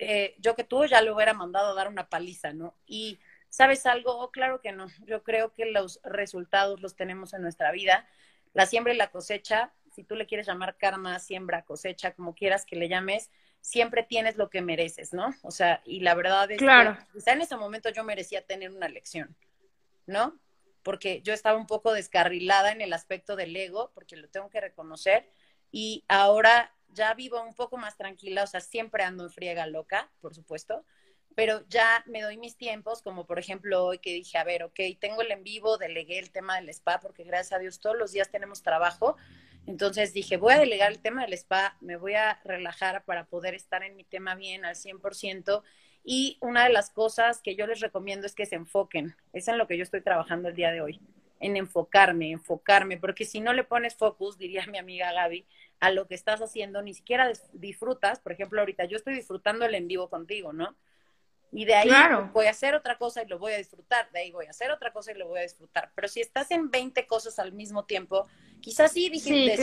eh, 0.00 0.34
yo 0.38 0.56
que 0.56 0.64
tú 0.64 0.84
ya 0.84 1.00
le 1.00 1.12
hubiera 1.12 1.32
mandado 1.32 1.70
a 1.70 1.74
dar 1.74 1.86
una 1.86 2.08
paliza, 2.08 2.52
¿no? 2.52 2.74
Y 2.88 3.20
¿sabes 3.50 3.86
algo? 3.86 4.32
Claro 4.32 4.60
que 4.60 4.72
no. 4.72 4.88
Yo 5.04 5.22
creo 5.22 5.54
que 5.54 5.66
los 5.66 6.00
resultados 6.02 6.80
los 6.80 6.96
tenemos 6.96 7.34
en 7.34 7.42
nuestra 7.42 7.70
vida 7.70 8.04
la 8.56 8.64
siembra 8.64 8.94
y 8.94 8.96
la 8.96 9.10
cosecha, 9.10 9.74
si 9.94 10.02
tú 10.02 10.16
le 10.16 10.26
quieres 10.26 10.46
llamar 10.46 10.78
karma, 10.78 11.18
siembra, 11.18 11.62
cosecha, 11.62 12.14
como 12.14 12.34
quieras 12.34 12.64
que 12.64 12.74
le 12.74 12.88
llames, 12.88 13.30
siempre 13.60 14.02
tienes 14.02 14.38
lo 14.38 14.48
que 14.48 14.62
mereces, 14.62 15.12
¿no? 15.12 15.34
O 15.42 15.50
sea, 15.50 15.82
y 15.84 16.00
la 16.00 16.14
verdad 16.14 16.50
es 16.50 16.58
que 16.58 16.96
quizá 17.12 17.32
en 17.32 17.42
ese 17.42 17.56
momento 17.56 17.90
yo 17.90 18.02
merecía 18.02 18.46
tener 18.46 18.70
una 18.70 18.88
lección, 18.88 19.36
¿no? 20.06 20.38
Porque 20.82 21.20
yo 21.20 21.34
estaba 21.34 21.58
un 21.58 21.66
poco 21.66 21.92
descarrilada 21.92 22.72
en 22.72 22.80
el 22.80 22.94
aspecto 22.94 23.36
del 23.36 23.54
ego, 23.54 23.90
porque 23.92 24.16
lo 24.16 24.28
tengo 24.30 24.48
que 24.48 24.62
reconocer, 24.62 25.28
y 25.70 26.04
ahora 26.08 26.74
ya 26.88 27.12
vivo 27.12 27.42
un 27.42 27.54
poco 27.54 27.76
más 27.76 27.98
tranquila, 27.98 28.44
o 28.44 28.46
sea, 28.46 28.60
siempre 28.60 29.02
ando 29.02 29.24
en 29.24 29.30
friega 29.30 29.66
loca, 29.66 30.10
por 30.22 30.34
supuesto, 30.34 30.86
pero 31.36 31.62
ya 31.68 32.02
me 32.06 32.22
doy 32.22 32.38
mis 32.38 32.56
tiempos, 32.56 33.02
como 33.02 33.26
por 33.26 33.38
ejemplo 33.38 33.84
hoy 33.84 33.98
que 33.98 34.14
dije, 34.14 34.38
a 34.38 34.44
ver, 34.44 34.64
ok, 34.64 34.80
tengo 34.98 35.20
el 35.20 35.30
en 35.30 35.44
vivo, 35.44 35.76
delegué 35.76 36.18
el 36.18 36.30
tema 36.30 36.56
del 36.56 36.70
spa, 36.70 36.98
porque 36.98 37.24
gracias 37.24 37.52
a 37.52 37.58
Dios 37.58 37.78
todos 37.78 37.94
los 37.94 38.10
días 38.10 38.30
tenemos 38.30 38.62
trabajo. 38.62 39.18
Entonces 39.66 40.14
dije, 40.14 40.38
voy 40.38 40.54
a 40.54 40.58
delegar 40.58 40.90
el 40.90 40.98
tema 40.98 41.22
del 41.22 41.34
spa, 41.34 41.76
me 41.82 41.96
voy 41.96 42.14
a 42.14 42.40
relajar 42.42 43.04
para 43.04 43.26
poder 43.26 43.54
estar 43.54 43.82
en 43.82 43.96
mi 43.96 44.04
tema 44.04 44.34
bien 44.34 44.64
al 44.64 44.76
100%. 44.76 45.62
Y 46.04 46.38
una 46.40 46.64
de 46.64 46.72
las 46.72 46.88
cosas 46.88 47.42
que 47.42 47.54
yo 47.54 47.66
les 47.66 47.80
recomiendo 47.80 48.26
es 48.26 48.34
que 48.34 48.46
se 48.46 48.54
enfoquen. 48.54 49.14
Es 49.34 49.48
en 49.48 49.58
lo 49.58 49.66
que 49.66 49.76
yo 49.76 49.82
estoy 49.82 50.00
trabajando 50.00 50.48
el 50.48 50.54
día 50.56 50.72
de 50.72 50.80
hoy, 50.80 51.02
en 51.40 51.58
enfocarme, 51.58 52.30
enfocarme, 52.30 52.96
porque 52.96 53.26
si 53.26 53.40
no 53.40 53.52
le 53.52 53.64
pones 53.64 53.94
focus, 53.94 54.38
diría 54.38 54.66
mi 54.68 54.78
amiga 54.78 55.12
Gaby, 55.12 55.44
a 55.80 55.90
lo 55.90 56.06
que 56.06 56.14
estás 56.14 56.40
haciendo, 56.40 56.80
ni 56.80 56.94
siquiera 56.94 57.30
disfrutas. 57.52 58.20
Por 58.20 58.32
ejemplo, 58.32 58.60
ahorita 58.60 58.86
yo 58.86 58.96
estoy 58.96 59.12
disfrutando 59.12 59.66
el 59.66 59.74
en 59.74 59.86
vivo 59.86 60.08
contigo, 60.08 60.54
¿no? 60.54 60.74
Y 61.52 61.64
de 61.64 61.74
ahí 61.74 61.90
voy 62.32 62.46
a 62.46 62.50
hacer 62.50 62.74
otra 62.74 62.98
cosa 62.98 63.22
y 63.22 63.26
lo 63.26 63.38
voy 63.38 63.52
a 63.52 63.58
disfrutar, 63.58 64.10
de 64.10 64.20
ahí 64.20 64.32
voy 64.32 64.46
a 64.46 64.50
hacer 64.50 64.70
otra 64.70 64.92
cosa 64.92 65.12
y 65.12 65.14
lo 65.14 65.28
voy 65.28 65.38
a 65.38 65.42
disfrutar. 65.42 65.92
Pero 65.94 66.08
si 66.08 66.20
estás 66.20 66.50
en 66.50 66.70
20 66.70 67.06
cosas 67.06 67.38
al 67.38 67.52
mismo 67.52 67.84
tiempo, 67.84 68.26
quizás 68.60 68.92
sí, 68.92 69.08
dije, 69.08 69.56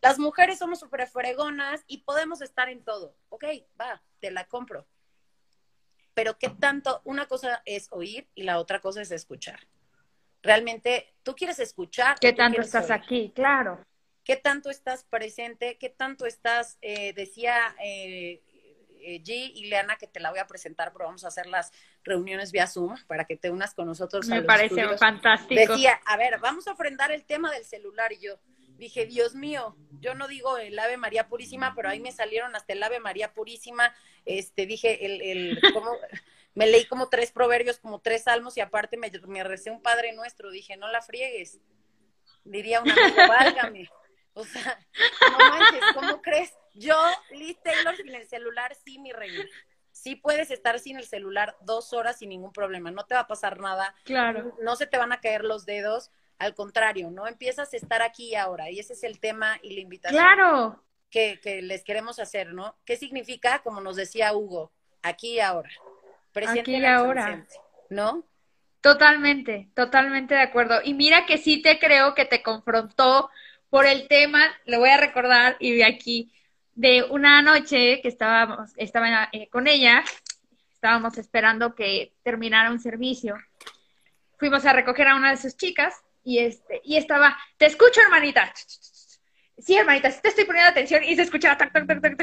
las 0.00 0.18
mujeres 0.18 0.58
somos 0.58 0.80
súper 0.80 1.06
fregonas 1.08 1.82
y 1.86 1.98
podemos 2.02 2.42
estar 2.42 2.68
en 2.68 2.84
todo. 2.84 3.16
Ok, 3.30 3.44
va, 3.80 4.02
te 4.20 4.30
la 4.30 4.44
compro. 4.44 4.86
Pero 6.12 6.38
qué 6.38 6.50
tanto, 6.50 7.00
una 7.04 7.26
cosa 7.26 7.62
es 7.64 7.88
oír 7.90 8.28
y 8.34 8.44
la 8.44 8.58
otra 8.58 8.80
cosa 8.80 9.00
es 9.02 9.10
escuchar. 9.10 9.66
Realmente, 10.42 11.14
tú 11.22 11.34
quieres 11.34 11.58
escuchar. 11.58 12.18
¿Qué 12.20 12.34
tanto 12.34 12.60
estás 12.60 12.90
aquí? 12.90 13.32
Claro. 13.34 13.84
¿Qué 14.24 14.36
tanto 14.36 14.70
estás 14.70 15.04
presente? 15.04 15.78
¿Qué 15.78 15.88
tanto 15.88 16.26
estás, 16.26 16.78
eh, 16.82 17.12
decía 17.14 17.74
eh, 17.82 18.42
eh, 19.04 19.22
G 19.22 19.52
y 19.54 19.66
Leana, 19.66 19.96
que 19.96 20.06
te 20.06 20.20
la 20.20 20.30
voy 20.30 20.38
a 20.38 20.46
presentar, 20.46 20.92
pero 20.92 21.04
vamos 21.04 21.24
a 21.24 21.28
hacer 21.28 21.46
las 21.46 21.72
reuniones 22.02 22.52
vía 22.52 22.66
Zoom 22.66 22.96
para 23.06 23.24
que 23.24 23.36
te 23.36 23.50
unas 23.50 23.74
con 23.74 23.86
nosotros. 23.86 24.26
Me 24.26 24.42
parece 24.42 24.96
fantástico. 24.96 25.60
Decía, 25.60 26.00
a 26.06 26.16
ver, 26.16 26.38
vamos 26.40 26.66
a 26.66 26.72
ofrendar 26.72 27.12
el 27.12 27.24
tema 27.24 27.50
del 27.50 27.64
celular 27.64 28.12
y 28.12 28.20
yo 28.20 28.38
dije, 28.76 29.06
Dios 29.06 29.34
mío, 29.34 29.76
yo 30.00 30.14
no 30.14 30.28
digo 30.28 30.58
el 30.58 30.78
Ave 30.78 30.96
María 30.96 31.28
Purísima, 31.28 31.74
pero 31.74 31.88
ahí 31.88 32.00
me 32.00 32.12
salieron 32.12 32.56
hasta 32.56 32.72
el 32.72 32.82
Ave 32.82 33.00
María 33.00 33.32
Purísima, 33.32 33.94
este, 34.24 34.66
dije, 34.66 35.06
el, 35.06 35.22
el, 35.22 35.60
me 36.54 36.66
leí 36.66 36.86
como 36.86 37.08
tres 37.08 37.30
proverbios, 37.30 37.78
como 37.78 38.00
tres 38.00 38.24
salmos 38.24 38.56
y 38.56 38.60
aparte 38.60 38.96
me, 38.96 39.10
me 39.26 39.44
recé 39.44 39.70
un 39.70 39.82
Padre 39.82 40.12
Nuestro, 40.12 40.50
dije, 40.50 40.76
no 40.76 40.88
la 40.88 41.02
friegues, 41.02 41.60
diría 42.44 42.80
un 42.80 42.90
amigo, 42.90 43.16
válgame. 43.28 43.90
O 44.36 44.44
sea, 44.44 44.78
no 45.30 45.38
manches, 45.38 45.80
¿cómo 45.94 46.20
crees? 46.20 46.52
Yo, 46.74 46.96
Liz 47.30 47.58
Taylor, 47.62 47.96
sin 47.96 48.14
el 48.14 48.26
celular, 48.26 48.76
sí, 48.84 48.98
mi 48.98 49.12
reina. 49.12 49.44
Sí 49.92 50.16
puedes 50.16 50.50
estar 50.50 50.78
sin 50.80 50.98
el 50.98 51.04
celular 51.04 51.56
dos 51.60 51.92
horas 51.92 52.18
sin 52.18 52.28
ningún 52.28 52.52
problema. 52.52 52.90
No 52.90 53.04
te 53.06 53.14
va 53.14 53.22
a 53.22 53.26
pasar 53.26 53.60
nada. 53.60 53.94
Claro. 54.04 54.56
No 54.60 54.74
se 54.76 54.86
te 54.86 54.98
van 54.98 55.12
a 55.12 55.20
caer 55.20 55.44
los 55.44 55.66
dedos. 55.66 56.10
Al 56.38 56.54
contrario, 56.54 57.12
¿no? 57.12 57.28
Empiezas 57.28 57.72
a 57.72 57.76
estar 57.76 58.02
aquí 58.02 58.30
y 58.30 58.34
ahora. 58.34 58.70
Y 58.70 58.80
ese 58.80 58.94
es 58.94 59.04
el 59.04 59.20
tema 59.20 59.58
y 59.62 59.74
la 59.74 59.80
invitación. 59.80 60.20
Claro. 60.20 60.82
Que, 61.10 61.38
que 61.40 61.62
les 61.62 61.84
queremos 61.84 62.18
hacer, 62.18 62.52
¿no? 62.52 62.76
¿Qué 62.84 62.96
significa? 62.96 63.60
Como 63.60 63.80
nos 63.80 63.94
decía 63.94 64.34
Hugo, 64.34 64.72
aquí 65.00 65.34
y 65.34 65.40
ahora. 65.40 65.70
Presente 66.32 66.60
aquí 66.60 66.76
y 66.76 66.84
ahora. 66.84 67.46
¿No? 67.88 68.24
Totalmente, 68.84 69.70
totalmente 69.74 70.34
de 70.34 70.42
acuerdo. 70.42 70.80
Y 70.84 70.92
mira 70.92 71.24
que 71.24 71.38
sí 71.38 71.62
te 71.62 71.78
creo 71.78 72.14
que 72.14 72.26
te 72.26 72.42
confrontó 72.42 73.30
por 73.70 73.86
el 73.86 74.08
tema, 74.08 74.44
lo 74.66 74.80
voy 74.80 74.90
a 74.90 74.98
recordar 74.98 75.56
y 75.58 75.74
de 75.74 75.86
aquí, 75.86 76.33
de 76.74 77.04
una 77.04 77.42
noche 77.42 78.00
que 78.02 78.08
estábamos, 78.08 78.72
estaba 78.76 79.28
eh, 79.32 79.48
con 79.48 79.66
ella, 79.66 80.02
estábamos 80.72 81.18
esperando 81.18 81.74
que 81.74 82.14
terminara 82.22 82.70
un 82.70 82.80
servicio. 82.80 83.36
Fuimos 84.38 84.64
a 84.66 84.72
recoger 84.72 85.08
a 85.08 85.16
una 85.16 85.30
de 85.30 85.36
sus 85.36 85.56
chicas 85.56 85.94
y 86.22 86.38
este, 86.38 86.80
y 86.84 86.96
estaba, 86.96 87.36
te 87.56 87.66
escucho, 87.66 88.00
hermanita. 88.00 88.52
Sí, 89.56 89.76
hermanita, 89.76 90.10
sí 90.10 90.20
te 90.20 90.28
estoy 90.28 90.44
poniendo 90.44 90.70
atención 90.70 91.04
y 91.04 91.14
se 91.14 91.22
escuchaba 91.22 91.56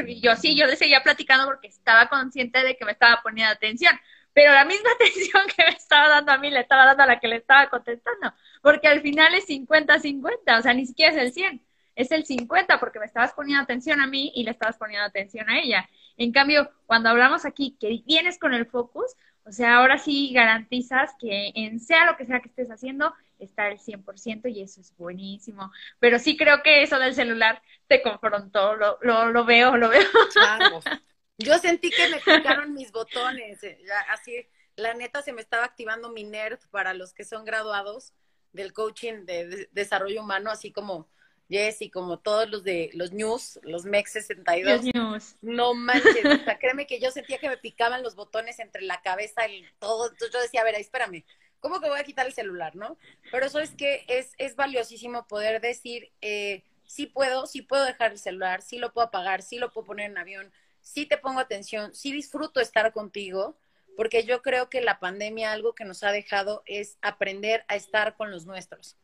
y 0.06 0.20
yo 0.20 0.36
sí, 0.36 0.54
yo 0.54 0.66
le 0.66 0.76
seguía 0.76 1.02
platicando 1.02 1.46
porque 1.46 1.68
estaba 1.68 2.08
consciente 2.08 2.62
de 2.62 2.76
que 2.76 2.84
me 2.84 2.92
estaba 2.92 3.20
poniendo 3.22 3.52
atención 3.52 3.98
pero 4.34 4.52
la 4.52 4.64
misma 4.64 4.90
atención 4.94 5.42
que 5.54 5.64
me 5.64 5.76
estaba 5.76 6.08
dando 6.08 6.32
a 6.32 6.38
mí 6.38 6.50
le 6.50 6.60
estaba 6.60 6.86
dando 6.86 7.02
a 7.02 7.06
la 7.06 7.20
que 7.20 7.28
le 7.28 7.36
estaba 7.36 7.68
contestando, 7.68 8.34
porque 8.62 8.88
al 8.88 9.00
final 9.00 9.34
es 9.34 9.46
50-50, 9.48 10.58
o 10.58 10.62
sea, 10.62 10.74
ni 10.74 10.86
siquiera 10.86 11.12
es 11.12 11.18
el 11.18 11.32
100, 11.32 11.62
es 11.94 12.10
el 12.12 12.24
50 12.24 12.80
porque 12.80 12.98
me 12.98 13.06
estabas 13.06 13.32
poniendo 13.32 13.62
atención 13.62 14.00
a 14.00 14.06
mí 14.06 14.32
y 14.34 14.44
le 14.44 14.50
estabas 14.50 14.76
poniendo 14.78 15.06
atención 15.06 15.48
a 15.50 15.60
ella. 15.60 15.88
En 16.16 16.32
cambio, 16.32 16.70
cuando 16.86 17.08
hablamos 17.08 17.44
aquí 17.44 17.76
que 17.80 18.02
vienes 18.06 18.38
con 18.38 18.54
el 18.54 18.66
focus, 18.66 19.16
o 19.44 19.52
sea, 19.52 19.76
ahora 19.76 19.98
sí 19.98 20.32
garantizas 20.32 21.10
que 21.18 21.52
en 21.54 21.80
sea 21.80 22.06
lo 22.06 22.16
que 22.16 22.26
sea 22.26 22.40
que 22.40 22.48
estés 22.48 22.70
haciendo, 22.70 23.12
está 23.38 23.68
el 23.68 23.78
100% 23.78 24.48
y 24.48 24.62
eso 24.62 24.80
es 24.80 24.96
buenísimo. 24.96 25.72
Pero 25.98 26.18
sí 26.18 26.36
creo 26.36 26.62
que 26.62 26.82
eso 26.82 26.98
del 26.98 27.14
celular 27.14 27.60
te 27.88 28.02
confrontó, 28.02 28.76
lo, 28.76 28.98
lo, 29.02 29.30
lo 29.30 29.44
veo, 29.44 29.76
lo 29.76 29.88
veo. 29.88 30.08
Claro. 30.32 30.80
Yo 31.38 31.58
sentí 31.58 31.90
que 31.90 32.08
me 32.08 32.20
tocaron 32.20 32.72
mis 32.74 32.92
botones, 32.92 33.62
eh, 33.64 33.78
así, 34.10 34.46
la 34.76 34.94
neta 34.94 35.22
se 35.22 35.32
me 35.32 35.40
estaba 35.40 35.64
activando 35.64 36.10
mi 36.10 36.24
nerd 36.24 36.60
para 36.70 36.94
los 36.94 37.12
que 37.12 37.24
son 37.24 37.44
graduados 37.44 38.12
del 38.52 38.72
coaching 38.72 39.24
de, 39.24 39.68
desarrollo 39.72 40.22
humano, 40.22 40.50
así 40.50 40.72
como 40.72 41.08
Jess 41.48 41.82
y 41.82 41.90
como 41.90 42.18
todos 42.18 42.50
los 42.50 42.64
de 42.64 42.90
los 42.94 43.12
news, 43.12 43.60
los 43.62 43.84
MEX 43.84 44.12
62. 44.12 44.84
Los 44.84 44.94
news. 44.94 45.36
No 45.42 45.74
manches, 45.74 46.24
o 46.24 46.44
sea, 46.44 46.58
créeme 46.58 46.86
que 46.86 47.00
yo 47.00 47.10
sentía 47.10 47.38
que 47.38 47.48
me 47.48 47.58
picaban 47.58 48.02
los 48.02 48.14
botones 48.14 48.58
entre 48.58 48.82
la 48.82 49.02
cabeza 49.02 49.46
y 49.48 49.64
todo. 49.78 50.06
Entonces 50.06 50.30
yo 50.32 50.40
decía, 50.40 50.62
a 50.62 50.64
ver, 50.64 50.76
espérame, 50.76 51.24
¿cómo 51.60 51.80
que 51.80 51.88
voy 51.88 52.00
a 52.00 52.04
quitar 52.04 52.26
el 52.26 52.32
celular, 52.32 52.74
no? 52.74 52.96
Pero 53.30 53.46
eso 53.46 53.60
es 53.60 53.70
que 53.70 54.04
es, 54.08 54.32
es 54.38 54.56
valiosísimo 54.56 55.26
poder 55.26 55.60
decir, 55.60 56.10
eh, 56.20 56.64
sí 56.86 57.06
puedo, 57.06 57.46
sí 57.46 57.62
puedo 57.62 57.84
dejar 57.84 58.12
el 58.12 58.18
celular, 58.18 58.62
sí 58.62 58.78
lo 58.78 58.92
puedo 58.92 59.06
apagar, 59.06 59.42
sí 59.42 59.58
lo 59.58 59.72
puedo 59.72 59.86
poner 59.86 60.10
en 60.10 60.18
avión, 60.18 60.52
sí 60.80 61.06
te 61.06 61.16
pongo 61.16 61.40
atención, 61.40 61.94
sí 61.94 62.12
disfruto 62.12 62.60
estar 62.60 62.92
contigo, 62.92 63.56
porque 63.96 64.24
yo 64.24 64.42
creo 64.42 64.68
que 64.68 64.80
la 64.80 64.98
pandemia 65.00 65.52
algo 65.52 65.74
que 65.74 65.84
nos 65.84 66.02
ha 66.02 66.12
dejado 66.12 66.62
es 66.66 66.98
aprender 67.00 67.64
a 67.68 67.76
estar 67.76 68.16
con 68.16 68.30
los 68.30 68.44
nuestros, 68.44 68.96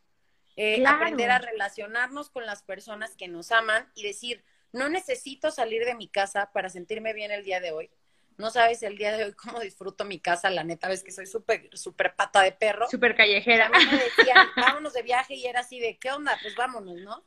eh, 0.60 0.84
aprender 0.84 1.30
a 1.30 1.38
relacionarnos 1.38 2.30
con 2.30 2.44
las 2.44 2.64
personas 2.64 3.14
que 3.14 3.28
nos 3.28 3.52
aman 3.52 3.88
y 3.94 4.02
decir, 4.02 4.44
no 4.72 4.88
necesito 4.88 5.52
salir 5.52 5.84
de 5.84 5.94
mi 5.94 6.08
casa 6.08 6.50
para 6.52 6.68
sentirme 6.68 7.12
bien 7.12 7.30
el 7.30 7.44
día 7.44 7.60
de 7.60 7.70
hoy. 7.70 7.90
No 8.38 8.50
sabes 8.50 8.82
el 8.82 8.98
día 8.98 9.16
de 9.16 9.24
hoy 9.24 9.32
cómo 9.34 9.60
disfruto 9.60 10.04
mi 10.04 10.18
casa, 10.18 10.50
la 10.50 10.64
neta, 10.64 10.88
ves 10.88 11.04
que 11.04 11.12
soy 11.12 11.26
súper, 11.26 11.70
súper 11.78 12.16
pata 12.16 12.42
de 12.42 12.50
perro. 12.50 12.88
Súper 12.90 13.14
callejera. 13.14 13.68
me 13.68 13.78
decían, 14.16 14.48
vámonos 14.56 14.94
de 14.94 15.02
viaje 15.02 15.34
y 15.34 15.46
era 15.46 15.60
así 15.60 15.78
de, 15.78 15.96
¿qué 15.96 16.10
onda? 16.10 16.36
Pues 16.42 16.56
vámonos, 16.56 16.96
¿no? 17.02 17.24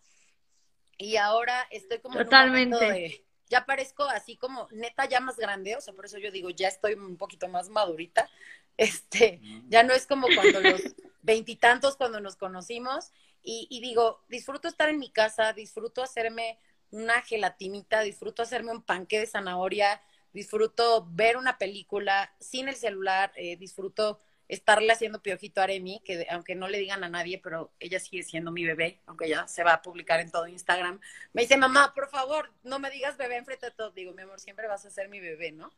Y 0.98 1.16
ahora 1.16 1.66
estoy 1.72 2.00
como 2.00 2.18
Totalmente. 2.18 3.26
ya 3.50 3.66
parezco 3.66 4.04
así 4.04 4.36
como 4.36 4.68
neta 4.72 5.06
ya 5.06 5.22
más 5.22 5.38
grande, 5.38 5.78
o 5.78 5.82
sea, 5.82 5.94
por 5.94 6.06
eso 6.06 6.18
yo 6.18 6.32
digo, 6.32 6.50
ya 6.50 6.68
estoy 6.68 6.96
un 6.96 7.16
poquito 7.16 7.48
más 7.48 7.70
madurita. 7.70 8.30
Este, 8.78 9.42
ya 9.68 9.84
no 9.84 9.94
es 9.94 10.08
como 10.08 10.28
cuando 10.36 10.60
los 10.62 10.82
veintitantos 11.22 11.98
cuando 11.98 12.20
nos 12.20 12.36
conocimos 12.36 13.12
y, 13.44 13.68
y 13.70 13.82
digo, 13.82 14.24
disfruto 14.28 14.68
estar 14.68 14.90
en 14.90 15.00
mi 15.00 15.12
casa, 15.12 15.54
disfruto 15.54 16.02
hacerme 16.02 16.58
una 16.92 17.22
gelatinita, 17.22 18.02
disfruto 18.02 18.44
hacerme 18.44 18.72
un 18.72 18.84
panque 18.84 19.20
de 19.20 19.26
zanahoria, 19.26 20.02
disfruto 20.34 21.08
ver 21.12 21.38
una 21.38 21.58
película 21.58 22.34
sin 22.40 22.68
el 22.70 22.76
celular, 22.76 23.32
eh, 23.36 23.58
disfruto 23.58 24.20
estarle 24.48 24.92
haciendo 24.92 25.22
piojito 25.22 25.62
a 25.62 25.64
Aremi, 25.64 26.02
que 26.04 26.28
aunque 26.30 26.56
no 26.56 26.68
le 26.68 26.80
digan 26.80 27.06
a 27.06 27.10
nadie, 27.10 27.40
pero 27.42 27.72
ella 27.80 28.02
sigue 28.02 28.22
siendo 28.24 28.52
mi 28.52 28.66
bebé, 28.66 29.00
aunque 29.06 29.30
ya 29.30 29.48
se 29.48 29.64
va 29.64 29.74
a 29.74 29.82
publicar 29.82 30.20
en 30.20 30.30
todo 30.30 30.46
Instagram. 30.46 31.00
Me 31.32 31.44
dice, 31.44 31.56
mamá, 31.56 31.94
por 31.96 32.10
favor, 32.10 32.52
no 32.64 32.78
me 32.78 32.92
digas 32.92 33.16
bebé 33.16 33.38
enfrente 33.38 33.68
de 33.68 33.72
todo. 33.72 33.92
Digo, 33.92 34.14
mi 34.14 34.24
amor, 34.24 34.42
siempre 34.42 34.68
vas 34.68 34.86
a 34.86 34.90
ser 34.90 35.08
mi 35.08 35.22
bebé, 35.22 35.54
¿no? 35.54 35.72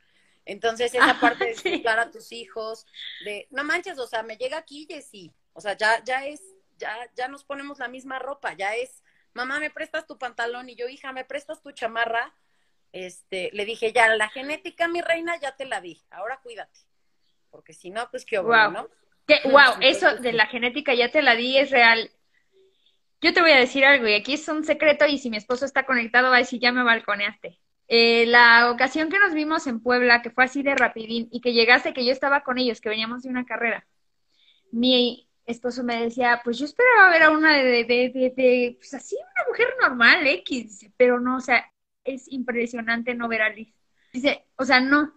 Entonces, 0.46 0.94
esa 0.94 1.20
parte 1.20 1.46
de 1.46 1.52
disfrutar 1.54 2.00
a 2.00 2.12
tus 2.12 2.32
hijos, 2.32 2.86
de, 3.24 3.48
no 3.52 3.64
manches, 3.64 3.98
o 4.00 4.08
sea, 4.08 4.24
me 4.24 4.38
llega 4.38 4.58
aquí, 4.58 4.86
Jessy, 4.90 5.34
o 5.54 5.62
sea, 5.62 5.78
ya, 5.78 6.04
ya 6.04 6.26
es, 6.26 6.42
ya, 6.78 6.96
ya 7.16 7.28
nos 7.28 7.44
ponemos 7.44 7.80
la 7.80 7.88
misma 7.88 8.20
ropa, 8.20 8.54
ya 8.54 8.76
es, 8.76 9.04
mamá, 9.34 9.60
¿me 9.60 9.70
prestas 9.70 10.06
tu 10.06 10.18
pantalón? 10.18 10.70
Y 10.70 10.76
yo, 10.76 10.88
hija, 10.88 11.12
¿me 11.12 11.26
prestas 11.26 11.62
tu 11.62 11.72
chamarra? 11.72 12.34
este, 12.94 13.50
le 13.54 13.66
dije, 13.66 13.92
ya, 13.92 14.16
la 14.16 14.30
genética, 14.30 14.88
mi 14.88 15.02
reina, 15.02 15.38
ya 15.40 15.56
te 15.56 15.66
la 15.66 15.82
di, 15.82 16.00
ahora 16.12 16.40
cuídate. 16.42 16.80
Porque 17.50 17.74
si 17.74 17.90
no, 17.90 18.08
pues 18.10 18.24
qué 18.24 18.40
wow. 18.40 18.72
¿no? 18.72 18.90
wow, 19.46 19.76
eso 19.82 20.16
de 20.18 20.32
la 20.34 20.46
genética 20.48 20.94
ya 20.94 21.10
te 21.10 21.22
la 21.22 21.36
di 21.36 21.58
es 21.58 21.72
real. 21.72 22.12
Yo 23.20 23.34
te 23.34 23.42
voy 23.42 23.52
a 23.52 23.60
decir 23.60 23.84
algo, 23.84 24.08
y 24.08 24.14
aquí 24.14 24.34
es 24.34 24.48
un 24.48 24.64
secreto, 24.64 25.06
y 25.08 25.18
si 25.18 25.30
mi 25.30 25.38
esposo 25.38 25.66
está 25.66 25.86
conectado, 25.86 26.30
va 26.30 26.36
a 26.36 26.40
decir, 26.40 26.60
ya 26.60 26.72
me 26.72 26.84
balconeaste. 26.84 27.60
Eh, 27.88 28.26
la 28.26 28.72
ocasión 28.72 29.10
que 29.10 29.20
nos 29.20 29.34
vimos 29.34 29.68
en 29.68 29.80
Puebla, 29.82 30.22
que 30.22 30.32
fue 30.32 30.46
así 30.46 30.64
de 30.64 30.76
rapidín, 30.76 31.28
y 31.32 31.42
que 31.42 31.54
llegaste, 31.54 31.94
que 31.94 32.06
yo 32.06 32.12
estaba 32.12 32.42
con 32.44 32.58
ellos, 32.58 32.82
que 32.82 32.90
veníamos 32.90 33.24
de 33.24 33.30
una 33.30 33.46
carrera, 33.46 33.86
mi 34.72 35.28
esposo 35.46 35.84
me 35.84 36.02
decía, 36.04 36.42
pues 36.44 36.58
yo 36.58 36.66
esperaba 36.66 37.12
ver 37.12 37.24
a 37.24 37.30
una 37.30 37.58
de, 37.58 37.84
de, 37.84 38.34
de, 38.36 38.76
pues 38.80 38.94
así, 38.94 39.16
una 39.16 39.48
mujer 39.48 39.68
normal, 39.82 40.26
X, 40.26 40.90
pero 40.98 41.20
no, 41.20 41.38
o 41.38 41.42
sea, 41.42 41.70
es 42.04 42.32
impresionante 42.32 43.16
no 43.16 43.28
ver 43.28 43.42
a 43.42 43.50
Liz. 43.50 43.74
Dice, 44.12 44.46
o 44.56 44.66
sea, 44.66 44.80
no. 44.80 45.14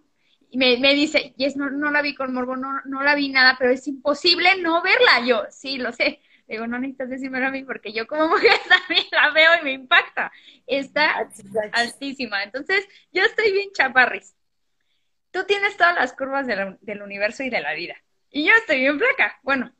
Me, 0.53 0.77
me 0.77 0.93
dice, 0.93 1.33
Yes, 1.37 1.57
no, 1.57 1.69
no 1.69 1.91
la 1.91 2.01
vi 2.01 2.15
con 2.15 2.33
morbo, 2.33 2.55
no, 2.55 2.81
no 2.85 3.03
la 3.03 3.15
vi 3.15 3.29
nada, 3.29 3.55
pero 3.59 3.71
es 3.71 3.87
imposible 3.87 4.61
no 4.61 4.81
verla. 4.81 5.25
Yo, 5.25 5.43
sí, 5.49 5.77
lo 5.77 5.91
sé. 5.91 6.21
Digo, 6.47 6.65
no 6.65 6.79
necesitas 6.79 7.09
decírmelo 7.09 7.47
a 7.47 7.51
mí 7.51 7.63
porque 7.63 7.91
yo 7.91 8.07
como 8.07 8.27
mujer 8.29 8.59
también 8.69 9.05
la 9.11 9.31
veo 9.31 9.59
y 9.61 9.63
me 9.63 9.71
impacta. 9.73 10.31
Está 10.65 11.27
altísima. 11.73 12.43
Entonces, 12.43 12.87
yo 13.11 13.23
estoy 13.23 13.51
bien 13.51 13.71
chaparris. 13.73 14.35
Tú 15.31 15.43
tienes 15.45 15.77
todas 15.77 15.95
las 15.95 16.13
curvas 16.13 16.47
del 16.47 17.01
universo 17.01 17.43
y 17.43 17.49
de 17.49 17.61
la 17.61 17.73
vida. 17.73 17.95
Y 18.31 18.45
yo 18.45 18.53
estoy 18.55 18.79
bien 18.79 18.97
flaca. 18.97 19.39
Bueno, 19.43 19.73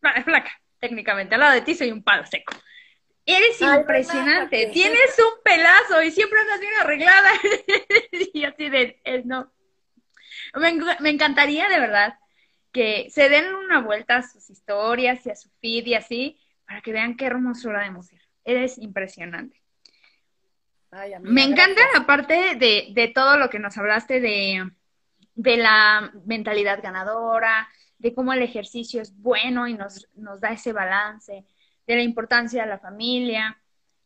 flaca, 0.00 0.60
técnicamente. 0.78 1.34
Al 1.34 1.40
lado 1.40 1.54
de 1.54 1.62
ti 1.62 1.74
soy 1.74 1.90
un 1.90 2.02
palo 2.02 2.26
seco. 2.26 2.52
Eres 3.26 3.60
impresionante, 3.60 4.70
tienes 4.72 5.18
un 5.18 5.42
pelazo 5.44 6.02
y 6.02 6.10
siempre 6.10 6.40
andas 6.40 6.60
bien 6.60 6.72
arreglada. 6.80 7.30
y 8.32 8.44
así 8.44 8.68
de, 8.68 9.00
es, 9.04 9.24
no. 9.26 9.52
Me, 10.54 11.10
encantaría 11.10 11.68
de 11.68 11.78
verdad 11.78 12.14
que 12.72 13.08
se 13.10 13.28
den 13.28 13.54
una 13.54 13.80
vuelta 13.80 14.16
a 14.16 14.22
sus 14.22 14.48
historias 14.50 15.24
y 15.26 15.30
a 15.30 15.36
su 15.36 15.48
feed 15.60 15.86
y 15.86 15.94
así, 15.94 16.40
para 16.66 16.80
que 16.80 16.92
vean 16.92 17.16
qué 17.16 17.26
hermosura 17.26 17.82
de 17.82 17.90
mujer. 17.90 18.20
Eres 18.44 18.78
impresionante. 18.78 19.60
me 21.22 21.44
encanta, 21.44 21.82
aparte 21.96 22.54
de, 22.56 22.88
de, 22.92 23.08
todo 23.08 23.36
lo 23.36 23.50
que 23.50 23.58
nos 23.58 23.76
hablaste 23.76 24.20
de, 24.20 24.70
de 25.34 25.56
la 25.56 26.12
mentalidad 26.26 26.80
ganadora, 26.82 27.68
de 27.98 28.14
cómo 28.14 28.32
el 28.32 28.42
ejercicio 28.42 29.02
es 29.02 29.16
bueno 29.16 29.68
y 29.68 29.74
nos, 29.74 30.08
nos 30.14 30.40
da 30.40 30.52
ese 30.52 30.72
balance 30.72 31.44
de 31.86 31.96
la 31.96 32.02
importancia 32.02 32.62
de 32.62 32.68
la 32.68 32.78
familia, 32.78 33.60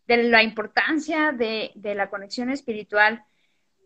de 0.06 0.24
la 0.24 0.42
importancia 0.42 1.32
de, 1.32 1.72
la 1.76 2.10
conexión 2.10 2.50
espiritual. 2.50 3.24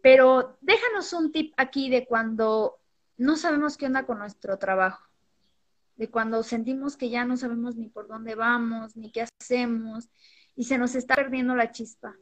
Pero 0.03 0.57
déjanos 0.61 1.13
un 1.13 1.33
tip 1.33 1.53
aquí 1.57 1.91
de 1.91 2.07
cuando 2.07 2.79
no 3.19 3.37
sabemos 3.37 3.77
qué 3.77 3.87
onda 3.87 4.07
con 4.07 4.19
nuestro 4.19 4.59
trabajo, 4.59 5.07
de 5.97 6.09
cuando 6.09 6.43
sentimos 6.43 6.97
que 6.97 7.11
ya 7.11 7.25
no 7.25 7.37
sabemos 7.37 7.77
ni 7.77 7.89
por 7.89 8.09
dónde 8.09 8.35
vamos, 8.35 8.97
ni 8.97 9.13
qué 9.13 9.27
hacemos, 9.41 10.09
y 10.57 10.65
se 10.65 10.79
nos 10.79 10.95
está 10.95 11.15
perdiendo 11.17 11.55
la 11.55 11.71
chispa. 11.71 12.17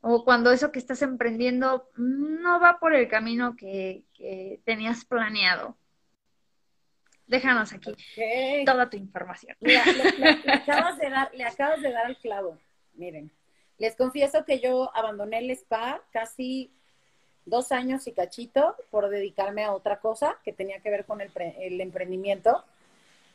O 0.00 0.24
cuando 0.24 0.50
eso 0.50 0.72
que 0.72 0.78
estás 0.78 1.02
emprendiendo 1.02 1.88
no 1.96 2.58
va 2.58 2.80
por 2.80 2.94
el 2.94 3.06
camino 3.06 3.54
que, 3.54 4.04
que 4.14 4.60
tenías 4.64 5.04
planeado 5.04 5.76
déjanos 7.30 7.72
aquí 7.72 7.94
toda 8.66 8.90
tu 8.90 8.96
información. 8.96 9.56
le, 9.60 9.78
acabas 10.52 10.98
de 10.98 11.08
dar, 11.08 11.30
le 11.32 11.44
acabas 11.44 11.80
de 11.80 11.92
dar 11.92 12.06
al 12.06 12.18
clavo. 12.18 12.58
Miren, 12.94 13.32
les 13.78 13.96
confieso 13.96 14.44
que 14.44 14.60
yo 14.60 14.94
abandoné 14.96 15.38
el 15.38 15.50
spa 15.52 16.02
casi 16.10 16.74
dos 17.50 17.72
años 17.72 18.06
y 18.06 18.12
cachito 18.12 18.76
por 18.90 19.10
dedicarme 19.10 19.64
a 19.64 19.72
otra 19.72 20.00
cosa 20.00 20.38
que 20.44 20.52
tenía 20.52 20.80
que 20.80 20.90
ver 20.90 21.04
con 21.04 21.20
el, 21.20 21.80
emprendimiento. 21.80 22.64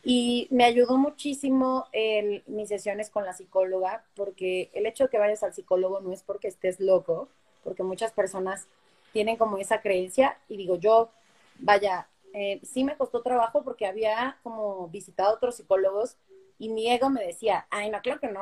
Y 0.04 0.48
me 0.52 0.66
ayudó 0.66 0.98
muchísimo 0.98 1.88
el, 1.92 2.44
mis 2.48 2.70
sesiones 2.70 3.10
con 3.10 3.26
la 3.26 3.34
psicóloga, 3.34 4.04
porque 4.16 4.72
el 4.74 4.86
hecho 4.86 5.06
de 5.06 5.10
que 5.10 5.20
vayas 5.20 5.44
al 5.44 5.54
psicólogo 5.54 6.00
no 6.00 6.14
es 6.14 6.24
porque 6.24 6.48
estés 6.48 6.80
loco, 6.80 7.30
porque 7.64 7.84
muchas 7.84 8.12
personas 8.12 8.68
tienen 9.14 9.38
como 9.38 9.58
esa 9.58 9.82
creencia. 9.82 10.38
Y 10.50 10.58
digo, 10.58 10.78
yo, 10.78 11.12
vaya, 11.60 12.08
eh, 12.34 12.60
sí 12.64 12.84
me 12.84 12.98
costó 12.98 13.22
trabajo 13.22 13.64
porque 13.64 13.86
había 13.86 14.38
como 14.44 14.90
visitado 14.90 15.34
otros 15.36 15.56
psicólogos 15.56 16.18
y 16.58 16.70
mi 16.70 16.92
ego 16.92 17.10
me 17.10 17.24
decía, 17.24 17.68
ay, 17.70 17.90
no, 17.90 18.02
claro 18.02 18.20
que 18.20 18.28
no. 18.28 18.42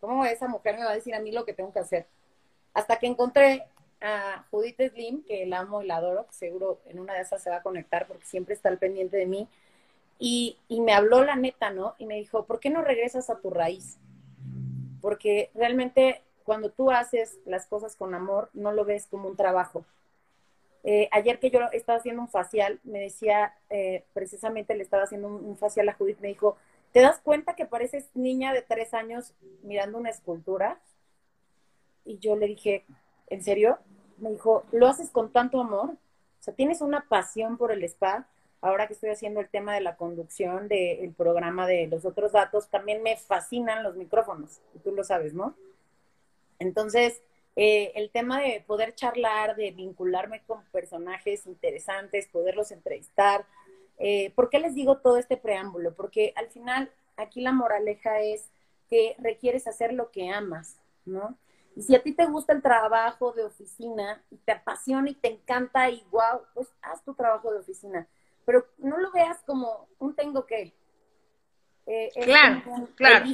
¿Cómo 0.00 0.24
esa 0.24 0.48
mujer 0.48 0.76
me 0.76 0.84
va 0.84 0.90
a 0.90 0.94
decir 0.94 1.14
a 1.14 1.20
mí 1.20 1.32
lo 1.32 1.44
que 1.44 1.52
tengo 1.52 1.72
que 1.72 1.80
hacer? 1.80 2.06
Hasta 2.74 2.98
que 2.98 3.06
encontré 3.06 3.66
a 4.00 4.46
Judith 4.50 4.80
Slim, 4.80 5.24
que 5.24 5.46
la 5.46 5.60
amo 5.60 5.82
y 5.82 5.86
la 5.86 5.96
adoro, 5.96 6.26
seguro 6.30 6.80
en 6.86 6.98
una 6.98 7.14
de 7.14 7.22
esas 7.22 7.42
se 7.42 7.50
va 7.50 7.56
a 7.56 7.62
conectar 7.62 8.06
porque 8.06 8.24
siempre 8.24 8.54
está 8.54 8.68
al 8.68 8.78
pendiente 8.78 9.16
de 9.16 9.26
mí. 9.26 9.48
Y, 10.18 10.58
me 10.68 10.92
habló 10.92 11.24
la 11.24 11.36
neta, 11.36 11.70
¿no? 11.70 11.94
Y 11.98 12.06
me 12.06 12.16
dijo, 12.16 12.44
¿por 12.44 12.60
qué 12.60 12.70
no 12.70 12.82
regresas 12.82 13.30
a 13.30 13.40
tu 13.40 13.50
raíz? 13.50 13.98
Porque 15.00 15.50
realmente 15.54 16.22
cuando 16.44 16.70
tú 16.70 16.90
haces 16.90 17.38
las 17.44 17.66
cosas 17.66 17.94
con 17.94 18.14
amor, 18.14 18.50
no 18.52 18.72
lo 18.72 18.84
ves 18.84 19.06
como 19.06 19.28
un 19.28 19.36
trabajo, 19.36 19.84
eh, 20.84 21.08
ayer 21.12 21.38
que 21.38 21.50
yo 21.50 21.60
estaba 21.72 21.98
haciendo 21.98 22.22
un 22.22 22.28
facial, 22.28 22.80
me 22.84 23.00
decía, 23.00 23.54
eh, 23.68 24.04
precisamente 24.14 24.74
le 24.74 24.82
estaba 24.82 25.02
haciendo 25.02 25.28
un, 25.28 25.56
facial 25.56 25.88
a 25.88 25.94
Judith, 25.94 26.18
me 26.20 26.28
dijo, 26.28 26.56
¿te 26.92 27.00
das 27.00 27.20
cuenta 27.20 27.54
que 27.54 27.66
pareces 27.66 28.08
niña 28.14 28.52
de 28.52 28.62
tres 28.62 28.94
años 28.94 29.34
mirando 29.62 29.98
una 29.98 30.10
escultura? 30.10 30.80
Y 32.04 32.18
yo 32.18 32.36
le 32.36 32.46
dije, 32.46 32.84
¿en 33.26 33.42
serio? 33.42 33.78
Me 34.18 34.30
dijo, 34.30 34.64
¿lo 34.72 34.86
haces 34.86 35.10
con 35.10 35.32
tanto 35.32 35.60
amor? 35.60 35.90
O 35.90 36.42
sea, 36.42 36.54
tienes 36.54 36.80
una 36.80 37.08
pasión 37.08 37.56
por 37.56 37.72
el 37.72 37.82
spa. 37.84 38.26
Ahora 38.60 38.88
que 38.88 38.94
estoy 38.94 39.10
haciendo 39.10 39.40
el 39.40 39.48
tema 39.48 39.74
de 39.74 39.80
la 39.80 39.96
conducción 39.96 40.66
del 40.68 41.12
programa 41.12 41.66
de 41.66 41.86
los 41.86 42.04
otros 42.04 42.32
datos, 42.32 42.68
también 42.68 43.02
me 43.02 43.16
fascinan 43.16 43.84
los 43.84 43.94
micrófonos, 43.94 44.60
y 44.74 44.80
tú 44.80 44.92
lo 44.92 45.04
sabes, 45.04 45.32
¿no? 45.32 45.54
Entonces, 46.58 47.22
eh, 47.60 47.92
el 47.96 48.10
tema 48.10 48.40
de 48.40 48.62
poder 48.66 48.94
charlar, 48.94 49.56
de 49.56 49.72
vincularme 49.72 50.42
con 50.46 50.64
personajes 50.72 51.46
interesantes, 51.46 52.28
poderlos 52.28 52.70
entrevistar. 52.70 53.46
Eh, 53.98 54.32
¿Por 54.36 54.48
qué 54.48 54.60
les 54.60 54.74
digo 54.74 54.98
todo 54.98 55.16
este 55.18 55.36
preámbulo? 55.36 55.92
Porque 55.94 56.32
al 56.36 56.48
final 56.50 56.90
aquí 57.16 57.40
la 57.40 57.52
moraleja 57.52 58.20
es 58.20 58.48
que 58.88 59.16
requieres 59.18 59.66
hacer 59.66 59.92
lo 59.92 60.10
que 60.10 60.30
amas, 60.30 60.76
¿no? 61.04 61.36
Y 61.78 61.82
si 61.84 61.94
a 61.94 62.02
ti 62.02 62.12
te 62.12 62.26
gusta 62.26 62.52
el 62.52 62.60
trabajo 62.60 63.30
de 63.30 63.44
oficina 63.44 64.20
y 64.32 64.36
te 64.38 64.50
apasiona 64.50 65.10
y 65.10 65.14
te 65.14 65.28
encanta 65.28 65.88
y 65.88 66.04
wow, 66.10 66.40
pues 66.52 66.66
haz 66.82 67.04
tu 67.04 67.14
trabajo 67.14 67.52
de 67.52 67.60
oficina. 67.60 68.08
Pero 68.44 68.66
no 68.78 68.98
lo 68.98 69.12
veas 69.12 69.38
como 69.46 69.86
un 70.00 70.12
tengo 70.16 70.44
que. 70.44 70.74
Eh, 71.86 72.10
claro, 72.24 72.88
claro. 72.96 73.26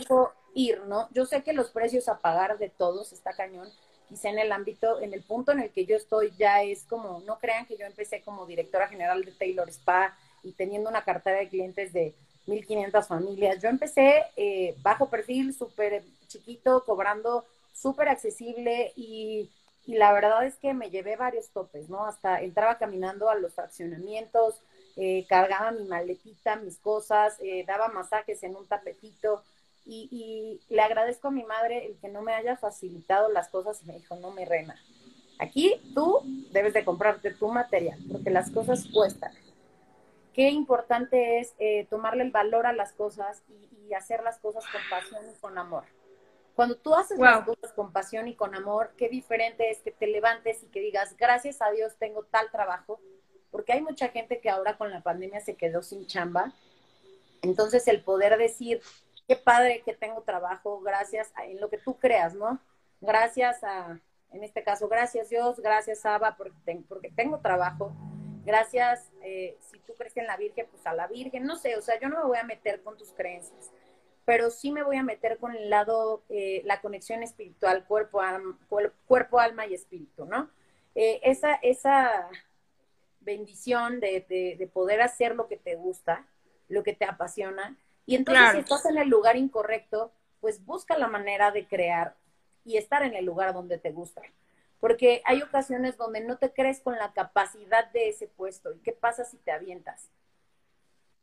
ir, 0.52 0.78
¿no? 0.82 1.08
Yo 1.12 1.24
sé 1.24 1.42
que 1.42 1.54
los 1.54 1.70
precios 1.70 2.06
a 2.06 2.18
pagar 2.18 2.58
de 2.58 2.68
todos 2.68 3.14
está 3.14 3.32
cañón, 3.32 3.66
quizá 4.10 4.28
en 4.28 4.38
el 4.38 4.52
ámbito, 4.52 5.00
en 5.00 5.14
el 5.14 5.22
punto 5.22 5.52
en 5.52 5.60
el 5.60 5.70
que 5.70 5.86
yo 5.86 5.96
estoy 5.96 6.30
ya 6.36 6.62
es 6.62 6.84
como, 6.84 7.20
no 7.20 7.38
crean 7.38 7.64
que 7.64 7.78
yo 7.78 7.86
empecé 7.86 8.20
como 8.20 8.44
directora 8.44 8.88
general 8.88 9.24
de 9.24 9.32
Taylor 9.32 9.70
Spa 9.70 10.18
y 10.42 10.52
teniendo 10.52 10.90
una 10.90 11.02
cartera 11.02 11.38
de 11.38 11.48
clientes 11.48 11.94
de 11.94 12.14
1.500 12.46 13.06
familias. 13.06 13.62
Yo 13.62 13.70
empecé 13.70 14.22
eh, 14.36 14.76
bajo 14.82 15.08
perfil, 15.08 15.54
súper 15.54 16.04
chiquito, 16.28 16.84
cobrando 16.84 17.46
súper 17.74 18.08
accesible 18.08 18.92
y, 18.96 19.50
la 19.86 20.14
verdad 20.14 20.46
es 20.46 20.56
que 20.56 20.72
me 20.72 20.88
llevé 20.88 21.14
varios 21.14 21.50
topes, 21.50 21.90
¿no? 21.90 22.06
Hasta 22.06 22.40
entraba 22.40 22.78
caminando 22.78 23.28
a 23.28 23.34
los 23.34 23.52
fraccionamientos, 23.52 24.62
eh, 24.96 25.26
cargaba 25.28 25.72
mi 25.72 25.84
maletita, 25.84 26.56
mis 26.56 26.78
cosas, 26.78 27.36
eh, 27.40 27.64
daba 27.66 27.88
masajes 27.88 28.42
en 28.44 28.56
un 28.56 28.66
tapetito 28.66 29.42
y, 29.84 30.08
y, 30.10 30.74
le 30.74 30.80
agradezco 30.80 31.28
a 31.28 31.32
mi 31.32 31.44
madre 31.44 31.84
el 31.84 31.98
que 31.98 32.08
no 32.08 32.22
me 32.22 32.32
haya 32.32 32.56
facilitado 32.56 33.28
las 33.28 33.48
cosas 33.48 33.82
y 33.82 33.86
me 33.86 33.98
dijo, 33.98 34.16
no, 34.16 34.30
me 34.30 34.46
rena, 34.46 34.74
aquí 35.38 35.74
tú 35.94 36.22
debes 36.50 36.72
de 36.72 36.82
comprarte 36.82 37.34
tu 37.34 37.48
material 37.48 37.98
porque 38.10 38.30
las 38.30 38.50
cosas 38.50 38.86
cuestan 38.90 39.34
qué 40.34 40.50
importante 40.50 41.38
es 41.38 41.54
eh, 41.58 41.86
tomarle 41.88 42.24
el 42.24 42.30
valor 42.30 42.66
a 42.66 42.72
las 42.72 42.92
cosas 42.92 43.42
y, 43.48 43.64
hacer 43.94 44.24
las 44.24 44.38
cosas 44.38 44.64
con 44.72 44.80
pasión 44.90 45.22
y 45.30 45.38
con 45.40 45.56
amor. 45.56 45.84
Cuando 46.54 46.76
tú 46.76 46.94
haces 46.94 47.18
las 47.18 47.44
cosas 47.44 47.72
con 47.72 47.92
pasión 47.92 48.28
y 48.28 48.36
con 48.36 48.54
amor, 48.54 48.92
qué 48.96 49.08
diferente 49.08 49.70
es 49.70 49.80
que 49.80 49.90
te 49.90 50.06
levantes 50.06 50.62
y 50.62 50.66
que 50.66 50.80
digas, 50.80 51.16
gracias 51.16 51.60
a 51.60 51.70
Dios 51.70 51.96
tengo 51.98 52.24
tal 52.24 52.50
trabajo, 52.50 53.00
porque 53.50 53.72
hay 53.72 53.82
mucha 53.82 54.08
gente 54.08 54.40
que 54.40 54.50
ahora 54.50 54.76
con 54.76 54.90
la 54.90 55.02
pandemia 55.02 55.40
se 55.40 55.56
quedó 55.56 55.82
sin 55.82 56.06
chamba. 56.06 56.52
Entonces 57.42 57.88
el 57.88 58.02
poder 58.02 58.38
decir, 58.38 58.80
qué 59.26 59.36
padre 59.36 59.82
que 59.84 59.94
tengo 59.94 60.22
trabajo, 60.22 60.80
gracias 60.80 61.32
a, 61.34 61.44
en 61.44 61.60
lo 61.60 61.68
que 61.68 61.78
tú 61.78 61.98
creas, 61.98 62.34
¿no? 62.34 62.60
Gracias 63.00 63.62
a, 63.64 64.00
en 64.30 64.44
este 64.44 64.62
caso, 64.62 64.88
gracias 64.88 65.28
Dios, 65.30 65.58
gracias 65.60 66.06
Abba, 66.06 66.36
porque, 66.36 66.82
porque 66.88 67.10
tengo 67.10 67.38
trabajo 67.40 67.92
gracias, 68.44 69.10
eh, 69.22 69.56
si 69.60 69.78
tú 69.80 69.94
crees 69.94 70.16
en 70.16 70.26
la 70.26 70.36
Virgen, 70.36 70.66
pues 70.70 70.86
a 70.86 70.94
la 70.94 71.06
Virgen, 71.06 71.44
no 71.44 71.56
sé, 71.56 71.76
o 71.76 71.82
sea, 71.82 71.98
yo 71.98 72.08
no 72.08 72.18
me 72.18 72.26
voy 72.26 72.38
a 72.38 72.44
meter 72.44 72.82
con 72.82 72.96
tus 72.96 73.12
creencias, 73.12 73.70
pero 74.24 74.50
sí 74.50 74.70
me 74.70 74.82
voy 74.82 74.96
a 74.96 75.02
meter 75.02 75.38
con 75.38 75.54
el 75.54 75.70
lado, 75.70 76.22
eh, 76.28 76.62
la 76.64 76.80
conexión 76.80 77.22
espiritual, 77.22 77.84
cuerpo, 77.86 78.20
alma, 78.20 78.58
cuerpo, 79.06 79.38
alma 79.38 79.66
y 79.66 79.74
espíritu, 79.74 80.24
¿no? 80.24 80.50
Eh, 80.94 81.20
esa, 81.24 81.54
esa 81.54 82.28
bendición 83.20 84.00
de, 84.00 84.24
de, 84.58 84.66
poder 84.66 85.02
hacer 85.02 85.34
lo 85.34 85.48
que 85.48 85.56
te 85.56 85.76
gusta, 85.76 86.26
lo 86.68 86.82
que 86.82 86.94
te 86.94 87.04
apasiona, 87.04 87.76
y 88.06 88.16
entonces 88.16 88.52
si 88.52 88.58
estás 88.58 88.86
en 88.86 88.98
el 88.98 89.08
lugar 89.08 89.36
incorrecto, 89.36 90.12
pues 90.40 90.64
busca 90.64 90.96
la 90.98 91.08
manera 91.08 91.50
de 91.50 91.66
crear 91.66 92.16
y 92.64 92.76
estar 92.76 93.02
en 93.02 93.14
el 93.14 93.24
lugar 93.24 93.54
donde 93.54 93.78
te 93.78 93.92
gusta 93.92 94.22
porque 94.84 95.22
hay 95.24 95.40
ocasiones 95.40 95.96
donde 95.96 96.20
no 96.20 96.36
te 96.36 96.52
crees 96.52 96.78
con 96.78 96.96
la 96.96 97.14
capacidad 97.14 97.90
de 97.92 98.10
ese 98.10 98.28
puesto. 98.28 98.70
¿Y 98.70 98.80
qué 98.80 98.92
pasa 98.92 99.24
si 99.24 99.38
te 99.38 99.50
avientas? 99.50 100.10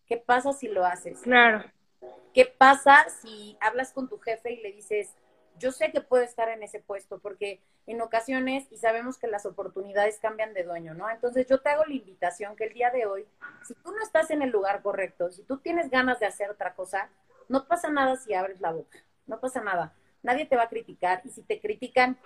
¿Qué 0.07 0.17
pasa 0.17 0.51
si 0.51 0.67
lo 0.67 0.83
haces? 0.83 1.19
Claro. 1.21 1.71
¿Qué 2.33 2.45
pasa 2.45 3.05
si 3.21 3.57
hablas 3.59 3.91
con 3.93 4.07
tu 4.07 4.17
jefe 4.19 4.53
y 4.53 4.61
le 4.61 4.71
dices, 4.71 5.09
yo 5.57 5.71
sé 5.71 5.91
que 5.91 6.01
puedo 6.01 6.23
estar 6.23 6.49
en 6.49 6.63
ese 6.63 6.79
puesto? 6.79 7.19
Porque 7.19 7.61
en 7.87 8.01
ocasiones, 8.01 8.67
y 8.71 8.77
sabemos 8.77 9.17
que 9.17 9.27
las 9.27 9.45
oportunidades 9.45 10.19
cambian 10.19 10.53
de 10.53 10.63
dueño, 10.63 10.93
¿no? 10.93 11.09
Entonces 11.09 11.47
yo 11.47 11.61
te 11.61 11.69
hago 11.69 11.83
la 11.85 11.93
invitación 11.93 12.55
que 12.55 12.65
el 12.65 12.73
día 12.73 12.89
de 12.89 13.05
hoy, 13.05 13.27
si 13.67 13.73
tú 13.75 13.91
no 13.91 14.01
estás 14.01 14.31
en 14.31 14.41
el 14.41 14.49
lugar 14.49 14.81
correcto, 14.81 15.31
si 15.31 15.43
tú 15.43 15.57
tienes 15.57 15.89
ganas 15.89 16.19
de 16.19 16.25
hacer 16.25 16.49
otra 16.49 16.73
cosa, 16.73 17.09
no 17.49 17.67
pasa 17.67 17.89
nada 17.89 18.15
si 18.15 18.33
abres 18.33 18.61
la 18.61 18.71
boca, 18.71 18.99
no 19.27 19.39
pasa 19.39 19.61
nada. 19.61 19.93
Nadie 20.23 20.45
te 20.45 20.55
va 20.55 20.63
a 20.63 20.69
criticar 20.69 21.21
y 21.25 21.29
si 21.29 21.41
te 21.41 21.59
critican, 21.59 22.17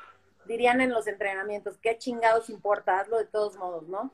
dirían 0.46 0.82
en 0.82 0.92
los 0.92 1.08
entrenamientos, 1.08 1.78
qué 1.78 1.98
chingados 1.98 2.50
importa, 2.50 3.00
hazlo 3.00 3.18
de 3.18 3.26
todos 3.26 3.58
modos, 3.58 3.88
¿no? 3.88 4.12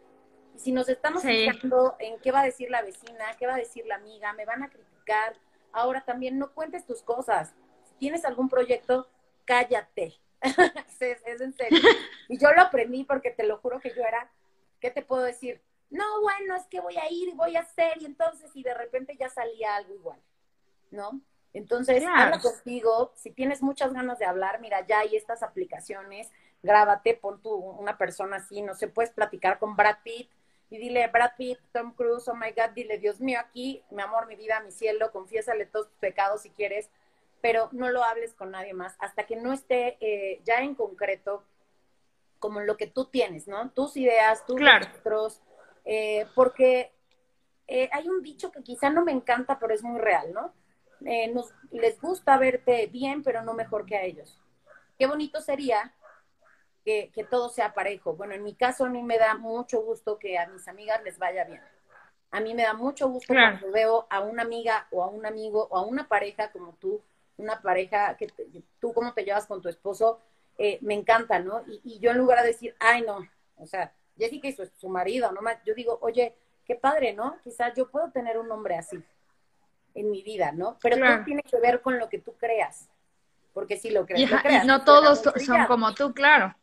Y 0.56 0.60
si 0.60 0.72
nos 0.72 0.88
estamos 0.88 1.24
fijando 1.24 1.96
en 2.00 2.20
qué 2.20 2.32
va 2.32 2.42
a 2.42 2.46
decir 2.46 2.70
la 2.70 2.82
vecina, 2.82 3.26
qué 3.38 3.48
va 3.48 3.56
a 3.56 3.58
decir 3.58 3.86
la 3.88 3.96
amiga, 3.96 4.32
me 4.34 4.46
van 4.46 4.64
a 4.64 4.70
criticar, 4.70 5.36
ahora 5.74 6.02
también 6.02 6.38
no 6.38 6.52
cuentes 6.54 6.86
tus 6.86 7.02
cosas. 7.02 7.54
Si 7.84 7.94
tienes 7.96 8.26
algún 8.26 8.50
proyecto, 8.50 9.08
cállate. 9.46 10.14
es, 10.42 11.22
es, 11.26 11.42
en 11.42 11.54
serio. 11.54 11.80
Y 12.28 12.38
yo 12.38 12.52
lo 12.52 12.62
aprendí 12.62 13.04
porque 13.04 13.32
te 13.32 13.44
lo 13.44 13.58
juro 13.58 13.80
que 13.80 13.94
yo 13.94 14.02
era, 14.02 14.32
¿qué 14.80 14.92
te 14.92 15.02
puedo 15.02 15.24
decir? 15.24 15.62
No, 15.90 16.22
bueno, 16.22 16.56
es 16.56 16.66
que 16.68 16.80
voy 16.80 16.98
a 16.98 17.12
ir 17.12 17.30
y 17.30 17.34
voy 17.34 17.56
a 17.58 17.62
hacer, 17.62 18.02
y 18.02 18.06
entonces, 18.06 18.50
y 18.56 18.64
de 18.64 18.74
repente 18.74 19.18
ya 19.20 19.30
salía 19.30 19.76
algo 19.76 19.94
igual, 19.94 20.20
¿no? 20.90 21.22
Entonces, 21.54 22.04
habla 22.16 22.40
contigo, 22.40 23.12
si 23.16 23.32
tienes 23.32 23.62
muchas 23.62 23.92
ganas 23.94 24.18
de 24.18 24.26
hablar, 24.26 24.62
mira, 24.62 24.88
ya 24.88 25.00
hay 25.00 25.18
estas 25.18 25.44
aplicaciones, 25.44 26.32
grábate, 26.64 27.14
pon 27.14 27.42
tú 27.42 27.54
una 27.54 27.98
persona 27.98 28.38
así, 28.38 28.62
no 28.62 28.74
sé, 28.74 28.88
puedes 28.88 29.12
platicar 29.12 29.60
con 29.60 29.76
Brad 29.76 29.98
Pitt 30.04 30.30
y 30.72 30.78
dile, 30.78 31.06
Brad 31.10 31.34
Pitt, 31.38 31.60
Tom 31.74 31.94
Cruise, 31.94 32.30
oh 32.30 32.34
my 32.34 32.52
God, 32.52 32.72
dile, 32.74 32.98
Dios 32.98 33.20
mío, 33.20 33.40
aquí, 33.42 33.84
mi 33.92 34.02
amor, 34.02 34.26
mi 34.26 34.38
vida, 34.38 34.62
mi 34.62 34.72
cielo, 34.72 35.12
confiésale 35.12 35.66
todos 35.66 35.90
tus 35.90 35.98
pecados 35.98 36.44
si 36.44 36.50
quieres, 36.50 36.90
pero 37.42 37.68
no 37.74 37.90
lo 37.90 38.06
hables 38.06 38.34
con 38.34 38.52
nadie 38.52 38.74
más 38.74 38.96
hasta 39.00 39.26
que 39.26 39.36
no 39.36 39.52
esté 39.52 39.98
eh, 40.00 40.42
ya 40.46 40.62
en 40.62 40.74
concreto 40.76 41.44
como 42.40 42.62
lo 42.62 42.78
que 42.78 42.88
tú 42.88 43.06
tienes, 43.06 43.50
¿no? 43.50 43.70
Tus 43.72 43.98
ideas, 43.98 44.46
tus 44.46 44.56
claro. 44.56 44.88
eh, 45.84 46.26
porque 46.36 46.94
eh, 47.68 47.90
hay 47.92 48.08
un 48.08 48.24
dicho 48.24 48.50
que 48.50 48.64
quizá 48.64 48.90
no 48.90 49.04
me 49.04 49.12
encanta, 49.12 49.60
pero 49.60 49.74
es 49.74 49.84
muy 49.84 50.00
real, 50.00 50.32
¿no? 50.34 50.54
Nos, 51.34 51.52
les 51.72 52.00
gusta 52.00 52.38
verte 52.38 52.86
bien, 52.88 53.24
pero 53.24 53.42
no 53.42 53.56
mejor 53.56 53.88
que 53.88 53.98
a 53.98 54.04
ellos. 54.04 54.40
Qué 55.00 55.08
bonito 55.08 55.42
sería 55.42 55.96
que, 56.84 57.12
todo 57.30 57.50
sea 57.50 57.74
parejo. 57.74 58.16
Bueno, 58.16 58.34
en 58.34 58.44
mi 58.44 58.56
caso 58.56 58.86
a 58.86 58.90
mí 58.90 59.04
me 59.04 59.18
da 59.18 59.36
mucho 59.36 59.82
gusto 59.82 60.18
que 60.18 60.38
a 60.38 60.48
mis 60.48 60.68
amigas 60.68 61.02
les 61.04 61.18
vaya 61.18 61.44
bien. 61.44 61.62
A 62.32 62.40
mí 62.40 62.54
me 62.54 62.64
da 62.64 62.74
mucho 62.74 63.10
gusto 63.10 63.34
cuando 63.34 63.72
veo 63.72 64.08
a 64.10 64.22
una 64.22 64.44
amiga 64.44 64.88
o 64.92 65.04
a 65.04 65.08
un 65.08 65.26
amigo 65.26 65.68
o 65.70 65.78
a 65.78 65.82
una 65.82 66.08
pareja 66.08 66.52
como 66.52 66.74
tú, 66.74 67.02
una 67.38 67.62
pareja 67.62 68.16
que 68.16 68.28
tú 68.80 68.94
cómo 68.94 69.14
te 69.14 69.24
llevas 69.24 69.46
con 69.46 69.62
tu 69.62 69.68
esposo, 69.70 70.20
eh, 70.58 70.80
me 70.82 70.94
encanta, 70.94 71.40
¿no? 71.40 71.64
Y, 71.68 72.00
yo 72.00 72.12
en 72.12 72.18
lugar 72.18 72.42
de 72.42 72.48
decir, 72.48 72.76
ay, 72.80 73.02
no, 73.02 73.20
o 73.58 73.66
sea, 73.66 73.94
Jessica 74.18 74.48
y 74.48 74.54
su, 74.54 74.66
su 74.78 74.90
marido, 74.90 75.32
¿no? 75.32 75.42
Yo 75.66 75.74
digo, 75.74 75.98
oye, 76.02 76.36
qué 76.66 76.76
padre, 76.76 77.14
¿no? 77.14 77.38
Quizás 77.44 77.74
yo 77.76 77.90
puedo 77.90 78.12
tener 78.12 78.38
un 78.38 78.52
hombre 78.52 78.78
así 78.78 79.04
en 79.94 80.10
mi 80.10 80.24
vida, 80.24 80.52
¿no? 80.52 80.78
Pero 80.82 80.98
todo 80.98 81.24
tiene 81.26 81.44
que 81.44 81.60
ver 81.60 81.82
con 81.82 82.00
lo 82.00 82.08
que 82.10 82.20
tú 82.20 82.34
creas, 82.38 82.88
porque 83.54 83.78
si 83.78 83.90
lo 83.90 84.06
crees, 84.06 84.30
y, 84.64 84.68
no 84.68 84.84
todos 84.84 85.22
son 85.46 85.66
como 85.66 85.94
tú, 85.94 86.14
claro. 86.14 86.56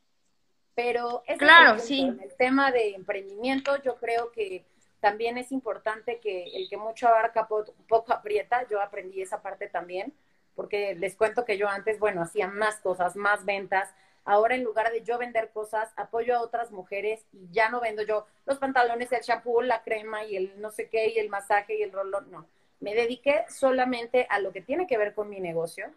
Pero 0.78 1.24
es 1.26 1.38
claro, 1.38 1.80
sí. 1.80 2.02
En 2.02 2.20
el 2.20 2.32
tema 2.36 2.70
de 2.70 2.90
emprendimiento, 2.90 3.82
yo 3.82 3.96
creo 3.96 4.30
que 4.30 4.64
también 5.00 5.36
es 5.36 5.50
importante 5.50 6.20
que 6.20 6.44
el 6.54 6.68
que 6.68 6.76
mucho 6.76 7.08
abarca 7.08 7.48
poco 7.48 8.12
aprieta, 8.12 8.64
yo 8.68 8.80
aprendí 8.80 9.20
esa 9.20 9.42
parte 9.42 9.68
también, 9.68 10.12
porque 10.54 10.94
les 10.94 11.16
cuento 11.16 11.44
que 11.44 11.58
yo 11.58 11.68
antes, 11.68 11.98
bueno, 11.98 12.22
hacía 12.22 12.46
más 12.46 12.76
cosas, 12.76 13.16
más 13.16 13.44
ventas, 13.44 13.92
ahora 14.24 14.54
en 14.54 14.62
lugar 14.62 14.92
de 14.92 15.02
yo 15.02 15.18
vender 15.18 15.50
cosas, 15.50 15.92
apoyo 15.96 16.36
a 16.36 16.42
otras 16.42 16.70
mujeres 16.70 17.26
y 17.32 17.48
ya 17.50 17.70
no 17.70 17.80
vendo 17.80 18.02
yo 18.02 18.28
los 18.46 18.58
pantalones, 18.58 19.10
el 19.10 19.22
shampoo, 19.22 19.62
la 19.62 19.82
crema 19.82 20.22
y 20.22 20.36
el 20.36 20.60
no 20.60 20.70
sé 20.70 20.88
qué 20.88 21.08
y 21.08 21.18
el 21.18 21.28
masaje 21.28 21.76
y 21.76 21.82
el 21.82 21.90
rolón, 21.90 22.30
no. 22.30 22.46
Me 22.78 22.94
dediqué 22.94 23.46
solamente 23.48 24.28
a 24.30 24.38
lo 24.38 24.52
que 24.52 24.60
tiene 24.60 24.86
que 24.86 24.96
ver 24.96 25.12
con 25.12 25.28
mi 25.28 25.40
negocio, 25.40 25.90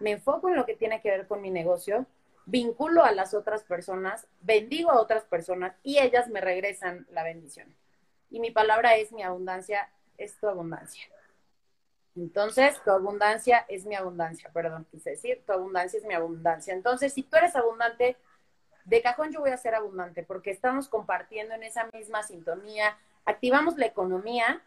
me 0.00 0.12
enfoco 0.12 0.48
en 0.48 0.56
lo 0.56 0.64
que 0.64 0.76
tiene 0.76 1.02
que 1.02 1.10
ver 1.10 1.26
con 1.26 1.42
mi 1.42 1.50
negocio, 1.50 2.06
vinculo 2.48 3.04
a 3.04 3.12
las 3.12 3.34
otras 3.34 3.62
personas, 3.62 4.26
bendigo 4.40 4.90
a 4.90 5.00
otras 5.00 5.24
personas 5.24 5.74
y 5.82 5.98
ellas 5.98 6.28
me 6.28 6.40
regresan 6.40 7.06
la 7.10 7.22
bendición. 7.22 7.74
Y 8.30 8.40
mi 8.40 8.50
palabra 8.50 8.96
es 8.96 9.12
mi 9.12 9.22
abundancia, 9.22 9.90
es 10.16 10.38
tu 10.38 10.48
abundancia. 10.48 11.04
Entonces, 12.16 12.82
tu 12.82 12.90
abundancia 12.90 13.66
es 13.68 13.84
mi 13.84 13.94
abundancia, 13.94 14.50
perdón, 14.52 14.86
quise 14.90 15.10
decir, 15.10 15.42
tu 15.46 15.52
abundancia 15.52 15.98
es 15.98 16.06
mi 16.06 16.14
abundancia. 16.14 16.72
Entonces, 16.72 17.12
si 17.12 17.22
tú 17.22 17.36
eres 17.36 17.54
abundante, 17.54 18.16
de 18.86 19.02
cajón 19.02 19.30
yo 19.30 19.40
voy 19.40 19.50
a 19.50 19.56
ser 19.58 19.74
abundante 19.74 20.22
porque 20.22 20.50
estamos 20.50 20.88
compartiendo 20.88 21.54
en 21.54 21.62
esa 21.62 21.86
misma 21.92 22.22
sintonía, 22.22 22.96
activamos 23.26 23.76
la 23.76 23.86
economía 23.86 24.62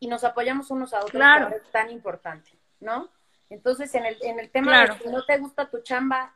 y 0.00 0.08
nos 0.08 0.24
apoyamos 0.24 0.70
unos 0.70 0.94
a 0.94 1.00
otros, 1.00 1.10
claro. 1.10 1.54
es 1.54 1.70
tan 1.70 1.90
importante, 1.90 2.50
¿no? 2.80 3.10
Entonces, 3.50 3.94
en 3.94 4.06
el, 4.06 4.16
en 4.22 4.40
el 4.40 4.50
tema 4.50 4.86
de 4.86 4.98
si 4.98 5.08
no 5.10 5.24
te 5.24 5.36
gusta 5.36 5.68
tu 5.68 5.82
chamba, 5.82 6.34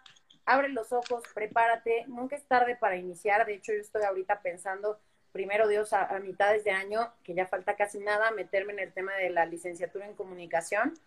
abre 0.50 0.68
los 0.68 0.92
ojos, 0.92 1.22
prepárate, 1.32 2.04
nunca 2.08 2.36
es 2.36 2.44
tarde 2.44 2.76
para 2.76 2.96
iniciar, 2.96 3.46
de 3.46 3.54
hecho 3.54 3.72
yo 3.72 3.80
estoy 3.80 4.02
ahorita 4.02 4.42
pensando, 4.42 4.98
primero 5.32 5.68
Dios, 5.68 5.92
a, 5.92 6.18
mitades 6.18 6.64
de 6.64 6.72
año, 6.72 7.12
que 7.22 7.34
ya 7.34 7.46
falta 7.46 7.76
casi 7.76 8.00
nada, 8.00 8.32
meterme 8.32 8.72
en 8.72 8.80
el 8.80 8.92
tema 8.92 9.14
de 9.14 9.30
la 9.30 9.46
licenciatura 9.46 10.06
en 10.06 10.14
comunicación, 10.14 10.98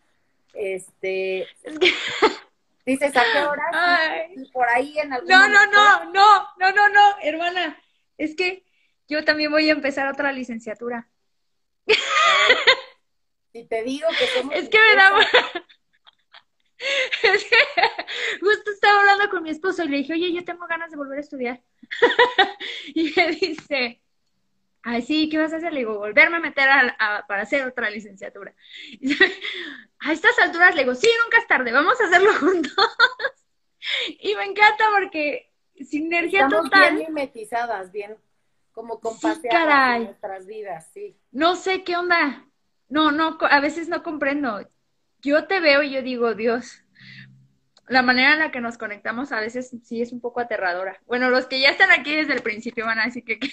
este... 0.53 1.47
Dices, 2.85 3.15
¿a 3.15 3.23
qué 3.31 3.39
hora? 3.39 3.63
Y 4.35 4.51
por 4.51 4.67
ahí 4.67 4.99
en 4.99 5.13
algún 5.13 5.29
No, 5.29 5.47
no, 5.47 5.65
no, 5.67 6.05
no, 6.11 6.47
no, 6.57 6.71
no, 6.71 6.89
no, 6.89 7.15
hermana. 7.21 7.81
Es 8.17 8.35
que 8.35 8.65
yo 9.07 9.23
también 9.23 9.51
voy 9.51 9.69
a 9.69 9.73
empezar 9.73 10.07
otra 10.07 10.31
licenciatura. 10.31 11.07
Si 13.53 13.65
te 13.65 13.83
digo 13.83 14.07
que 14.17 14.25
somos 14.25 14.55
Es 14.55 14.67
que 14.67 14.79
me 14.79 14.95
da... 14.95 15.11
Justo 18.39 18.71
estaba 18.71 18.99
hablando 19.01 19.29
con 19.29 19.43
mi 19.43 19.49
esposo 19.49 19.83
y 19.83 19.89
le 19.89 19.97
dije, 19.97 20.13
oye, 20.13 20.33
yo 20.33 20.43
tengo 20.43 20.67
ganas 20.67 20.91
de 20.91 20.97
volver 20.97 21.17
a 21.17 21.21
estudiar. 21.21 21.61
y 22.93 23.13
me 23.15 23.27
dice, 23.31 24.01
ay, 24.83 25.01
sí, 25.01 25.29
¿qué 25.29 25.37
vas 25.37 25.53
a 25.53 25.57
hacer? 25.57 25.73
Le 25.73 25.79
digo, 25.79 25.97
volverme 25.97 26.37
a 26.37 26.41
meter 26.41 26.67
a, 26.69 27.25
para 27.27 27.43
hacer 27.43 27.65
otra 27.65 27.89
licenciatura. 27.89 28.53
a 29.99 30.11
estas 30.11 30.37
alturas 30.39 30.75
le 30.75 30.83
digo, 30.83 30.95
sí, 30.95 31.09
nunca 31.23 31.37
es 31.37 31.47
tarde, 31.47 31.71
vamos 31.71 31.99
a 32.01 32.05
hacerlo 32.05 32.33
juntos. 32.39 32.73
y 34.19 34.35
me 34.35 34.45
encanta 34.45 34.85
porque 34.97 35.51
sinergia 35.81 36.43
Estamos 36.43 36.69
total. 36.69 36.95
bien 36.95 37.07
mimetizadas, 37.07 37.91
bien 37.91 38.17
como 38.73 38.99
compaseadas 38.99 39.97
en 39.97 40.03
nuestras 40.05 40.47
vidas, 40.47 40.89
sí. 40.93 41.15
No 41.31 41.55
sé 41.55 41.83
qué 41.83 41.95
onda. 41.95 42.45
No, 42.89 43.11
no, 43.11 43.37
a 43.41 43.59
veces 43.59 43.87
no 43.87 44.03
comprendo. 44.03 44.67
Yo 45.23 45.47
te 45.47 45.61
veo 45.61 45.83
y 45.83 45.91
yo 45.91 46.01
digo, 46.01 46.35
Dios, 46.35 46.83
la 47.87 48.01
manera 48.01 48.33
en 48.33 48.39
la 48.39 48.51
que 48.51 48.59
nos 48.59 48.77
conectamos 48.77 49.31
a 49.31 49.39
veces 49.39 49.71
sí 49.83 50.01
es 50.01 50.11
un 50.11 50.19
poco 50.19 50.41
aterradora. 50.41 50.99
Bueno, 51.05 51.29
los 51.29 51.45
que 51.45 51.61
ya 51.61 51.69
están 51.69 51.91
aquí 51.91 52.13
desde 52.13 52.33
el 52.33 52.41
principio 52.41 52.85
van 52.85 52.99
a 52.99 53.05
decir 53.05 53.23
que 53.23 53.39
qué 53.39 53.49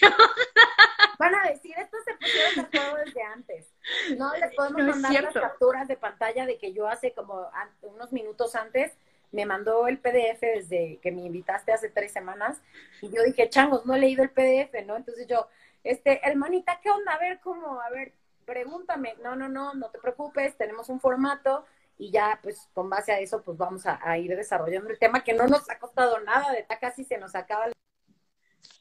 Van 1.19 1.35
a 1.35 1.49
decir, 1.49 1.75
esto 1.79 1.97
se 2.05 2.15
pusieron 2.15 2.55
de 2.57 2.79
juego 2.79 2.97
desde 3.05 3.23
antes. 3.23 3.67
No 4.17 4.33
les 4.35 4.55
podemos 4.55 4.97
mandar 4.97 5.25
las 5.25 5.35
capturas 5.35 5.87
de 5.87 5.97
pantalla 5.97 6.45
de 6.45 6.59
que 6.59 6.73
yo 6.73 6.89
hace 6.89 7.13
como 7.13 7.49
unos 7.83 8.13
minutos 8.13 8.55
antes 8.57 8.93
me 9.31 9.47
mandó 9.47 9.87
el 9.87 9.99
PDF 9.99 10.41
desde 10.41 10.99
que 11.01 11.13
me 11.13 11.23
invitaste 11.23 11.73
hace 11.73 11.89
tres 11.89 12.13
semanas 12.13 12.61
y 13.01 13.11
yo 13.15 13.23
dije, 13.23 13.49
changos, 13.49 13.87
no 13.87 13.95
he 13.95 14.01
leído 14.01 14.25
el 14.25 14.31
PDF, 14.31 14.85
¿no? 14.87 14.97
Entonces 14.97 15.27
yo, 15.29 15.47
este, 15.85 16.27
hermanita, 16.27 16.81
¿qué 16.83 16.91
onda? 16.91 17.13
A 17.13 17.19
ver, 17.19 17.39
¿cómo? 17.41 17.81
A 17.81 17.91
ver, 17.91 18.13
pregúntame. 18.45 19.15
No, 19.23 19.37
no, 19.37 19.49
no, 19.49 19.75
no 19.75 19.91
te 19.91 19.99
preocupes, 19.99 20.57
tenemos 20.57 20.89
un 20.89 21.01
formato 21.01 21.65
y 21.99 22.11
ya, 22.11 22.39
pues, 22.43 22.69
con 22.73 22.89
base 22.89 23.13
a 23.13 23.21
eso, 23.21 23.43
pues 23.43 23.59
vamos 23.59 23.85
a, 23.87 24.19
ir 24.19 24.35
desarrollando 24.35 24.91
el 24.91 24.99
tema 24.99 25.23
que 25.23 25.35
no 25.35 25.47
nos 25.47 25.69
ha 25.71 25.79
costado 25.79 26.19
nada, 26.21 26.53
de 26.53 26.67
casi 26.81 27.05
se 27.05 27.19
nos 27.19 27.35
acaba 27.35 27.67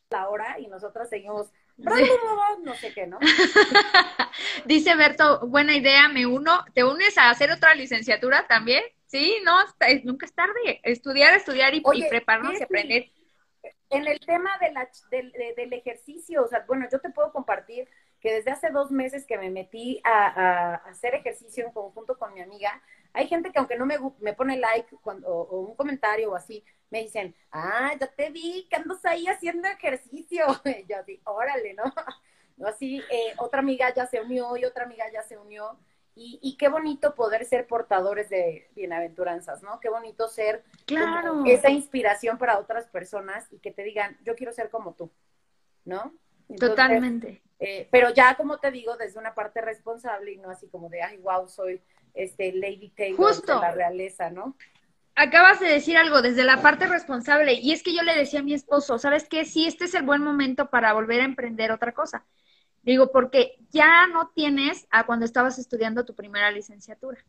la 0.10 0.30
hora 0.30 0.60
y 0.60 0.68
nosotras 0.68 1.10
seguimos 1.10 1.51
no 1.80 2.74
sé 2.76 2.93
qué, 2.93 3.07
¿no? 3.07 3.20
Dice 4.66 4.95
Berto, 4.95 5.47
buena 5.47 5.76
idea, 5.76 6.07
me 6.10 6.26
uno. 6.26 6.66
¿Te 6.74 6.84
unes 6.84 7.18
a 7.18 7.30
hacer 7.30 7.51
otra 7.51 7.74
licenciatura 7.76 8.47
también? 8.47 8.84
Sí, 9.07 9.38
no, 9.43 9.57
nunca 10.03 10.26
es 10.26 10.34
tarde. 10.34 10.82
Estudiar, 10.84 11.34
estudiar 11.34 11.74
y, 11.74 11.82
prepararnos 12.10 12.60
y 12.60 12.64
aprender. 12.64 13.12
En 13.89 14.07
el 14.07 14.20
tema 14.20 14.57
de 14.60 14.72
la, 14.72 14.89
del, 15.10 15.32
del, 15.32 15.74
ejercicio, 15.74 16.43
o 16.43 16.47
sea, 16.47 16.64
bueno, 16.68 16.88
yo 16.91 16.99
te 16.99 17.10
puedo 17.10 17.32
compartir 17.32 17.88
que 18.20 18.34
desde 18.34 18.51
hace 18.51 18.70
dos 18.70 18.91
meses 18.91 19.26
que 19.26 19.38
me 19.38 19.49
metí 19.49 20.01
a, 20.03 20.76
hacer 20.89 21.15
ejercicio 21.15 21.65
en 21.65 21.72
conjunto 21.72 22.17
con 22.17 22.34
mi 22.34 22.41
amiga, 22.41 22.82
hay 23.13 23.28
gente 23.28 23.51
que 23.51 23.59
aunque 23.59 23.78
no 23.78 23.86
me, 23.86 23.97
me 24.20 24.34
pone 24.34 24.57
like 24.57 24.95
cuando, 25.01 25.28
o, 25.28 25.61
un 25.61 25.76
comentario 25.76 26.32
o 26.32 26.36
así, 26.36 26.63
me 26.89 27.01
dicen, 27.01 27.36
ah, 27.51 27.91
ya 27.99 28.07
te 28.07 28.30
vi 28.30 28.67
que 28.70 28.76
andas 28.76 29.03
ahí 29.05 29.28
haciendo 29.28 29.67
ejercicio. 29.67 30.45
Y 30.65 30.86
yo 30.89 30.97
así, 30.97 31.22
órale, 31.26 31.74
¿no? 31.74 31.84
Así, 32.65 33.01
eh, 33.09 33.34
otra 33.38 33.61
amiga 33.61 33.93
ya 33.93 34.05
se 34.05 34.20
unió 34.20 34.57
y 34.57 34.65
otra 34.65 34.84
amiga 34.84 35.05
ya 35.13 35.24
se 35.24 35.38
unió. 35.38 35.80
Y, 36.22 36.57
qué 36.57 36.67
bonito 36.67 37.15
poder 37.15 37.45
ser 37.45 37.65
portadores 37.65 38.30
de 38.30 38.70
bienaventuranzas, 38.76 39.63
¿no? 39.63 39.80
Qué 39.80 39.88
bonito 39.88 40.28
ser 40.28 40.65
claro. 40.86 41.45
esa 41.45 41.70
inspiración 41.70 42.38
para 42.38 42.59
otras 42.59 42.89
personas 42.89 43.47
y 43.53 43.59
que 43.59 43.72
te 43.72 43.84
digan, 43.84 44.17
yo 44.26 44.36
quiero 44.36 44.51
ser 44.51 44.70
como 44.70 44.95
tú, 44.95 45.09
¿no? 45.86 46.13
Totalmente. 46.59 47.41
Eh, 47.60 47.88
pero 47.91 48.14
ya, 48.14 48.36
como 48.36 48.57
te 48.57 48.72
digo, 48.72 48.95
desde 48.95 49.20
una 49.20 49.36
parte 49.36 49.60
responsable 49.60 50.32
y 50.32 50.38
no 50.38 50.49
así 50.49 50.68
como 50.70 50.89
de, 50.89 51.01
ay, 51.01 51.18
wow, 51.18 51.47
soy 51.47 51.82
este 52.14 52.53
Lady 52.53 52.89
Taylor 52.95 53.41
de 53.41 53.53
la 53.55 53.72
realeza, 53.72 54.30
¿no? 54.30 54.55
Acabas 55.16 55.60
de 55.60 55.68
decir 55.68 55.97
algo 55.97 56.22
desde 56.22 56.45
la 56.45 56.62
parte 56.62 56.88
responsable 56.88 57.53
y 57.53 57.74
es 57.74 57.84
que 57.84 57.93
yo 57.93 58.03
le 58.03 58.16
decía 58.16 58.39
a 58.39 58.43
mi 58.43 58.53
esposo, 58.53 58.97
¿sabes 58.97 59.28
qué? 59.28 59.43
Sí, 59.43 59.68
este 59.68 59.86
es 59.86 59.93
el 59.93 60.03
buen 60.03 60.22
momento 60.24 60.70
para 60.70 60.93
volver 60.93 61.20
a 61.20 61.26
emprender 61.26 61.74
otra 61.74 61.93
cosa. 61.93 62.26
Digo, 62.82 63.12
porque 63.12 63.57
ya 63.70 64.07
no 64.07 64.30
tienes 64.34 64.88
a 64.89 65.05
cuando 65.05 65.26
estabas 65.26 65.60
estudiando 65.60 66.05
tu 66.05 66.16
primera 66.16 66.49
licenciatura, 66.51 67.20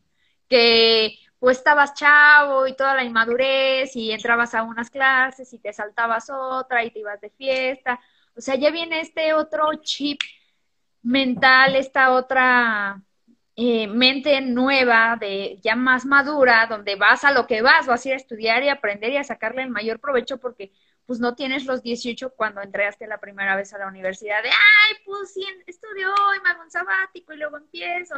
que 0.49 1.19
pues 1.41 1.59
estabas 1.59 1.95
chavo 1.95 2.69
y 2.69 2.77
toda 2.77 2.95
la 2.95 3.03
inmadurez 3.03 3.97
y 3.97 4.13
entrabas 4.13 4.55
a 4.55 4.63
unas 4.63 4.91
clases 4.91 5.53
y 5.53 5.59
te 5.59 5.73
saltabas 5.73 6.31
otra 6.31 6.85
y 6.85 6.93
te 6.93 7.01
ibas 7.01 7.21
de 7.21 7.31
fiesta. 7.31 7.99
O 8.41 8.43
sea, 8.43 8.55
ya 8.55 8.71
viene 8.71 9.01
este 9.01 9.35
otro 9.35 9.69
chip 9.83 10.19
mental, 11.03 11.77
esta 11.77 12.13
otra 12.15 13.03
eh, 13.55 13.87
mente 13.87 14.41
nueva, 14.41 15.19
de 15.21 15.59
ya 15.61 15.77
más 15.77 16.07
madura, 16.07 16.67
donde 16.67 16.97
vas 16.97 17.23
a 17.25 17.33
lo 17.33 17.47
que 17.47 17.61
vas, 17.61 17.87
vas 17.87 18.03
a 18.03 18.09
ir 18.09 18.15
a 18.15 18.17
estudiar 18.17 18.63
y 18.63 18.71
aprender 18.71 19.13
y 19.13 19.19
a 19.19 19.25
sacarle 19.25 19.61
el 19.61 19.69
mayor 19.69 20.01
provecho 20.01 20.39
porque 20.39 20.73
pues 21.05 21.21
no 21.21 21.35
tienes 21.35 21.67
los 21.67 21.83
18 21.83 22.31
cuando 22.31 22.63
entraste 22.63 23.07
la 23.07 23.19
primera 23.19 23.57
vez 23.57 23.75
a 23.75 23.79
la 23.79 23.89
universidad 23.89 24.43
de, 24.43 24.49
ay, 24.49 24.97
pues 25.05 25.35
sí, 25.35 25.45
estudio 25.67 26.09
y 26.35 26.43
me 26.43 26.49
hago 26.49 26.63
un 26.63 26.71
sabático 26.71 27.35
y 27.35 27.37
luego 27.37 27.59
empiezo 27.59 28.15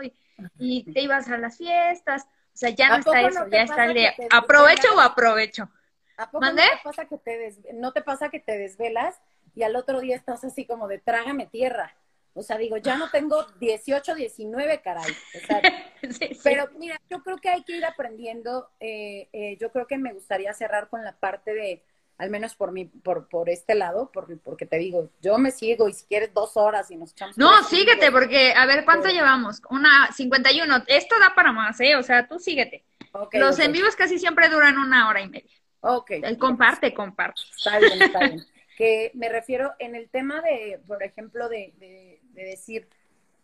y, 0.57 0.85
te 0.85 1.01
ibas 1.01 1.29
a 1.31 1.37
las 1.37 1.59
fiestas. 1.59 2.29
O 2.55 2.57
sea, 2.57 2.71
ya 2.71 2.91
no 2.91 2.97
está 2.99 3.23
eso, 3.23 3.49
ya 3.49 3.63
está 3.63 3.87
el 3.87 3.95
de 3.95 4.13
aprovecho 4.31 4.95
o 4.95 5.01
aprovecho. 5.01 5.69
¿A 6.17 6.31
poco 6.31 6.45
no 6.45 6.55
te 6.55 6.63
pasa 6.85 7.07
que 7.07 7.19
te 7.19 7.57
no 7.75 7.93
te 7.93 8.03
pasa 8.03 8.29
que 8.29 8.39
te 8.39 8.57
desvelas 8.57 9.21
y 9.55 9.63
al 9.63 9.77
otro 9.77 10.01
día 10.01 10.17
estás 10.17 10.45
así 10.45 10.65
como 10.65 10.89
de 10.89 10.99
trágame 10.99 11.47
tierra? 11.47 11.95
O 12.35 12.43
sea, 12.43 12.57
digo, 12.57 12.79
ya 12.79 12.97
no 12.97 13.11
tengo 13.11 13.45
18, 13.61 14.15
19, 14.15 14.81
caray. 14.81 15.13
Pero 16.43 16.69
mira, 16.79 16.99
yo 17.11 17.23
creo 17.23 17.37
que 17.37 17.51
hay 17.51 17.63
que 17.63 17.77
ir 17.77 17.85
aprendiendo. 17.85 18.71
Eh, 18.81 19.29
eh, 19.33 19.59
yo 19.61 19.71
creo 19.71 19.87
que 19.87 19.99
me 19.99 20.15
gustaría 20.15 20.53
cerrar 20.55 20.89
con 20.89 21.05
la 21.05 21.13
parte 21.13 21.53
de, 21.53 21.83
al 22.17 22.31
menos 22.31 22.55
por 22.55 22.73
mi, 22.73 22.87
por, 22.87 23.29
por 23.29 23.51
este 23.51 23.75
lado, 23.75 24.11
por, 24.11 24.41
porque 24.41 24.65
te 24.65 24.79
digo, 24.79 25.11
yo 25.21 25.37
me 25.37 25.51
sigo 25.51 25.89
y 25.89 25.93
si 25.93 26.07
quieres 26.07 26.33
dos 26.33 26.57
horas 26.57 26.91
y 26.91 26.97
nos 26.97 27.13
echamos. 27.13 27.37
No, 27.37 27.63
síguete, 27.65 28.11
porque 28.11 28.55
a 28.55 28.65
ver 28.65 28.87
cuánto 28.87 29.09
llevamos. 29.09 29.61
Una 29.69 30.11
51. 30.13 30.85
Esto 30.87 31.17
da 31.21 31.35
para 31.35 31.53
más, 31.53 31.79
¿eh? 31.81 31.97
O 31.97 32.03
sea, 32.03 32.27
tú 32.27 32.39
síguete. 32.39 32.85
Los 33.33 33.59
en 33.59 33.73
vivos 33.73 33.95
casi 33.95 34.19
siempre 34.19 34.49
duran 34.49 34.79
una 34.79 35.09
hora 35.09 35.21
y 35.21 35.29
media. 35.29 35.51
Ok. 35.81 36.13
comparte, 36.39 36.95
comparte. 36.95 37.43
Está 37.57 37.79
bien, 37.79 38.03
está 38.03 38.19
bien. 38.21 38.47
Que 38.83 39.13
me 39.15 39.29
refiero 39.29 39.75
en 39.79 39.95
el 39.95 40.09
tema 40.09 40.41
de, 40.41 40.81
por 40.87 41.03
ejemplo, 41.03 41.49
de 41.49 42.19
de 42.33 42.45
decir, 42.45 42.89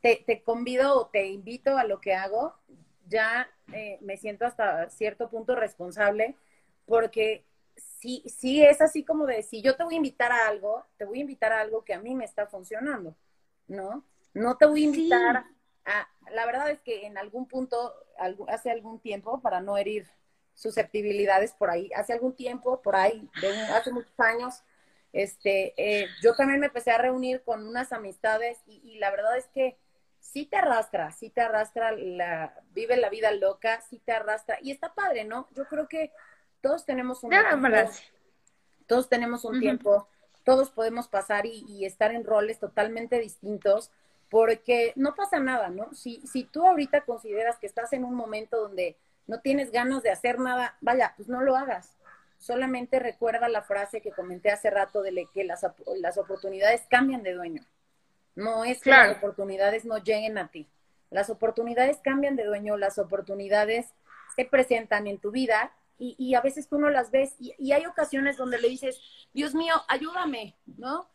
te, 0.01 0.23
te, 0.27 0.43
convido 0.43 0.97
o 0.97 1.07
te 1.07 1.27
invito 1.27 1.77
a 1.77 1.85
lo 1.85 2.01
que 2.01 2.15
hago, 2.15 2.55
ya 3.07 3.49
eh, 3.73 3.99
me 4.01 4.17
siento 4.17 4.47
hasta 4.47 4.91
cierto 4.91 5.31
punto 5.31 5.55
responsable 5.55 6.37
porque 6.87 7.45
sí, 7.77 8.23
sí 8.27 8.63
es 8.63 8.81
así 8.81 9.05
como 9.05 9.27
de, 9.27 9.43
si 9.43 9.63
yo 9.63 9.77
te 9.77 9.85
voy 9.85 9.95
a 9.95 9.99
invitar 9.99 10.33
a 10.33 10.49
algo, 10.49 10.85
te 10.97 11.05
voy 11.05 11.19
a 11.19 11.23
invitar 11.23 11.53
a 11.53 11.61
algo 11.61 11.85
que 11.85 11.95
a 11.95 12.01
mí 12.01 12.15
me 12.15 12.25
está 12.25 12.47
funcionando, 12.47 13.15
¿no? 13.67 14.05
No 14.35 14.57
te 14.57 14.67
voy 14.67 14.83
a 14.83 14.87
invitar 14.87 15.45
a, 15.85 16.09
la 16.31 16.47
verdad 16.47 16.71
es 16.71 16.81
que 16.81 17.07
en 17.07 17.19
algún 17.19 17.47
punto, 17.47 17.95
hace 18.49 18.71
algún 18.71 19.01
tiempo, 19.01 19.41
para 19.41 19.61
no 19.61 19.77
herir 19.77 20.07
susceptibilidades 20.55 21.53
por 21.53 21.71
ahí, 21.71 21.91
hace 21.95 22.13
algún 22.13 22.35
tiempo, 22.35 22.83
por 22.83 22.97
ahí, 22.97 23.29
de 23.41 23.49
hace 23.49 23.93
muchos 23.93 24.19
años, 24.19 24.63
este, 25.13 25.75
eh, 25.77 26.09
yo 26.23 26.35
también 26.35 26.61
me 26.61 26.67
empecé 26.67 26.91
a 26.91 26.99
reunir 26.99 27.43
con 27.43 27.67
unas 27.67 27.93
amistades 27.93 28.59
y, 28.67 28.99
la 28.99 29.11
verdad 29.11 29.37
es 29.37 29.47
que 29.49 29.79
sí 30.21 30.45
te 30.45 30.57
arrastra, 30.57 31.13
sí 31.13 31.31
te 31.31 31.41
arrastra, 31.41 31.93
la, 31.93 32.55
vive 32.73 32.97
la 32.97 33.09
vida 33.09 33.33
loca, 33.33 33.81
sí 33.89 34.01
te 34.05 34.13
arrastra 34.13 34.59
y 34.63 34.71
está 34.71 34.95
padre, 34.95 35.25
¿no? 35.25 35.49
Yo 35.55 35.67
creo 35.67 35.89
que 35.89 36.13
todos 36.61 36.85
tenemos 36.85 37.23
un 37.23 37.31
tiempo, 37.31 37.57
todos 38.87 39.09
tenemos 39.09 39.45
un 39.45 39.61
tiempo, 39.61 40.09
todos 40.45 40.71
podemos 40.71 41.09
pasar 41.09 41.47
y, 41.47 41.85
estar 41.85 42.13
en 42.13 42.25
roles 42.25 42.59
totalmente 42.59 43.19
distintos 43.19 43.91
porque 44.29 44.93
no 44.95 45.15
pasa 45.15 45.41
nada, 45.41 45.71
¿no? 45.71 45.95
Si, 45.95 46.21
si 46.27 46.45
tú 46.45 46.67
ahorita 46.67 47.03
consideras 47.03 47.59
que 47.59 47.67
estás 47.67 47.95
en 47.95 48.05
un 48.05 48.15
momento 48.15 48.61
donde 48.61 48.99
no 49.27 49.41
tienes 49.41 49.71
ganas 49.73 50.03
de 50.03 50.11
hacer 50.11 50.39
nada, 50.39 50.77
vaya, 50.83 51.15
pues 51.17 51.29
no 51.29 51.41
lo 51.41 51.57
hagas 51.57 51.98
solamente 52.39 52.99
recuerda 52.99 53.49
la 53.49 53.63
frase 53.63 54.01
que 54.01 54.13
comenté 54.13 54.51
hace 54.51 54.71
rato 54.71 55.03
de 55.03 55.29
que 55.33 55.45
las, 55.45 55.67
las 56.01 56.19
oportunidades 56.19 56.87
cambian 56.89 57.23
de 57.23 57.35
dueño. 57.35 57.63
No 58.35 58.65
es 58.65 58.81
que 58.81 58.91
las 58.91 59.17
oportunidades 59.17 59.85
no 59.85 59.99
lleguen 59.99 60.39
a 60.39 60.49
ti. 60.49 60.69
Las 61.11 61.31
oportunidades 61.31 61.99
cambian 62.03 62.37
de 62.37 62.45
dueño, 62.45 62.77
las 62.77 62.99
oportunidades 62.99 63.93
se 64.37 64.45
presentan 64.45 65.07
en 65.07 65.19
tu 65.19 65.31
vida 65.31 65.73
y, 66.01 66.37
a 66.37 66.41
veces 66.41 66.69
tú 66.69 66.79
no 66.79 66.91
las 66.91 67.11
ves 67.11 67.35
y, 67.41 67.73
hay 67.73 67.85
ocasiones 67.87 68.37
donde 68.37 68.59
le 68.59 68.69
dices, 68.69 69.01
Dios 69.35 69.57
mío, 69.57 69.75
ayúdame, 69.89 70.55
¿no? 70.77 71.09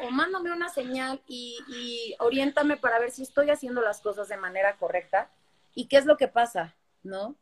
O, 0.00 0.10
mándame 0.10 0.52
una 0.52 0.68
señal 0.68 1.20
y, 1.26 1.58
y 1.66 2.14
oriéntame 2.20 2.76
para 2.76 3.00
ver 3.00 3.10
si 3.10 3.22
estoy 3.22 3.50
haciendo 3.50 3.80
las 3.80 4.00
cosas 4.00 4.28
de 4.28 4.36
manera 4.36 4.76
correcta. 4.76 5.30
¿Y 5.74 5.88
qué 5.88 5.96
es 5.96 6.04
lo 6.04 6.16
que 6.16 6.28
pasa? 6.28 6.76
¿No? 7.02 7.34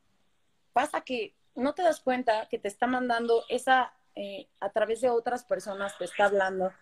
Pasa 0.72 1.02
que 1.02 1.34
no 1.54 1.74
te 1.74 1.82
das 1.82 2.00
cuenta 2.00 2.48
que 2.48 2.58
te 2.58 2.68
está 2.68 2.86
mandando 2.86 3.44
esa, 3.48 3.92
eh, 4.14 4.46
a 4.60 4.70
través 4.70 5.00
de 5.00 5.10
otras 5.10 5.44
personas, 5.44 5.96
te 5.98 6.04
está 6.04 6.26
hablando, 6.26 6.72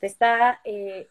te 0.00 0.06
está 0.06 0.60
eh, 0.64 1.08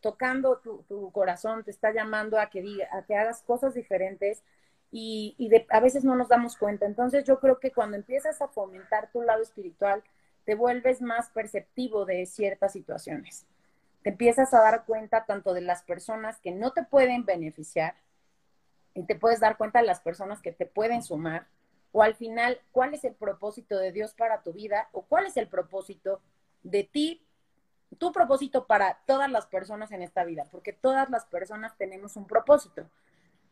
tocando 0.00 0.58
tu, 0.58 1.10
corazón, 1.12 1.64
te 1.64 1.70
está 1.70 1.92
llamando 1.92 2.38
a 2.38 2.50
que, 2.50 2.62
diga, 2.62 2.88
a 2.92 3.02
que 3.02 3.16
hagas 3.16 3.42
cosas 3.42 3.74
diferentes 3.74 4.42
y, 4.90 5.48
de, 5.50 5.66
a 5.70 5.80
veces 5.80 6.04
no 6.04 6.14
nos 6.14 6.28
damos 6.28 6.56
cuenta. 6.56 6.86
Entonces 6.86 7.24
yo 7.24 7.40
creo 7.40 7.58
que 7.58 7.72
cuando 7.72 7.96
empiezas 7.96 8.40
a 8.40 8.48
fomentar 8.48 9.10
tu 9.10 9.22
lado 9.22 9.42
espiritual, 9.42 10.04
te 10.44 10.54
vuelves 10.54 11.00
más 11.00 11.30
perceptivo 11.30 12.04
de 12.04 12.26
ciertas 12.26 12.72
situaciones. 12.72 13.46
Te 14.02 14.10
empiezas 14.10 14.52
a 14.52 14.60
dar 14.60 14.84
cuenta 14.84 15.24
tanto 15.24 15.54
de 15.54 15.62
las 15.62 15.82
personas 15.82 16.38
que 16.38 16.52
no 16.52 16.72
te 16.72 16.84
pueden 16.84 17.24
beneficiar 17.24 17.94
y 18.92 19.04
te 19.04 19.16
puedes 19.16 19.40
dar 19.40 19.56
cuenta 19.56 19.80
de 19.80 19.86
las 19.86 20.00
personas 20.00 20.40
que 20.42 20.52
te 20.52 20.66
pueden 20.66 21.02
sumar 21.02 21.46
o 21.96 22.02
al 22.02 22.16
final 22.16 22.60
cuál 22.72 22.92
es 22.92 23.04
el 23.04 23.14
propósito 23.14 23.78
de 23.78 23.92
Dios 23.92 24.14
para 24.14 24.42
tu 24.42 24.52
vida 24.52 24.88
o 24.90 25.02
cuál 25.02 25.26
es 25.26 25.36
el 25.36 25.46
propósito 25.46 26.20
de 26.64 26.82
ti, 26.82 27.24
tu 27.98 28.10
propósito 28.10 28.66
para 28.66 28.98
todas 29.06 29.30
las 29.30 29.46
personas 29.46 29.92
en 29.92 30.02
esta 30.02 30.24
vida, 30.24 30.48
porque 30.50 30.72
todas 30.72 31.08
las 31.08 31.24
personas 31.26 31.78
tenemos 31.78 32.16
un 32.16 32.26
propósito. 32.26 32.90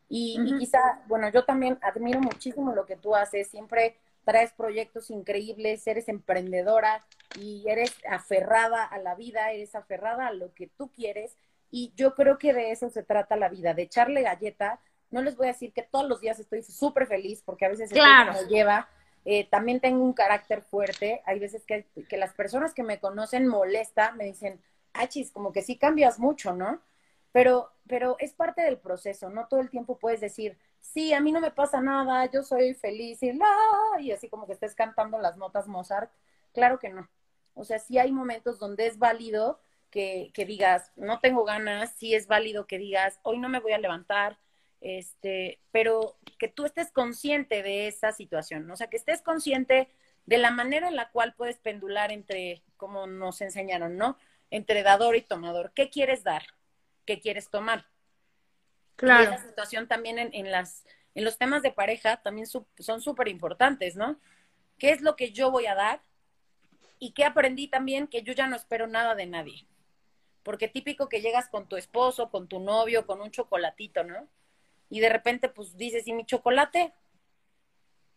Y, 0.09 0.37
y, 0.45 0.57
quizá, 0.57 1.01
bueno, 1.07 1.29
yo 1.29 1.45
también 1.45 1.79
admiro 1.81 2.19
muchísimo 2.19 2.75
lo 2.75 2.85
que 2.85 2.97
tú 2.97 3.15
haces, 3.15 3.47
siempre 3.47 3.95
traes 4.25 4.51
proyectos 4.51 5.09
increíbles, 5.09 5.87
eres 5.87 6.09
emprendedora 6.09 7.05
y 7.39 7.63
eres 7.69 7.95
aferrada 8.09 8.83
a 8.83 8.97
la 8.97 9.15
vida, 9.15 9.51
eres 9.51 9.73
aferrada 9.73 10.27
a 10.27 10.33
lo 10.33 10.53
que 10.53 10.67
tú 10.67 10.91
quieres. 10.91 11.37
Y 11.71 11.93
yo 11.95 12.13
creo 12.13 12.37
que 12.37 12.53
de 12.53 12.71
eso 12.71 12.89
se 12.89 13.03
trata 13.03 13.37
la 13.37 13.47
vida, 13.47 13.73
de 13.73 13.83
echarle 13.83 14.21
galleta. 14.21 14.81
No 15.13 15.21
les 15.21 15.37
voy 15.37 15.45
a 15.45 15.53
decir 15.53 15.71
que 15.71 15.83
todos 15.83 16.09
los 16.09 16.19
días 16.19 16.39
estoy 16.39 16.63
súper 16.63 17.07
feliz, 17.07 17.43
porque 17.45 17.65
a 17.65 17.69
veces 17.69 17.91
claro. 17.91 18.33
me 18.33 18.47
lleva. 18.47 18.89
Eh, 19.25 19.47
también 19.49 19.79
tengo 19.79 20.03
un 20.03 20.13
carácter 20.13 20.63
fuerte. 20.63 21.21
Hay 21.25 21.39
veces 21.39 21.63
que, 21.65 21.85
que 22.09 22.17
las 22.17 22.33
personas 22.33 22.73
que 22.73 22.83
me 22.83 22.99
conocen 22.99 23.47
molesta, 23.47 24.11
me 24.13 24.25
dicen, 24.25 24.59
achis, 24.91 25.31
como 25.31 25.51
que 25.51 25.61
sí 25.61 25.77
cambias 25.77 26.19
mucho, 26.19 26.53
¿no? 26.53 26.81
Pero, 27.31 27.71
pero 27.87 28.15
es 28.19 28.33
parte 28.33 28.61
del 28.63 28.77
proceso, 28.77 29.29
no 29.29 29.47
todo 29.47 29.59
el 29.59 29.69
tiempo 29.69 29.97
puedes 29.97 30.21
decir, 30.21 30.57
sí, 30.79 31.13
a 31.13 31.19
mí 31.19 31.31
no 31.31 31.41
me 31.41 31.51
pasa 31.51 31.81
nada, 31.81 32.29
yo 32.31 32.43
soy 32.43 32.73
feliz 32.73 33.23
y 33.23 33.33
la, 33.33 33.47
y 33.99 34.11
así 34.11 34.29
como 34.29 34.45
que 34.45 34.53
estés 34.53 34.75
cantando 34.75 35.19
las 35.19 35.37
notas 35.37 35.67
Mozart. 35.67 36.11
Claro 36.53 36.79
que 36.79 36.89
no. 36.89 37.09
O 37.55 37.63
sea, 37.65 37.79
sí 37.79 37.97
hay 37.97 38.11
momentos 38.11 38.59
donde 38.59 38.87
es 38.87 38.99
válido 38.99 39.59
que, 39.89 40.31
que 40.33 40.45
digas, 40.45 40.91
no 40.95 41.19
tengo 41.19 41.43
ganas, 41.43 41.93
sí 41.97 42.13
es 42.13 42.27
válido 42.27 42.67
que 42.67 42.77
digas, 42.77 43.19
hoy 43.23 43.39
no 43.39 43.49
me 43.49 43.59
voy 43.59 43.73
a 43.73 43.77
levantar, 43.77 44.37
este, 44.83 45.59
pero 45.71 46.17
que 46.37 46.49
tú 46.49 46.65
estés 46.65 46.91
consciente 46.91 47.63
de 47.63 47.87
esa 47.87 48.11
situación, 48.11 48.69
o 48.69 48.75
sea, 48.75 48.87
que 48.87 48.97
estés 48.97 49.21
consciente 49.21 49.89
de 50.25 50.37
la 50.37 50.51
manera 50.51 50.89
en 50.89 50.97
la 50.97 51.09
cual 51.09 51.33
puedes 51.35 51.57
pendular 51.57 52.11
entre, 52.11 52.63
como 52.75 53.07
nos 53.07 53.39
enseñaron, 53.39 53.97
¿no? 53.97 54.17
Entre 54.51 54.83
dador 54.83 55.15
y 55.15 55.21
tomador. 55.21 55.71
¿Qué 55.73 55.89
quieres 55.89 56.23
dar? 56.23 56.43
¿Qué 57.05 57.21
quieres 57.21 57.49
tomar? 57.49 57.87
Claro. 58.97 59.23
Y 59.23 59.33
esa 59.33 59.47
situación 59.47 59.87
también 59.87 60.19
en, 60.19 60.33
en, 60.33 60.51
las, 60.51 60.85
en 61.15 61.23
los 61.23 61.37
temas 61.37 61.61
de 61.61 61.71
pareja 61.71 62.17
también 62.17 62.47
son 62.47 63.01
súper 63.01 63.29
importantes, 63.29 63.95
¿no? 63.95 64.19
¿Qué 64.77 64.91
es 64.91 65.01
lo 65.01 65.15
que 65.15 65.31
yo 65.31 65.49
voy 65.49 65.65
a 65.65 65.75
dar? 65.75 66.01
Y 66.99 67.11
qué 67.11 67.23
aprendí 67.23 67.69
también 67.69 68.07
que 68.07 68.21
yo 68.21 68.33
ya 68.33 68.47
no 68.47 68.57
espero 68.57 68.87
nada 68.87 69.15
de 69.15 69.27
nadie. 69.27 69.65
Porque 70.43 70.67
típico 70.67 71.07
que 71.07 71.21
llegas 71.21 71.47
con 71.47 71.67
tu 71.67 71.77
esposo, 71.77 72.29
con 72.29 72.49
tu 72.49 72.59
novio, 72.59 73.07
con 73.07 73.21
un 73.21 73.31
chocolatito, 73.31 74.03
¿no? 74.03 74.27
Y 74.93 74.99
de 74.99 75.09
repente 75.09 75.49
pues 75.49 75.75
dices, 75.75 76.05
¿y 76.07 76.13
mi 76.13 76.23
chocolate? 76.23 76.93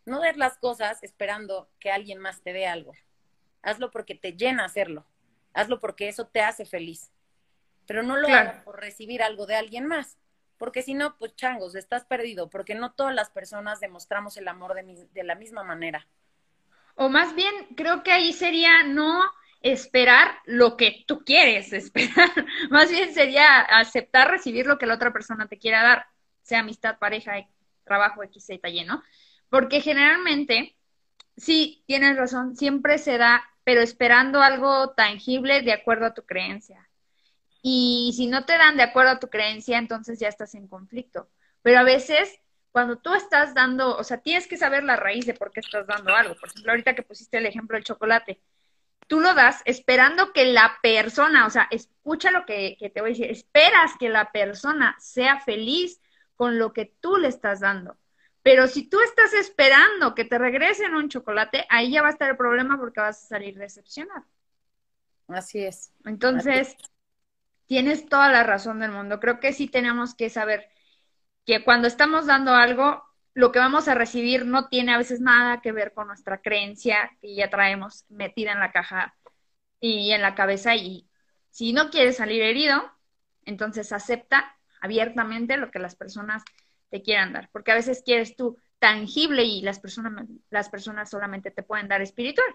No 0.05 0.21
des 0.21 0.37
las 0.37 0.59
cosas 0.59 1.03
esperando 1.03 1.71
que 1.81 1.91
alguien 1.91 2.19
más 2.19 2.43
te 2.43 2.53
dé 2.53 2.67
algo. 2.67 2.93
Hazlo 3.63 3.91
porque 3.91 4.15
te 4.15 4.35
llena 4.37 4.67
hacerlo. 4.67 5.07
Hazlo 5.55 5.81
porque 5.81 6.09
eso 6.09 6.27
te 6.27 6.43
hace 6.43 6.67
feliz. 6.67 7.11
Pero 7.87 8.03
no 8.03 8.19
lo 8.19 8.27
Claro. 8.29 8.51
hagas 8.51 8.63
por 8.63 8.79
recibir 8.79 9.23
algo 9.23 9.47
de 9.47 9.57
alguien 9.57 9.87
más. 9.87 10.19
Porque 10.59 10.83
si 10.83 10.93
no, 10.93 11.17
pues 11.17 11.35
changos, 11.35 11.75
estás 11.75 12.05
perdido. 12.05 12.51
Porque 12.51 12.75
no 12.75 12.93
todas 12.93 13.15
las 13.15 13.31
personas 13.31 13.81
demostramos 13.81 14.37
el 14.37 14.47
amor 14.47 14.75
de, 14.75 14.83
mi- 14.83 15.07
de 15.15 15.25
la 15.25 15.35
misma 15.35 15.65
manera. 15.65 16.07
O 16.95 17.09
más 17.09 17.35
bien, 17.35 17.55
creo 17.75 18.03
que 18.03 18.13
ahí 18.13 18.35
sería 18.35 18.83
no 18.85 19.23
esperar 19.63 20.41
lo 20.45 20.77
que 20.77 21.05
tú 21.07 21.25
quieres 21.25 21.73
esperar. 21.73 22.31
Más 22.69 22.91
bien 22.91 23.15
sería 23.15 23.61
aceptar 23.63 24.31
recibir 24.31 24.67
lo 24.67 24.77
que 24.77 24.85
la 24.87 24.95
otra 24.97 25.11
persona 25.13 25.49
te 25.49 25.59
quiera 25.59 25.83
dar, 25.83 26.07
sea 26.47 26.61
amistad, 26.61 26.99
pareja, 26.99 27.47
trabajo, 27.85 28.23
X, 28.23 28.51
Y, 28.51 28.85
¿no? 28.85 29.03
Porque 29.49 29.81
generalmente, 29.81 30.77
sí, 31.37 31.83
tienes 31.87 32.17
razón, 32.17 32.57
siempre 32.57 32.99
se 32.99 33.19
da, 33.19 33.45
pero 33.65 33.81
esperando 33.81 34.43
algo 34.43 34.91
tangible 34.91 35.63
de 35.63 35.73
acuerdo 35.73 36.07
a 36.07 36.15
tu 36.15 36.25
creencia. 36.25 36.89
Y 37.63 38.13
si 38.17 38.29
no 38.29 38.45
te 38.45 38.57
dan 38.57 38.77
de 38.77 38.85
acuerdo 38.85 39.11
a 39.11 39.19
tu 39.19 39.29
creencia, 39.29 39.79
entonces 39.79 40.21
ya 40.21 40.29
estás 40.29 40.55
en 40.55 40.69
conflicto. 40.69 41.29
Pero 41.63 41.81
a 41.81 41.83
veces, 41.83 42.39
cuando 42.71 42.99
tú 42.99 43.13
estás 43.15 43.53
dando, 43.55 43.97
o 43.97 44.05
sea, 44.05 44.19
tienes 44.19 44.47
que 44.47 44.57
saber 44.57 44.85
la 44.85 44.95
raíz 44.95 45.27
de 45.27 45.35
por 45.35 45.51
qué 45.51 45.61
estás 45.61 45.85
dando 45.85 46.15
algo. 46.15 46.37
Por 46.37 46.49
ejemplo, 46.49 46.71
ahorita 46.71 46.95
que 46.95 47.03
pusiste 47.03 47.39
el 47.39 47.47
ejemplo 47.47 47.77
del 47.77 47.85
chocolate, 47.85 48.41
tú 49.09 49.21
lo 49.21 49.35
das 49.35 49.63
esperando 49.65 50.33
que 50.33 50.45
la 50.45 50.79
persona, 50.81 51.45
o 51.45 51.51
sea, 51.51 51.67
escucha 51.73 52.31
lo 52.31 52.47
que, 52.47 52.77
que 52.79 52.89
te 52.89 53.01
voy 53.01 53.11
a 53.11 53.15
decir, 53.15 53.31
esperas 53.33 53.93
que 53.99 54.11
la 54.11 54.31
persona 54.31 54.95
sea 55.01 55.41
feliz 55.41 56.01
con 56.37 56.59
lo 56.59 56.73
que 56.73 56.95
tú 57.01 57.17
le 57.17 57.29
estás 57.29 57.61
dando. 57.61 57.97
Pero 58.43 58.69
si 58.69 58.89
tú 58.89 59.01
estás 59.01 59.35
esperando 59.35 60.15
que 60.15 60.25
te 60.25 60.39
regresen 60.39 60.95
un 60.95 61.09
chocolate, 61.09 61.67
ahí 61.69 61.91
ya 61.91 62.03
va 62.03 62.09
a 62.09 62.13
estar 62.13 62.31
el 62.31 62.37
problema 62.37 62.79
porque 62.79 63.01
vas 63.01 63.25
a 63.25 63.27
salir 63.27 63.59
decepcionado. 63.59 64.25
Así 65.27 65.65
es. 65.65 65.93
Entonces, 66.05 66.77
tienes 67.67 68.07
toda 68.07 68.31
la 68.31 68.45
razón 68.45 68.79
del 68.79 68.93
mundo. 68.93 69.19
Creo 69.19 69.41
que 69.41 69.53
sí 69.53 69.67
tenemos 69.67 70.15
que 70.15 70.31
saber 70.31 70.69
que 71.45 71.65
cuando 71.65 71.89
estamos 71.89 72.27
dando 72.27 72.55
algo, 72.55 73.03
lo 73.35 73.53
que 73.53 73.59
vamos 73.59 73.89
a 73.89 73.95
recibir 73.95 74.47
no 74.47 74.69
tiene 74.69 74.95
a 74.95 74.99
veces 74.99 75.21
nada 75.21 75.61
que 75.61 75.73
ver 75.73 75.93
con 75.93 76.07
nuestra 76.07 76.41
creencia 76.41 77.11
que 77.21 77.35
ya 77.35 77.51
traemos 77.51 78.05
metida 78.09 78.53
en 78.53 78.61
la 78.61 78.73
caja 78.73 79.17
y 79.81 80.13
en 80.13 80.23
la 80.23 80.35
cabeza. 80.35 80.77
Y 80.77 81.09
si 81.51 81.73
no 81.73 81.91
quieres 81.91 82.17
salir 82.17 82.43
herido, 82.43 82.91
entonces 83.45 83.93
acepta 83.93 84.57
abiertamente 84.81 85.57
lo 85.57 85.71
que 85.71 85.79
las 85.79 85.97
personas 85.97 86.43
te 86.91 87.03
quieran 87.03 87.33
dar. 87.33 87.49
Porque 87.53 87.73
a 87.73 87.77
veces 87.77 88.03
quieres 88.05 88.37
tú 88.37 88.59
tangible 88.79 89.45
y 89.45 89.63
las 89.63 89.81
personas, 89.81 90.27
las 90.51 90.69
personas 90.69 91.11
solamente 91.11 91.51
te 91.51 91.63
pueden 91.63 91.89
dar 91.89 92.03
espiritual. 92.03 92.49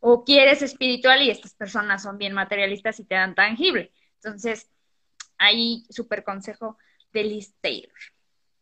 O 0.00 0.24
quieres 0.24 0.62
espiritual 0.62 1.22
y 1.22 1.30
estas 1.30 1.54
personas 1.54 2.02
son 2.02 2.18
bien 2.18 2.34
materialistas 2.34 3.00
y 3.00 3.04
te 3.04 3.14
dan 3.14 3.34
tangible. 3.34 3.92
Entonces, 4.16 4.70
ahí 5.38 5.84
súper 5.90 6.24
consejo 6.24 6.78
de 7.12 7.24
Liz 7.24 7.54
Taylor. 7.60 7.92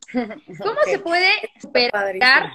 ¿Cómo 0.62 0.80
se 0.84 0.98
puede 0.98 1.30
superar? 1.60 2.52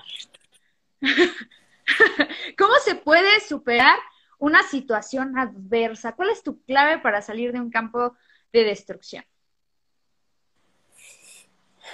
¿Cómo 2.58 2.76
se 2.84 2.96
puede 2.96 3.40
superar 3.42 3.98
una 4.40 4.64
situación 4.64 5.38
adversa? 5.38 6.14
¿Cuál 6.14 6.30
es 6.30 6.44
tu 6.44 6.62
clave 6.64 7.00
para 7.00 7.22
salir 7.22 7.52
de 7.52 7.60
un 7.60 7.72
campo 7.72 8.16
de 8.54 8.64
destrucción? 8.64 9.26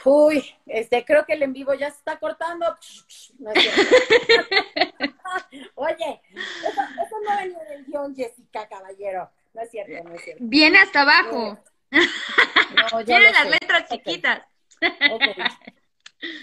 Uy, 0.06 0.44
este, 0.66 1.06
creo 1.06 1.26
que 1.26 1.34
el 1.34 1.44
en 1.44 1.54
vivo 1.54 1.74
ya 1.74 1.90
se 1.92 1.98
está 1.98 2.20
cortando. 2.20 2.66
No 3.40 3.52
es 3.52 3.62
cierto. 3.62 3.82
Oye, 5.76 6.22
eso, 6.32 6.82
eso 6.82 7.16
no 7.28 7.38
venía 7.38 7.60
del 7.70 7.86
guion, 7.86 8.16
Jessica 8.16 8.68
Caballero. 8.68 9.30
No 9.54 9.62
es 9.62 9.70
cierto, 9.72 10.04
no 10.10 10.16
es 10.16 10.24
cierto. 10.24 10.44
Viene 10.46 10.80
hasta 10.80 11.02
abajo. 11.02 11.60
No, 11.92 13.04
Tiene 13.06 13.32
las 13.32 13.44
sé. 13.44 13.50
letras 13.52 13.90
chiquitas. 13.90 14.44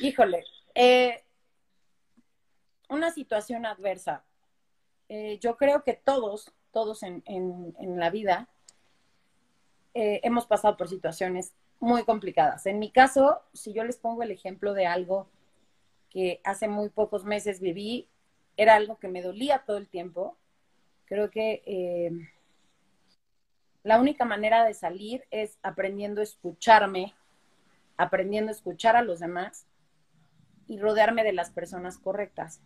Híjole, 0.01 0.45
eh, 0.75 1.25
una 2.89 3.11
situación 3.11 3.67
adversa. 3.67 4.25
Eh, 5.09 5.39
yo 5.41 5.57
creo 5.57 5.83
que 5.83 5.95
todos, 5.95 6.53
todos 6.73 7.03
en, 7.03 7.23
en- 7.27 7.75
en 7.81 7.99
la 7.99 8.11
vida 8.11 8.49
eh, 9.95 10.21
hemos 10.23 10.47
pasado 10.47 10.77
por 10.77 10.89
situaciones 10.89 11.53
muy 11.81 12.05
complicadas. 12.05 12.67
En 12.67 12.79
mi 12.79 12.91
caso, 12.91 13.41
si 13.55 13.73
yo 13.73 13.83
les 13.85 13.97
pongo 13.97 14.23
el 14.23 14.31
ejemplo 14.31 14.75
de 14.75 14.87
algo 14.87 15.29
que 16.11 16.41
hace 16.45 16.69
muy 16.69 16.91
pocos 16.91 17.25
meses 17.25 17.61
viví, 17.61 18.09
era 18.57 18.75
algo 18.75 18.99
que 18.99 19.09
me 19.09 19.23
dolía 19.23 19.65
todo 19.67 19.79
el 19.79 19.89
tiempo. 19.89 20.37
Creo 21.07 21.31
que 21.31 21.63
eh, 21.65 22.11
la 23.83 23.99
única 23.99 24.27
manera 24.27 24.65
de 24.65 24.75
salir 24.75 25.25
es 25.31 25.59
aprendiendo 25.63 26.21
a 26.21 26.25
escucharme, 26.25 27.15
aprendiendo 27.97 28.51
a 28.51 28.55
escuchar 28.55 28.97
a 28.97 29.03
los 29.03 29.21
demás 29.21 29.67
y 30.67 30.79
rodearme 30.79 31.25
de 31.25 31.33
las 31.33 31.51
personas 31.51 31.97
correctas. 31.97 32.61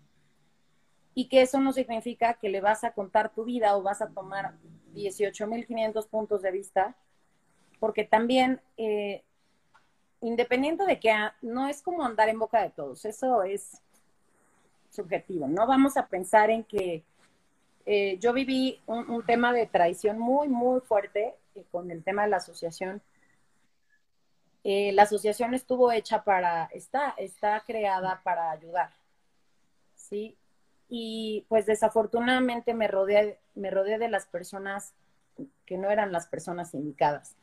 Y 1.15 1.29
que 1.29 1.43
eso 1.43 1.61
no 1.61 1.73
significa 1.73 2.35
que 2.35 2.49
le 2.49 2.61
vas 2.61 2.83
a 2.83 2.93
contar 2.93 3.33
tu 3.33 3.45
vida 3.45 3.77
o 3.77 3.83
vas 3.83 4.03
a 4.03 4.11
tomar 4.11 4.55
18.500 4.95 6.09
puntos 6.09 6.43
de 6.43 6.51
vista, 6.51 6.97
porque 7.85 8.05
también, 8.05 8.63
eh, 8.79 9.23
independiente 10.23 10.87
de 10.87 10.99
que 10.99 11.11
a- 11.11 11.37
no 11.43 11.69
es 11.69 11.83
como 11.83 12.03
andar 12.03 12.31
en 12.31 12.39
boca 12.39 12.63
de 12.63 12.71
todos, 12.71 13.05
eso 13.05 13.43
es 13.43 13.83
subjetivo. 14.89 15.49
No 15.49 15.67
vamos 15.67 15.99
a 15.99 16.07
pensar 16.07 16.49
en 16.49 16.65
que 16.65 17.05
eh, 17.85 18.17
yo 18.21 18.33
viví 18.33 18.81
un, 18.87 19.23
tema 19.27 19.53
de 19.53 19.67
traición 19.67 20.19
muy, 20.19 20.49
muy 20.49 20.81
fuerte 20.81 21.35
eh, 21.55 21.65
con 21.71 21.91
el 21.91 22.03
tema 22.03 22.23
de 22.23 22.31
la 22.31 22.39
asociación 22.39 23.03
la 24.65 25.03
asociación 25.03 25.53
estuvo 25.53 25.93
hecha 25.93 26.25
para, 26.25 26.65
está, 26.73 27.11
está 27.19 27.63
creada 27.67 28.23
para 28.25 28.51
ayudar, 28.51 28.89
¿sí? 29.95 30.39
Y 30.89 31.45
pues 31.51 31.67
desafortunadamente 31.67 32.73
me 32.73 32.89
rodeé, 32.89 33.39
me 33.55 33.71
rodeé 33.71 33.99
de 33.99 34.09
las 34.09 34.25
personas 34.25 34.95
que 35.67 35.77
no 35.77 35.91
eran 35.91 36.13
las 36.13 36.27
personas 36.27 36.73
indicadas. 36.73 37.37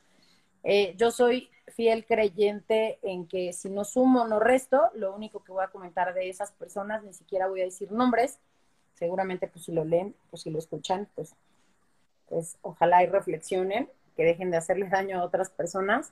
Eh, 0.64 0.96
yo 0.98 1.12
soy 1.12 1.50
fiel 1.68 2.06
creyente 2.06 3.00
en 3.02 3.28
que 3.28 3.54
si 3.54 3.70
no 3.70 3.84
sumo, 3.84 4.28
no 4.28 4.40
resto. 4.40 4.90
Lo 4.96 5.16
único 5.16 5.44
que 5.44 5.52
voy 5.52 5.64
a 5.64 5.70
comentar 5.70 6.14
de 6.14 6.30
esas 6.30 6.52
personas, 6.52 7.04
ni 7.04 7.14
siquiera 7.14 7.48
voy 7.48 7.62
a 7.62 7.66
decir 7.66 7.92
nombres. 7.92 8.40
Seguramente, 8.96 9.48
pues 9.48 9.66
si 9.66 9.72
lo 9.72 9.84
leen, 9.84 10.16
pues 10.30 10.44
si 10.44 10.52
lo 10.52 10.60
escuchan, 10.60 11.08
pues, 11.16 11.34
pues 12.28 12.58
ojalá 12.62 13.04
y 13.04 13.08
reflexionen, 13.08 13.90
que 14.16 14.24
dejen 14.24 14.52
de 14.52 14.58
hacerles 14.58 14.92
daño 14.92 15.20
a 15.20 15.24
otras 15.24 15.50
personas 15.50 16.12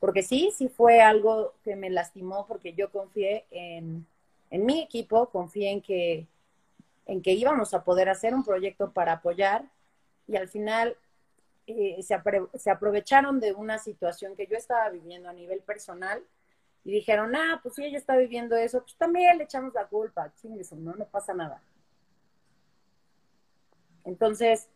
porque 0.00 0.22
sí, 0.22 0.52
sí 0.54 0.68
fue 0.68 1.00
algo 1.00 1.54
que 1.64 1.76
me 1.76 1.90
lastimó 1.90 2.46
porque 2.46 2.74
yo 2.74 2.90
confié 2.90 3.44
en, 3.50 4.06
mi 4.50 4.80
equipo, 4.80 5.30
confié 5.30 5.70
en 5.70 5.82
que, 5.82 6.26
en 7.06 7.22
que 7.22 7.32
íbamos 7.32 7.74
a 7.74 7.84
poder 7.84 8.08
hacer 8.08 8.34
un 8.34 8.44
proyecto 8.44 8.92
para 8.92 9.14
apoyar 9.14 9.64
y 10.28 10.36
al 10.36 10.48
final 10.48 10.96
eh, 11.66 12.02
se, 12.02 12.16
se, 12.54 12.70
aprovecharon 12.70 13.40
de 13.40 13.52
una 13.52 13.78
situación 13.78 14.36
que 14.36 14.46
yo 14.46 14.56
estaba 14.56 14.88
viviendo 14.90 15.28
a 15.28 15.32
nivel 15.32 15.60
personal 15.60 16.22
y 16.84 16.92
dijeron, 16.92 17.34
ah, 17.34 17.58
pues 17.62 17.74
si 17.74 17.84
ella 17.84 17.98
está 17.98 18.16
viviendo 18.16 18.56
eso, 18.56 18.80
pues 18.82 18.94
también 18.96 19.38
le 19.38 19.44
echamos 19.44 19.74
la 19.74 19.86
culpa, 19.86 20.32
eso 20.58 20.76
no, 20.76 20.94
no 20.94 21.04
pasa 21.06 21.34
nada. 21.34 21.60
Entonces, 24.04 24.68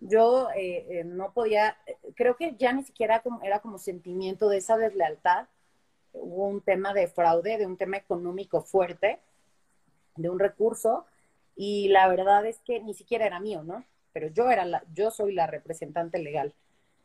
yo 0.00 0.50
eh, 0.50 0.86
eh, 0.90 1.04
no 1.04 1.32
podía, 1.32 1.78
creo 2.14 2.36
que 2.36 2.54
ya 2.56 2.72
ni 2.72 2.84
siquiera 2.84 3.20
como, 3.20 3.42
era 3.42 3.60
como 3.60 3.78
sentimiento 3.78 4.48
de 4.48 4.58
esa 4.58 4.76
deslealtad. 4.76 5.48
Hubo 6.12 6.48
un 6.48 6.60
tema 6.60 6.92
de 6.92 7.08
fraude, 7.08 7.56
de 7.56 7.66
un 7.66 7.78
tema 7.78 7.96
económico 7.96 8.62
fuerte, 8.62 9.18
de 10.16 10.28
un 10.28 10.38
recurso, 10.38 11.06
y 11.54 11.88
la 11.88 12.08
verdad 12.08 12.44
es 12.46 12.58
que 12.60 12.80
ni 12.80 12.92
siquiera 12.92 13.26
era 13.26 13.40
mío, 13.40 13.62
¿no? 13.62 13.82
Pero 14.16 14.28
yo 14.28 14.50
era 14.50 14.64
la, 14.64 14.82
yo 14.94 15.10
soy 15.10 15.34
la 15.34 15.46
representante 15.46 16.18
legal. 16.18 16.54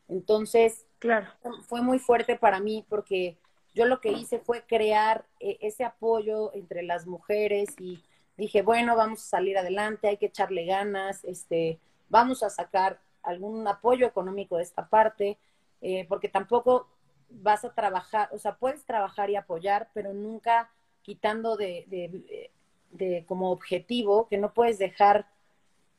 Entonces, 0.07 0.85
claro. 0.97 1.27
fue 1.67 1.81
muy 1.81 1.99
fuerte 1.99 2.37
para 2.37 2.61
mí 2.61 2.85
porque 2.87 3.37
yo 3.75 3.83
lo 3.83 3.99
que 3.99 4.13
hice 4.13 4.39
fue 4.39 4.63
crear 4.63 5.25
eh, 5.41 5.57
ese 5.59 5.83
apoyo 5.83 6.53
entre 6.53 6.83
las 6.83 7.07
mujeres 7.07 7.67
y 7.81 8.01
dije, 8.37 8.61
bueno, 8.61 8.95
vamos 8.95 9.19
a 9.19 9.29
salir 9.29 9.57
adelante, 9.57 10.07
hay 10.07 10.15
que 10.15 10.27
echarle 10.27 10.63
ganas, 10.63 11.25
este, 11.25 11.79
vamos 12.07 12.43
a 12.43 12.49
sacar 12.49 13.01
algún 13.23 13.67
apoyo 13.67 14.07
económico 14.07 14.55
de 14.55 14.63
esta 14.63 14.87
parte, 14.87 15.37
eh, 15.81 16.05
porque 16.07 16.29
tampoco 16.29 16.87
vas 17.27 17.65
a 17.65 17.73
trabajar, 17.73 18.29
o 18.31 18.37
sea, 18.37 18.55
puedes 18.55 18.85
trabajar 18.85 19.29
y 19.29 19.35
apoyar, 19.35 19.89
pero 19.93 20.13
nunca 20.13 20.71
quitando 21.01 21.57
de, 21.57 22.49
de, 22.89 23.25
como 23.25 23.51
objetivo 23.51 24.29
que 24.29 24.37
no 24.37 24.53
puedes 24.53 24.79
dejar 24.79 25.27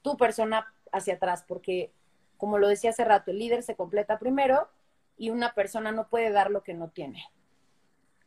tu 0.01 0.17
persona 0.17 0.73
hacia 0.93 1.15
atrás, 1.15 1.45
porque 1.47 1.93
como 2.37 2.59
lo 2.59 2.69
decía 2.69 2.91
hace 2.91 3.05
rato, 3.05 3.31
el 3.31 3.39
líder 3.39 3.63
se 3.63 3.77
completa 3.77 4.19
primero 4.19 4.69
y 5.17 5.31
una 5.31 5.55
persona 5.55 5.93
no 5.93 6.09
puede 6.09 6.31
dar 6.31 6.51
lo 6.51 6.63
que 6.63 6.75
no 6.75 6.89
tiene. 6.89 7.25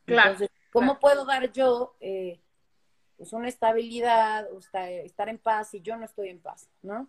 Claro. 0.06 0.32
Entonces, 0.32 0.50
¿cómo 0.72 1.00
puedo 1.00 1.26
dar 1.26 1.52
yo 1.52 1.96
eh, 2.00 2.40
pues 3.18 3.34
una 3.34 3.48
estabilidad, 3.48 4.48
o 4.52 4.60
estar 4.60 5.30
en 5.30 5.38
paz 5.38 5.70
si 5.70 5.82
yo 5.82 5.98
no 5.98 6.06
estoy 6.06 6.30
en 6.30 6.40
paz, 6.40 6.70
¿no? 6.82 7.08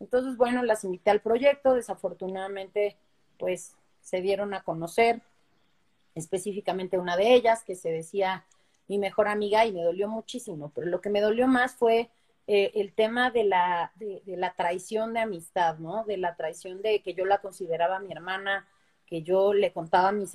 Entonces, 0.00 0.36
bueno, 0.36 0.62
las 0.62 0.84
invité 0.84 1.10
al 1.10 1.20
proyecto, 1.20 1.74
desafortunadamente, 1.74 2.96
pues 3.38 3.76
se 4.00 4.20
dieron 4.20 4.52
a 4.54 4.62
conocer, 4.62 5.22
específicamente 6.14 6.98
una 6.98 7.16
de 7.16 7.34
ellas, 7.34 7.62
que 7.64 7.74
se 7.74 7.90
decía 7.90 8.44
mi 8.88 8.98
mejor 8.98 9.28
amiga 9.28 9.64
y 9.64 9.72
me 9.72 9.82
dolió 9.82 10.08
muchísimo, 10.08 10.70
pero 10.74 10.88
lo 10.88 11.00
que 11.00 11.10
me 11.10 11.20
dolió 11.20 11.48
más 11.48 11.74
fue 11.74 12.10
eh, 12.46 12.72
el 12.74 12.92
tema 12.94 13.30
de 13.30 13.44
la, 13.44 13.92
de, 13.96 14.22
la 14.26 14.54
traición 14.54 15.14
de 15.14 15.20
amistad, 15.20 15.78
¿no? 15.78 16.04
De 16.04 16.18
la 16.18 16.36
traición 16.36 16.82
de 16.82 17.02
que 17.02 17.14
yo 17.14 17.24
la 17.24 17.38
consideraba 17.38 18.00
mi 18.00 18.12
hermana, 18.12 18.68
que 19.06 19.22
yo 19.22 19.54
le 19.54 19.72
contaba 19.72 20.12
mis, 20.12 20.32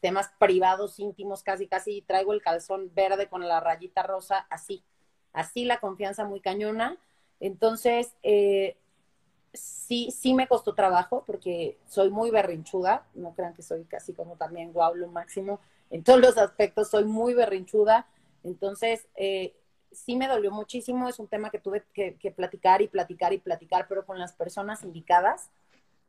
temas 0.00 0.30
privados, 0.38 0.98
íntimos, 0.98 1.42
casi, 1.42 1.66
casi 1.66 2.02
traigo 2.02 2.32
el 2.32 2.42
calzón 2.42 2.92
verde 2.94 3.28
con 3.28 3.46
la 3.46 3.60
rayita 3.60 4.02
rosa, 4.02 4.46
así, 4.50 4.84
así 5.32 5.64
la 5.64 5.80
confianza 5.80 6.24
muy 6.24 6.40
cañona. 6.40 6.98
Entonces, 7.40 8.14
eh, 8.22 8.76
sí, 9.54 10.10
sí 10.10 10.34
me 10.34 10.48
costó 10.48 10.74
trabajo 10.74 11.24
porque 11.26 11.78
soy 11.88 12.10
muy 12.10 12.30
berrinchuda, 12.30 13.06
no 13.14 13.34
crean 13.34 13.54
que 13.54 13.62
soy 13.62 13.84
casi 13.84 14.12
como 14.12 14.36
también 14.36 14.72
guau 14.72 14.94
lo 14.94 15.08
máximo, 15.08 15.60
en 15.90 16.04
todos 16.04 16.20
los 16.20 16.36
aspectos 16.36 16.90
soy 16.90 17.04
muy 17.04 17.34
berrinchuda, 17.34 18.06
entonces 18.44 19.06
eh, 19.16 19.54
sí 19.96 20.16
me 20.16 20.28
dolió 20.28 20.50
muchísimo, 20.50 21.08
es 21.08 21.18
un 21.18 21.28
tema 21.28 21.50
que 21.50 21.58
tuve 21.58 21.84
que, 21.92 22.30
platicar 22.34 22.82
y 22.82 22.88
platicar 22.88 23.32
y 23.32 23.38
platicar, 23.38 23.86
pero 23.88 24.04
con 24.04 24.18
las 24.18 24.32
personas 24.32 24.84
indicadas, 24.84 25.50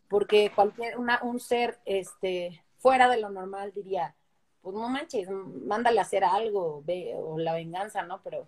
porque 0.10 0.52
cualquier, 0.54 0.98
una, 0.98 1.20
un 1.24 1.40
ser 1.40 1.80
este, 1.86 2.64
fuera 2.78 3.10
de 3.10 3.20
lo 3.20 3.30
normal 3.30 3.72
diría, 3.74 4.16
pues 4.62 4.76
no 4.76 4.90
manches, 4.90 5.30
mándale 5.30 6.00
a 6.00 6.04
hacer 6.04 6.24
algo, 6.24 6.84
ve, 6.86 7.14
o 7.16 7.38
la 7.38 7.54
venganza, 7.54 8.04
¿no? 8.04 8.22
Pero 8.24 8.48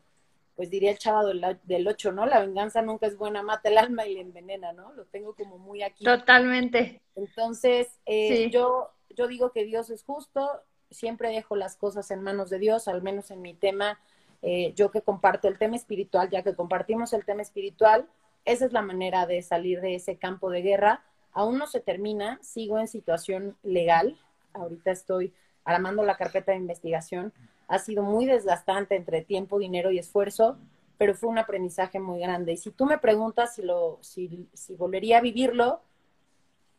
pues 0.56 0.70
diría 0.70 0.92
el 0.92 0.98
chavo 0.98 1.26
del, 1.26 1.88
8, 1.88 2.12
¿no? 2.12 2.26
La 2.26 2.42
venganza 2.42 2.82
nunca 2.82 3.08
es 3.08 3.18
buena, 3.18 3.42
mata 3.42 3.70
el 3.70 3.78
alma 3.78 4.06
y 4.06 4.16
le 4.16 4.22
envenena, 4.22 4.74
¿no? 4.74 4.92
Lo 4.92 5.06
tengo 5.06 5.34
como 5.34 5.58
muy 5.58 5.84
aquí. 5.84 6.04
Totalmente. 6.04 7.02
Entonces, 7.16 7.88
eh, 8.06 8.50
yo, 8.50 8.92
yo 9.10 9.28
digo 9.28 9.54
que 9.54 9.64
Dios 9.64 9.90
es 9.90 10.04
justo, 10.04 10.62
siempre 10.92 11.30
dejo 11.30 11.56
las 11.56 11.78
cosas 11.78 12.12
en 12.12 12.22
manos 12.22 12.50
de 12.50 12.60
Dios, 12.60 12.90
al 12.90 13.02
menos 13.02 13.32
en 13.32 13.42
mi 13.42 13.54
tema, 13.54 14.00
eh, 14.42 14.74
yo 14.76 14.92
que 14.92 15.02
comparto 15.02 15.48
el 15.48 15.58
tema 15.58 15.76
espiritual, 15.76 16.30
ya 16.30 16.44
que 16.44 16.56
compartimos 16.56 17.14
el 17.14 17.26
tema 17.26 17.42
espiritual, 17.42 18.08
esa 18.46 18.66
es 18.66 18.74
la 18.74 18.82
manera 18.82 19.26
de 19.26 19.42
salir 19.42 19.82
de 19.82 19.96
ese 19.96 20.18
campo 20.18 20.50
de 20.50 20.62
guerra. 20.62 21.04
Aún 21.34 21.58
no 21.58 21.68
se 21.68 21.80
termina, 21.80 22.40
sigo 22.42 22.80
en 22.80 22.88
situación 22.88 23.58
legal, 23.64 24.18
ahorita 24.54 24.92
estoy 24.92 25.34
armando 25.66 26.04
la 26.04 26.18
carpeta 26.18 26.52
de 26.52 26.58
investigación 26.58 27.34
ha 27.70 27.78
sido 27.78 28.04
muy 28.04 28.26
desgastante 28.26 28.96
entre 28.96 29.22
tiempo, 29.22 29.60
dinero 29.60 29.92
y 29.92 30.00
esfuerzo, 30.00 30.58
pero 30.98 31.14
fue 31.14 31.30
un 31.30 31.38
aprendizaje 31.38 32.00
muy 32.00 32.20
grande. 32.20 32.54
Y 32.54 32.58
si 32.58 32.72
tú 32.72 32.86
me 32.86 32.98
preguntas 32.98 33.56
si, 33.56 33.62
lo, 33.62 34.00
si, 34.02 34.50
si 34.54 34.76
volvería 34.76 35.20
a 35.20 35.22
vivirlo, 35.22 35.82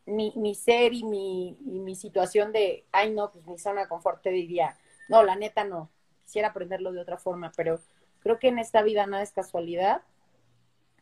mi, 0.04 0.32
mi 0.36 0.56
ser 0.56 0.92
y 0.92 1.04
mi, 1.04 1.56
mi, 1.61 1.94
situación 1.94 2.52
de, 2.52 2.84
ay 2.90 3.14
no, 3.14 3.30
pues 3.30 3.46
mi 3.46 3.56
zona 3.56 3.82
de 3.82 3.88
confort 3.88 4.20
te 4.20 4.30
diría, 4.30 4.76
no, 5.08 5.22
la 5.22 5.36
neta 5.36 5.62
no, 5.62 5.88
quisiera 6.30 6.50
aprenderlo 6.50 6.92
de 6.92 7.00
otra 7.00 7.18
forma, 7.18 7.50
pero 7.56 7.80
creo 8.20 8.38
que 8.38 8.46
en 8.46 8.60
esta 8.60 8.82
vida 8.82 9.04
nada 9.04 9.24
es 9.24 9.32
casualidad, 9.32 10.02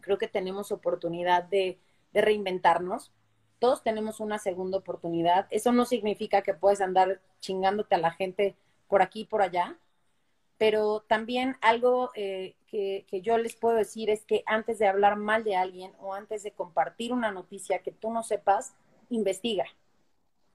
creo 0.00 0.16
que 0.16 0.26
tenemos 0.26 0.72
oportunidad 0.72 1.44
de, 1.44 1.78
reinventarnos, 2.14 3.12
todos 3.58 3.82
tenemos 3.82 4.20
una 4.20 4.38
segunda 4.38 4.78
oportunidad, 4.78 5.46
eso 5.50 5.70
no 5.70 5.84
significa 5.84 6.40
que 6.40 6.54
puedes 6.54 6.80
andar 6.80 7.20
chingándote 7.40 7.94
a 7.94 7.98
la 7.98 8.10
gente 8.10 8.56
por 8.88 9.02
aquí 9.02 9.20
y 9.20 9.24
por 9.26 9.42
allá. 9.42 9.76
Pero 10.56 11.04
también 11.06 11.56
algo 11.60 12.10
eh, 12.14 12.56
que, 12.66 13.04
yo 13.22 13.36
les 13.36 13.54
puedo 13.54 13.76
decir 13.76 14.08
es 14.08 14.24
que 14.24 14.42
antes 14.46 14.78
de 14.78 14.88
hablar 14.88 15.16
mal 15.16 15.44
de 15.44 15.54
alguien 15.54 15.92
o 16.00 16.14
antes 16.14 16.42
de 16.42 16.52
compartir 16.52 17.12
una 17.12 17.30
noticia 17.30 17.82
que 17.82 17.92
tú 17.92 18.10
no 18.10 18.22
sepas, 18.22 18.74
investiga. 19.10 19.66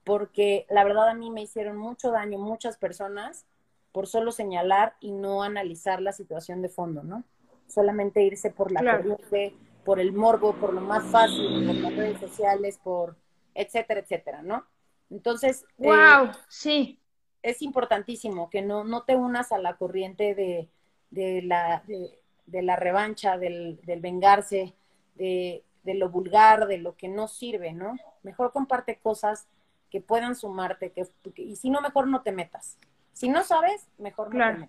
Porque 0.02 0.66
la 0.68 0.84
verdad 0.84 1.08
a 1.08 1.14
mí 1.14 1.30
me 1.30 1.42
hicieron 1.42 1.78
mucho 1.78 2.10
daño 2.10 2.38
muchas 2.38 2.76
personas 2.76 3.46
por 3.94 4.06
solo 4.06 4.30
señalar 4.30 4.96
y 5.00 5.12
no 5.12 5.42
analizar 5.42 6.02
la 6.02 6.12
situación 6.12 6.60
de 6.60 6.68
fondo, 6.68 7.02
¿no? 7.02 7.24
Solamente 7.66 8.22
irse 8.22 8.50
por 8.50 8.70
la 8.70 8.80
corriente, 8.80 9.56
por 9.86 10.00
el 10.00 10.12
morbo, 10.12 10.52
por 10.54 10.74
lo 10.74 10.82
más 10.82 11.04
fácil, 11.04 11.64
por 11.66 11.76
las 11.76 11.96
redes 11.96 12.20
sociales, 12.20 12.78
por 12.84 13.16
etcétera, 13.54 14.00
etcétera, 14.00 14.42
¿no? 14.42 14.66
Entonces. 15.08 15.64
¡Wow! 15.78 16.26
Eh, 16.26 16.32
sí 16.48 17.00
es 17.44 17.60
importantísimo 17.60 18.48
que 18.48 18.62
no, 18.62 18.84
no 18.84 19.02
te 19.02 19.16
unas 19.16 19.52
a 19.52 19.58
la 19.58 19.76
corriente 19.76 20.34
de, 20.34 20.70
de 21.10 21.42
la, 21.42 21.84
de, 21.86 22.62
la 22.62 22.74
revancha, 22.74 23.36
del, 23.36 23.78
del 23.84 24.00
vengarse, 24.00 24.74
de, 25.14 25.62
de, 25.82 25.94
lo 25.94 26.08
vulgar, 26.08 26.66
de 26.66 26.78
lo 26.78 26.96
que 26.96 27.06
no 27.06 27.28
sirve, 27.28 27.74
¿no? 27.74 27.96
Mejor 28.22 28.50
comparte 28.50 28.98
cosas 28.98 29.46
que 29.90 30.00
puedan 30.00 30.36
sumarte, 30.36 30.90
que, 30.90 31.06
y 31.36 31.56
si 31.56 31.68
no, 31.68 31.82
mejor 31.82 32.08
no 32.08 32.22
te 32.22 32.32
metas. 32.32 32.78
Si 33.14 33.28
no 33.28 33.44
sabes, 33.44 33.88
mejor 33.96 34.34
no. 34.34 34.68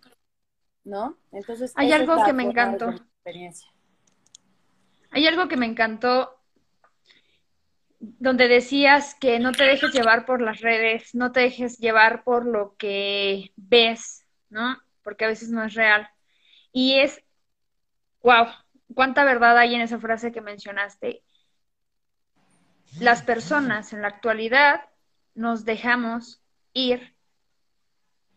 ¿No? 0.84 1.18
Entonces, 1.32 1.74
hay 1.76 1.92
algo 1.92 2.24
que 2.24 2.32
me 2.32 2.44
encantó. 2.44 2.94
Hay 5.12 5.28
algo 5.28 5.48
que 5.48 5.58
me 5.58 5.66
encantó 5.66 6.40
donde 8.00 8.48
decías 8.48 9.16
que 9.16 9.40
no 9.40 9.52
te 9.52 9.64
dejes 9.64 9.92
llevar 9.92 10.26
por 10.26 10.42
las 10.42 10.62
redes, 10.62 11.16
no 11.16 11.32
te 11.32 11.40
dejes 11.40 11.80
llevar 11.80 12.24
por 12.24 12.46
lo 12.46 12.76
que 12.78 13.52
ves, 13.56 14.28
¿no? 14.50 14.78
Porque 15.02 15.26
a 15.26 15.30
veces 15.30 15.50
no 15.50 15.64
es 15.64 15.74
real. 15.74 16.08
Y 16.72 17.00
es, 17.00 17.24
wow, 18.22 18.46
cuánta 18.94 19.24
verdad 19.24 19.58
hay 19.58 19.74
en 19.74 19.82
esa 19.82 19.98
frase 19.98 20.32
que 20.32 20.42
mencionaste. 20.42 21.24
Las 23.00 23.24
personas 23.24 23.92
en 23.92 24.04
la 24.04 24.10
actualidad 24.10 24.82
nos 25.34 25.66
dejamos 25.66 26.44
ir 26.74 27.15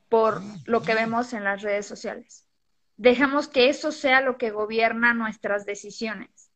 por 0.08 0.42
lo 0.66 0.82
que 0.82 0.94
vemos 0.94 1.32
en 1.32 1.44
las 1.44 1.62
redes 1.62 1.86
sociales. 1.86 2.46
Dejamos 2.96 3.48
que 3.48 3.68
eso 3.68 3.92
sea 3.92 4.20
lo 4.20 4.38
que 4.38 4.50
gobierna 4.50 5.14
nuestras 5.14 5.66
decisiones. 5.66 6.50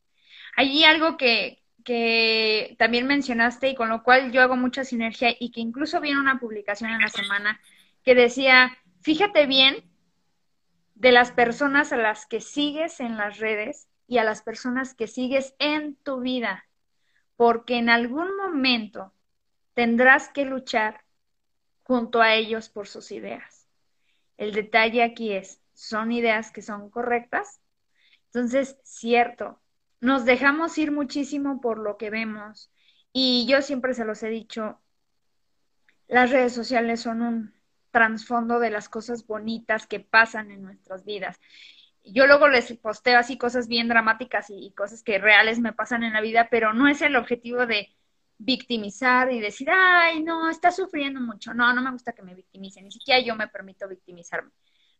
Hay 0.57 0.85
algo 0.85 1.17
que, 1.17 1.63
que 1.85 2.75
también 2.79 3.07
mencionaste 3.07 3.69
y 3.69 3.75
con 3.75 3.89
lo 3.89 4.03
cual 4.03 4.33
yo 4.33 4.43
hago 4.43 4.57
mucha 4.57 4.85
sinergia 4.85 5.35
y 5.39 5.51
que 5.51 5.61
incluso 5.61 6.01
vi 6.01 6.11
en 6.11 6.19
una 6.19 6.41
publicación 6.41 6.91
en 6.91 7.01
la 7.01 7.09
semana 7.09 7.61
que 8.05 8.15
decía, 8.15 8.77
fíjate 9.03 9.47
bien 9.47 9.85
de 10.95 11.13
las 11.13 11.33
personas 11.33 11.93
a 11.93 11.97
las 11.97 12.27
que 12.27 12.41
sigues 12.41 13.01
en 13.01 13.17
las 13.17 13.39
redes 13.39 13.89
y 14.07 14.19
a 14.19 14.25
las 14.25 14.43
personas 14.43 14.95
que 14.95 15.07
sigues 15.07 15.55
en 15.59 15.97
tu 15.97 16.21
vida, 16.21 16.67
porque 17.37 17.77
en 17.77 17.89
algún 17.89 18.37
momento 18.37 19.13
tendrás 19.75 20.29
que 20.29 20.45
luchar 20.45 21.03
junto 21.93 22.23
a 22.23 22.35
ellos 22.35 22.71
por 22.71 22.89
sus 22.89 23.13
ideas. 23.13 23.69
El 24.39 24.55
detalle 24.55 25.03
aquí 25.03 25.33
es, 25.33 25.61
¿son 25.75 26.11
ideas 26.11 26.51
que 26.51 26.63
son 26.63 26.89
correctas? 26.89 27.61
Entonces, 28.29 28.79
cierto, 28.83 29.61
nos 30.01 30.25
dejamos 30.25 30.79
ir 30.79 30.91
muchísimo 30.91 31.61
por 31.61 31.77
lo 31.77 31.99
que 31.99 32.09
vemos 32.09 32.73
y 33.13 33.47
yo 33.47 33.61
siempre 33.61 33.93
se 33.93 34.07
los 34.07 34.23
he 34.23 34.31
dicho, 34.31 34.81
las 36.09 36.31
redes 36.31 36.55
sociales 36.55 37.03
son 37.03 37.21
un 37.21 37.55
trasfondo 37.91 38.59
de 38.59 38.71
las 38.71 38.89
cosas 38.89 39.27
bonitas 39.27 39.87
que 39.87 40.01
pasan 40.01 40.51
en 40.51 40.63
nuestras 40.63 41.05
vidas. 41.05 41.39
Yo 42.05 42.27
luego 42.27 42.49
les 42.49 42.73
posteo 42.79 43.19
así 43.19 43.37
cosas 43.37 43.69
bien 43.69 43.89
dramáticas 43.89 44.47
y, 44.49 44.73
cosas 44.73 45.03
que 45.03 45.19
reales 45.19 45.61
me 45.61 45.75
pasan 45.75 46.05
en 46.05 46.15
la 46.15 46.23
vida, 46.23 46.49
pero 46.51 46.73
no 46.73 46.89
es 46.89 47.03
el 47.03 47.17
objetivo 47.17 47.67
de 47.67 47.95
victimizar 48.39 49.33
y 49.33 49.41
decir, 49.41 49.69
ay, 49.71 50.23
no, 50.23 50.51
está 50.51 50.71
sufriendo 50.71 51.21
mucho. 51.21 51.55
No, 51.55 51.73
no 51.73 51.83
me 51.83 51.93
gusta 51.93 52.13
que 52.13 52.23
me 52.23 52.35
victimicen, 52.35 52.85
ni 52.85 52.91
siquiera 52.91 53.21
yo 53.21 53.37
me 53.37 53.49
permito 53.49 53.89
victimizarme. 53.89 54.51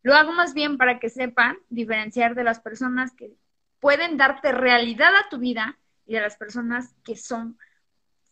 Lo 0.03 0.15
hago 0.15 0.33
más 0.33 0.55
bien 0.55 0.79
para 0.79 0.99
que 0.99 1.09
sepan 1.09 1.59
diferenciar 1.69 2.35
de 2.35 2.45
las 2.45 2.61
personas 2.61 3.13
que 3.13 3.33
pueden 3.81 4.17
darte 4.17 4.53
realidad 4.53 5.15
a 5.17 5.29
tu 5.29 5.39
vida 5.39 5.79
y 6.07 6.15
de 6.15 6.21
las 6.21 6.37
personas 6.37 6.95
que 7.05 7.17
son 7.17 7.59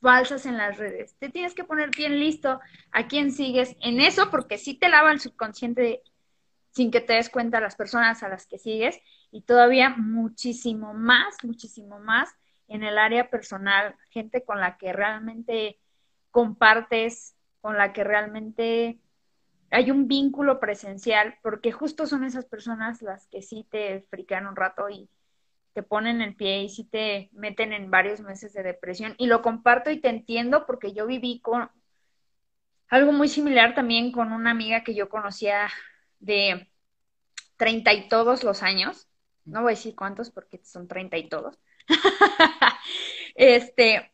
falsas 0.00 0.46
en 0.46 0.56
las 0.56 0.78
redes. 0.78 1.14
Te 1.18 1.28
tienes 1.28 1.54
que 1.54 1.64
poner 1.64 1.90
bien 1.90 2.18
listo 2.18 2.60
a 2.90 3.06
quién 3.06 3.32
sigues 3.32 3.76
en 3.80 4.00
eso, 4.00 4.30
porque 4.30 4.58
sí 4.58 4.74
te 4.74 4.88
lava 4.88 5.12
el 5.12 5.20
subconsciente 5.20 6.02
sin 6.70 6.90
que 6.90 7.00
te 7.00 7.14
des 7.14 7.28
cuenta 7.28 7.60
las 7.60 7.76
personas 7.76 8.22
a 8.22 8.28
las 8.28 8.46
que 8.46 8.58
sigues 8.58 9.00
y 9.30 9.42
todavía 9.42 9.90
muchísimo 9.90 10.94
más, 10.94 11.36
muchísimo 11.42 11.98
más 11.98 12.30
en 12.70 12.84
el 12.84 12.98
área 12.98 13.28
personal, 13.28 13.96
gente 14.10 14.44
con 14.44 14.60
la 14.60 14.78
que 14.78 14.92
realmente 14.92 15.78
compartes, 16.30 17.36
con 17.60 17.76
la 17.76 17.92
que 17.92 18.04
realmente 18.04 19.00
hay 19.72 19.90
un 19.90 20.06
vínculo 20.06 20.60
presencial, 20.60 21.36
porque 21.42 21.72
justo 21.72 22.06
son 22.06 22.24
esas 22.24 22.46
personas 22.46 23.02
las 23.02 23.26
que 23.26 23.42
sí 23.42 23.66
te 23.70 24.06
frican 24.08 24.46
un 24.46 24.54
rato 24.54 24.88
y 24.88 25.10
te 25.72 25.82
ponen 25.82 26.22
el 26.22 26.36
pie 26.36 26.62
y 26.62 26.68
sí 26.68 26.84
te 26.84 27.28
meten 27.32 27.72
en 27.72 27.90
varios 27.90 28.20
meses 28.20 28.52
de 28.52 28.62
depresión. 28.62 29.16
Y 29.18 29.26
lo 29.26 29.42
comparto 29.42 29.90
y 29.90 30.00
te 30.00 30.08
entiendo 30.08 30.64
porque 30.64 30.92
yo 30.92 31.06
viví 31.06 31.40
con 31.40 31.70
algo 32.88 33.12
muy 33.12 33.28
similar 33.28 33.74
también 33.74 34.12
con 34.12 34.32
una 34.32 34.52
amiga 34.52 34.84
que 34.84 34.94
yo 34.94 35.08
conocía 35.08 35.68
de 36.20 36.70
treinta 37.56 37.92
y 37.92 38.08
todos 38.08 38.44
los 38.44 38.62
años. 38.62 39.08
No 39.44 39.62
voy 39.62 39.72
a 39.72 39.76
decir 39.76 39.96
cuántos 39.96 40.30
porque 40.30 40.60
son 40.62 40.86
treinta 40.86 41.16
y 41.18 41.28
todos. 41.28 41.58
este, 43.34 44.12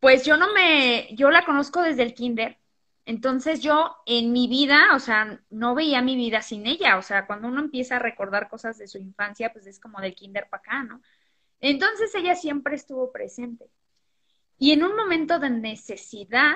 pues 0.00 0.24
yo 0.24 0.36
no 0.36 0.52
me, 0.52 1.08
yo 1.14 1.30
la 1.30 1.44
conozco 1.44 1.82
desde 1.82 2.02
el 2.02 2.14
kinder. 2.14 2.58
Entonces 3.06 3.60
yo 3.60 3.96
en 4.06 4.32
mi 4.32 4.48
vida, 4.48 4.94
o 4.94 4.98
sea, 4.98 5.40
no 5.50 5.74
veía 5.74 6.00
mi 6.00 6.16
vida 6.16 6.42
sin 6.42 6.66
ella. 6.66 6.96
O 6.96 7.02
sea, 7.02 7.26
cuando 7.26 7.48
uno 7.48 7.60
empieza 7.60 7.96
a 7.96 8.00
recordar 8.00 8.48
cosas 8.48 8.78
de 8.78 8.88
su 8.88 8.98
infancia, 8.98 9.52
pues 9.52 9.66
es 9.66 9.78
como 9.78 10.00
del 10.00 10.14
kinder 10.14 10.48
para 10.48 10.60
acá, 10.60 10.82
¿no? 10.84 11.02
Entonces 11.60 12.14
ella 12.14 12.34
siempre 12.34 12.76
estuvo 12.76 13.12
presente. 13.12 13.70
Y 14.58 14.72
en 14.72 14.84
un 14.84 14.96
momento 14.96 15.38
de 15.38 15.50
necesidad, 15.50 16.54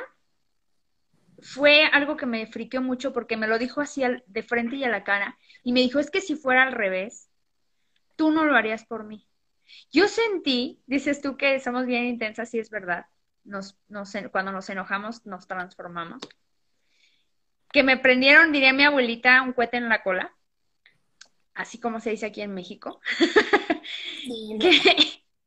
fue 1.40 1.84
algo 1.84 2.16
que 2.16 2.26
me 2.26 2.46
friqueó 2.46 2.82
mucho 2.82 3.12
porque 3.12 3.36
me 3.36 3.46
lo 3.46 3.58
dijo 3.58 3.80
así 3.80 4.02
de 4.26 4.42
frente 4.42 4.76
y 4.76 4.84
a 4.84 4.88
la 4.88 5.04
cara. 5.04 5.38
Y 5.62 5.72
me 5.72 5.80
dijo, 5.80 5.98
es 5.98 6.10
que 6.10 6.20
si 6.20 6.36
fuera 6.36 6.62
al 6.64 6.72
revés, 6.72 7.30
tú 8.16 8.30
no 8.30 8.44
lo 8.44 8.56
harías 8.56 8.84
por 8.84 9.04
mí. 9.04 9.27
Yo 9.92 10.08
sentí, 10.08 10.82
dices 10.86 11.20
tú 11.20 11.36
que 11.36 11.60
somos 11.60 11.86
bien 11.86 12.04
intensas, 12.04 12.52
y 12.54 12.58
es 12.58 12.70
verdad, 12.70 13.06
nos, 13.44 13.76
cuando 14.30 14.52
nos 14.52 14.68
enojamos 14.70 15.26
nos 15.26 15.46
transformamos. 15.46 16.22
Que 17.72 17.82
me 17.82 17.96
prendieron, 17.96 18.52
diría 18.52 18.72
mi 18.72 18.84
abuelita, 18.84 19.42
un 19.42 19.52
cohete 19.52 19.76
en 19.76 19.88
la 19.88 20.02
cola, 20.02 20.34
así 21.54 21.78
como 21.78 22.00
se 22.00 22.10
dice 22.10 22.26
aquí 22.26 22.40
en 22.40 22.54
México. 22.54 23.00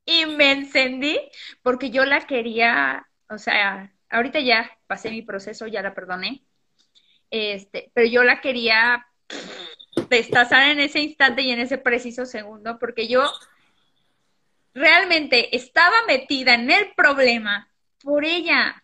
y 0.06 0.26
me 0.26 0.52
encendí 0.52 1.20
porque 1.62 1.90
yo 1.90 2.06
la 2.06 2.28
quería, 2.28 3.08
o 3.30 3.38
sea, 3.38 3.94
ahorita 4.10 4.40
ya 4.40 4.78
pasé 4.88 5.10
mi 5.10 5.22
proceso, 5.22 5.68
ya 5.68 5.82
la 5.82 5.94
perdoné, 5.94 6.44
este, 7.30 7.92
pero 7.94 8.08
yo 8.08 8.24
la 8.24 8.42
quería 8.42 9.08
destazar 10.10 10.70
en 10.70 10.80
ese 10.80 11.00
instante 11.00 11.42
y 11.42 11.52
en 11.52 11.60
ese 11.60 11.78
preciso 11.78 12.26
segundo, 12.26 12.78
porque 12.78 13.08
yo 13.08 13.32
realmente 14.74 15.56
estaba 15.56 15.96
metida 16.08 16.54
en 16.54 16.70
el 16.72 16.94
problema 16.94 17.70
por 18.04 18.26
ella. 18.26 18.84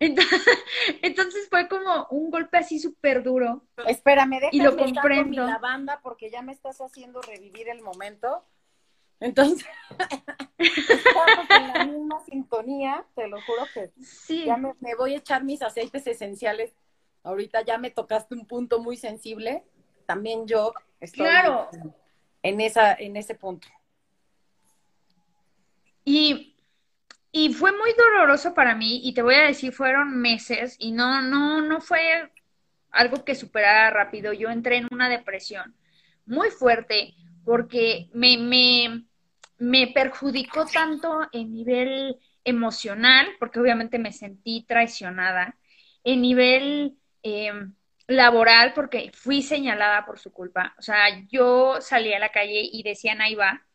Entonces, 0.00 1.48
fue 1.50 1.68
como 1.68 2.06
un 2.10 2.30
golpe 2.30 2.58
así 2.58 2.78
súper 2.78 3.22
duro. 3.22 3.64
Espérame, 3.86 4.40
déjame 4.40 4.50
y 4.52 4.60
lo 4.60 4.76
comprendo. 4.76 5.44
la 5.44 5.58
banda 5.58 6.00
porque 6.02 6.30
ya 6.30 6.42
me 6.42 6.52
estás 6.52 6.80
haciendo 6.80 7.20
revivir 7.20 7.68
el 7.68 7.82
momento. 7.82 8.44
Entonces, 9.20 9.66
estamos 10.58 11.50
en 11.50 11.68
la 11.68 11.84
misma 11.84 12.24
sintonía, 12.24 13.04
te 13.14 13.28
lo 13.28 13.38
juro 13.42 13.64
que 13.74 13.92
sí. 14.02 14.46
ya 14.46 14.56
me, 14.56 14.94
voy 14.96 15.14
a 15.14 15.18
echar 15.18 15.44
mis 15.44 15.60
aceites 15.60 16.06
esenciales. 16.06 16.72
Ahorita 17.22 17.62
ya 17.62 17.76
me 17.76 17.90
tocaste 17.90 18.34
un 18.34 18.46
punto 18.46 18.80
muy 18.80 18.96
sensible. 18.96 19.64
También 20.06 20.46
yo 20.46 20.72
estoy 21.00 21.26
claro. 21.26 21.68
en, 22.42 22.60
esa, 22.62 22.94
en 22.94 23.16
ese 23.16 23.34
punto. 23.34 23.68
Y, 26.04 26.56
y 27.32 27.52
fue 27.54 27.72
muy 27.72 27.92
doloroso 27.94 28.54
para 28.54 28.74
mí, 28.74 29.00
y 29.04 29.14
te 29.14 29.22
voy 29.22 29.34
a 29.36 29.42
decir, 29.42 29.72
fueron 29.72 30.20
meses, 30.20 30.76
y 30.78 30.92
no, 30.92 31.22
no, 31.22 31.60
no 31.62 31.80
fue 31.80 32.30
algo 32.90 33.24
que 33.24 33.34
superara 33.34 33.90
rápido. 33.90 34.32
Yo 34.32 34.50
entré 34.50 34.78
en 34.78 34.88
una 34.90 35.08
depresión 35.08 35.74
muy 36.26 36.50
fuerte 36.50 37.14
porque 37.44 38.08
me, 38.12 38.38
me, 38.38 39.04
me 39.58 39.88
perjudicó 39.88 40.66
tanto 40.66 41.20
en 41.32 41.52
nivel 41.52 42.16
emocional, 42.44 43.28
porque 43.38 43.60
obviamente 43.60 43.98
me 43.98 44.12
sentí 44.12 44.64
traicionada, 44.66 45.56
en 46.04 46.22
nivel 46.22 46.96
em, 47.22 47.74
laboral, 48.06 48.72
porque 48.74 49.10
fui 49.14 49.42
señalada 49.42 50.06
por 50.06 50.18
su 50.18 50.32
culpa. 50.32 50.74
O 50.78 50.82
sea, 50.82 51.26
yo 51.30 51.80
salí 51.80 52.12
a 52.12 52.18
la 52.18 52.30
calle 52.30 52.62
y 52.72 52.82
decían 52.82 53.20
ahí 53.20 53.34
va, 53.34 53.66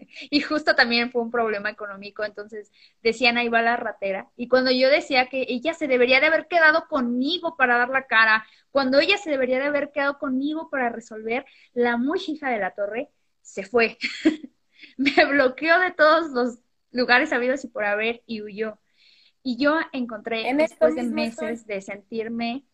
y 0.30 0.40
justo 0.40 0.74
también 0.74 1.10
fue 1.10 1.22
un 1.22 1.30
problema 1.30 1.70
económico, 1.70 2.24
entonces 2.24 2.72
decían 3.02 3.38
ahí 3.38 3.48
va 3.48 3.62
la 3.62 3.76
ratera. 3.76 4.28
Y 4.36 4.48
cuando 4.48 4.70
yo 4.70 4.88
decía 4.88 5.28
que 5.28 5.46
ella 5.48 5.74
se 5.74 5.88
debería 5.88 6.20
de 6.20 6.26
haber 6.26 6.46
quedado 6.48 6.86
conmigo 6.88 7.56
para 7.56 7.78
dar 7.78 7.88
la 7.88 8.06
cara, 8.06 8.46
cuando 8.70 9.00
ella 9.00 9.16
se 9.18 9.30
debería 9.30 9.58
de 9.58 9.66
haber 9.66 9.90
quedado 9.92 10.18
conmigo 10.18 10.70
para 10.70 10.88
resolver, 10.88 11.44
la 11.72 11.96
muy 11.96 12.20
hija 12.26 12.50
de 12.50 12.58
la 12.58 12.74
torre 12.74 13.10
se 13.42 13.64
fue. 13.64 13.98
me 14.96 15.24
bloqueó 15.24 15.78
de 15.80 15.90
todos 15.92 16.30
los 16.30 16.58
lugares 16.90 17.32
habidos 17.32 17.64
y 17.64 17.68
por 17.68 17.84
haber 17.84 18.22
y 18.26 18.42
huyó. 18.42 18.78
Y 19.42 19.56
yo 19.56 19.78
encontré, 19.92 20.52
después 20.54 20.94
de 20.94 21.04
meses 21.04 21.66
de 21.66 21.80
sentirme, 21.80 22.64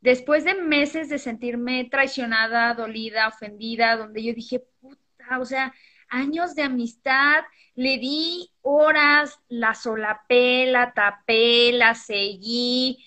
después 0.00 0.44
de 0.44 0.54
meses 0.54 1.08
de 1.08 1.18
sentirme 1.18 1.84
traicionada, 1.84 2.74
dolida, 2.74 3.28
ofendida, 3.28 3.96
donde 3.96 4.22
yo 4.22 4.34
dije, 4.34 4.64
puta, 4.80 5.38
o 5.38 5.44
sea, 5.44 5.72
años 6.12 6.54
de 6.54 6.62
amistad, 6.62 7.42
le 7.74 7.98
di 7.98 8.50
horas, 8.60 9.40
la 9.48 9.74
solapé, 9.74 10.66
la 10.66 10.92
tapé, 10.92 11.72
la 11.72 11.94
seguí. 11.94 13.04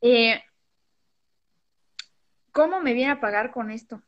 Eh, 0.00 0.42
¿Cómo 2.52 2.80
me 2.80 2.92
viene 2.92 3.12
a 3.12 3.20
pagar 3.20 3.52
con 3.52 3.70
esto? 3.70 4.02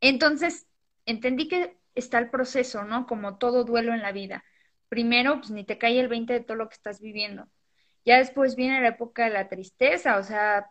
Entonces, 0.00 0.66
entendí 1.06 1.48
que 1.48 1.76
está 1.96 2.18
el 2.18 2.30
proceso, 2.30 2.84
¿no? 2.84 3.06
Como 3.06 3.36
todo 3.38 3.64
duelo 3.64 3.92
en 3.92 4.02
la 4.02 4.12
vida. 4.12 4.44
Primero, 4.88 5.38
pues 5.38 5.50
ni 5.50 5.64
te 5.64 5.76
cae 5.76 5.98
el 5.98 6.08
20 6.08 6.32
de 6.32 6.40
todo 6.40 6.56
lo 6.56 6.68
que 6.68 6.74
estás 6.74 7.00
viviendo. 7.00 7.48
Ya 8.08 8.18
después 8.18 8.56
viene 8.56 8.80
la 8.80 8.88
época 8.88 9.24
de 9.24 9.30
la 9.30 9.48
tristeza, 9.48 10.16
o 10.18 10.22
sea, 10.22 10.66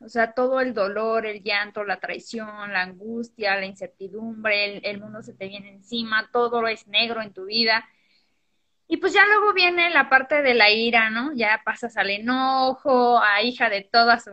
o 0.00 0.08
sea, 0.08 0.32
todo 0.32 0.60
el 0.60 0.74
dolor, 0.74 1.26
el 1.26 1.42
llanto, 1.42 1.84
la 1.84 2.00
traición, 2.00 2.72
la 2.72 2.82
angustia, 2.82 3.56
la 3.56 3.66
incertidumbre, 3.66 4.76
el, 4.76 4.80
el 4.84 5.00
mundo 5.00 5.22
se 5.22 5.34
te 5.34 5.48
viene 5.48 5.70
encima, 5.70 6.28
todo 6.32 6.66
es 6.68 6.86
negro 6.88 7.22
en 7.22 7.32
tu 7.32 7.46
vida. 7.46 7.84
y 8.88 8.98
pues 8.98 9.12
ya 9.12 9.26
luego 9.26 9.52
viene 9.52 9.90
la 9.90 10.08
parte 10.08 10.42
de 10.42 10.54
la 10.54 10.70
ira, 10.70 11.10
¿no? 11.10 11.32
Ya 11.34 11.60
pasas 11.64 11.96
al 11.96 12.10
enojo, 12.10 13.18
a 13.20 13.42
hija 13.42 13.68
de 13.68 13.82
todas. 13.82 14.26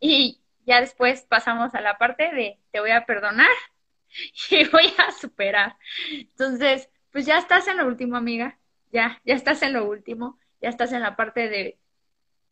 y 0.00 0.40
ya 0.66 0.80
después 0.80 1.22
pasamos 1.28 1.74
a 1.74 1.80
la 1.80 1.96
parte 1.98 2.32
de 2.34 2.58
te 2.72 2.80
voy 2.80 2.90
a 2.90 3.06
perdonar 3.06 3.48
y 4.50 4.64
voy 4.68 4.92
a 4.98 5.12
superar. 5.12 5.76
Entonces, 6.12 6.90
pues 7.12 7.26
ya 7.26 7.38
estás 7.38 7.68
en 7.68 7.78
lo 7.78 7.86
último, 7.86 8.16
amiga. 8.16 8.57
Ya, 8.92 9.20
ya 9.24 9.34
estás 9.34 9.62
en 9.62 9.74
lo 9.74 9.88
último. 9.88 10.38
Ya 10.60 10.68
estás 10.68 10.92
en 10.92 11.02
la 11.02 11.16
parte 11.16 11.48
de 11.48 11.78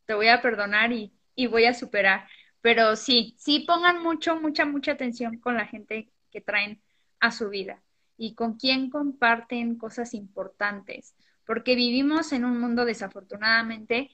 te 0.06 0.14
voy 0.14 0.28
a 0.28 0.42
perdonar 0.42 0.92
y, 0.92 1.12
y 1.34 1.46
voy 1.46 1.66
a 1.66 1.74
superar. 1.74 2.28
Pero 2.60 2.96
sí, 2.96 3.34
sí 3.38 3.64
pongan 3.66 4.02
mucho, 4.02 4.40
mucha, 4.40 4.64
mucha 4.64 4.92
atención 4.92 5.38
con 5.38 5.56
la 5.56 5.66
gente 5.66 6.10
que 6.30 6.40
traen 6.40 6.82
a 7.20 7.30
su 7.30 7.48
vida 7.48 7.82
y 8.16 8.34
con 8.34 8.54
quién 8.56 8.90
comparten 8.90 9.76
cosas 9.76 10.14
importantes, 10.14 11.14
porque 11.44 11.74
vivimos 11.74 12.32
en 12.32 12.44
un 12.44 12.58
mundo 12.60 12.84
desafortunadamente 12.84 14.10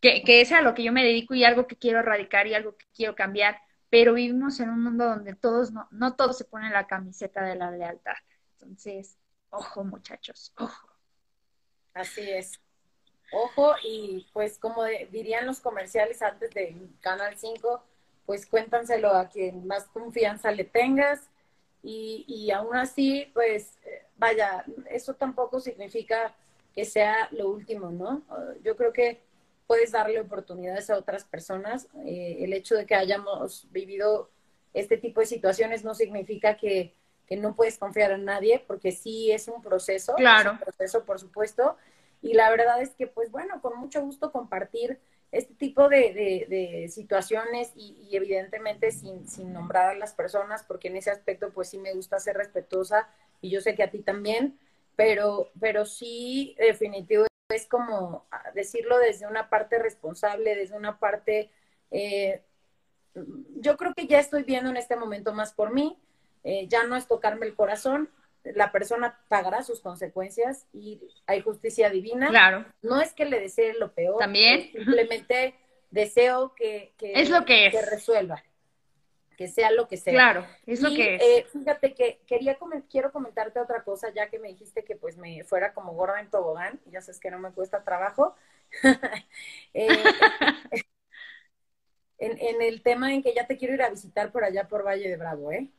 que, 0.00 0.22
que, 0.22 0.40
es 0.40 0.52
a 0.52 0.62
lo 0.62 0.74
que 0.74 0.84
yo 0.84 0.92
me 0.92 1.04
dedico 1.04 1.34
y 1.34 1.44
algo 1.44 1.66
que 1.66 1.76
quiero 1.76 2.00
erradicar 2.00 2.46
y 2.46 2.54
algo 2.54 2.76
que 2.76 2.86
quiero 2.94 3.14
cambiar, 3.14 3.60
pero 3.90 4.14
vivimos 4.14 4.60
en 4.60 4.70
un 4.70 4.82
mundo 4.82 5.06
donde 5.06 5.34
todos 5.34 5.72
no, 5.72 5.88
no 5.90 6.14
todos 6.14 6.38
se 6.38 6.44
ponen 6.44 6.72
la 6.72 6.86
camiseta 6.86 7.42
de 7.42 7.56
la 7.56 7.70
lealtad. 7.70 8.14
Entonces, 8.58 9.18
ojo 9.50 9.84
muchachos, 9.84 10.52
ojo. 10.56 10.85
Así 11.96 12.30
es. 12.30 12.60
Ojo 13.32 13.74
y 13.82 14.26
pues 14.34 14.58
como 14.58 14.84
dirían 15.10 15.46
los 15.46 15.60
comerciales 15.60 16.20
antes 16.20 16.50
de 16.50 16.76
Canal 17.00 17.36
5, 17.36 17.82
pues 18.26 18.46
cuéntanselo 18.46 19.10
a 19.14 19.28
quien 19.30 19.66
más 19.66 19.84
confianza 19.84 20.50
le 20.50 20.64
tengas 20.64 21.28
y, 21.82 22.24
y 22.28 22.50
aún 22.50 22.76
así, 22.76 23.30
pues, 23.32 23.78
vaya, 24.18 24.64
eso 24.90 25.14
tampoco 25.14 25.58
significa 25.58 26.34
que 26.74 26.84
sea 26.84 27.28
lo 27.30 27.48
último, 27.48 27.90
¿no? 27.90 28.22
Yo 28.62 28.76
creo 28.76 28.92
que 28.92 29.22
puedes 29.66 29.92
darle 29.92 30.20
oportunidades 30.20 30.90
a 30.90 30.98
otras 30.98 31.24
personas. 31.24 31.88
Eh, 32.04 32.38
el 32.40 32.52
hecho 32.52 32.74
de 32.74 32.84
que 32.84 32.94
hayamos 32.94 33.66
vivido 33.72 34.30
este 34.74 34.98
tipo 34.98 35.20
de 35.20 35.26
situaciones 35.26 35.84
no 35.84 35.94
significa 35.94 36.56
que, 36.58 36.92
que, 37.26 37.36
no 37.36 37.54
puedes 37.54 37.78
confiar 37.78 38.12
en 38.12 38.24
nadie, 38.24 38.62
porque 38.66 38.92
sí 38.92 39.32
es 39.32 39.48
un 39.48 39.62
proceso. 39.62 40.14
Claro. 40.14 40.50
Es 40.50 40.52
un 40.52 40.58
proceso, 40.60 41.04
por 41.04 41.18
supuesto. 41.18 41.76
Y 42.22 42.34
la 42.34 42.50
verdad 42.50 42.80
es 42.80 42.90
que, 42.90 43.06
pues 43.06 43.30
bueno, 43.30 43.60
con 43.60 43.78
mucho 43.78 44.00
gusto 44.00 44.32
compartir 44.32 44.98
este 45.32 45.54
tipo 45.54 45.88
de, 45.88 46.46
de, 46.48 46.88
situaciones 46.88 47.72
y, 47.74 48.08
evidentemente 48.12 48.90
sin, 48.90 49.28
sin, 49.28 49.52
nombrar 49.52 49.90
a 49.90 49.94
las 49.94 50.14
personas, 50.14 50.62
porque 50.62 50.88
en 50.88 50.96
ese 50.96 51.10
aspecto 51.10 51.50
pues 51.52 51.68
sí 51.68 51.78
me 51.78 51.92
gusta 51.92 52.18
ser 52.20 52.36
respetuosa 52.36 53.08
y 53.40 53.50
yo 53.50 53.60
sé 53.60 53.74
que 53.74 53.82
a 53.82 53.90
ti 53.90 54.00
también, 54.00 54.58
pero, 54.94 55.50
pero 55.60 55.84
sí 55.84 56.54
definitivo 56.58 57.26
es 57.48 57.66
como 57.66 58.26
decirlo 58.54 58.98
desde 58.98 59.26
una 59.26 59.48
parte 59.48 59.78
responsable, 59.78 60.56
desde 60.56 60.76
una 60.76 60.98
parte, 60.98 61.50
eh, 61.90 62.42
yo 63.60 63.76
creo 63.76 63.94
que 63.94 64.06
ya 64.06 64.18
estoy 64.18 64.42
viendo 64.42 64.70
en 64.70 64.76
este 64.76 64.96
momento 64.96 65.32
más 65.32 65.52
por 65.52 65.72
mí, 65.72 65.98
eh, 66.48 66.68
ya 66.68 66.84
no 66.84 66.94
es 66.94 67.08
tocarme 67.08 67.44
el 67.44 67.56
corazón, 67.56 68.08
la 68.44 68.70
persona 68.70 69.18
pagará 69.26 69.64
sus 69.64 69.80
consecuencias 69.80 70.68
y 70.72 71.00
hay 71.26 71.40
justicia 71.40 71.90
divina. 71.90 72.28
Claro. 72.28 72.64
No 72.82 73.00
es 73.00 73.12
que 73.12 73.24
le 73.24 73.40
desee 73.40 73.74
lo 73.74 73.92
peor. 73.92 74.18
También. 74.20 74.70
Simplemente 74.70 75.56
deseo 75.90 76.54
que, 76.54 76.94
es 77.00 77.30
lo 77.30 77.44
que, 77.44 77.72
resuelva. 77.90 78.44
Que 79.36 79.48
sea 79.48 79.72
lo 79.72 79.88
que 79.88 79.96
sea. 79.96 80.12
Claro, 80.12 80.46
es 80.66 80.80
lo 80.80 80.90
que 80.90 81.16
es. 81.16 81.22
Eh, 81.22 81.46
fíjate 81.52 81.94
que 81.94 82.20
quería 82.28 82.56
quiero 82.88 83.10
comentarte 83.10 83.58
otra 83.58 83.82
cosa, 83.82 84.14
ya 84.14 84.30
que 84.30 84.38
me 84.38 84.46
dijiste 84.46 84.84
que 84.84 84.94
pues 84.94 85.16
me 85.16 85.42
fuera 85.42 85.74
como 85.74 85.94
gorda 85.94 86.20
en 86.20 86.30
tobogán, 86.30 86.80
ya 86.86 87.00
sabes 87.00 87.18
que 87.18 87.32
no 87.32 87.40
me 87.40 87.50
cuesta 87.50 87.82
trabajo. 87.82 88.36
Eh, 89.74 89.88
en, 92.18 92.38
en 92.38 92.62
el 92.62 92.82
tema 92.82 93.12
en 93.12 93.22
que 93.24 93.34
ya 93.34 93.48
te 93.48 93.56
quiero 93.56 93.74
ir 93.74 93.82
a 93.82 93.90
visitar 93.90 94.30
por 94.30 94.44
allá 94.44 94.68
por 94.68 94.86
Valle 94.86 95.08
de 95.08 95.16
Bravo, 95.16 95.50
¿eh? 95.50 95.70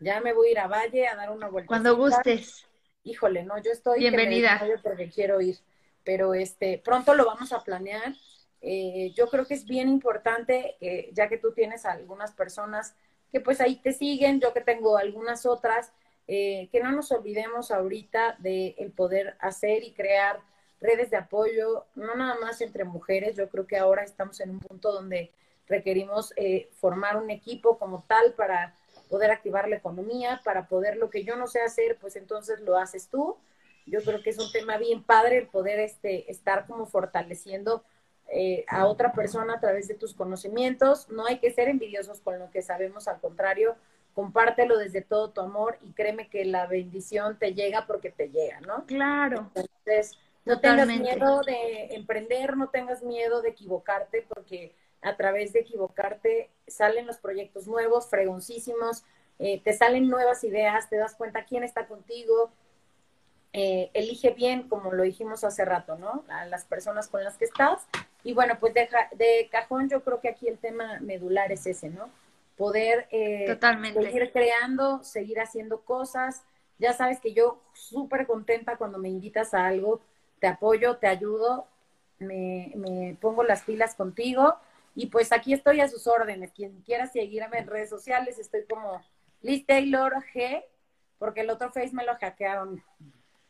Ya 0.00 0.20
me 0.20 0.32
voy 0.32 0.48
a 0.48 0.50
ir 0.52 0.58
a 0.58 0.66
Valle 0.66 1.06
a 1.06 1.14
dar 1.14 1.30
una 1.30 1.48
vuelta. 1.48 1.68
Cuando 1.68 1.94
gustes. 1.94 2.66
Híjole, 3.04 3.44
no, 3.44 3.58
yo 3.58 3.70
estoy. 3.70 4.00
Bienvenida. 4.00 4.58
Que 4.58 4.78
porque 4.82 5.10
quiero 5.10 5.40
ir. 5.40 5.58
Pero 6.04 6.32
este, 6.32 6.80
pronto 6.82 7.14
lo 7.14 7.26
vamos 7.26 7.52
a 7.52 7.62
planear. 7.62 8.14
Eh, 8.62 9.12
yo 9.14 9.28
creo 9.28 9.46
que 9.46 9.54
es 9.54 9.64
bien 9.66 9.88
importante, 9.88 10.76
eh, 10.80 11.10
ya 11.12 11.28
que 11.28 11.38
tú 11.38 11.52
tienes 11.52 11.84
algunas 11.84 12.32
personas 12.32 12.94
que 13.30 13.40
pues 13.40 13.60
ahí 13.60 13.76
te 13.76 13.92
siguen, 13.92 14.40
yo 14.40 14.52
que 14.52 14.60
tengo 14.60 14.98
algunas 14.98 15.46
otras, 15.46 15.92
eh, 16.26 16.68
que 16.72 16.80
no 16.80 16.92
nos 16.92 17.12
olvidemos 17.12 17.70
ahorita 17.70 18.36
de 18.38 18.74
el 18.78 18.92
poder 18.92 19.36
hacer 19.38 19.84
y 19.84 19.92
crear 19.92 20.40
redes 20.80 21.10
de 21.10 21.16
apoyo, 21.16 21.86
no 21.94 22.14
nada 22.14 22.36
más 22.40 22.60
entre 22.60 22.84
mujeres, 22.84 23.36
yo 23.36 23.48
creo 23.48 23.66
que 23.66 23.78
ahora 23.78 24.02
estamos 24.02 24.40
en 24.40 24.50
un 24.50 24.58
punto 24.58 24.92
donde 24.92 25.32
requerimos 25.66 26.34
formar 26.72 27.16
un 27.16 27.30
equipo 27.30 27.78
como 27.78 28.02
tal 28.08 28.34
para 28.34 28.74
poder 29.10 29.30
activar 29.30 29.68
la 29.68 29.76
economía, 29.76 30.40
para 30.44 30.68
poder 30.68 30.96
lo 30.96 31.10
que 31.10 31.24
yo 31.24 31.36
no 31.36 31.48
sé 31.48 31.60
hacer, 31.60 31.98
pues 32.00 32.16
entonces 32.16 32.60
lo 32.60 32.78
haces 32.78 33.08
tú. 33.08 33.36
Yo 33.86 34.00
creo 34.02 34.22
que 34.22 34.30
es 34.30 34.38
un 34.38 34.50
tema 34.52 34.78
bien 34.78 35.02
padre 35.02 35.38
el 35.38 35.48
poder 35.48 35.80
este, 35.80 36.30
estar 36.30 36.66
como 36.66 36.86
fortaleciendo 36.86 37.84
eh, 38.32 38.64
a 38.68 38.86
otra 38.86 39.12
persona 39.12 39.54
a 39.54 39.60
través 39.60 39.88
de 39.88 39.94
tus 39.94 40.14
conocimientos. 40.14 41.08
No 41.10 41.26
hay 41.26 41.38
que 41.40 41.50
ser 41.50 41.68
envidiosos 41.68 42.20
con 42.20 42.38
lo 42.38 42.50
que 42.52 42.62
sabemos, 42.62 43.08
al 43.08 43.20
contrario, 43.20 43.74
compártelo 44.14 44.78
desde 44.78 45.02
todo 45.02 45.30
tu 45.30 45.40
amor 45.40 45.78
y 45.82 45.92
créeme 45.92 46.28
que 46.28 46.44
la 46.44 46.66
bendición 46.66 47.38
te 47.38 47.54
llega 47.54 47.86
porque 47.86 48.10
te 48.10 48.28
llega, 48.28 48.60
¿no? 48.60 48.86
Claro. 48.86 49.50
Entonces, 49.54 50.16
no 50.44 50.60
tengas 50.60 50.86
miedo 50.86 51.40
de 51.42 51.94
emprender, 51.94 52.56
no 52.56 52.68
tengas 52.68 53.02
miedo 53.02 53.42
de 53.42 53.50
equivocarte 53.50 54.24
porque 54.28 54.74
a 55.02 55.16
través 55.16 55.52
de 55.52 55.60
equivocarte 55.60 56.50
salen 56.66 57.06
los 57.06 57.18
proyectos 57.18 57.66
nuevos, 57.66 58.08
fregoncísimos, 58.08 59.04
eh, 59.38 59.60
te 59.62 59.72
salen 59.72 60.08
nuevas 60.08 60.44
ideas, 60.44 60.90
te 60.90 60.96
das 60.96 61.14
cuenta 61.14 61.44
quién 61.44 61.64
está 61.64 61.86
contigo, 61.86 62.50
eh, 63.52 63.90
elige 63.94 64.30
bien, 64.30 64.68
como 64.68 64.92
lo 64.92 65.02
dijimos 65.02 65.42
hace 65.42 65.64
rato, 65.64 65.96
¿no? 65.96 66.24
A 66.28 66.44
las 66.44 66.64
personas 66.64 67.08
con 67.08 67.24
las 67.24 67.36
que 67.36 67.46
estás. 67.46 67.86
Y 68.22 68.34
bueno, 68.34 68.58
pues 68.60 68.74
de, 68.74 68.88
de 69.16 69.48
cajón 69.50 69.88
yo 69.88 70.04
creo 70.04 70.20
que 70.20 70.28
aquí 70.28 70.46
el 70.46 70.58
tema 70.58 71.00
medular 71.00 71.50
es 71.50 71.66
ese, 71.66 71.88
¿no? 71.88 72.10
Poder 72.56 73.08
eh, 73.10 73.58
seguir 73.94 74.30
creando, 74.32 75.02
seguir 75.02 75.40
haciendo 75.40 75.80
cosas. 75.80 76.44
Ya 76.78 76.92
sabes 76.92 77.18
que 77.18 77.32
yo 77.32 77.60
súper 77.72 78.26
contenta 78.26 78.76
cuando 78.76 78.98
me 78.98 79.08
invitas 79.08 79.54
a 79.54 79.66
algo, 79.66 80.00
te 80.38 80.46
apoyo, 80.46 80.98
te 80.98 81.06
ayudo, 81.06 81.66
me, 82.18 82.72
me 82.76 83.16
pongo 83.20 83.42
las 83.42 83.62
pilas 83.62 83.94
contigo 83.94 84.56
y 84.94 85.06
pues 85.06 85.32
aquí 85.32 85.52
estoy 85.52 85.80
a 85.80 85.88
sus 85.88 86.06
órdenes. 86.06 86.52
Quien 86.52 86.80
quiera 86.82 87.06
seguirme 87.06 87.58
en 87.58 87.66
redes 87.66 87.90
sociales, 87.90 88.38
estoy 88.38 88.64
como 88.64 89.02
Liz 89.42 89.64
Taylor 89.66 90.14
G, 90.34 90.64
porque 91.18 91.40
el 91.42 91.50
otro 91.50 91.70
face 91.70 91.92
me 91.92 92.04
lo 92.04 92.14
hackearon. 92.16 92.82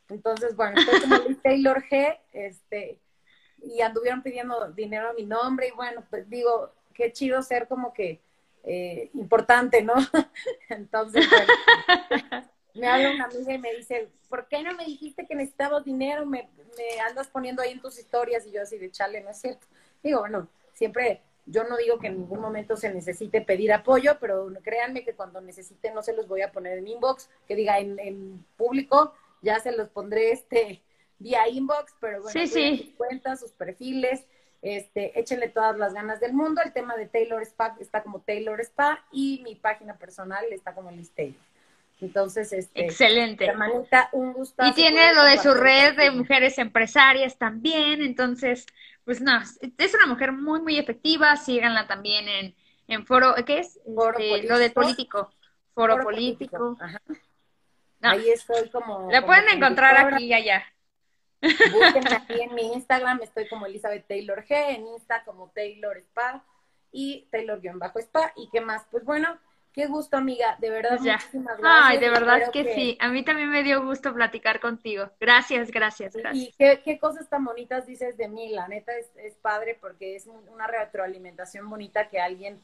Entonces, 0.09 0.57
bueno, 0.57 0.79
estoy 0.81 1.01
como 1.01 1.17
Liz 1.29 1.41
Taylor 1.43 1.83
G, 1.89 2.19
este, 2.33 2.99
y 3.63 3.81
anduvieron 3.81 4.23
pidiendo 4.23 4.71
dinero 4.73 5.11
a 5.11 5.13
mi 5.13 5.25
nombre, 5.25 5.69
y 5.69 5.73
bueno, 5.73 6.05
pues 6.11 6.29
digo, 6.29 6.73
qué 6.95 7.13
chido 7.13 7.43
ser 7.43 7.69
como 7.69 7.93
que 7.93 8.21
eh, 8.65 9.11
importante, 9.15 9.83
¿no? 9.83 9.95
Entonces, 10.69 11.27
bueno, 11.31 12.47
me 12.75 12.87
habla 12.87 13.13
una 13.13 13.25
amiga 13.25 13.55
y 13.55 13.59
me 13.59 13.75
dice, 13.75 14.09
¿por 14.29 14.47
qué 14.47 14.63
no 14.63 14.75
me 14.75 14.85
dijiste 14.85 15.27
que 15.27 15.35
necesitabas 15.35 15.85
dinero? 15.85 16.27
Me, 16.27 16.49
me 16.77 17.01
andas 17.01 17.29
poniendo 17.29 17.63
ahí 17.63 17.73
en 17.73 17.81
tus 17.81 17.99
historias, 17.99 18.47
y 18.47 18.53
yo 18.53 18.63
así 18.63 18.79
de 18.79 18.91
chale, 18.91 19.23
¿no 19.23 19.31
es 19.31 19.41
cierto? 19.41 19.67
Digo, 20.03 20.21
bueno, 20.21 20.49
siempre 20.75 21.23
yo 21.51 21.65
no 21.65 21.77
digo 21.77 21.99
que 21.99 22.07
en 22.09 22.19
ningún 22.19 22.41
momento 22.41 22.77
se 22.77 22.93
necesite 22.93 23.41
pedir 23.41 23.73
apoyo, 23.73 24.19
pero 24.21 24.49
créanme 24.63 25.05
que 25.05 25.15
cuando 25.15 25.41
necesite 25.41 25.91
no 25.93 26.03
se 26.03 26.15
los 26.15 26.29
voy 26.29 26.43
a 26.43 26.53
poner 26.53 26.79
en 26.79 26.89
inbox, 26.89 27.29
que 27.47 27.57
diga 27.57 27.79
en, 27.79 28.45
público, 28.57 29.15
ya 29.43 29.59
se 29.59 29.73
los 29.73 29.89
pondré 29.89 30.33
este 30.33 30.81
vía 31.19 31.49
inbox, 31.49 31.95
pero 32.01 32.23
bueno, 32.23 32.33
sí, 32.33 32.47
sí. 32.47 32.79
sus 32.79 32.97
cuentas, 32.97 33.41
sus 33.41 33.53
perfiles, 33.53 34.25
este, 34.63 35.19
échenle 35.19 35.49
todas 35.49 35.77
las 35.77 35.93
ganas 35.93 36.21
del 36.21 36.33
mundo. 36.33 36.61
El 36.65 36.73
tema 36.73 36.97
de 36.97 37.07
Taylor 37.07 37.43
Spa 37.43 37.77
está 37.81 38.03
como 38.03 38.21
Taylor 38.21 38.61
Spa 38.61 39.05
y 39.11 39.41
mi 39.45 39.55
página 39.55 39.97
personal 39.97 40.45
está 40.53 40.75
como 40.75 40.91
Liz 40.91 41.11
Taylor. 41.11 41.41
Entonces, 42.01 42.53
este, 42.53 42.85
excelente. 42.85 43.45
Hermanita, 43.45 44.09
un 44.13 44.33
gusto. 44.33 44.65
Y 44.67 44.73
tiene 44.73 45.13
lo 45.15 45.25
de 45.25 45.39
su 45.39 45.53
red 45.53 45.97
de 45.97 46.11
mujeres 46.11 46.59
empresarias 46.59 47.37
también, 47.37 48.03
entonces, 48.03 48.67
pues 49.05 49.21
no, 49.21 49.41
es 49.41 49.95
una 49.95 50.07
mujer 50.07 50.33
muy, 50.33 50.61
muy 50.61 50.79
efectiva, 50.79 51.37
síganla 51.37 51.87
también 51.87 52.29
en, 52.29 52.55
en 52.89 53.07
foro, 53.07 53.35
¿qué 53.47 53.59
es? 53.59 53.81
Foro 53.95 54.19
este, 54.19 54.49
lo 54.49 54.59
de 54.59 54.71
político, 54.71 55.33
foro, 55.75 56.03
político. 56.03 56.77
Ahí 58.03 58.31
estoy 58.31 58.71
como... 58.71 59.11
La 59.11 59.25
pueden 59.25 59.49
encontrar 59.49 60.15
aquí 60.15 60.25
y 60.25 60.33
allá. 60.33 60.65
Búsquenme 61.41 62.15
aquí 62.17 62.41
en 62.41 62.55
mi 62.55 62.73
Instagram, 62.73 63.21
estoy 63.23 63.49
como 63.49 63.67
Elizabeth 63.67 64.07
Taylor 64.07 64.45
G, 64.45 64.75
en 64.75 64.87
Insta 64.87 65.25
como 65.25 65.51
Taylor 65.55 65.97
Spa 65.99 66.45
y 66.93 67.29
Taylor-Spa. 67.31 68.33
¿Y 68.37 68.49
qué 68.51 68.61
más? 68.61 68.87
Pues 68.91 69.05
bueno, 69.05 69.39
Qué 69.73 69.87
gusto, 69.87 70.17
amiga. 70.17 70.57
De 70.61 70.69
verdad, 70.69 70.99
Ya. 71.03 71.15
muchísimas 71.15 71.59
gracias. 71.59 71.85
Ay, 71.87 71.99
de 71.99 72.11
verdad 72.11 72.43
Espero 72.43 72.53
que, 72.67 72.75
sí. 72.75 72.99
A 73.01 73.09
mí 73.09 73.25
también 73.25 73.51
me 73.51 73.63
dio 73.63 73.85
gusto 73.85 74.13
platicar 74.13 74.59
contigo. 74.61 75.11
Gracias, 75.21 75.71
gracias, 75.71 76.17
gracias. 76.17 76.49
Y 76.49 76.53
qué, 76.59 76.81
qué 76.85 76.99
cosas 76.99 77.29
tan 77.29 77.45
bonitas 77.45 77.87
dices 77.87 78.17
de 78.17 78.29
mí. 78.29 78.49
La 78.51 78.67
neta 78.67 78.93
es, 78.97 79.11
es 79.17 79.35
padre 79.35 79.79
porque 79.81 80.17
es 80.17 80.27
un- 80.27 80.49
una 80.49 80.67
retroalimentación 80.67 81.69
bonita 81.71 82.09
que 82.09 82.21
alguien 82.21 82.59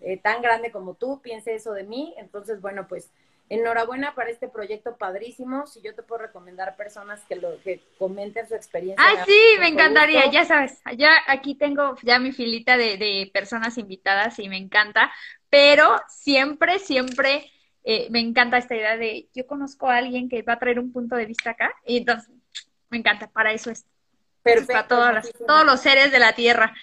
eh, 0.00 0.18
tan 0.18 0.42
grande 0.42 0.70
como 0.70 0.94
tú 0.94 1.20
piense 1.22 1.54
eso 1.54 1.72
de 1.72 1.84
mí. 1.84 2.14
Entonces, 2.18 2.60
bueno, 2.60 2.86
pues 2.88 3.10
enhorabuena 3.48 4.14
para 4.14 4.30
este 4.30 4.48
proyecto 4.48 4.96
padrísimo. 4.96 5.66
Si 5.66 5.82
yo 5.82 5.94
te 5.94 6.02
puedo 6.02 6.22
recomendar 6.22 6.76
personas 6.76 7.20
que 7.28 7.36
lo 7.36 7.60
que 7.62 7.82
comenten 7.98 8.48
su 8.48 8.54
experiencia. 8.54 9.04
Ay, 9.06 9.18
sí, 9.26 9.40
me 9.60 9.68
encantaría, 9.68 10.30
ya 10.30 10.44
sabes, 10.44 10.80
ya 10.96 11.12
aquí 11.26 11.54
tengo 11.54 11.96
ya 12.02 12.18
mi 12.18 12.32
filita 12.32 12.76
de, 12.76 12.96
de 12.96 13.30
personas 13.32 13.76
invitadas 13.78 14.38
y 14.38 14.48
me 14.48 14.56
encanta, 14.56 15.12
pero 15.50 16.00
siempre, 16.08 16.78
siempre 16.78 17.50
eh, 17.84 18.08
me 18.10 18.20
encanta 18.20 18.56
esta 18.56 18.74
idea 18.74 18.96
de 18.96 19.28
yo 19.34 19.46
conozco 19.46 19.88
a 19.90 19.96
alguien 19.98 20.28
que 20.28 20.42
va 20.42 20.54
a 20.54 20.58
traer 20.58 20.78
un 20.78 20.90
punto 20.92 21.16
de 21.16 21.26
vista 21.26 21.50
acá 21.50 21.74
y 21.84 21.98
entonces 21.98 22.30
me 22.88 22.98
encanta, 22.98 23.28
para 23.28 23.52
eso 23.52 23.70
es, 23.70 23.84
Perfecto. 24.42 24.72
para 24.72 24.88
todas 24.88 25.14
las- 25.14 25.32
todos 25.46 25.64
los 25.66 25.80
seres 25.80 26.10
de 26.12 26.18
la 26.18 26.32
tierra. 26.32 26.74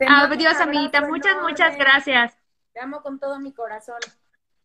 Adiós, 0.00 0.56
amiguita, 0.60 1.00
muchas, 1.02 1.32
enorme. 1.32 1.50
muchas 1.50 1.76
gracias. 1.78 2.36
Te 2.72 2.80
amo 2.80 3.02
con 3.02 3.18
todo 3.20 3.38
mi 3.38 3.52
corazón. 3.52 3.98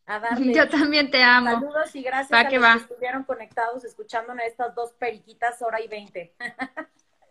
A 0.09 0.19
darle. 0.19 0.53
Yo 0.55 0.67
también 0.67 1.11
te 1.11 1.23
amo. 1.23 1.51
Saludos 1.51 1.95
y 1.95 2.01
gracias 2.01 2.33
Va 2.33 2.41
a 2.41 2.49
que 2.49 2.55
los 2.55 2.65
va. 2.65 2.73
que 2.73 2.79
estuvieron 2.79 3.23
conectados 3.23 3.85
escuchándome 3.85 4.43
estas 4.47 4.73
dos 4.73 4.91
periquitas 4.93 5.61
hora 5.61 5.79
y 5.79 5.87
veinte. 5.87 6.33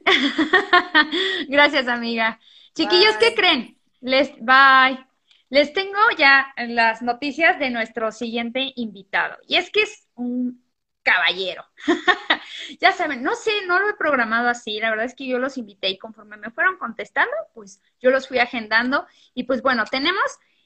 Gracias, 1.48 1.88
amiga. 1.88 2.38
Chiquillos, 2.74 3.16
¿qué 3.16 3.34
creen? 3.34 3.76
Les, 4.00 4.32
bye. 4.40 5.04
Les 5.50 5.72
tengo 5.72 5.98
ya 6.16 6.54
las 6.68 7.02
noticias 7.02 7.58
de 7.58 7.70
nuestro 7.70 8.12
siguiente 8.12 8.72
invitado. 8.76 9.38
Y 9.48 9.56
es 9.56 9.70
que 9.70 9.82
es 9.82 10.06
un 10.14 10.64
caballero. 11.02 11.64
Ya 12.80 12.92
saben, 12.92 13.22
no 13.22 13.34
sé, 13.34 13.50
no 13.66 13.78
lo 13.78 13.88
he 13.88 13.94
programado 13.94 14.48
así. 14.48 14.78
La 14.78 14.90
verdad 14.90 15.06
es 15.06 15.14
que 15.14 15.26
yo 15.26 15.38
los 15.38 15.56
invité 15.56 15.88
y 15.88 15.98
conforme 15.98 16.36
me 16.36 16.50
fueron 16.50 16.76
contestando, 16.76 17.32
pues 17.54 17.80
yo 18.00 18.10
los 18.10 18.28
fui 18.28 18.40
agendando. 18.40 19.06
Y 19.32 19.44
pues 19.44 19.62
bueno, 19.62 19.84
tenemos 19.84 20.22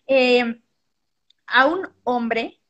eh, 0.07 0.61
a 1.53 1.67
un 1.67 1.89
hombre 2.05 2.61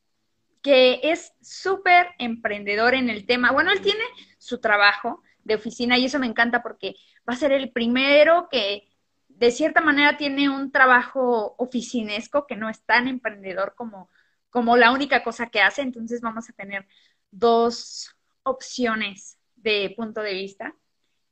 que 0.61 0.99
es 1.03 1.33
súper 1.41 2.07
emprendedor 2.19 2.93
en 2.93 3.09
el 3.09 3.25
tema. 3.25 3.51
Bueno, 3.51 3.71
él 3.71 3.81
tiene 3.81 4.03
su 4.37 4.59
trabajo 4.59 5.21
de 5.43 5.55
oficina 5.55 5.97
y 5.97 6.05
eso 6.05 6.19
me 6.19 6.27
encanta 6.27 6.63
porque 6.63 6.95
va 7.27 7.33
a 7.33 7.37
ser 7.37 7.51
el 7.51 7.71
primero 7.71 8.47
que 8.49 8.87
de 9.27 9.51
cierta 9.51 9.81
manera 9.81 10.15
tiene 10.17 10.49
un 10.49 10.71
trabajo 10.71 11.55
oficinesco 11.57 12.45
que 12.47 12.55
no 12.55 12.69
es 12.69 12.83
tan 12.83 13.07
emprendedor 13.07 13.73
como, 13.75 14.09
como 14.49 14.77
la 14.77 14.91
única 14.91 15.23
cosa 15.23 15.47
que 15.47 15.61
hace. 15.61 15.81
Entonces 15.81 16.21
vamos 16.21 16.49
a 16.49 16.53
tener 16.53 16.87
dos 17.31 18.15
opciones 18.43 19.37
de 19.55 19.93
punto 19.97 20.21
de 20.21 20.33
vista. 20.33 20.75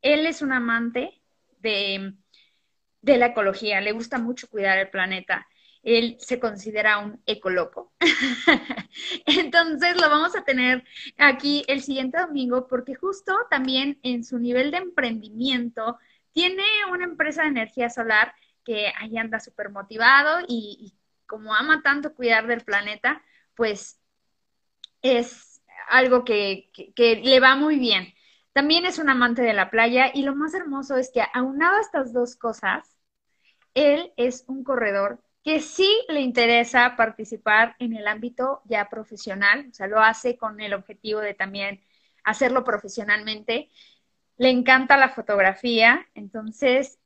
Él 0.02 0.26
es 0.26 0.42
un 0.42 0.52
amante 0.52 1.22
de, 1.60 2.16
de 3.02 3.18
la 3.18 3.28
ecología, 3.28 3.82
le 3.82 3.92
gusta 3.92 4.18
mucho 4.18 4.50
cuidar 4.50 4.78
el 4.78 4.90
planeta. 4.90 5.48
Él 5.84 6.18
se 6.20 6.40
considera 6.40 7.00
un 7.00 7.22
ecoloco. 7.26 7.92
Entonces 9.26 10.00
lo 10.00 10.10
vamos 10.10 10.36
a 10.36 10.44
tener 10.44 10.84
aquí 11.18 11.64
el 11.68 11.82
siguiente 11.82 12.20
domingo 12.20 12.68
porque 12.68 12.96
justo 12.96 13.36
también 13.50 14.00
en 14.04 14.24
su 14.24 14.38
nivel 14.38 14.72
de 14.72 14.78
emprendimiento 14.78 15.98
tiene 16.34 16.64
una 16.92 17.06
empresa 17.06 17.44
de 17.44 17.50
energía 17.50 17.90
solar 17.90 18.34
que 18.64 18.92
ahí 19.00 19.18
anda 19.18 19.40
súper 19.40 19.70
motivado 19.70 20.46
y, 20.48 20.94
como 21.26 21.56
ama 21.56 21.82
tanto 21.82 22.14
cuidar 22.14 22.46
del 22.48 22.62
planeta, 22.62 23.24
pues 23.56 24.00
es 25.02 25.62
algo 25.88 26.26
que, 26.26 26.70
que, 26.74 26.94
que 26.94 27.16
le 27.16 27.40
va 27.40 27.56
muy 27.56 27.80
bien. 27.80 28.14
También 28.54 28.86
es 28.86 29.00
un 29.00 29.10
amante 29.10 29.42
de 29.42 29.54
la 29.54 29.70
playa 29.70 30.12
y 30.14 30.24
lo 30.24 30.36
más 30.36 30.54
hermoso 30.54 30.98
es 30.98 31.10
que 31.14 31.24
aunado 31.34 31.78
a 31.78 31.82
estas 31.82 32.14
dos 32.14 32.36
cosas, 32.36 32.98
él 33.74 34.14
es 34.18 34.44
un 34.48 34.64
corredor 34.64 35.24
que 35.44 35.60
sí 35.62 35.90
le 36.10 36.22
interesa 36.22 36.96
participar 36.96 37.76
en 37.80 37.96
el 37.96 38.08
ámbito 38.08 38.62
ya 38.66 38.90
profesional, 38.90 39.68
o 39.72 39.74
sea, 39.74 39.88
lo 39.88 40.00
hace 40.00 40.38
con 40.38 40.62
el 40.62 40.74
objetivo 40.74 41.20
de 41.20 41.34
también 41.34 41.82
hacerlo 42.24 42.64
profesionalmente. 42.64 43.70
Le 44.38 44.50
encanta 44.50 44.98
la 44.98 45.10
fotografía, 45.10 46.08
entonces 46.16 47.00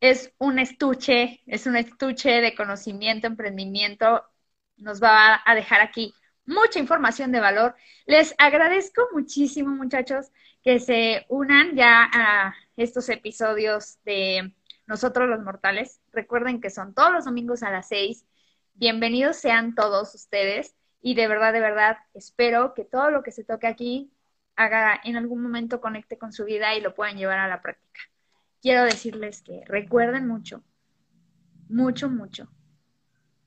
es 0.00 0.32
un 0.38 0.58
estuche, 0.58 1.42
es 1.46 1.66
un 1.66 1.76
estuche 1.76 2.40
de 2.40 2.54
conocimiento, 2.54 3.26
emprendimiento. 3.26 4.24
Nos 4.76 5.02
va 5.02 5.40
a 5.44 5.54
dejar 5.54 5.80
aquí 5.80 6.14
mucha 6.46 6.78
información 6.78 7.32
de 7.32 7.40
valor. 7.40 7.74
Les 8.06 8.34
agradezco 8.38 9.02
muchísimo, 9.12 9.70
muchachos, 9.74 10.30
que 10.62 10.80
se 10.80 11.26
unan 11.28 11.76
ya 11.76 12.08
a 12.12 12.54
estos 12.76 13.08
episodios 13.08 13.98
de 14.04 14.54
Nosotros 14.88 15.28
los 15.28 15.42
Mortales. 15.42 16.00
Recuerden 16.12 16.62
que 16.62 16.70
son 16.70 16.94
todos 16.94 17.12
los 17.12 17.26
domingos 17.26 17.62
a 17.62 17.70
las 17.70 17.88
seis. 17.88 18.24
Bienvenidos 18.72 19.36
sean 19.36 19.74
todos 19.74 20.14
ustedes 20.14 20.74
y 21.02 21.14
de 21.14 21.28
verdad, 21.28 21.52
de 21.52 21.60
verdad, 21.60 21.98
espero 22.14 22.72
que 22.72 22.86
todo 22.86 23.10
lo 23.10 23.22
que 23.22 23.30
se 23.30 23.44
toque 23.44 23.66
aquí 23.66 24.10
haga 24.56 24.98
en 25.04 25.16
algún 25.16 25.42
momento 25.42 25.82
conecte 25.82 26.16
con 26.16 26.32
su 26.32 26.46
vida 26.46 26.74
y 26.74 26.80
lo 26.80 26.94
puedan 26.94 27.18
llevar 27.18 27.38
a 27.38 27.48
la 27.48 27.60
práctica. 27.60 28.00
Quiero 28.62 28.82
decirles 28.82 29.42
que 29.42 29.62
recuerden 29.66 30.26
mucho, 30.26 30.64
mucho, 31.68 32.08
mucho, 32.08 32.50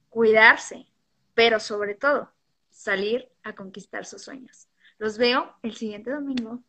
cuidarse, 0.09 0.85
pero 1.33 1.59
sobre 1.59 1.95
todo 1.95 2.31
salir 2.69 3.31
a 3.41 3.53
conquistar 3.53 4.05
sus 4.05 4.21
sueños. 4.21 4.67
Los 4.99 5.17
veo 5.17 5.55
el 5.63 5.73
siguiente 5.73 6.11
domingo 6.11 6.63